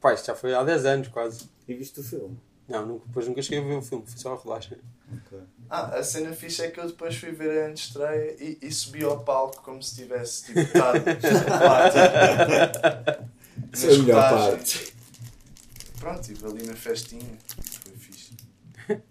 Pá, 0.00 0.14
isto 0.14 0.26
já 0.26 0.36
foi 0.36 0.54
há 0.54 0.62
10 0.62 0.84
anos 0.86 1.08
quase. 1.08 1.50
E 1.66 1.74
viste 1.74 1.98
o 1.98 2.02
filme? 2.04 2.38
Não, 2.68 2.86
nunca, 2.86 3.06
depois 3.06 3.26
nunca 3.26 3.42
cheguei 3.42 3.58
a 3.58 3.66
ver 3.66 3.74
o 3.74 3.82
filme, 3.82 4.06
fui 4.06 4.18
só 4.18 4.32
a 4.32 4.36
rodagem. 4.36 4.78
Ok. 5.12 5.40
Ah, 5.74 5.86
a 5.96 6.02
cena 6.02 6.34
fixe 6.34 6.60
é 6.60 6.70
que 6.70 6.78
eu 6.78 6.86
depois 6.86 7.16
fui 7.16 7.30
ver 7.30 7.62
a 7.64 7.68
antestreia 7.68 8.36
e, 8.38 8.58
e 8.60 8.70
subi 8.70 9.02
ao 9.04 9.20
palco 9.20 9.62
como 9.62 9.82
se 9.82 9.94
tivesse 9.94 10.44
tipo, 10.44 10.60
estado 10.60 10.98
lá, 11.06 11.88
tipo, 11.88 13.68
Essa 13.72 13.86
é 13.86 13.94
a 13.94 13.98
melhor 13.98 14.28
parte. 14.30 14.94
Pronto, 15.98 16.20
estive 16.20 16.44
ali 16.46 16.66
na 16.66 16.74
festinha. 16.74 17.38
Foi 17.82 17.96
fixe. 17.96 18.32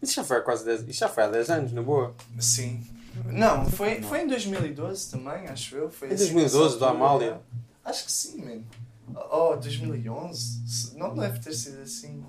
Isso 0.00 0.14
já 0.14 0.24
foi 0.24 0.38
há 0.38 0.40
quase 0.40 0.64
10, 0.64 0.88
isso 0.88 1.00
já 1.00 1.08
foi 1.08 1.24
há 1.24 1.28
10 1.28 1.50
anos, 1.50 1.72
na 1.72 1.82
boa. 1.82 2.14
Sim. 2.40 2.86
Não, 3.26 3.68
foi, 3.68 4.00
foi 4.00 4.22
em 4.22 4.28
2012 4.28 5.10
também, 5.10 5.46
acho 5.48 5.74
eu. 5.76 5.90
Foi 5.90 6.08
Em 6.08 6.12
assim, 6.14 6.24
2012, 6.32 6.64
nessa 6.64 6.78
do 6.78 6.84
Amália? 6.86 7.40
Acho 7.84 8.04
que 8.06 8.12
sim, 8.12 8.38
mano. 8.40 8.64
Oh, 9.30 9.56
2011? 9.56 10.62
Se- 10.66 10.96
Não 10.96 11.14
deve 11.14 11.40
ter 11.40 11.52
sido 11.52 11.82
assim. 11.82 12.24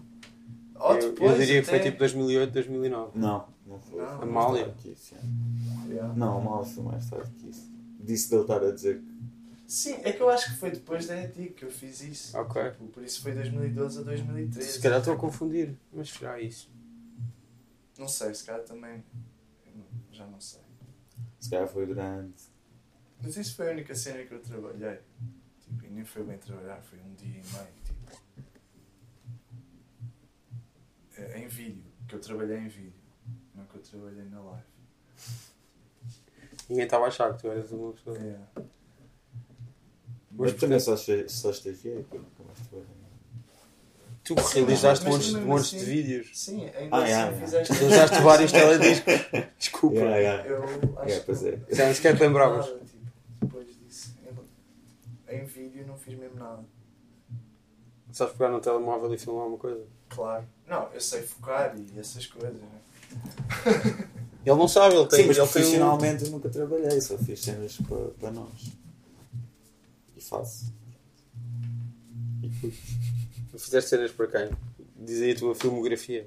Eu, 0.76 0.98
depois, 1.00 1.32
eu 1.34 1.38
diria 1.38 1.62
que 1.62 1.68
foi 1.70 1.78
até. 1.78 1.86
tipo 1.92 2.00
2008, 2.00 2.52
2009. 2.52 3.12
Não, 3.14 3.46
não 3.70 3.80
foi. 3.80 4.02
Não. 4.02 4.18
Foi 4.18 4.26
mais 4.30 4.46
Amália. 4.46 4.66
tarde 4.66 4.82
que 4.82 4.90
isso, 4.90 5.16
é. 5.16 5.90
Yeah. 5.94 6.14
Não, 6.16 6.38
Amália 6.40 6.66
foi 6.66 6.84
mais 6.84 7.10
tarde 7.10 7.32
que 7.36 7.50
isso. 7.50 7.72
Disse 8.00 8.30
de 8.30 8.36
ele 8.36 8.42
estar 8.42 8.64
a 8.64 8.72
dizer 8.72 9.00
que. 9.02 9.20
Sim, 9.68 9.94
é 10.04 10.12
que 10.12 10.22
eu 10.22 10.30
acho 10.30 10.52
que 10.52 10.60
foi 10.60 10.72
depois 10.72 11.06
da 11.06 11.16
ETIC 11.22 11.54
que 11.54 11.66
eu 11.66 11.72
fiz 11.72 12.02
isso. 12.02 12.36
Ok. 12.38 12.72
Tipo, 12.72 12.88
Por 12.88 13.04
isso 13.04 13.22
foi 13.22 13.34
2012 13.34 14.00
a 14.00 14.02
2013. 14.04 14.72
Se 14.72 14.82
calhar 14.82 14.98
estou 15.00 15.14
a 15.14 15.18
confundir, 15.18 15.76
mas 15.94 16.10
será 16.10 16.40
isso? 16.42 16.72
Não 18.00 18.08
sei, 18.08 18.34
se 18.34 18.44
calhar 18.46 18.64
também. 18.66 19.04
eu 19.66 19.84
Já 20.12 20.26
não 20.26 20.40
sei. 20.42 20.62
Se 21.40 21.50
calhar 21.50 21.68
foi 21.68 21.86
durante. 21.86 22.44
Mas 23.22 23.36
isso 23.38 23.56
foi 23.56 23.70
a 23.70 23.74
única 23.74 23.94
cena 23.94 24.24
que 24.26 24.34
eu 24.34 24.40
trabalhei. 24.42 25.00
Tipo, 25.62 25.86
e 25.86 25.90
nem 25.90 26.04
foi 26.06 26.24
bem 26.24 26.38
trabalhar, 26.38 26.82
foi 26.82 26.98
um 27.00 27.14
dia 27.14 27.28
e 27.28 27.32
meio. 27.34 27.68
Tipo. 27.84 28.00
É, 31.18 31.40
Em 31.44 31.48
vídeo, 31.48 31.84
que 32.08 32.16
eu 32.16 32.20
trabalhei 32.20 32.58
em 32.58 32.68
vídeo. 32.70 32.94
Eu 33.80 33.84
trabalhei 33.84 34.26
na 34.26 34.42
live. 34.42 34.64
Ninguém 36.70 36.84
estava 36.86 37.06
a 37.06 37.08
achar 37.08 37.34
que 37.34 37.42
tu 37.42 37.48
eras 37.48 37.72
uma 37.72 37.94
pessoa. 37.94 38.18
É. 38.18 38.36
Mas 40.32 40.54
também 40.54 40.80
só, 40.80 40.96
nunca 42.18 42.44
mais 42.46 42.60
trabalhei. 42.68 43.00
Tu 44.24 44.36
Sim, 44.42 44.60
realizaste 44.60 45.06
mas 45.06 45.14
montes, 45.14 45.28
de- 45.30 45.34
mesmo 45.36 45.48
montes 45.50 45.70
de 45.72 45.76
assim- 45.78 45.86
vídeos. 45.86 46.32
Sim, 46.40 46.66
ainda 46.70 46.96
Ah, 46.96 47.00
assim 47.04 47.12
yeah, 47.12 47.38
fizeste. 47.38 47.74
Realizaste 47.74 48.22
vários 48.22 48.52
telediscos. 48.54 49.14
Desculpa. 49.58 49.96
Yeah, 49.96 50.18
yeah. 50.18 50.48
Eu 50.50 50.64
acho 50.66 51.08
Yeah, 51.08 51.24
pois 51.26 51.44
é. 51.46 51.52
que. 51.58 51.76
Já 51.76 51.86
nem 51.86 51.94
sequer 51.96 52.16
te 52.16 52.22
lembravas. 52.22 52.66
Nada, 52.68 52.80
tipo, 52.86 53.06
depois 53.42 53.68
disso. 53.80 54.14
Em, 55.28 55.36
em 55.38 55.46
vídeo 55.46 55.88
não 55.88 55.98
fiz 55.98 56.14
mesmo 56.18 56.36
nada. 56.38 56.64
Sabes 58.12 58.34
pegar 58.34 58.50
no 58.52 58.60
telemóvel 58.60 59.14
e 59.14 59.18
filmar 59.18 59.48
uma 59.48 59.58
coisa? 59.58 59.84
Claro. 60.10 60.46
Não, 60.68 60.90
eu 60.94 61.02
sei 61.02 61.24
focar 61.24 61.76
e 61.76 62.00
essas 62.00 62.28
coisas. 62.28 62.54
Né? 62.62 62.68
Ele 64.46 64.58
não 64.58 64.68
sabe, 64.68 64.96
ele 64.96 65.06
tem, 65.08 65.22
Sim, 65.22 65.28
mas 65.28 65.38
ele 65.38 65.48
tem 65.48 65.62
um... 65.62 65.66
profissionalmente 65.66 66.26
eu 66.26 66.32
nunca 66.32 66.50
trabalhei, 66.50 67.02
só 67.02 67.18
fiz 67.18 67.42
cenas 67.42 67.78
para, 67.78 68.08
para 68.20 68.32
nós. 68.32 68.72
E 70.16 70.22
faço. 70.22 70.74
Fizeste 73.58 73.90
cenas 73.90 74.12
para 74.12 74.28
quem? 74.28 74.58
Diz 74.96 75.22
aí 75.22 75.32
a 75.32 75.36
tua 75.36 75.54
filmografia. 75.54 76.26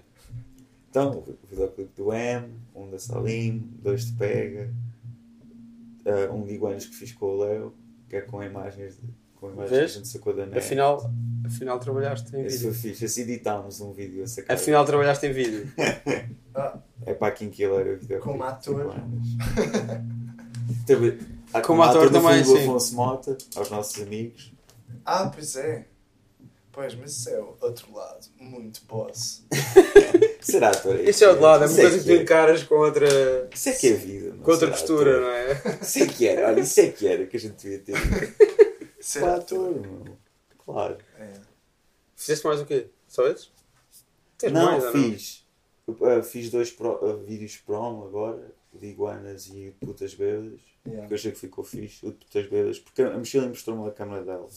Então, 0.90 1.24
o 1.26 1.46
videoclipe 1.48 1.92
do 1.96 2.12
M, 2.12 2.54
um 2.74 2.90
da 2.90 2.98
Salim, 2.98 3.58
dois 3.82 4.04
de 4.04 4.12
Pega, 4.12 4.72
eh, 6.04 6.28
um 6.30 6.44
de 6.44 6.52
Iguanas 6.52 6.84
que 6.84 6.94
fiz 6.94 7.12
com 7.12 7.26
o 7.26 7.38
Leo, 7.42 7.74
que 8.08 8.16
é 8.16 8.20
com 8.20 8.42
imagens, 8.42 8.96
de, 8.96 9.08
com 9.42 9.50
imagens 9.52 9.70
Vês? 9.70 9.90
que 9.92 9.96
a 9.98 10.00
gente 10.02 10.08
sacou 10.12 10.34
da 10.34 10.46
net. 10.46 10.58
Afinal, 10.58 11.10
afinal 11.44 11.78
trabalhaste 11.78 12.28
em 12.28 12.30
foi 12.30 12.48
vídeo. 12.48 12.74
fixe. 12.74 13.04
Esse 13.04 13.22
editámos 13.22 13.80
um 13.80 13.92
vídeo 13.92 14.22
a 14.22 14.26
sacar. 14.26 14.56
Afinal 14.56 14.84
trabalhaste 14.84 15.26
em 15.26 15.32
vídeo. 15.32 15.70
Ah, 16.54 16.78
É 17.06 17.14
para 17.14 17.32
quem 17.32 17.48
que 17.48 17.62
ele 17.62 17.74
era 17.74 17.94
o 17.94 17.96
videoclipe. 17.98 18.20
Como 18.20 18.44
ator. 18.44 18.94
Teve- 20.86 21.18
ah, 21.52 21.60
Como 21.62 21.82
ator 21.82 22.10
no 22.10 22.20
também, 22.20 22.44
sim. 22.44 22.62
Afonso 22.62 22.94
Mota, 22.94 23.38
aos 23.56 23.70
nossos 23.70 24.02
amigos. 24.02 24.52
ah, 25.04 25.30
pois 25.34 25.56
é. 25.56 25.86
Pois, 26.70 26.94
mas 26.94 27.12
isso 27.12 27.28
é 27.30 27.38
o 27.38 27.54
outro 27.60 27.86
lado. 27.94 28.26
Muito 28.38 28.80
boss. 28.88 29.44
Será 30.40 30.68
ator? 30.70 30.98
Esse 31.00 31.22
é 31.24 31.30
o 31.30 31.34
de 31.34 31.40
lado, 31.40 31.64
é 31.64 31.66
uma 31.66 31.72
Isso 31.72 31.80
coisa 31.80 31.98
que 31.98 32.04
tu 32.04 32.10
é. 32.10 32.22
encaras 32.22 32.62
com 32.64 32.74
outra, 32.76 33.48
Isso 33.54 33.68
é 33.68 33.72
que 33.72 33.88
é 33.88 33.92
vida. 33.92 34.30
não 34.30 34.38
com 34.38 34.50
outra 34.50 34.70
postura, 34.70 35.10
ator? 35.12 35.22
não 35.22 35.30
é? 35.30 35.78
Isso 35.82 35.98
é 36.02 36.06
que 36.06 36.26
era, 36.28 36.48
olha, 36.48 36.60
isso 36.60 36.80
é 36.80 36.88
que 36.88 37.06
era 37.06 37.26
que 37.26 37.36
a 37.36 37.40
gente 37.40 37.54
devia 37.62 37.78
ter. 37.78 37.94
Ser 39.02 39.20
Para 39.20 39.34
ator. 39.36 39.70
ator, 39.70 39.80
meu. 39.80 40.18
Claro. 40.64 40.98
É. 41.18 41.32
Fizeste 42.14 42.46
mais 42.46 42.60
o 42.60 42.66
quê? 42.66 42.88
Só 43.08 43.26
esses? 43.26 43.50
Tens 44.38 44.52
não, 44.52 44.78
mais, 44.78 44.92
fiz. 44.92 45.46
Uh, 45.88 46.22
fiz 46.22 46.50
dois 46.50 46.70
pro- 46.70 47.04
uh, 47.04 47.18
vídeos 47.24 47.56
prom 47.56 48.04
agora, 48.04 48.54
de 48.72 48.86
iguanas 48.86 49.48
e 49.48 49.50
de 49.52 49.70
putas 49.72 50.14
bêbadas. 50.14 50.60
Yeah. 50.86 51.06
Que 51.08 51.12
eu 51.12 51.16
achei 51.16 51.32
que 51.32 51.38
ficou 51.38 51.64
fixe, 51.64 52.06
o 52.06 52.12
de 52.12 52.18
putas 52.18 52.46
bêbadas, 52.48 52.78
porque 52.78 53.02
a 53.02 53.18
Michelle 53.18 53.48
mostrou-me 53.48 53.88
a 53.88 53.92
câmera 53.92 54.24
dela. 54.24 54.48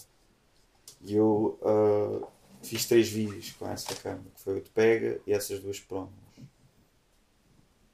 E 1.01 1.15
eu 1.15 1.59
uh, 1.61 2.27
fiz 2.63 2.85
três 2.85 3.09
vídeos 3.09 3.51
com 3.53 3.67
essa 3.67 3.95
câmera, 3.95 4.29
que 4.33 4.41
foi 4.41 4.57
o 4.59 4.61
de 4.61 4.69
pega 4.69 5.19
e 5.25 5.33
essas 5.33 5.59
duas 5.59 5.79
promos. 5.79 6.13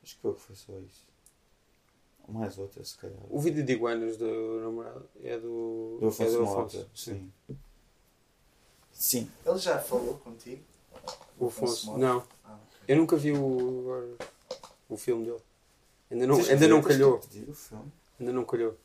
Acho 0.04 0.16
que 0.16 0.22
foi, 0.22 0.34
foi 0.36 0.56
só 0.56 0.74
isso. 0.80 1.11
Mais 2.32 2.58
outra, 2.58 2.84
se 2.84 2.98
calhar. 2.98 3.18
O 3.30 3.40
vídeo 3.40 3.64
de 3.64 3.74
iguanas 3.74 4.18
do 4.18 4.60
namorado 4.62 5.06
é 5.24 5.38
do, 5.38 5.98
Do 6.00 6.08
Afonso 6.08 6.24
é 6.36 6.38
do 6.38 6.44
Mota, 6.46 6.88
sim. 6.96 7.32
Sim. 8.94 9.30
Ele 9.46 9.58
já 9.58 9.80
falou 9.80 10.16
contigo? 10.20 10.64
O 11.40 11.48
Afonso. 11.48 11.88
Mota? 11.88 12.00
Não, 12.00 12.24
Ah, 12.46 12.58
eu 12.88 12.98
nunca 12.98 13.16
vi 13.18 13.32
o, 13.32 14.16
o 14.90 14.98
filme 14.98 15.26
dele. 15.26 15.40
Ainda 16.12 16.28
não, 16.28 16.44
que 16.44 16.52
ainda 16.52 16.68
não 16.68 16.82
calhou. 16.82 17.20
pedir 17.20 17.50
o 17.50 17.54
filme. 17.54 17.92
Ainda 18.20 18.32
não 18.34 18.46
calhou. 18.46 18.78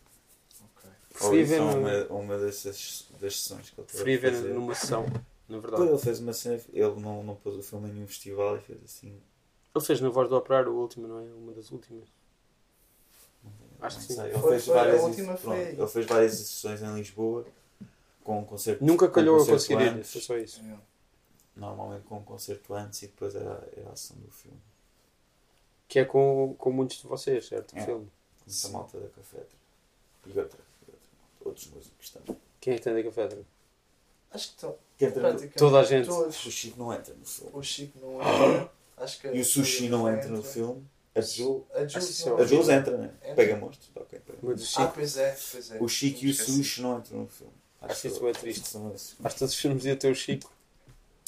ok. 0.60 0.90
Ou 1.20 1.30
Preferi 1.30 1.42
isso 1.42 1.50
ver, 1.50 1.56
é 1.56 1.60
no- 1.60 1.78
uma, 2.12 2.20
uma 2.22 2.38
dessas 2.38 3.06
das 3.20 3.40
sessões 3.40 3.70
que 3.70 3.80
ele 3.80 3.86
teve 3.88 4.02
preferi 4.04 4.14
a 4.14 4.30
ver 4.30 4.36
fazer. 4.42 4.54
numa 4.54 4.74
sessão, 4.74 5.06
na 5.48 5.58
verdade. 5.58 5.82
ele 5.88 5.98
fez 5.98 6.20
uma 6.20 6.32
cena, 6.32 6.60
ele 6.72 7.00
não, 7.00 7.22
não 7.22 7.34
pôs 7.34 7.56
o 7.56 7.62
filme 7.62 7.88
em 7.90 7.92
nenhum 7.94 8.06
festival 8.06 8.56
e 8.56 8.60
fez 8.60 8.78
assim. 8.84 9.20
Ele 9.74 9.84
fez 9.84 10.00
na 10.00 10.08
voz 10.08 10.28
do 10.28 10.36
operário 10.36 10.72
o 10.72 10.80
último, 10.80 11.06
não 11.06 11.18
é? 11.18 11.22
Uma 11.24 11.52
das 11.52 11.70
últimas. 11.70 12.08
Acho 13.80 13.98
que 13.98 14.04
sim. 14.04 14.14
sei, 14.14 14.24
Ele 14.30 14.38
Foi- 14.38 14.50
fez 14.52 14.64
foi- 14.64 14.74
a 14.78 14.82
várias 14.84 15.00
pronto. 15.40 15.54
Ele 15.56 15.86
fez 15.86 16.06
várias 16.06 16.32
sessões 16.34 16.82
em 16.82 16.94
Lisboa 16.94 17.46
com 18.24 18.40
um 18.40 18.44
concerto. 18.44 18.84
Nunca 18.84 19.08
calhou 19.08 19.36
a 19.36 19.38
concerto 19.38 19.60
conseguir 19.60 19.82
ir, 19.82 19.88
antes, 19.88 20.12
foi 20.12 20.20
só 20.20 20.36
isso. 20.38 20.60
É. 20.60 20.76
Normalmente 21.56 22.04
com 22.04 22.16
um 22.18 22.22
concerto 22.22 22.74
antes 22.74 23.02
e 23.02 23.06
depois 23.06 23.34
era, 23.34 23.66
era 23.76 23.88
a 23.88 23.92
ação 23.92 24.16
do 24.18 24.30
filme. 24.30 24.58
Que 25.88 26.00
é 26.00 26.04
com, 26.04 26.54
com 26.58 26.70
muitos 26.72 26.98
de 27.00 27.06
vocês, 27.06 27.46
certo? 27.46 27.72
O 27.74 27.78
É. 27.78 27.84
filme. 27.84 28.08
Sim. 28.46 28.68
Muita 28.72 28.78
malta 28.78 28.98
da 29.00 29.08
cafetra. 29.08 29.46
E 30.26 30.28
outra, 30.30 30.42
outra. 30.88 31.00
Outros 31.44 31.66
músicos 31.68 32.10
também. 32.10 32.36
Quem 32.60 32.74
é 32.74 32.76
que 32.78 32.82
tem 32.82 32.94
da 32.94 33.02
café? 33.04 33.24
Acho 34.32 34.48
que 34.48 34.54
estão. 34.54 34.76
Que 34.98 35.04
entra 35.04 35.22
no- 35.22 35.28
praticamente 35.28 35.58
Toda 35.58 35.78
a 35.80 35.84
gente. 35.84 36.08
Todos. 36.08 36.46
O 36.46 36.50
Chico 36.50 36.78
não 36.78 36.92
entra 36.92 37.14
no 37.14 37.24
filme. 37.24 37.50
O 37.54 37.62
Chico 37.62 37.98
não 38.00 38.20
entra. 38.20 38.70
Acho 38.96 39.20
que 39.20 39.28
E 39.28 39.40
o 39.40 39.44
Sushi 39.44 39.88
não 39.88 40.08
entra 40.12 40.28
no 40.28 40.42
filme. 40.42 40.84
A 41.16 41.20
A 41.20 41.22
Ah, 41.22 41.88
Jules 41.88 42.26
a 42.40 42.44
Jules 42.44 42.68
entra, 42.68 42.96
né? 42.98 43.10
Entra. 43.22 43.34
Pega 43.34 43.56
monstros. 43.56 43.90
Ok, 43.96 44.18
pega. 44.20 44.38
Mas 44.42 44.60
o 44.60 44.64
Ah, 44.64 44.66
Chico. 44.66 44.92
pois 44.94 45.16
é, 45.16 45.36
pois 45.52 45.70
é. 45.70 45.78
O 45.80 45.88
Chico 45.88 46.24
e 46.24 46.30
o. 46.30 46.34
Sushi 46.34 46.82
não 46.82 46.98
entram 46.98 47.20
no 47.20 47.26
filme. 47.28 47.52
Acho 47.80 48.06
isso 48.08 48.20
bem 48.22 48.32
triste. 48.32 48.76
Acho 49.24 49.34
que 49.34 49.38
todos 49.38 49.54
os 49.54 49.60
filmes 49.60 49.84
iam 49.84 49.96
ter 49.96 50.10
o 50.10 50.14
Chico. 50.14 50.50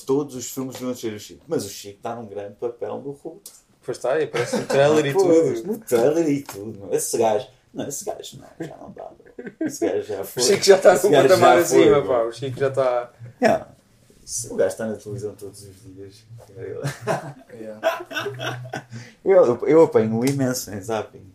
Todos 0.07 0.35
os 0.35 0.51
filmes 0.51 0.75
deviam 0.75 0.95
ter 0.95 1.13
o 1.15 1.19
Chico. 1.21 1.45
Mas 1.49 1.65
o 1.65 1.69
Chico 1.69 1.97
está 1.99 2.15
num 2.15 2.27
grande 2.27 2.55
papel 2.57 3.01
no 3.01 3.11
Hulk. 3.13 3.51
Pois 3.85 3.97
está, 3.97 4.13
aí 4.15 4.25
aparece 4.25 4.57
um 4.57 4.67
trailer 4.67 5.07
e 5.07 5.13
tudo. 5.15 5.63
No 5.67 5.79
trailer 5.79 6.29
e 6.29 6.43
tudo. 6.43 6.79
meu. 6.81 6.93
Esse 6.95 7.17
gajo. 7.19 7.47
Não, 7.73 7.87
esse 7.89 8.05
gajo 8.05 8.39
não, 8.41 8.67
já 8.67 8.77
não 8.77 8.91
dá. 8.93 9.11
meu. 9.37 9.53
Esse 9.67 9.87
gajo 9.87 10.03
já 10.03 10.21
O 10.21 10.25
foi. 10.25 10.43
Chico 10.43 10.63
já 10.65 10.77
está 10.77 10.95
num 10.95 11.11
patamar 11.13 11.59
acima, 11.59 12.03
pá. 12.07 12.23
O 12.25 12.33
Chico 12.33 12.59
já 12.59 12.69
está. 12.69 13.13
Não. 13.41 13.78
Se 14.29 14.53
O 14.53 14.57
gajo 14.57 14.69
está 14.69 14.87
na 14.87 14.95
televisão 14.95 15.35
todos 15.35 15.63
os 15.63 15.95
dias. 15.95 16.23
Yeah. 17.51 17.81
Eu, 19.25 19.67
eu 19.67 19.83
apanho 19.85 20.23
imenso 20.27 20.71
em 20.71 20.81
zapping. 20.83 21.33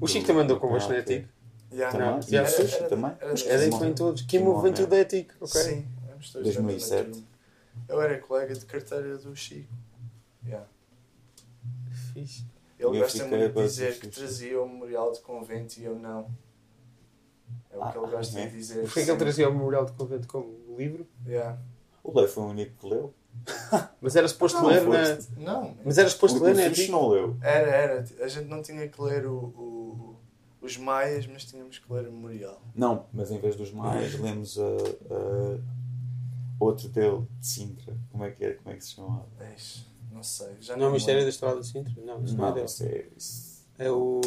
O 0.00 0.06
Chico 0.06 0.26
também 0.28 0.44
andou 0.44 0.56
do 0.56 0.60
convosco 0.60 0.92
na 0.92 0.98
ETIC. 0.98 1.26
Yeah. 1.72 1.90
Também. 1.98 2.14
Não, 2.14 2.20
E 2.20 2.32
o 2.32 2.38
era- 2.38 2.74
era- 2.76 2.88
também. 2.88 3.12
É 3.20 3.92
todos. 3.92 4.22
Que 4.22 4.38
movimento 4.38 4.86
da 4.86 4.98
ETIC, 5.00 5.34
ok? 5.40 5.60
Sim, 5.62 5.86
éramos 6.06 6.30
todos 6.32 6.54
2007. 6.54 6.90
da 6.90 6.96
mesma 7.08 7.12
turma. 7.12 7.26
Eu 7.88 8.00
era 8.02 8.18
colega 8.20 8.54
de 8.54 8.64
carteira 8.66 9.18
do 9.18 9.34
Chico. 9.34 9.72
Yeah. 10.46 10.66
Fixe. 12.14 12.44
Ele 12.78 12.98
gosta 13.00 13.26
muito 13.26 13.52
de 13.54 13.62
dizer 13.62 13.98
que 13.98 14.06
trazia 14.06 14.60
o 14.62 14.68
memorial 14.68 15.10
de 15.12 15.20
convento 15.20 15.78
e 15.78 15.84
eu 15.84 15.96
não. 15.98 16.30
É 17.70 17.76
o 17.76 17.80
que 17.80 17.98
Ah, 17.98 18.00
ele 18.00 18.10
gosta 18.12 18.38
é? 18.38 18.46
de 18.46 18.56
dizer. 18.56 18.82
Porquê 18.82 19.04
que 19.04 19.10
ele 19.10 19.18
trazia 19.18 19.48
o 19.48 19.52
memorial 19.52 19.84
de 19.86 19.92
convento 19.92 20.28
como 20.28 20.56
livro? 20.78 21.04
Yeah. 21.26 21.58
O 22.04 22.18
Lei 22.18 22.26
foi 22.28 22.42
o 22.42 22.46
único 22.48 22.72
que 22.78 22.86
leu. 22.88 23.14
Mas 24.00 24.14
era 24.16 24.28
suposto 24.28 24.58
Não, 24.60 24.66
ler 24.66 24.82
na. 24.86 25.18
Não, 25.38 25.74
Mas 25.84 25.96
era 25.98 26.08
suposto 26.08 26.38
o 26.38 26.42
ler 26.42 26.52
o 26.54 26.56
na 26.56 26.66
ETIC. 26.66 26.90
não 26.90 27.08
leu. 27.08 27.36
era, 27.40 27.70
era. 27.70 28.04
A 28.20 28.28
gente 28.28 28.46
não 28.48 28.62
tinha 28.62 28.86
que 28.88 29.00
ler 29.00 29.26
o, 29.26 29.34
o- 29.36 30.16
os 30.60 30.76
maias, 30.76 31.26
mas 31.26 31.44
tínhamos 31.44 31.78
que 31.78 31.92
ler 31.92 32.06
o 32.08 32.12
memorial. 32.12 32.60
Não, 32.74 33.06
mas 33.12 33.30
em 33.30 33.38
vez 33.38 33.56
dos 33.56 33.72
mais, 33.72 34.18
lemos 34.20 34.58
a, 34.58 34.62
a- 34.62 35.58
outro 36.60 36.88
dele, 36.88 37.26
de 37.40 37.46
Sintra. 37.46 37.96
Como 38.10 38.24
é 38.24 38.30
que 38.30 38.44
era? 38.44 38.54
Como 38.56 38.74
é 38.74 38.76
que 38.78 38.84
se 38.84 38.92
chamava? 38.92 39.26
Não 40.12 40.22
sei. 40.22 40.48
Já 40.60 40.76
Não 40.76 40.86
é 40.86 40.88
o 40.90 40.92
Mistério 40.92 41.22
da. 41.22 41.28
Estrada 41.28 41.60
de 41.60 41.66
Sintra? 41.66 41.92
Não, 42.04 42.22
isso 42.22 42.36
não, 42.36 42.44
é 42.44 42.48
Não, 42.48 42.54
dele. 42.54 42.66
isso 42.66 42.84
é. 42.84 43.06
Isso... 43.16 43.51
É 43.82 43.90
o. 43.90 44.20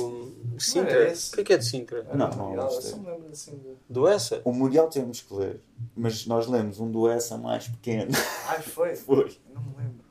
Não 0.51 0.59
Sintra? 0.59 0.91
era 0.91 1.11
esse? 1.11 1.31
O 1.31 1.35
que 1.35 1.41
é 1.41 1.43
que 1.45 1.53
é 1.53 1.57
de 1.57 1.65
Sintra? 1.65 2.03
Não, 2.13 2.29
não, 2.29 2.55
não 2.55 2.63
eu 2.65 2.69
sei. 2.81 2.91
só 2.91 2.97
me 2.97 3.07
lembro 3.07 3.29
assim 3.31 3.57
de... 3.57 3.75
Do 3.89 4.07
essa? 4.07 4.41
O 4.43 4.51
Mundial 4.51 4.89
temos 4.89 5.21
que 5.21 5.33
ler, 5.33 5.61
mas 5.95 6.25
nós 6.25 6.47
lemos 6.47 6.79
um 6.79 6.91
do 6.91 7.09
essa 7.09 7.37
mais 7.37 7.67
pequeno. 7.67 8.11
Ai, 8.47 8.61
foi? 8.61 8.95
Foi. 8.97 9.37
Não 9.53 9.61
me 9.61 9.77
lembro. 9.77 10.05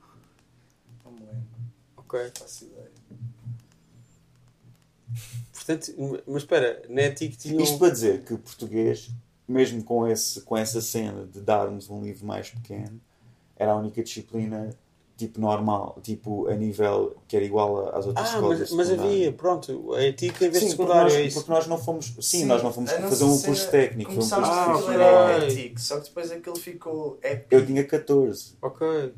Não 1.04 1.12
me 1.12 1.20
lembro. 1.20 1.46
Ok. 1.96 2.20
Não 2.20 2.30
faço 2.38 2.64
ideia. 2.64 2.90
Portanto, 5.52 6.22
mas 6.26 6.42
espera, 6.42 6.82
na 6.88 7.02
ETIC 7.02 7.36
tinha. 7.36 7.62
Isto 7.62 7.78
para 7.78 7.90
dizer 7.90 8.24
que 8.24 8.34
o 8.34 8.38
português, 8.38 9.10
mesmo 9.46 9.84
com, 9.84 10.06
esse, 10.06 10.40
com 10.42 10.56
essa 10.56 10.80
cena 10.80 11.26
de 11.26 11.40
darmos 11.40 11.88
um 11.90 12.02
livro 12.02 12.26
mais 12.26 12.50
pequeno, 12.50 13.00
era 13.56 13.72
a 13.72 13.76
única 13.76 14.02
disciplina 14.02 14.70
tipo 15.16 15.40
normal, 15.40 15.98
tipo 16.02 16.48
a 16.48 16.54
nível 16.54 17.14
que 17.28 17.36
era 17.36 17.44
igual 17.44 17.88
às 17.96 18.06
outras 18.06 18.26
Ah, 18.26 18.34
escolas. 18.34 18.58
mas, 18.60 18.70
mas 18.72 18.90
havia, 18.90 19.32
pronto, 19.32 19.94
a 19.94 20.02
ETIC 20.02 20.44
em 20.44 20.50
vez 20.50 20.52
de 20.52 20.58
Sim, 20.58 20.58
porque 20.60 20.70
secundário, 20.70 21.02
nós, 21.04 21.14
é 21.14 21.22
isso. 21.22 21.36
porque 21.38 21.52
nós 21.52 21.66
não 21.68 21.78
fomos. 21.78 22.06
Sim, 22.06 22.20
Sim, 22.20 22.44
nós 22.46 22.62
não 22.62 22.72
fomos 22.72 22.92
a 22.92 23.00
fazer 23.02 23.24
um 23.24 23.38
curso 23.40 23.70
técnico. 23.70 24.10
Um 24.10 24.14
Começámos 24.16 24.48
curso 24.48 24.60
Ah, 24.60 24.72
a 24.72 24.74
aquilo 24.74 24.92
era 24.92 25.44
ético, 25.46 25.80
só 25.80 25.96
que 26.00 26.08
depois 26.08 26.30
aquilo 26.32 26.56
ficou 26.58 27.18
épico. 27.22 27.54
Eu 27.54 27.64
tinha 27.66 27.84
14. 27.84 28.54
Ok. 28.60 29.12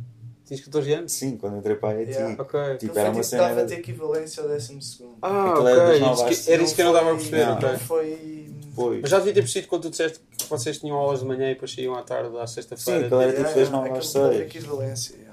Tinhas 0.44 0.60
14 0.64 0.92
anos? 0.92 1.12
Sim, 1.12 1.36
quando 1.38 1.56
entrei 1.58 1.74
para 1.74 1.96
a 1.98 2.02
ETI. 2.02 2.12
Yeah. 2.12 2.40
Ok. 2.42 2.60
Tipo, 2.78 2.96
era 2.98 3.08
uma 3.08 3.14
tipo, 3.14 3.24
cena. 3.24 3.42
dava 3.42 3.54
era- 3.60 3.66
de 3.66 3.74
equivalência 3.74 4.42
ao 4.44 4.48
décimo 4.48 4.80
segundo. 4.80 5.16
Ah, 5.22 5.50
Aquilo 5.50 5.66
era 5.68 5.78
das 5.78 5.88
ok. 5.96 6.00
nove 6.00 6.30
Isso 6.32 6.44
que- 6.44 6.52
Era 6.52 6.62
isso 6.62 6.74
que 6.76 6.80
eu 6.82 6.86
não 6.86 6.92
dava 6.92 7.10
a 7.10 7.14
perceber, 7.14 7.46
Não. 7.46 7.54
ok. 7.54 7.68
Não 7.72 7.78
foi... 7.80 8.50
Foi. 8.76 9.00
Mas 9.00 9.10
já 9.10 9.16
devia 9.18 9.32
ter 9.34 9.40
percebido 9.40 9.68
quando 9.68 9.82
tu 9.82 9.90
disseste 9.90 10.20
que 10.38 10.44
vocês 10.48 10.78
tinham 10.78 10.96
aulas 10.96 11.18
de 11.20 11.24
manhã 11.26 11.50
e 11.50 11.54
depois 11.54 11.74
saíam 11.74 11.96
à 11.96 12.02
tarde, 12.02 12.36
à 12.38 12.46
Sim, 12.46 12.54
sexta-feira. 12.54 13.06
aquilo 13.06 13.20
era 13.22 13.30
Yeah, 13.32 13.48
tipo 13.48 13.58
das 13.60 13.68
yeah, 13.68 13.88
9 13.88 13.98
às 13.98 14.06
aquilo 14.06 14.22
dava 14.22 14.34
6. 14.34 14.46
equivalência. 14.46 15.25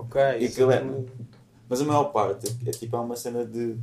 Ok. 0.00 0.20
E 0.40 0.46
aquilo 0.46 0.70
é- 0.70 0.78
também- 0.80 1.06
Mas 1.68 1.80
a 1.80 1.84
maior 1.84 2.04
parte 2.12 2.48
é, 2.66 2.68
é 2.68 2.72
tipo 2.72 2.96
é 2.96 3.00
uma 3.00 3.16
cena 3.16 3.44
de. 3.44 3.76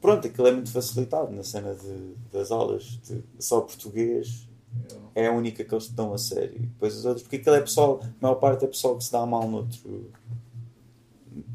Pronto, 0.00 0.26
aquilo 0.26 0.46
é 0.46 0.52
muito 0.52 0.70
facilitado 0.72 1.30
na 1.32 1.42
cena 1.44 1.74
de, 1.74 2.14
das 2.32 2.50
aulas. 2.50 2.98
De, 3.06 3.22
só 3.38 3.60
português 3.60 4.48
é 5.14 5.26
a 5.26 5.32
única 5.32 5.62
que 5.62 5.74
eles 5.74 5.86
te 5.88 5.92
dão 5.92 6.14
a 6.14 6.18
sério. 6.18 6.56
E 6.56 6.60
depois 6.60 6.96
as 6.96 7.04
outras, 7.04 7.22
porque 7.22 7.36
aquilo 7.36 7.56
é 7.56 7.60
pessoal, 7.60 8.00
a 8.02 8.08
maior 8.22 8.36
parte 8.36 8.64
é 8.64 8.68
pessoal 8.68 8.96
que 8.96 9.04
se 9.04 9.12
dá 9.12 9.26
mal 9.26 9.46
noutro, 9.48 10.10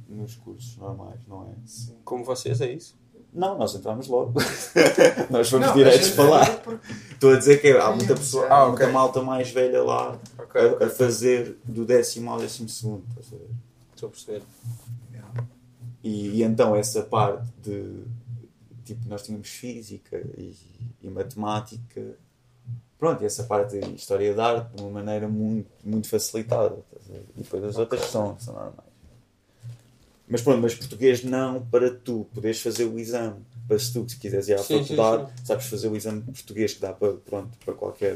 nos 0.08 0.36
cursos 0.36 0.78
normais, 0.78 1.20
não 1.28 1.44
é? 1.50 1.56
Sim. 1.66 1.96
Como 2.04 2.24
vocês, 2.24 2.62
é 2.62 2.72
isso? 2.72 2.96
Não, 3.36 3.58
nós 3.58 3.76
entramos 3.76 4.08
logo. 4.08 4.34
nós 5.30 5.50
fomos 5.50 5.68
Não, 5.68 5.74
diretos 5.76 6.12
para 6.12 6.30
lá. 6.30 6.46
porque- 6.58 6.94
Estou 7.12 7.34
a 7.34 7.38
dizer 7.38 7.62
que 7.62 7.68
há 7.72 7.92
muita 7.92 8.16
pessoa, 8.16 8.48
Ah, 8.48 8.64
há 8.64 8.68
muita 8.70 8.88
malta 8.88 9.22
mais 9.22 9.50
velha 9.52 9.84
lá 9.84 10.18
Ok. 10.40 10.46
Ok, 10.46 10.62
a, 10.62 10.74
ok. 10.74 10.88
a 10.88 10.90
fazer 10.90 11.58
do 11.66 11.84
décimo 11.86 12.32
ao 12.32 12.40
décimo 12.40 12.70
segundo. 12.70 13.04
Estou 13.94 14.08
a 14.08 14.12
perceber. 14.12 14.42
E, 16.04 16.38
e 16.40 16.44
então 16.44 16.76
essa 16.76 17.02
parte 17.02 17.48
de 17.64 18.04
tipo 18.84 19.02
nós 19.10 19.24
tínhamos 19.24 19.50
física 19.50 20.18
e, 20.38 20.56
e 21.02 21.10
matemática 21.10 22.02
pronto, 23.00 23.24
e 23.24 23.26
essa 23.26 23.44
parte 23.44 23.80
de 23.80 23.96
história 23.96 24.34
da 24.34 24.46
arte 24.46 24.76
de 24.76 24.82
uma 24.84 24.92
maneira 24.92 25.28
muito, 25.28 25.70
muito 25.84 26.08
facilitada 26.08 26.76
e 27.36 27.42
depois 27.42 27.64
as 27.64 27.78
outras 27.78 28.02
são, 28.06 28.38
são 28.40 28.54
normais 28.54 28.95
mas 30.28 30.42
pronto, 30.42 30.62
mas 30.62 30.74
português 30.76 31.24
não 31.24 31.66
para 31.66 31.94
tu 31.94 32.28
poderes 32.34 32.62
fazer 32.62 32.86
o 32.86 32.98
exame 33.00 33.44
para 33.68 33.80
se 33.80 33.94
tu 33.94 34.08
se 34.08 34.18
quiseres 34.18 34.48
ir 34.48 34.54
à 34.54 34.58
Sim, 34.60 34.84
sim, 34.84 34.96
faculdade 34.96 35.32
sabes 35.46 35.66
fazer 35.68 35.88
o 35.88 35.96
exame 35.96 36.22
de 36.22 36.32
português 36.32 36.74
que 36.74 36.82
dá 36.82 36.94
para, 36.94 37.14
pronto, 37.14 37.58
para 37.64 37.74
qualquer 37.74 38.16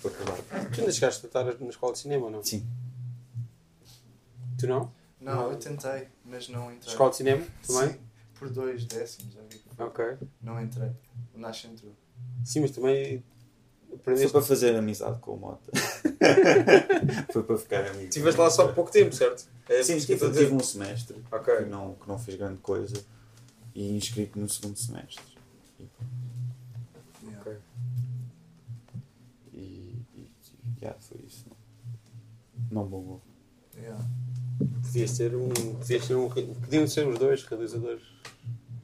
faculdade 0.00 0.42
Tu 0.74 0.80
ainda 0.80 0.92
chegaste 0.92 1.24
a 1.24 1.28
estar 1.28 1.44
na 1.44 1.68
escola 1.68 1.92
de 1.92 1.98
cinema 1.98 2.26
ou 2.26 2.30
não? 2.30 2.42
sim, 2.44 2.66
Tu 4.58 4.66
não? 4.66 4.90
Não, 5.20 5.50
eu 5.50 5.56
tentei, 5.58 6.08
mas 6.24 6.48
não 6.48 6.72
entrei. 6.72 6.92
Escola 6.92 7.10
de 7.10 7.16
cinema? 7.16 7.44
Também? 7.66 7.88
Sim, 7.90 7.98
por 8.38 8.48
dois 8.50 8.84
décimos. 8.84 9.34
já 9.34 9.40
vi. 9.50 9.60
Ok. 9.78 10.04
Não 10.42 10.60
entrei. 10.60 10.90
O 11.34 11.38
Nash 11.38 11.64
entrou. 11.64 11.92
Sim, 12.44 12.60
mas 12.60 12.70
também 12.70 13.22
foi 14.02 14.28
para 14.28 14.42
fazer 14.42 14.76
amizade 14.76 15.18
com 15.20 15.32
o 15.32 15.36
Mota 15.38 15.72
foi 17.32 17.42
para 17.42 17.58
ficar 17.58 17.86
amigo 17.86 18.04
Estiveste 18.04 18.40
lá 18.40 18.50
só 18.50 18.68
pouco 18.68 18.90
tempo, 18.90 19.14
certo? 19.14 19.46
É 19.68 19.82
Sim, 19.82 19.98
tive, 19.98 20.30
tive 20.30 20.54
um 20.54 20.60
semestre 20.60 21.16
Ok. 21.30 21.56
que, 21.56 21.64
não, 21.64 21.94
que 21.94 22.08
não 22.08 22.18
fez 22.18 22.36
grande 22.38 22.58
coisa 22.58 22.96
e 23.74 23.96
inscrito 23.96 24.38
no 24.38 24.48
segundo 24.48 24.76
semestre. 24.76 25.22
Yeah. 27.22 27.40
Ok. 27.40 27.56
E, 29.52 29.58
e, 29.58 30.00
e 30.14 30.30
yeah, 30.80 30.98
foi 31.00 31.18
isso. 31.26 31.44
Não, 32.70 32.82
não 32.82 32.88
bombou. 32.88 33.20
Yeah. 33.76 34.02
Podias 34.82 35.18
ter 35.18 35.34
um. 35.34 35.48
Podias 35.50 36.06
ter 36.06 36.14
um. 36.14 36.28
Podiam 36.30 36.86
ser 36.88 37.06
os 37.06 37.18
dois 37.18 37.44
realizadores. 37.44 38.02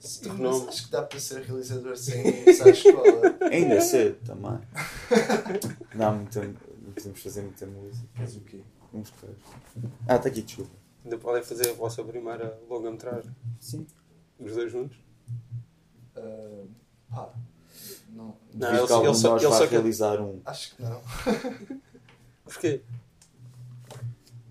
Sim, 0.09 0.31
renome. 0.31 0.59
mas 0.61 0.69
acho 0.69 0.85
que 0.87 0.91
dá 0.91 1.03
para 1.03 1.19
ser 1.21 1.43
realizador 1.43 1.97
sem 1.97 2.27
ir 2.27 2.63
à 2.63 2.69
escola. 2.69 3.39
Ainda 3.51 3.75
é 3.75 3.81
cedo 3.81 4.17
também. 4.25 4.59
Não, 5.95 6.17
muita, 6.17 6.43
não 6.43 6.93
podemos 6.95 7.21
fazer 7.23 7.43
muita 7.43 7.67
música. 7.67 8.09
Mas 8.19 8.35
o 8.37 8.41
quê? 8.41 8.61
Uns 8.93 9.11
queijos. 9.11 9.39
Ah, 10.09 10.17
está 10.17 10.29
aqui 10.29 10.45
chuva. 10.47 10.71
Ainda 11.05 11.19
podem 11.19 11.43
fazer 11.43 11.71
a 11.71 11.73
vossa 11.75 12.03
primeira 12.03 12.59
longa-metragem. 12.69 13.31
Sim. 13.61 13.87
Os 14.41 14.55
dois 14.55 14.73
juntos. 14.73 14.97
Ah, 16.17 16.65
pá. 17.11 17.33
Não. 18.11 18.37
Não, 18.55 18.69
ele- 18.69 18.79
ele 18.79 18.87
só- 19.15 19.37
ele 19.37 19.41
só 19.49 19.59
quer- 19.67 19.71
realizar 19.71 20.21
um. 20.21 20.41
Acho 20.45 20.75
que 20.77 20.83
não. 20.83 21.01
Porquê? 22.45 22.83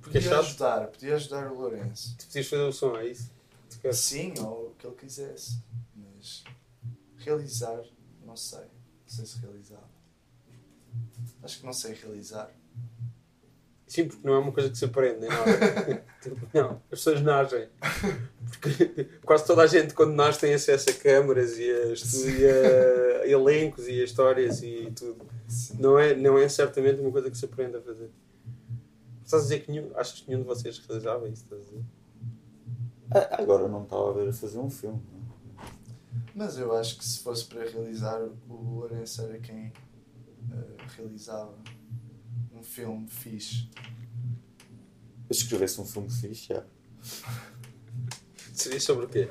Porque 0.01 0.17
é 0.17 0.21
Podia 0.21 0.29
chato. 0.29 0.39
ajudar, 0.45 0.87
podia 0.87 1.15
ajudar 1.15 1.51
o 1.51 1.55
Lourenço. 1.59 2.15
Tu 2.17 2.25
podias 2.27 2.47
fazer 2.47 2.63
o 2.63 2.71
som, 2.71 2.95
é 2.97 3.07
isso? 3.07 3.31
Tu 3.81 3.83
queres? 3.83 3.97
Sim, 3.97 4.33
ou 4.39 4.67
o 4.67 4.75
que 4.77 4.85
ele 4.85 4.95
quisesse. 4.95 5.57
Mas 5.95 6.43
realizar, 7.17 7.81
não 8.23 8.35
sei. 8.35 8.59
Não 8.59 9.07
sei 9.07 9.25
se 9.25 9.39
realizava. 9.39 9.89
Acho 11.41 11.59
que 11.59 11.65
não 11.65 11.73
sei 11.73 11.93
realizar. 11.95 12.51
Sim, 13.87 14.07
porque 14.07 14.25
não 14.25 14.35
é 14.35 14.39
uma 14.39 14.51
coisa 14.51 14.69
que 14.69 14.77
se 14.77 14.85
aprende, 14.85 15.19
nem 15.19 15.29
nada. 15.29 16.05
Tipo, 16.21 16.47
não, 16.53 16.73
as 16.91 16.99
pessoas 16.99 17.19
nascem. 17.19 17.67
Porque 18.51 19.05
quase 19.25 19.43
toda 19.43 19.63
a 19.63 19.67
gente, 19.67 19.95
quando 19.95 20.13
nasce, 20.13 20.39
tem 20.39 20.53
acesso 20.53 20.91
a 20.91 20.93
câmaras 20.93 21.57
e 21.57 21.63
a, 21.63 21.87
e 21.87 22.45
a 22.45 23.27
elencos 23.27 23.87
e 23.87 23.99
a 23.99 24.03
histórias 24.03 24.61
e 24.61 24.91
tudo. 24.95 25.27
Sim. 25.47 25.77
Não 25.79 25.97
é, 25.97 26.13
não 26.13 26.37
é 26.37 26.47
certamente 26.47 27.01
uma 27.01 27.11
coisa 27.11 27.31
que 27.31 27.35
se 27.35 27.45
aprende 27.45 27.77
a 27.77 27.81
fazer. 27.81 28.11
Estás 29.25 29.41
a 29.41 29.45
dizer 29.45 29.59
que 29.61 29.71
nenhum, 29.71 29.91
achas 29.95 30.21
que 30.21 30.27
nenhum 30.27 30.41
de 30.41 30.47
vocês 30.47 30.77
realizava 30.77 31.27
isso? 31.27 31.43
Estás 31.43 31.61
a 31.61 31.65
dizer? 31.65 31.83
Agora 33.31 33.67
não 33.67 33.83
estava 33.83 34.09
a 34.09 34.13
ver 34.13 34.29
a 34.29 34.33
fazer 34.33 34.59
um 34.59 34.69
filme. 34.69 35.01
não. 35.11 35.21
Mas 36.33 36.57
eu 36.57 36.75
acho 36.75 36.97
que 36.97 37.05
se 37.05 37.19
fosse 37.19 37.45
para 37.45 37.63
realizar, 37.69 38.21
o 38.49 38.53
Lourenço 38.53 39.21
era 39.21 39.37
quem 39.39 39.73
eh, 40.51 40.77
realizava 40.95 41.53
um 42.53 42.63
filme 42.63 43.07
fixe. 43.07 43.69
Se 45.29 45.43
escrevesse 45.43 45.79
um 45.81 45.85
filme 45.85 46.09
fixe, 46.09 46.53
já. 46.53 46.63
Seria 48.53 48.79
sobre 48.79 49.05
o 49.05 49.09
quê? 49.09 49.27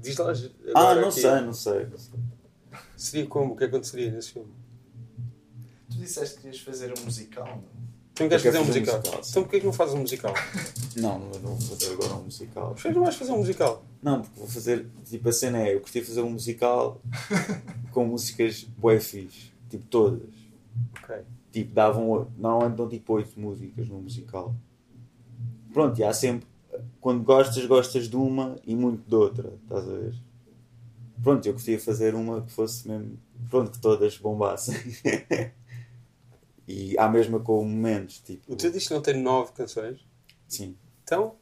Diz 0.00 0.16
lá. 0.16 0.32
Ah, 0.74 0.94
não 0.94 1.08
aqui. 1.08 1.20
sei, 1.20 1.40
não 1.40 1.52
sei. 1.52 1.86
não 1.86 1.98
sei. 1.98 2.20
Seria 2.96 3.26
como? 3.26 3.54
O 3.54 3.56
que 3.56 3.64
aconteceria 3.64 4.10
nesse 4.10 4.32
filme? 4.32 4.52
Tu 5.90 5.98
disseste 5.98 6.36
que 6.36 6.42
querias 6.42 6.60
fazer 6.62 6.92
um 6.98 7.04
musical, 7.04 7.46
não? 7.46 7.89
Tu 8.20 8.24
não 8.24 8.28
queres 8.28 8.44
fazer 8.44 8.58
um 8.58 8.64
fazer 8.64 8.78
um 8.80 8.82
musical? 8.82 8.96
musical, 8.98 9.20
então 9.30 9.42
porquê 9.42 9.60
que 9.60 9.66
não 9.66 9.72
fazes 9.72 9.94
um 9.94 9.98
musical? 10.00 10.34
Não, 10.96 11.18
não 11.20 11.40
não 11.40 11.54
vou 11.54 11.60
fazer 11.60 11.92
agora 11.92 12.14
um 12.14 12.24
musical. 12.24 12.74
Porquê 12.74 12.88
que 12.88 12.94
não 12.94 13.04
vais 13.04 13.14
fazer 13.14 13.32
um 13.32 13.38
musical? 13.38 13.84
Não, 14.02 14.22
porque 14.22 14.40
vou 14.40 14.48
fazer. 14.48 14.86
Tipo, 15.08 15.28
a 15.28 15.32
cena 15.32 15.58
é. 15.58 15.74
Eu 15.74 15.80
curti 15.80 16.02
fazer 16.02 16.20
um 16.20 16.30
musical 16.30 17.00
com 17.92 18.06
músicas 18.06 18.64
bué 18.76 18.98
fixe. 18.98 19.52
Tipo, 19.70 19.86
todas. 19.86 20.28
Ok. 21.00 21.16
Tipo, 21.52 21.72
davam. 21.72 22.26
Normalmente 22.36 22.76
dão 22.76 22.88
tipo 22.88 23.12
8 23.14 23.38
músicas 23.38 23.88
num 23.88 24.00
musical. 24.00 24.52
Pronto, 25.72 25.96
e 26.00 26.02
há 26.02 26.12
sempre. 26.12 26.48
Quando 27.00 27.22
gostas, 27.22 27.64
gostas 27.66 28.08
de 28.08 28.16
uma 28.16 28.56
e 28.66 28.74
muito 28.74 29.08
de 29.08 29.14
outra. 29.14 29.52
Estás 29.62 29.88
a 29.88 29.92
ver? 29.92 30.14
Pronto, 31.22 31.46
eu 31.46 31.52
curtia 31.52 31.78
fazer 31.78 32.16
uma 32.16 32.42
que 32.42 32.50
fosse 32.50 32.86
mesmo. 32.88 33.16
Pronto, 33.48 33.70
que 33.70 33.78
todas 33.78 34.18
bombassem. 34.18 34.76
e 36.70 36.98
há 36.98 37.08
mesma 37.08 37.40
com 37.40 37.64
momentos. 37.64 38.20
Tipo. 38.20 38.52
O 38.52 38.56
teu 38.56 38.70
disco 38.70 38.94
não 38.94 39.02
tem 39.02 39.20
nove 39.20 39.52
canções? 39.52 39.98
Sim. 40.48 40.76
Então, 41.02 41.34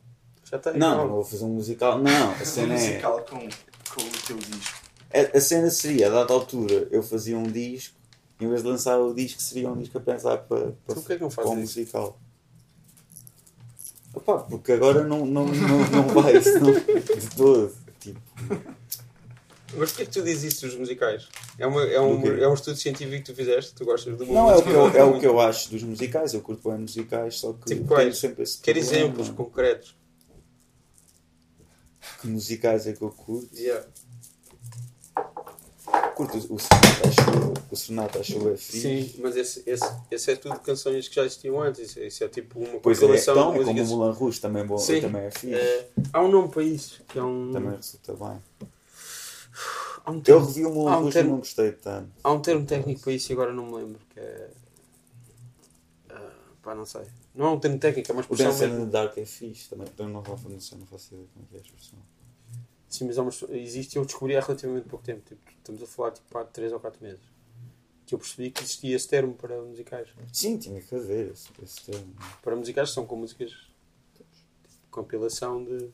já 0.44 0.58
tem. 0.58 0.78
Não, 0.78 1.06
não 1.06 1.08
vou 1.08 1.24
fazer 1.24 1.44
um 1.44 1.50
musical. 1.50 1.98
Não, 1.98 2.32
a 2.32 2.40
Um 2.40 2.44
cena 2.44 2.74
é. 2.74 2.78
musical 2.78 3.24
com, 3.28 3.38
com 3.40 4.02
o 4.02 4.26
teu 4.26 4.36
disco. 4.36 4.88
A, 5.12 5.36
a 5.36 5.40
cena 5.40 5.70
seria, 5.70 6.06
a 6.06 6.10
dada 6.10 6.32
altura, 6.32 6.88
eu 6.90 7.02
fazia 7.02 7.36
um 7.36 7.44
disco, 7.44 7.94
em 8.40 8.48
vez 8.48 8.62
de 8.62 8.68
lançar 8.68 8.98
o 8.98 9.14
disco, 9.14 9.40
seria 9.40 9.70
um 9.70 9.76
disco 9.76 9.98
a 9.98 10.00
pensar 10.00 10.38
para, 10.38 10.58
para, 10.58 10.72
Então 10.84 10.94
porquê 10.94 11.16
que 11.16 11.22
não 11.22 11.30
para 11.30 11.44
fazes 11.44 11.58
um 11.58 11.60
musical. 11.60 12.18
Opa, 14.14 14.38
porque 14.40 14.72
agora 14.72 15.04
não, 15.04 15.26
não, 15.26 15.46
não, 15.46 15.90
não 15.90 16.08
vai 16.08 16.36
isso 16.36 16.58
não, 16.60 16.72
de 16.72 17.36
todo. 17.36 17.74
Tipo, 18.00 18.20
Mas 19.76 19.90
porquê 19.90 20.06
que 20.06 20.12
tu 20.12 20.22
dizes 20.22 20.54
isso 20.54 20.66
dos 20.66 20.76
musicais? 20.76 21.28
É, 21.58 21.66
uma, 21.66 21.84
é, 21.84 22.00
um, 22.00 22.20
Do 22.20 22.42
é 22.42 22.48
um 22.48 22.54
estudo 22.54 22.76
científico 22.76 23.16
que 23.16 23.32
tu 23.32 23.34
fizeste? 23.34 23.74
Tu 23.74 23.84
gostas 23.84 24.18
uma 24.18 24.24
não 24.24 24.50
é 24.50 24.56
o, 24.56 24.62
que 24.62 24.70
eu, 24.70 24.88
é 24.88 25.04
o 25.04 25.20
que 25.20 25.26
eu 25.26 25.40
acho 25.40 25.70
dos 25.70 25.82
musicais, 25.82 26.32
eu 26.34 26.40
curto 26.40 26.68
bem 26.70 26.78
musicais, 26.78 27.36
só 27.36 27.52
que 27.52 27.74
Tipo 27.74 27.94
tenho 27.94 28.14
sempre 28.14 28.42
esse 28.42 28.58
Quer 28.58 28.74
problema. 28.74 28.96
exemplos 28.96 29.28
concretos? 29.30 29.96
Que 32.20 32.26
musicais 32.28 32.86
é 32.86 32.92
que 32.92 33.02
eu 33.02 33.10
curto? 33.10 33.48
Yeah. 33.54 33.86
Curto 36.14 36.36
o, 36.36 36.54
o 36.54 36.58
Serenata 36.58 37.08
à 37.08 37.12
Chuva, 37.12 37.54
o 37.70 37.76
Serenata 37.76 38.18
à 38.18 38.22
Chuva 38.22 38.50
é 38.52 38.56
fixe. 38.56 38.80
Sim, 38.80 39.14
mas 39.20 39.36
esse, 39.36 39.62
esse, 39.66 39.84
esse 40.10 40.32
é 40.32 40.36
tudo 40.36 40.58
canções 40.60 41.06
que 41.06 41.14
já 41.14 41.24
existiam 41.24 41.60
antes. 41.62 41.96
Isso, 41.96 42.24
é 42.24 42.28
tipo 42.28 42.58
uma 42.58 42.80
Pois 42.80 42.98
é, 42.98 43.00
compilação 43.02 43.34
então, 43.34 43.52
de 43.52 43.60
é 43.60 43.64
como 43.64 43.82
o. 43.82 43.86
Moulin 43.98 44.12
Rouge, 44.16 44.40
também, 44.40 44.66
bom, 44.66 44.78
Sim. 44.78 45.00
também 45.00 45.22
é 45.22 45.30
fixe. 45.30 45.54
É, 45.54 45.88
há 46.12 46.22
um 46.22 46.28
nome 46.28 46.48
para 46.48 46.62
isso, 46.64 47.02
que 47.06 47.18
é 47.18 47.22
um. 47.22 47.52
Também 47.52 47.76
resulta 47.76 48.12
bem. 48.14 48.68
Um 50.06 50.14
Eu 50.16 50.20
termo, 50.22 50.46
revi 50.46 50.64
o 50.64 50.68
Há 50.68 50.72
Moulin 50.72 50.88
um 50.88 51.00
Rouge 51.02 51.08
e 51.08 51.12
termo- 51.12 51.30
não 51.32 51.38
gostei 51.38 51.72
tanto. 51.72 52.10
há 52.24 52.32
um 52.32 52.40
termo 52.40 52.64
técnico 52.66 53.00
para 53.02 53.12
isso 53.12 53.30
e 53.30 53.32
agora 53.34 53.52
não 53.52 53.66
me 53.66 53.74
lembro. 53.74 54.00
Que 54.10 54.20
é. 54.20 54.50
ah, 56.10 56.30
pá, 56.62 56.74
não 56.74 56.86
sei. 56.86 57.02
Não 57.34 57.46
é 57.46 57.50
um 57.50 57.60
termo 57.60 57.78
técnico, 57.78 58.10
é 58.10 58.14
uma 58.14 58.20
O 58.20 58.22
expressão. 58.22 58.46
Dance 58.46 58.64
in 58.64 58.68
mesmo. 58.68 58.86
Dark 58.86 59.16
é 59.18 59.24
fixe 59.24 59.68
também. 59.68 59.86
Eu 59.98 60.08
não, 60.08 60.24
faço- 60.24 60.48
não 60.48 60.60
sei, 60.60 60.78
não 60.78 60.86
faço 60.86 61.14
ideia 61.14 61.28
como 61.34 61.44
é 61.44 61.48
que 61.48 61.54
é 61.56 61.58
a 61.58 61.62
expressão. 61.62 61.98
Sim, 62.88 63.04
mas 63.06 63.18
é 63.18 63.20
uma, 63.22 63.30
existe 63.58 63.96
eu 63.96 64.04
descobri 64.04 64.34
há 64.36 64.40
relativamente 64.40 64.88
pouco 64.88 65.04
tempo. 65.04 65.20
Tipo, 65.26 65.40
estamos 65.50 65.82
a 65.82 65.86
falar 65.86 66.12
tipo, 66.12 66.38
há 66.38 66.44
3 66.44 66.72
ou 66.72 66.80
4 66.80 67.02
meses. 67.02 67.20
Que 68.06 68.14
eu 68.14 68.18
percebi 68.18 68.50
que 68.50 68.62
existia 68.62 68.96
esse 68.96 69.06
termo 69.06 69.34
para 69.34 69.60
musicais. 69.60 70.08
Sim, 70.32 70.56
tinha 70.56 70.80
que 70.80 70.94
haver 70.94 71.32
esse, 71.32 71.48
esse 71.62 71.82
termo. 71.84 72.14
Para 72.40 72.56
musicais 72.56 72.90
são 72.90 73.04
com 73.06 73.16
músicas 73.16 73.50
tipo, 74.16 74.26
compilação 74.90 75.62
de 75.62 75.90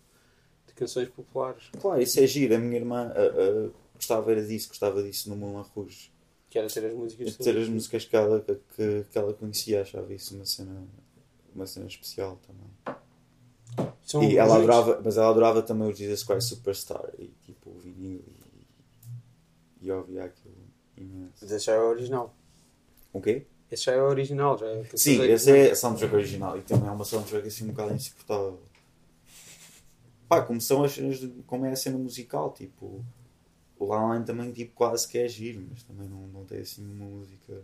canções 0.75 1.09
populares. 1.09 1.65
Claro, 1.81 2.01
isso 2.01 2.21
é 2.21 2.27
giro. 2.27 2.55
A 2.55 2.59
minha 2.59 2.77
irmã 2.77 3.13
ah, 3.15 3.19
ah, 3.19 3.71
gostava 3.95 4.31
era 4.31 4.45
disso, 4.45 4.69
gostava 4.69 5.03
disso 5.03 5.29
no 5.31 5.37
Moulin 5.37 5.65
Rouge. 5.75 6.13
Que 6.51 6.59
era 6.59 6.69
ter 6.69 6.85
as 6.87 6.95
músicas 6.95 7.37
ter 7.37 7.59
as 7.59 7.69
músicas 7.69 8.05
que 8.05 8.17
ela, 8.17 8.41
que, 8.41 9.05
que 9.11 9.19
ela 9.19 9.35
conhecia, 9.35 9.83
achava 9.83 10.13
isso 10.15 10.37
uma 10.37 10.45
cena, 10.45 10.87
uma 11.55 11.67
cena 11.67 11.87
especial 11.87 12.39
também. 12.47 12.99
São 14.05 14.23
e 14.23 14.37
ela 14.37 14.57
adorava, 14.57 15.01
mas 15.03 15.17
ela 15.17 15.31
adorava 15.31 15.63
também 15.63 15.89
o 15.89 15.93
Jesus 15.93 16.23
Christ 16.23 16.51
Superstar 16.51 17.11
e 17.19 17.29
tipo 17.45 17.71
o 17.71 17.79
vinil 17.79 18.23
e, 19.81 19.87
e 19.87 19.91
ouvia 19.91 20.25
aquilo 20.25 20.55
imenso. 20.97 21.39
Mas 21.41 21.51
esse 21.51 21.67
já 21.67 21.73
é 21.73 21.81
o 21.81 21.89
original. 21.89 22.35
O 23.13 23.21
quê? 23.21 23.47
Esse 23.71 23.85
já 23.85 23.93
é 23.93 24.03
o 24.03 24.07
original. 24.07 24.59
Já 24.59 24.67
é 24.67 24.85
Sim, 24.95 25.23
esse 25.23 25.51
é 25.51 25.71
a 25.71 25.77
soundtrack 25.77 26.15
original 26.15 26.59
e 26.59 26.63
também 26.63 26.89
é 26.89 26.93
uma 26.93 27.05
soundtrack 27.05 27.49
assim 27.49 27.65
um 27.65 27.69
bocado 27.69 27.95
insuportável. 27.95 28.61
Pá, 30.29 30.43
como 30.43 30.61
são 30.61 30.83
as 30.85 30.93
cenas 30.93 31.19
de, 31.19 31.29
como 31.47 31.67
é 31.67 31.73
a 31.73 31.77
cena 31.77 31.99
musical, 31.99 32.53
tipo, 32.53 33.05
o 33.79 33.87
La 33.87 33.97
La 34.01 34.09
Land 34.09 34.27
também 34.27 34.53
tipo, 34.53 34.73
quase 34.75 35.07
que 35.07 35.19
é 35.19 35.29
giro, 35.29 35.67
mas 35.71 35.83
também 35.83 36.09
não, 36.09 36.27
não 36.29 36.45
tem 36.45 36.61
assim 36.61 36.85
uma 36.85 37.05
música. 37.05 37.63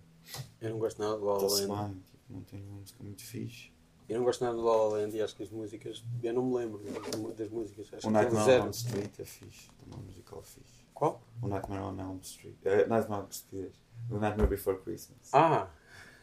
Eu 0.61 0.71
não 0.71 0.79
gosto 0.79 1.01
nada 1.01 1.17
do 1.17 1.25
La 1.25 1.35
La 1.35 1.43
Land. 1.43 2.01
tipo, 2.11 2.23
não 2.29 2.43
tem 2.43 2.61
uma 2.63 2.81
música 2.81 3.03
muito 3.03 3.23
fixe. 3.23 3.71
Eu 4.09 4.19
não 4.19 4.25
gosto 4.25 4.43
nada 4.45 4.57
do 4.57 4.63
La 4.65 4.77
La 4.77 4.89
Land 4.89 5.17
e 5.17 5.23
acho 5.23 5.37
que 5.37 5.43
as 5.45 5.51
músicas. 5.51 6.05
Eu 6.23 6.35
não 6.35 6.45
me 6.45 6.57
lembro 6.57 6.79
das, 7.37 7.49
músicas. 7.49 7.89
Acho 7.95 8.09
O 8.09 8.11
Nightmare 8.11 8.61
on. 8.61 8.65
Elm 8.65 8.71
Street 8.71 9.21
é 9.21 9.25
fixe, 9.25 9.69
é 9.81 9.97
um 9.97 10.03
musical 10.03 10.43
fixe. 10.43 10.85
Qual? 10.93 11.23
O 11.41 11.49
Nightmare 11.49 11.83
on 11.83 11.99
Elm 11.99 12.19
Street. 12.21 12.57
É, 12.65 12.87
Nightmare 12.87 13.23
on 13.23 13.29
Street. 13.31 13.73
O 14.11 14.19
Nightmare 14.19 14.49
Before 14.49 14.79
Christmas. 14.81 15.33
Ah! 15.33 15.71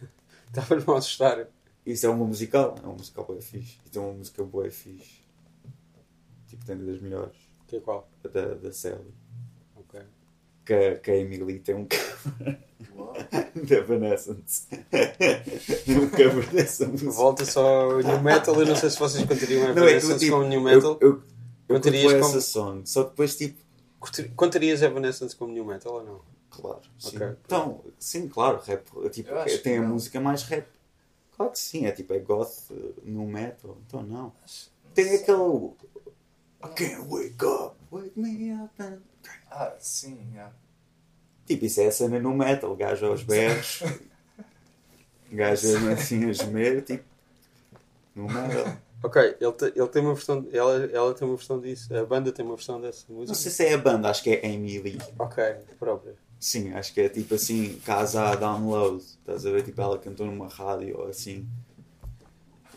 Estavas-me 0.47 0.93
a 0.93 0.97
assustar. 0.97 1.47
Isso 1.85 2.05
é 2.05 2.09
uma 2.09 2.25
musical, 2.25 2.75
é 2.83 2.85
uma 2.85 2.95
musical 2.95 3.23
boa 3.23 3.41
fixe. 3.41 3.79
E 3.85 3.89
tem 3.89 4.01
uma 4.01 4.11
música 4.11 4.43
boa 4.43 4.69
fixe. 4.69 5.16
Tipo, 6.59 6.65
tem 6.65 6.85
das 6.85 7.01
melhores. 7.01 7.35
Que 7.67 7.77
é 7.77 7.79
qual? 7.79 8.07
A 8.23 8.27
Da, 8.27 8.53
da 8.55 8.71
Sally. 8.71 9.13
Ok. 9.75 9.99
Que, 10.65 10.73
a- 10.73 10.95
que 10.99 11.11
a 11.11 11.15
Emily 11.17 11.59
tem 11.59 11.75
um 11.75 11.85
cover 11.87 12.59
Uau. 12.95 13.13
da 13.67 13.75
Evanescence. 13.75 14.67
tem 15.85 15.97
um 15.97 16.09
cover 16.09 16.49
dessa 16.51 16.87
música. 16.87 17.11
Volta 17.11 17.45
só 17.45 17.65
ao 17.91 17.97
New 17.99 18.21
Metal. 18.21 18.55
Eu 18.59 18.65
não 18.67 18.75
sei 18.75 18.89
se 18.89 18.99
vocês 18.99 19.25
contariam 19.25 19.61
Não, 19.73 19.83
é 19.83 19.91
Evanescence 19.91 20.19
tipo, 20.19 20.31
como 20.37 20.47
New 20.47 20.61
Metal. 20.61 20.97
Eu, 21.01 21.21
eu, 21.69 21.75
eu 21.75 21.81
como- 21.81 22.25
essa 22.25 22.41
song. 22.41 22.81
Só 22.85 23.03
depois, 23.03 23.35
tipo, 23.37 23.57
Contarias 24.35 24.81
Evanescence 24.81 25.35
como 25.35 25.51
New 25.53 25.65
Metal 25.65 25.93
ou 25.93 26.03
não? 26.03 26.21
claro. 26.49 26.81
Sim. 26.97 27.17
Ok. 27.17 27.27
Então, 27.45 27.81
sim, 27.99 28.27
claro, 28.27 28.59
rap. 28.65 28.83
Tipo, 29.11 29.31
tem 29.63 29.77
a 29.77 29.81
não. 29.81 29.89
música 29.89 30.19
mais 30.19 30.43
rap. 30.43 30.67
Claro 31.35 31.51
que 31.51 31.59
sim, 31.59 31.85
é 31.85 31.91
tipo, 31.91 32.13
é 32.13 32.19
goth 32.19 32.71
uh, 32.71 32.95
no 33.03 33.27
metal. 33.27 33.77
Então, 33.85 34.01
não. 34.01 34.33
Tem 34.95 35.13
aquele. 35.15 35.71
I 36.63 36.67
can't 36.69 37.07
wake 37.07 37.43
up, 37.43 37.75
wake 37.91 38.17
me 38.17 38.51
up 38.51 38.71
and. 38.79 39.01
Ah, 39.51 39.73
sim, 39.79 40.17
yeah. 40.33 40.51
Tipo, 41.45 41.65
isso 41.65 41.79
é 41.81 41.87
a 41.87 41.91
cena 41.91 42.19
no 42.19 42.33
metal, 42.35 42.75
gajo 42.75 43.05
aos 43.05 43.23
berros, 43.23 43.81
gajo 45.31 45.67
assim 45.89 46.29
a 46.29 46.33
gemer, 46.33 46.81
tipo, 46.83 47.03
no 48.15 48.27
metal. 48.27 48.77
Ok, 49.03 49.21
ele, 49.39 49.51
te- 49.53 49.73
ele 49.75 49.87
tem 49.87 50.01
uma 50.01 50.13
versão. 50.15 50.45
Ela, 50.51 50.85
ela 50.91 51.13
tem 51.13 51.27
uma 51.27 51.35
versão 51.37 51.59
disso. 51.59 51.95
A 51.95 52.03
banda 52.03 52.31
tem 52.31 52.43
uma 52.43 52.55
versão 52.55 52.81
dessa 52.81 53.05
música. 53.09 53.27
Não 53.27 53.35
sei 53.35 53.51
se 53.51 53.65
é 53.65 53.73
a 53.73 53.77
banda, 53.77 54.09
acho 54.09 54.23
que 54.23 54.31
é 54.31 54.45
Amy 54.47 54.79
Lee. 54.79 54.97
Ok, 55.19 55.43
própria. 55.79 56.15
Sim, 56.39 56.73
acho 56.73 56.93
que 56.93 57.01
é 57.01 57.09
tipo 57.09 57.35
assim, 57.35 57.79
casa 57.85 58.23
a 58.23 58.35
download. 58.35 59.03
Estás 59.03 59.45
a 59.45 59.51
ver? 59.51 59.63
Tipo, 59.63 59.81
ela 59.81 59.97
cantou 59.99 60.25
numa 60.25 60.47
rádio 60.47 60.97
ou 60.99 61.07
assim. 61.07 61.47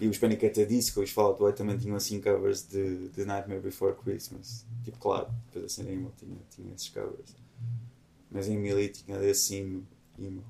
E 0.01 0.09
os 0.09 0.19
Panic! 0.19 0.47
at 0.47 0.55
the 0.55 0.65
Disco, 0.65 1.01
os 1.03 1.11
Fall 1.11 1.27
Out 1.27 1.39
Boy 1.39 1.53
também 1.53 1.77
tinham 1.77 1.97
assim 1.97 2.21
covers 2.21 2.67
de, 2.67 3.09
de 3.11 3.25
Nightmare 3.25 3.61
Before 3.61 3.95
Christmas. 3.97 4.65
Tipo, 4.83 4.99
claro, 4.99 5.31
depois 5.47 5.65
a 5.67 5.69
cena 5.69 5.91
emo 5.91 6.11
tinha, 6.17 6.39
tinha 6.51 6.75
esses 6.75 6.89
covers. 6.89 7.37
Mas 8.31 8.49
em 8.49 8.55
Emily 8.55 8.89
tinha 8.89 9.19
desse 9.19 9.57
emo. 9.57 9.87
emo. 10.19 10.43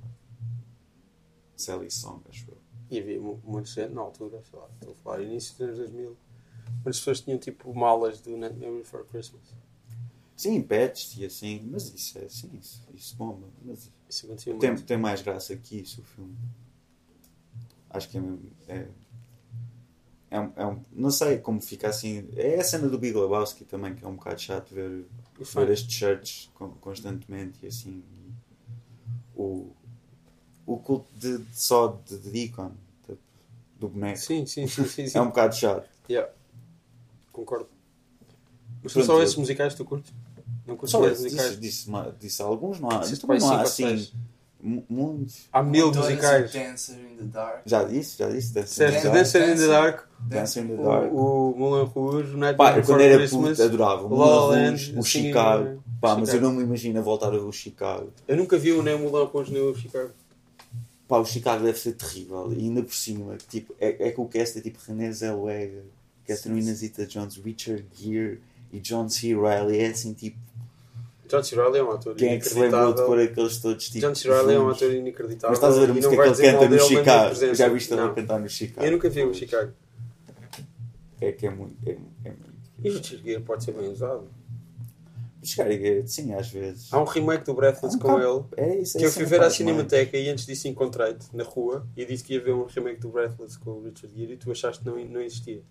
Sally 1.57 1.91
Song, 1.91 2.23
acho 2.29 2.47
eu. 2.51 2.57
E 2.91 2.99
havia 2.99 3.21
mu- 3.21 3.41
muita 3.45 3.69
gente 3.69 3.93
na 3.93 4.01
altura, 4.01 4.43
sei 4.49 4.59
lá, 4.59 4.69
estou 4.75 4.93
a 4.93 4.97
falar, 4.97 5.23
início 5.23 5.53
dos 5.53 5.61
anos 5.63 5.79
2000. 5.79 6.17
Muitas 6.75 6.99
pessoas 6.99 7.21
tinham 7.21 7.39
tipo 7.39 7.75
malas 7.75 8.21
do 8.21 8.37
Nightmare 8.37 8.79
Before 8.79 9.05
Christmas. 9.09 9.43
Sim, 10.37 10.63
patched 10.63 11.21
e 11.21 11.27
assim, 11.27 11.61
mas 11.71 11.93
isso 11.95 12.19
é 12.19 12.25
assim, 12.25 12.51
isso, 12.59 12.83
isso 12.95 13.17
bomba. 13.17 13.47
Mas 13.63 13.91
Isso 14.09 14.27
tem, 14.59 14.75
tem 14.77 14.97
mais 14.97 15.21
graça 15.21 15.55
que 15.57 15.81
isso 15.81 16.01
o 16.01 16.05
filme. 16.05 16.35
Acho 17.91 18.09
que 18.09 18.17
é 18.17 18.21
mesmo. 18.21 18.51
É, 18.69 18.89
é, 20.31 20.41
um- 20.41 20.53
é 20.57 20.67
um, 20.67 20.81
não 20.93 21.11
sei 21.11 21.39
como 21.39 21.61
fica 21.61 21.89
assim. 21.89 22.29
É 22.37 22.61
a 22.61 22.65
cena 22.65 22.89
do 22.89 22.99
Big 22.99 23.17
Lebowski 23.19 23.65
também, 23.65 23.95
que 23.95 24.05
é 24.05 24.09
um 24.09 24.15
bocado 24.17 24.41
chato 24.41 24.73
ver, 24.75 25.05
ver 25.39 25.71
este 25.71 25.93
church 25.93 26.51
con- 26.55 26.75
constantemente 26.81 27.59
e 27.63 27.67
assim. 27.67 28.03
o, 29.37 29.71
o 30.67 30.77
culto 30.79 31.07
de, 31.17 31.39
de 31.39 31.57
só 31.59 31.99
de, 32.07 32.19
de 32.19 32.31
Deacon, 32.31 32.73
de- 33.09 33.17
do 33.79 33.89
boneco. 33.89 34.19
Sim, 34.19 34.47
sim, 34.47 34.67
sim, 34.67 34.85
sim. 34.85 35.07
sim. 35.09 35.19
É 35.19 35.21
um 35.23 35.27
bocado 35.27 35.55
chato. 35.55 35.89
Yeah. 36.09 36.31
Concordo. 37.33 37.69
Mas 38.83 38.93
são 38.93 39.03
Pronto, 39.03 39.19
só 39.19 39.23
esses 39.23 39.37
musicais 39.37 39.73
que 39.75 39.79
tu 39.79 39.85
curtes? 39.85 40.13
Não 40.67 40.77
curtes 40.77 40.91
Só 40.93 41.01
mais 41.01 41.13
esse, 41.15 41.23
musicais? 41.25 41.61
disse, 41.61 41.91
disse, 41.91 42.13
disse 42.19 42.43
alguns, 42.43 42.81
não 42.81 42.89
há. 42.91 43.01
Para 43.01 43.39
não 43.39 43.51
há 43.51 43.63
assim 43.63 44.11
muitos. 44.63 45.49
Há 45.53 45.63
mil 45.63 45.93
musicais. 45.93 46.51
o 46.51 46.59
Dancer 46.59 46.97
in 46.99 47.17
the 47.17 47.25
Dark. 47.25 47.63
Já 47.67 47.85
disse, 47.85 48.19
já 48.19 48.29
disse. 48.29 48.53
Dancer 48.55 48.89
in 48.89 48.93
the 48.93 49.09
Dancer- 49.09 49.11
Dark. 49.11 49.15
Dancer 49.15 49.49
in 49.51 49.57
the 49.57 49.67
Dark, 49.67 50.05
Dancer 50.21 50.63
in 50.65 50.67
the 50.69 50.75
o, 50.75 50.85
Dark. 50.85 51.13
o 51.13 51.55
Moulin 51.57 51.85
Rouge, 51.85 52.29
o 52.29 52.33
Pá, 52.33 52.39
Nightmare 52.39 52.79
eu 52.79 52.85
quando 52.85 53.01
era 53.01 53.17
Christmas. 53.19 53.51
puto 53.59 53.63
adorava 53.63 54.07
o 54.07 54.09
Moulin 54.09 54.49
Land, 54.51 54.69
Rouge, 54.71 54.93
o 54.97 55.01
assim, 55.01 55.09
Chicago. 55.09 55.65
eh, 55.67 55.77
Pá, 56.01 56.17
mas 56.17 56.33
eu 56.35 56.41
não 56.41 56.53
me 56.53 56.63
imagino 56.63 56.99
a 56.99 57.03
voltar 57.03 57.27
a 57.29 57.31
ver 57.31 57.39
o 57.39 57.53
Chicago. 57.53 58.13
Eu 58.29 58.37
nunca 58.37 58.57
vi 58.59 58.73
o 58.73 58.83
nem 58.83 58.95
o 58.95 58.99
Moulin 58.99 59.27
Rouge 59.27 59.53
nem 59.53 59.63
o 59.63 59.75
Chicago. 59.75 60.11
Pá, 61.09 61.19
o 61.19 61.25
Chicago 61.25 61.65
deve 61.65 61.79
ser 61.79 61.93
terrível. 61.93 62.53
E 62.53 62.61
ainda 62.61 62.83
por 62.83 62.95
cima, 62.95 63.37
tipo, 63.49 63.75
é, 63.81 64.09
é 64.09 64.11
que 64.13 64.21
o 64.21 64.27
cast 64.27 64.59
é 64.59 64.61
tipo 64.61 64.79
René 64.87 65.11
Zellweger, 65.13 65.83
Catherine 66.27 66.73
Zeta 66.75 67.05
Jones, 67.07 67.37
Richard 67.37 67.85
Gere 67.95 68.41
e 68.73 68.79
John 68.79 69.09
C. 69.09 69.35
Reilly. 69.35 69.79
É 69.81 69.89
assim, 69.89 70.13
tipo, 70.13 70.39
John 71.31 71.43
C. 71.43 71.55
Reilly 71.55 71.79
é 71.79 71.85
um 71.85 71.91
ator 71.93 72.15
quem 72.17 72.31
é 72.31 72.39
que 72.39 72.49
se 72.49 72.59
lembrou 72.59 72.93
de 72.93 73.03
pôr 73.03 73.21
aqueles 73.21 73.59
todos 73.59 73.89
tipo. 73.89 74.07
John 74.07 74.15
C. 74.15 74.29
Reilly 74.29 74.55
é 74.55 74.59
um 74.59 74.69
ator 74.69 74.93
inacreditável. 74.93 75.51
Mas 75.51 75.59
estás 75.59 75.77
a 75.77 75.79
ver 75.79 75.85
a 75.85 75.89
não 75.89 75.95
música 75.95 76.11
que 76.11 76.17
vai 76.17 76.29
ele 76.29 76.59
canta 76.59 76.69
no 76.69 76.81
Chicago? 76.81 77.55
Já 77.55 77.69
viste 77.69 77.93
ele 77.95 78.15
cantar 78.15 78.41
no 78.41 78.49
Chicago? 78.49 78.87
Eu 78.87 78.93
nunca 78.93 79.09
vi 79.09 79.23
o 79.23 79.35
Chicago. 79.35 79.73
É 81.21 81.33
que 81.33 81.47
é 81.47 81.51
muito. 81.51 81.77
É, 81.89 81.93
é 81.93 82.31
muito. 82.31 82.51
E 82.83 82.91
o 82.91 82.95
Richard 82.95 83.23
Gere 83.23 83.43
pode 83.43 83.63
ser 83.63 83.73
bem 83.73 83.89
usado. 83.89 84.29
O 85.43 85.63
é- 85.63 86.07
sim, 86.07 86.35
às 86.35 86.51
vezes. 86.51 86.93
Há 86.93 87.01
um 87.01 87.05
remake 87.05 87.45
do 87.45 87.55
Breathless 87.55 87.97
Um 87.97 87.99
com 87.99 88.19
ele. 88.19 88.45
É 88.57 88.77
isso, 88.79 88.99
é 88.99 89.01
Que 89.01 89.07
eu 89.07 89.11
fui 89.11 89.23
é 89.23 89.27
ver 89.27 89.43
à 89.43 89.51
Cinemateca 89.51 90.17
e 90.19 90.29
antes 90.29 90.45
disso 90.45 90.69
encontrei-te 90.69 91.35
na 91.35 91.45
rua 91.45 91.87
e 91.97 92.05
disse 92.05 92.23
que 92.23 92.35
ia 92.35 92.41
ver 92.41 92.53
um 92.53 92.65
remake 92.67 93.01
do 93.01 93.09
Breathless 93.09 93.59
com 93.59 93.71
o 93.71 93.83
Richard 93.83 94.15
Gere 94.15 94.35
e 94.35 94.37
tu 94.37 94.51
achaste 94.51 94.83
que 94.83 94.89
não, 94.89 95.03
não 95.07 95.21
existia. 95.21 95.63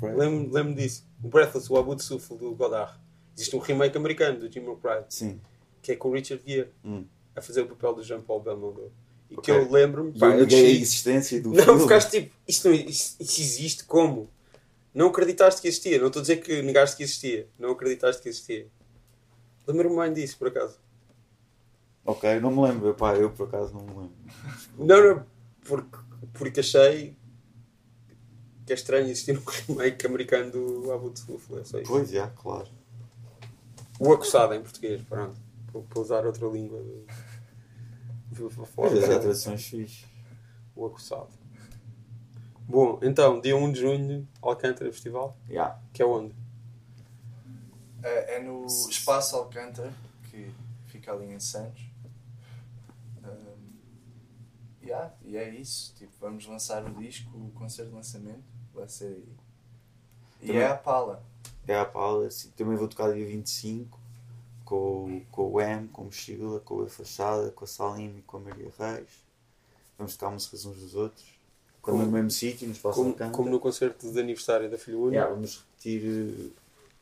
Lembro-me 0.00 0.48
lembro 0.50 0.74
disso. 0.74 1.06
O 1.22 1.28
Breathless, 1.28 1.70
o 1.70 1.76
Abu 1.76 1.94
de 1.96 2.02
Sufo 2.02 2.34
do 2.36 2.54
Godard. 2.54 2.98
Existe 3.38 3.54
um 3.54 3.60
remake 3.60 3.96
americano 3.96 4.40
do 4.40 4.50
Jim 4.50 4.60
McBride 4.60 5.06
Sim. 5.10 5.40
que 5.80 5.92
é 5.92 5.96
com 5.96 6.08
o 6.08 6.12
Richard 6.12 6.42
Gere 6.44 6.70
Hum. 6.84 7.04
a 7.36 7.40
fazer 7.40 7.62
o 7.62 7.66
papel 7.68 7.94
do 7.94 8.02
Jean-Paul 8.02 8.40
Belmondo. 8.42 8.92
E 9.30 9.34
Ok. 9.36 9.42
que 9.44 9.50
eu 9.60 9.70
lembro-me. 9.70 10.12
Eu 10.20 10.28
eu 10.30 10.38
neguei 10.40 10.58
a 10.58 10.62
desci- 10.68 10.82
existência 10.82 11.40
do 11.40 11.50
Não, 11.54 11.62
filme. 11.64 11.80
ficaste 11.82 12.10
tipo, 12.10 12.34
isto, 12.48 12.68
não, 12.68 12.74
isto, 12.74 13.22
isto 13.22 13.40
existe 13.40 13.84
como? 13.84 14.28
Não 14.92 15.06
acreditaste 15.08 15.60
que 15.62 15.68
existia. 15.68 15.98
Não 16.00 16.08
estou 16.08 16.18
a 16.20 16.22
dizer 16.22 16.38
que 16.38 16.62
negaste 16.62 16.96
que 16.96 17.02
existia. 17.04 17.46
Não 17.58 17.70
acreditaste 17.70 18.20
que 18.22 18.28
existia. 18.28 18.66
Lembro-me 19.66 19.96
bem 20.02 20.12
disso, 20.14 20.36
por 20.38 20.48
acaso. 20.48 20.76
Ok, 22.04 22.40
não 22.40 22.50
me 22.50 22.62
lembro. 22.66 22.94
Pá, 22.94 23.14
eu 23.14 23.30
por 23.30 23.46
acaso 23.46 23.72
não 23.74 23.82
me 23.82 23.88
lembro. 23.90 24.12
Não, 24.78 25.14
não, 25.16 25.26
porque, 25.64 25.98
porque 26.32 26.60
achei 26.60 27.14
que 28.66 28.72
é 28.72 28.74
estranho 28.74 29.04
existir 29.08 29.38
um 29.38 29.42
remake 29.68 30.06
americano 30.06 30.50
do 30.50 30.90
Abu 30.92 31.10
de 31.10 31.20
Sufo. 31.20 31.58
É 31.58 31.64
só 31.64 31.78
isso. 31.78 31.90
Pois, 31.90 32.10
já, 32.10 32.28
claro. 32.28 32.68
O 33.98 34.12
acusado 34.12 34.54
em 34.54 34.62
português, 34.62 35.02
pronto. 35.02 35.36
Para, 35.88 36.00
usar 36.00 36.24
outra 36.24 36.46
língua. 36.46 36.80
Vezes 38.30 39.04
há 39.10 39.18
traduções 39.20 39.66
fixe. 39.66 40.06
o 40.74 40.86
acusado. 40.86 41.28
Bom, 42.60 43.00
então, 43.02 43.40
dia 43.40 43.56
1 43.56 43.72
de 43.72 43.80
junho, 43.80 44.28
Alcântara 44.42 44.92
Festival, 44.92 45.36
Já. 45.48 45.80
que 45.92 46.02
é 46.02 46.06
onde? 46.06 46.34
É, 48.02 48.36
é 48.36 48.42
no 48.42 48.66
Espaço 48.66 49.36
Alcântara, 49.36 49.92
que 50.30 50.52
fica 50.86 51.12
ali 51.12 51.32
em 51.32 51.40
Santos. 51.40 51.82
Um, 53.24 53.72
yeah, 54.82 55.12
e 55.24 55.36
é 55.36 55.48
isso. 55.48 55.94
Tipo, 55.96 56.12
vamos 56.20 56.46
lançar 56.46 56.84
o 56.84 56.94
disco, 56.94 57.30
o 57.36 57.50
concerto 57.52 57.90
de 57.90 57.96
lançamento. 57.96 58.44
Vai 58.74 58.88
ser 58.88 59.06
aí. 59.06 59.28
E 60.42 60.46
Também- 60.48 60.62
é 60.62 60.66
a 60.68 60.76
Pala. 60.76 61.24
É 61.68 61.78
a 61.78 61.84
Palace. 61.84 62.48
Também 62.56 62.76
vou 62.76 62.88
tocar 62.88 63.12
dia 63.12 63.26
25 63.26 63.98
com, 64.64 65.22
com 65.30 65.52
o 65.52 65.60
M, 65.60 65.86
com 65.88 66.02
o 66.02 66.04
Mochila, 66.06 66.60
com 66.60 66.82
a 66.82 66.88
Fachada, 66.88 67.50
com 67.52 67.64
a 67.64 67.68
Salim 67.68 68.18
e 68.18 68.22
com 68.22 68.38
a 68.38 68.40
Maria 68.40 68.72
Reis. 68.78 69.08
Vamos 69.96 70.16
tocar 70.16 70.30
músicas 70.32 70.64
uns 70.64 70.78
dos 70.78 70.94
outros. 70.94 71.24
Como- 71.82 72.04
no 72.04 72.10
mesmo 72.10 72.30
sítio, 72.30 72.66
no 72.66 72.72
Espaço 72.72 72.96
Como, 72.96 73.10
Alcântara. 73.10 73.30
como 73.36 73.50
no 73.50 73.60
concerto 73.60 74.10
de 74.10 74.18
aniversário 74.20 74.70
da 74.70 74.76
Filha 74.78 74.98
Única. 74.98 75.14
Yeah, 75.16 75.34
vamos 75.34 75.56
repetir. 75.58 76.52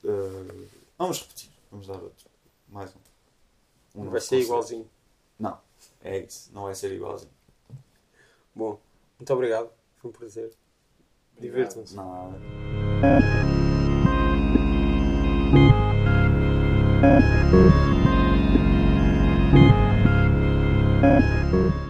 eh, 0.05 0.67
vamos 0.99 1.21
repetir. 1.23 1.51
Vamos 1.71 1.87
dar 1.87 1.95
outro. 2.01 2.27
Mais 2.69 2.95
um. 2.95 4.01
um 4.03 4.11
vai 4.11 4.21
ser 4.21 4.27
concerto. 4.37 4.45
igualzinho. 4.45 4.91
Não, 5.39 5.59
é 6.03 6.19
isso. 6.21 6.51
Não 6.53 6.63
vai 6.65 6.75
ser 6.75 6.93
igualzinho. 6.93 7.31
Bom, 8.55 8.79
muito 9.19 9.33
obrigado. 9.33 9.71
Foi 9.97 10.11
um 10.11 10.15
prazer. 10.15 10.53
Obrigado. 11.37 11.57
Divirtam-se. 11.75 11.95
Nada. 11.97 13.66
Thank 17.03 17.25
you. 21.53 21.86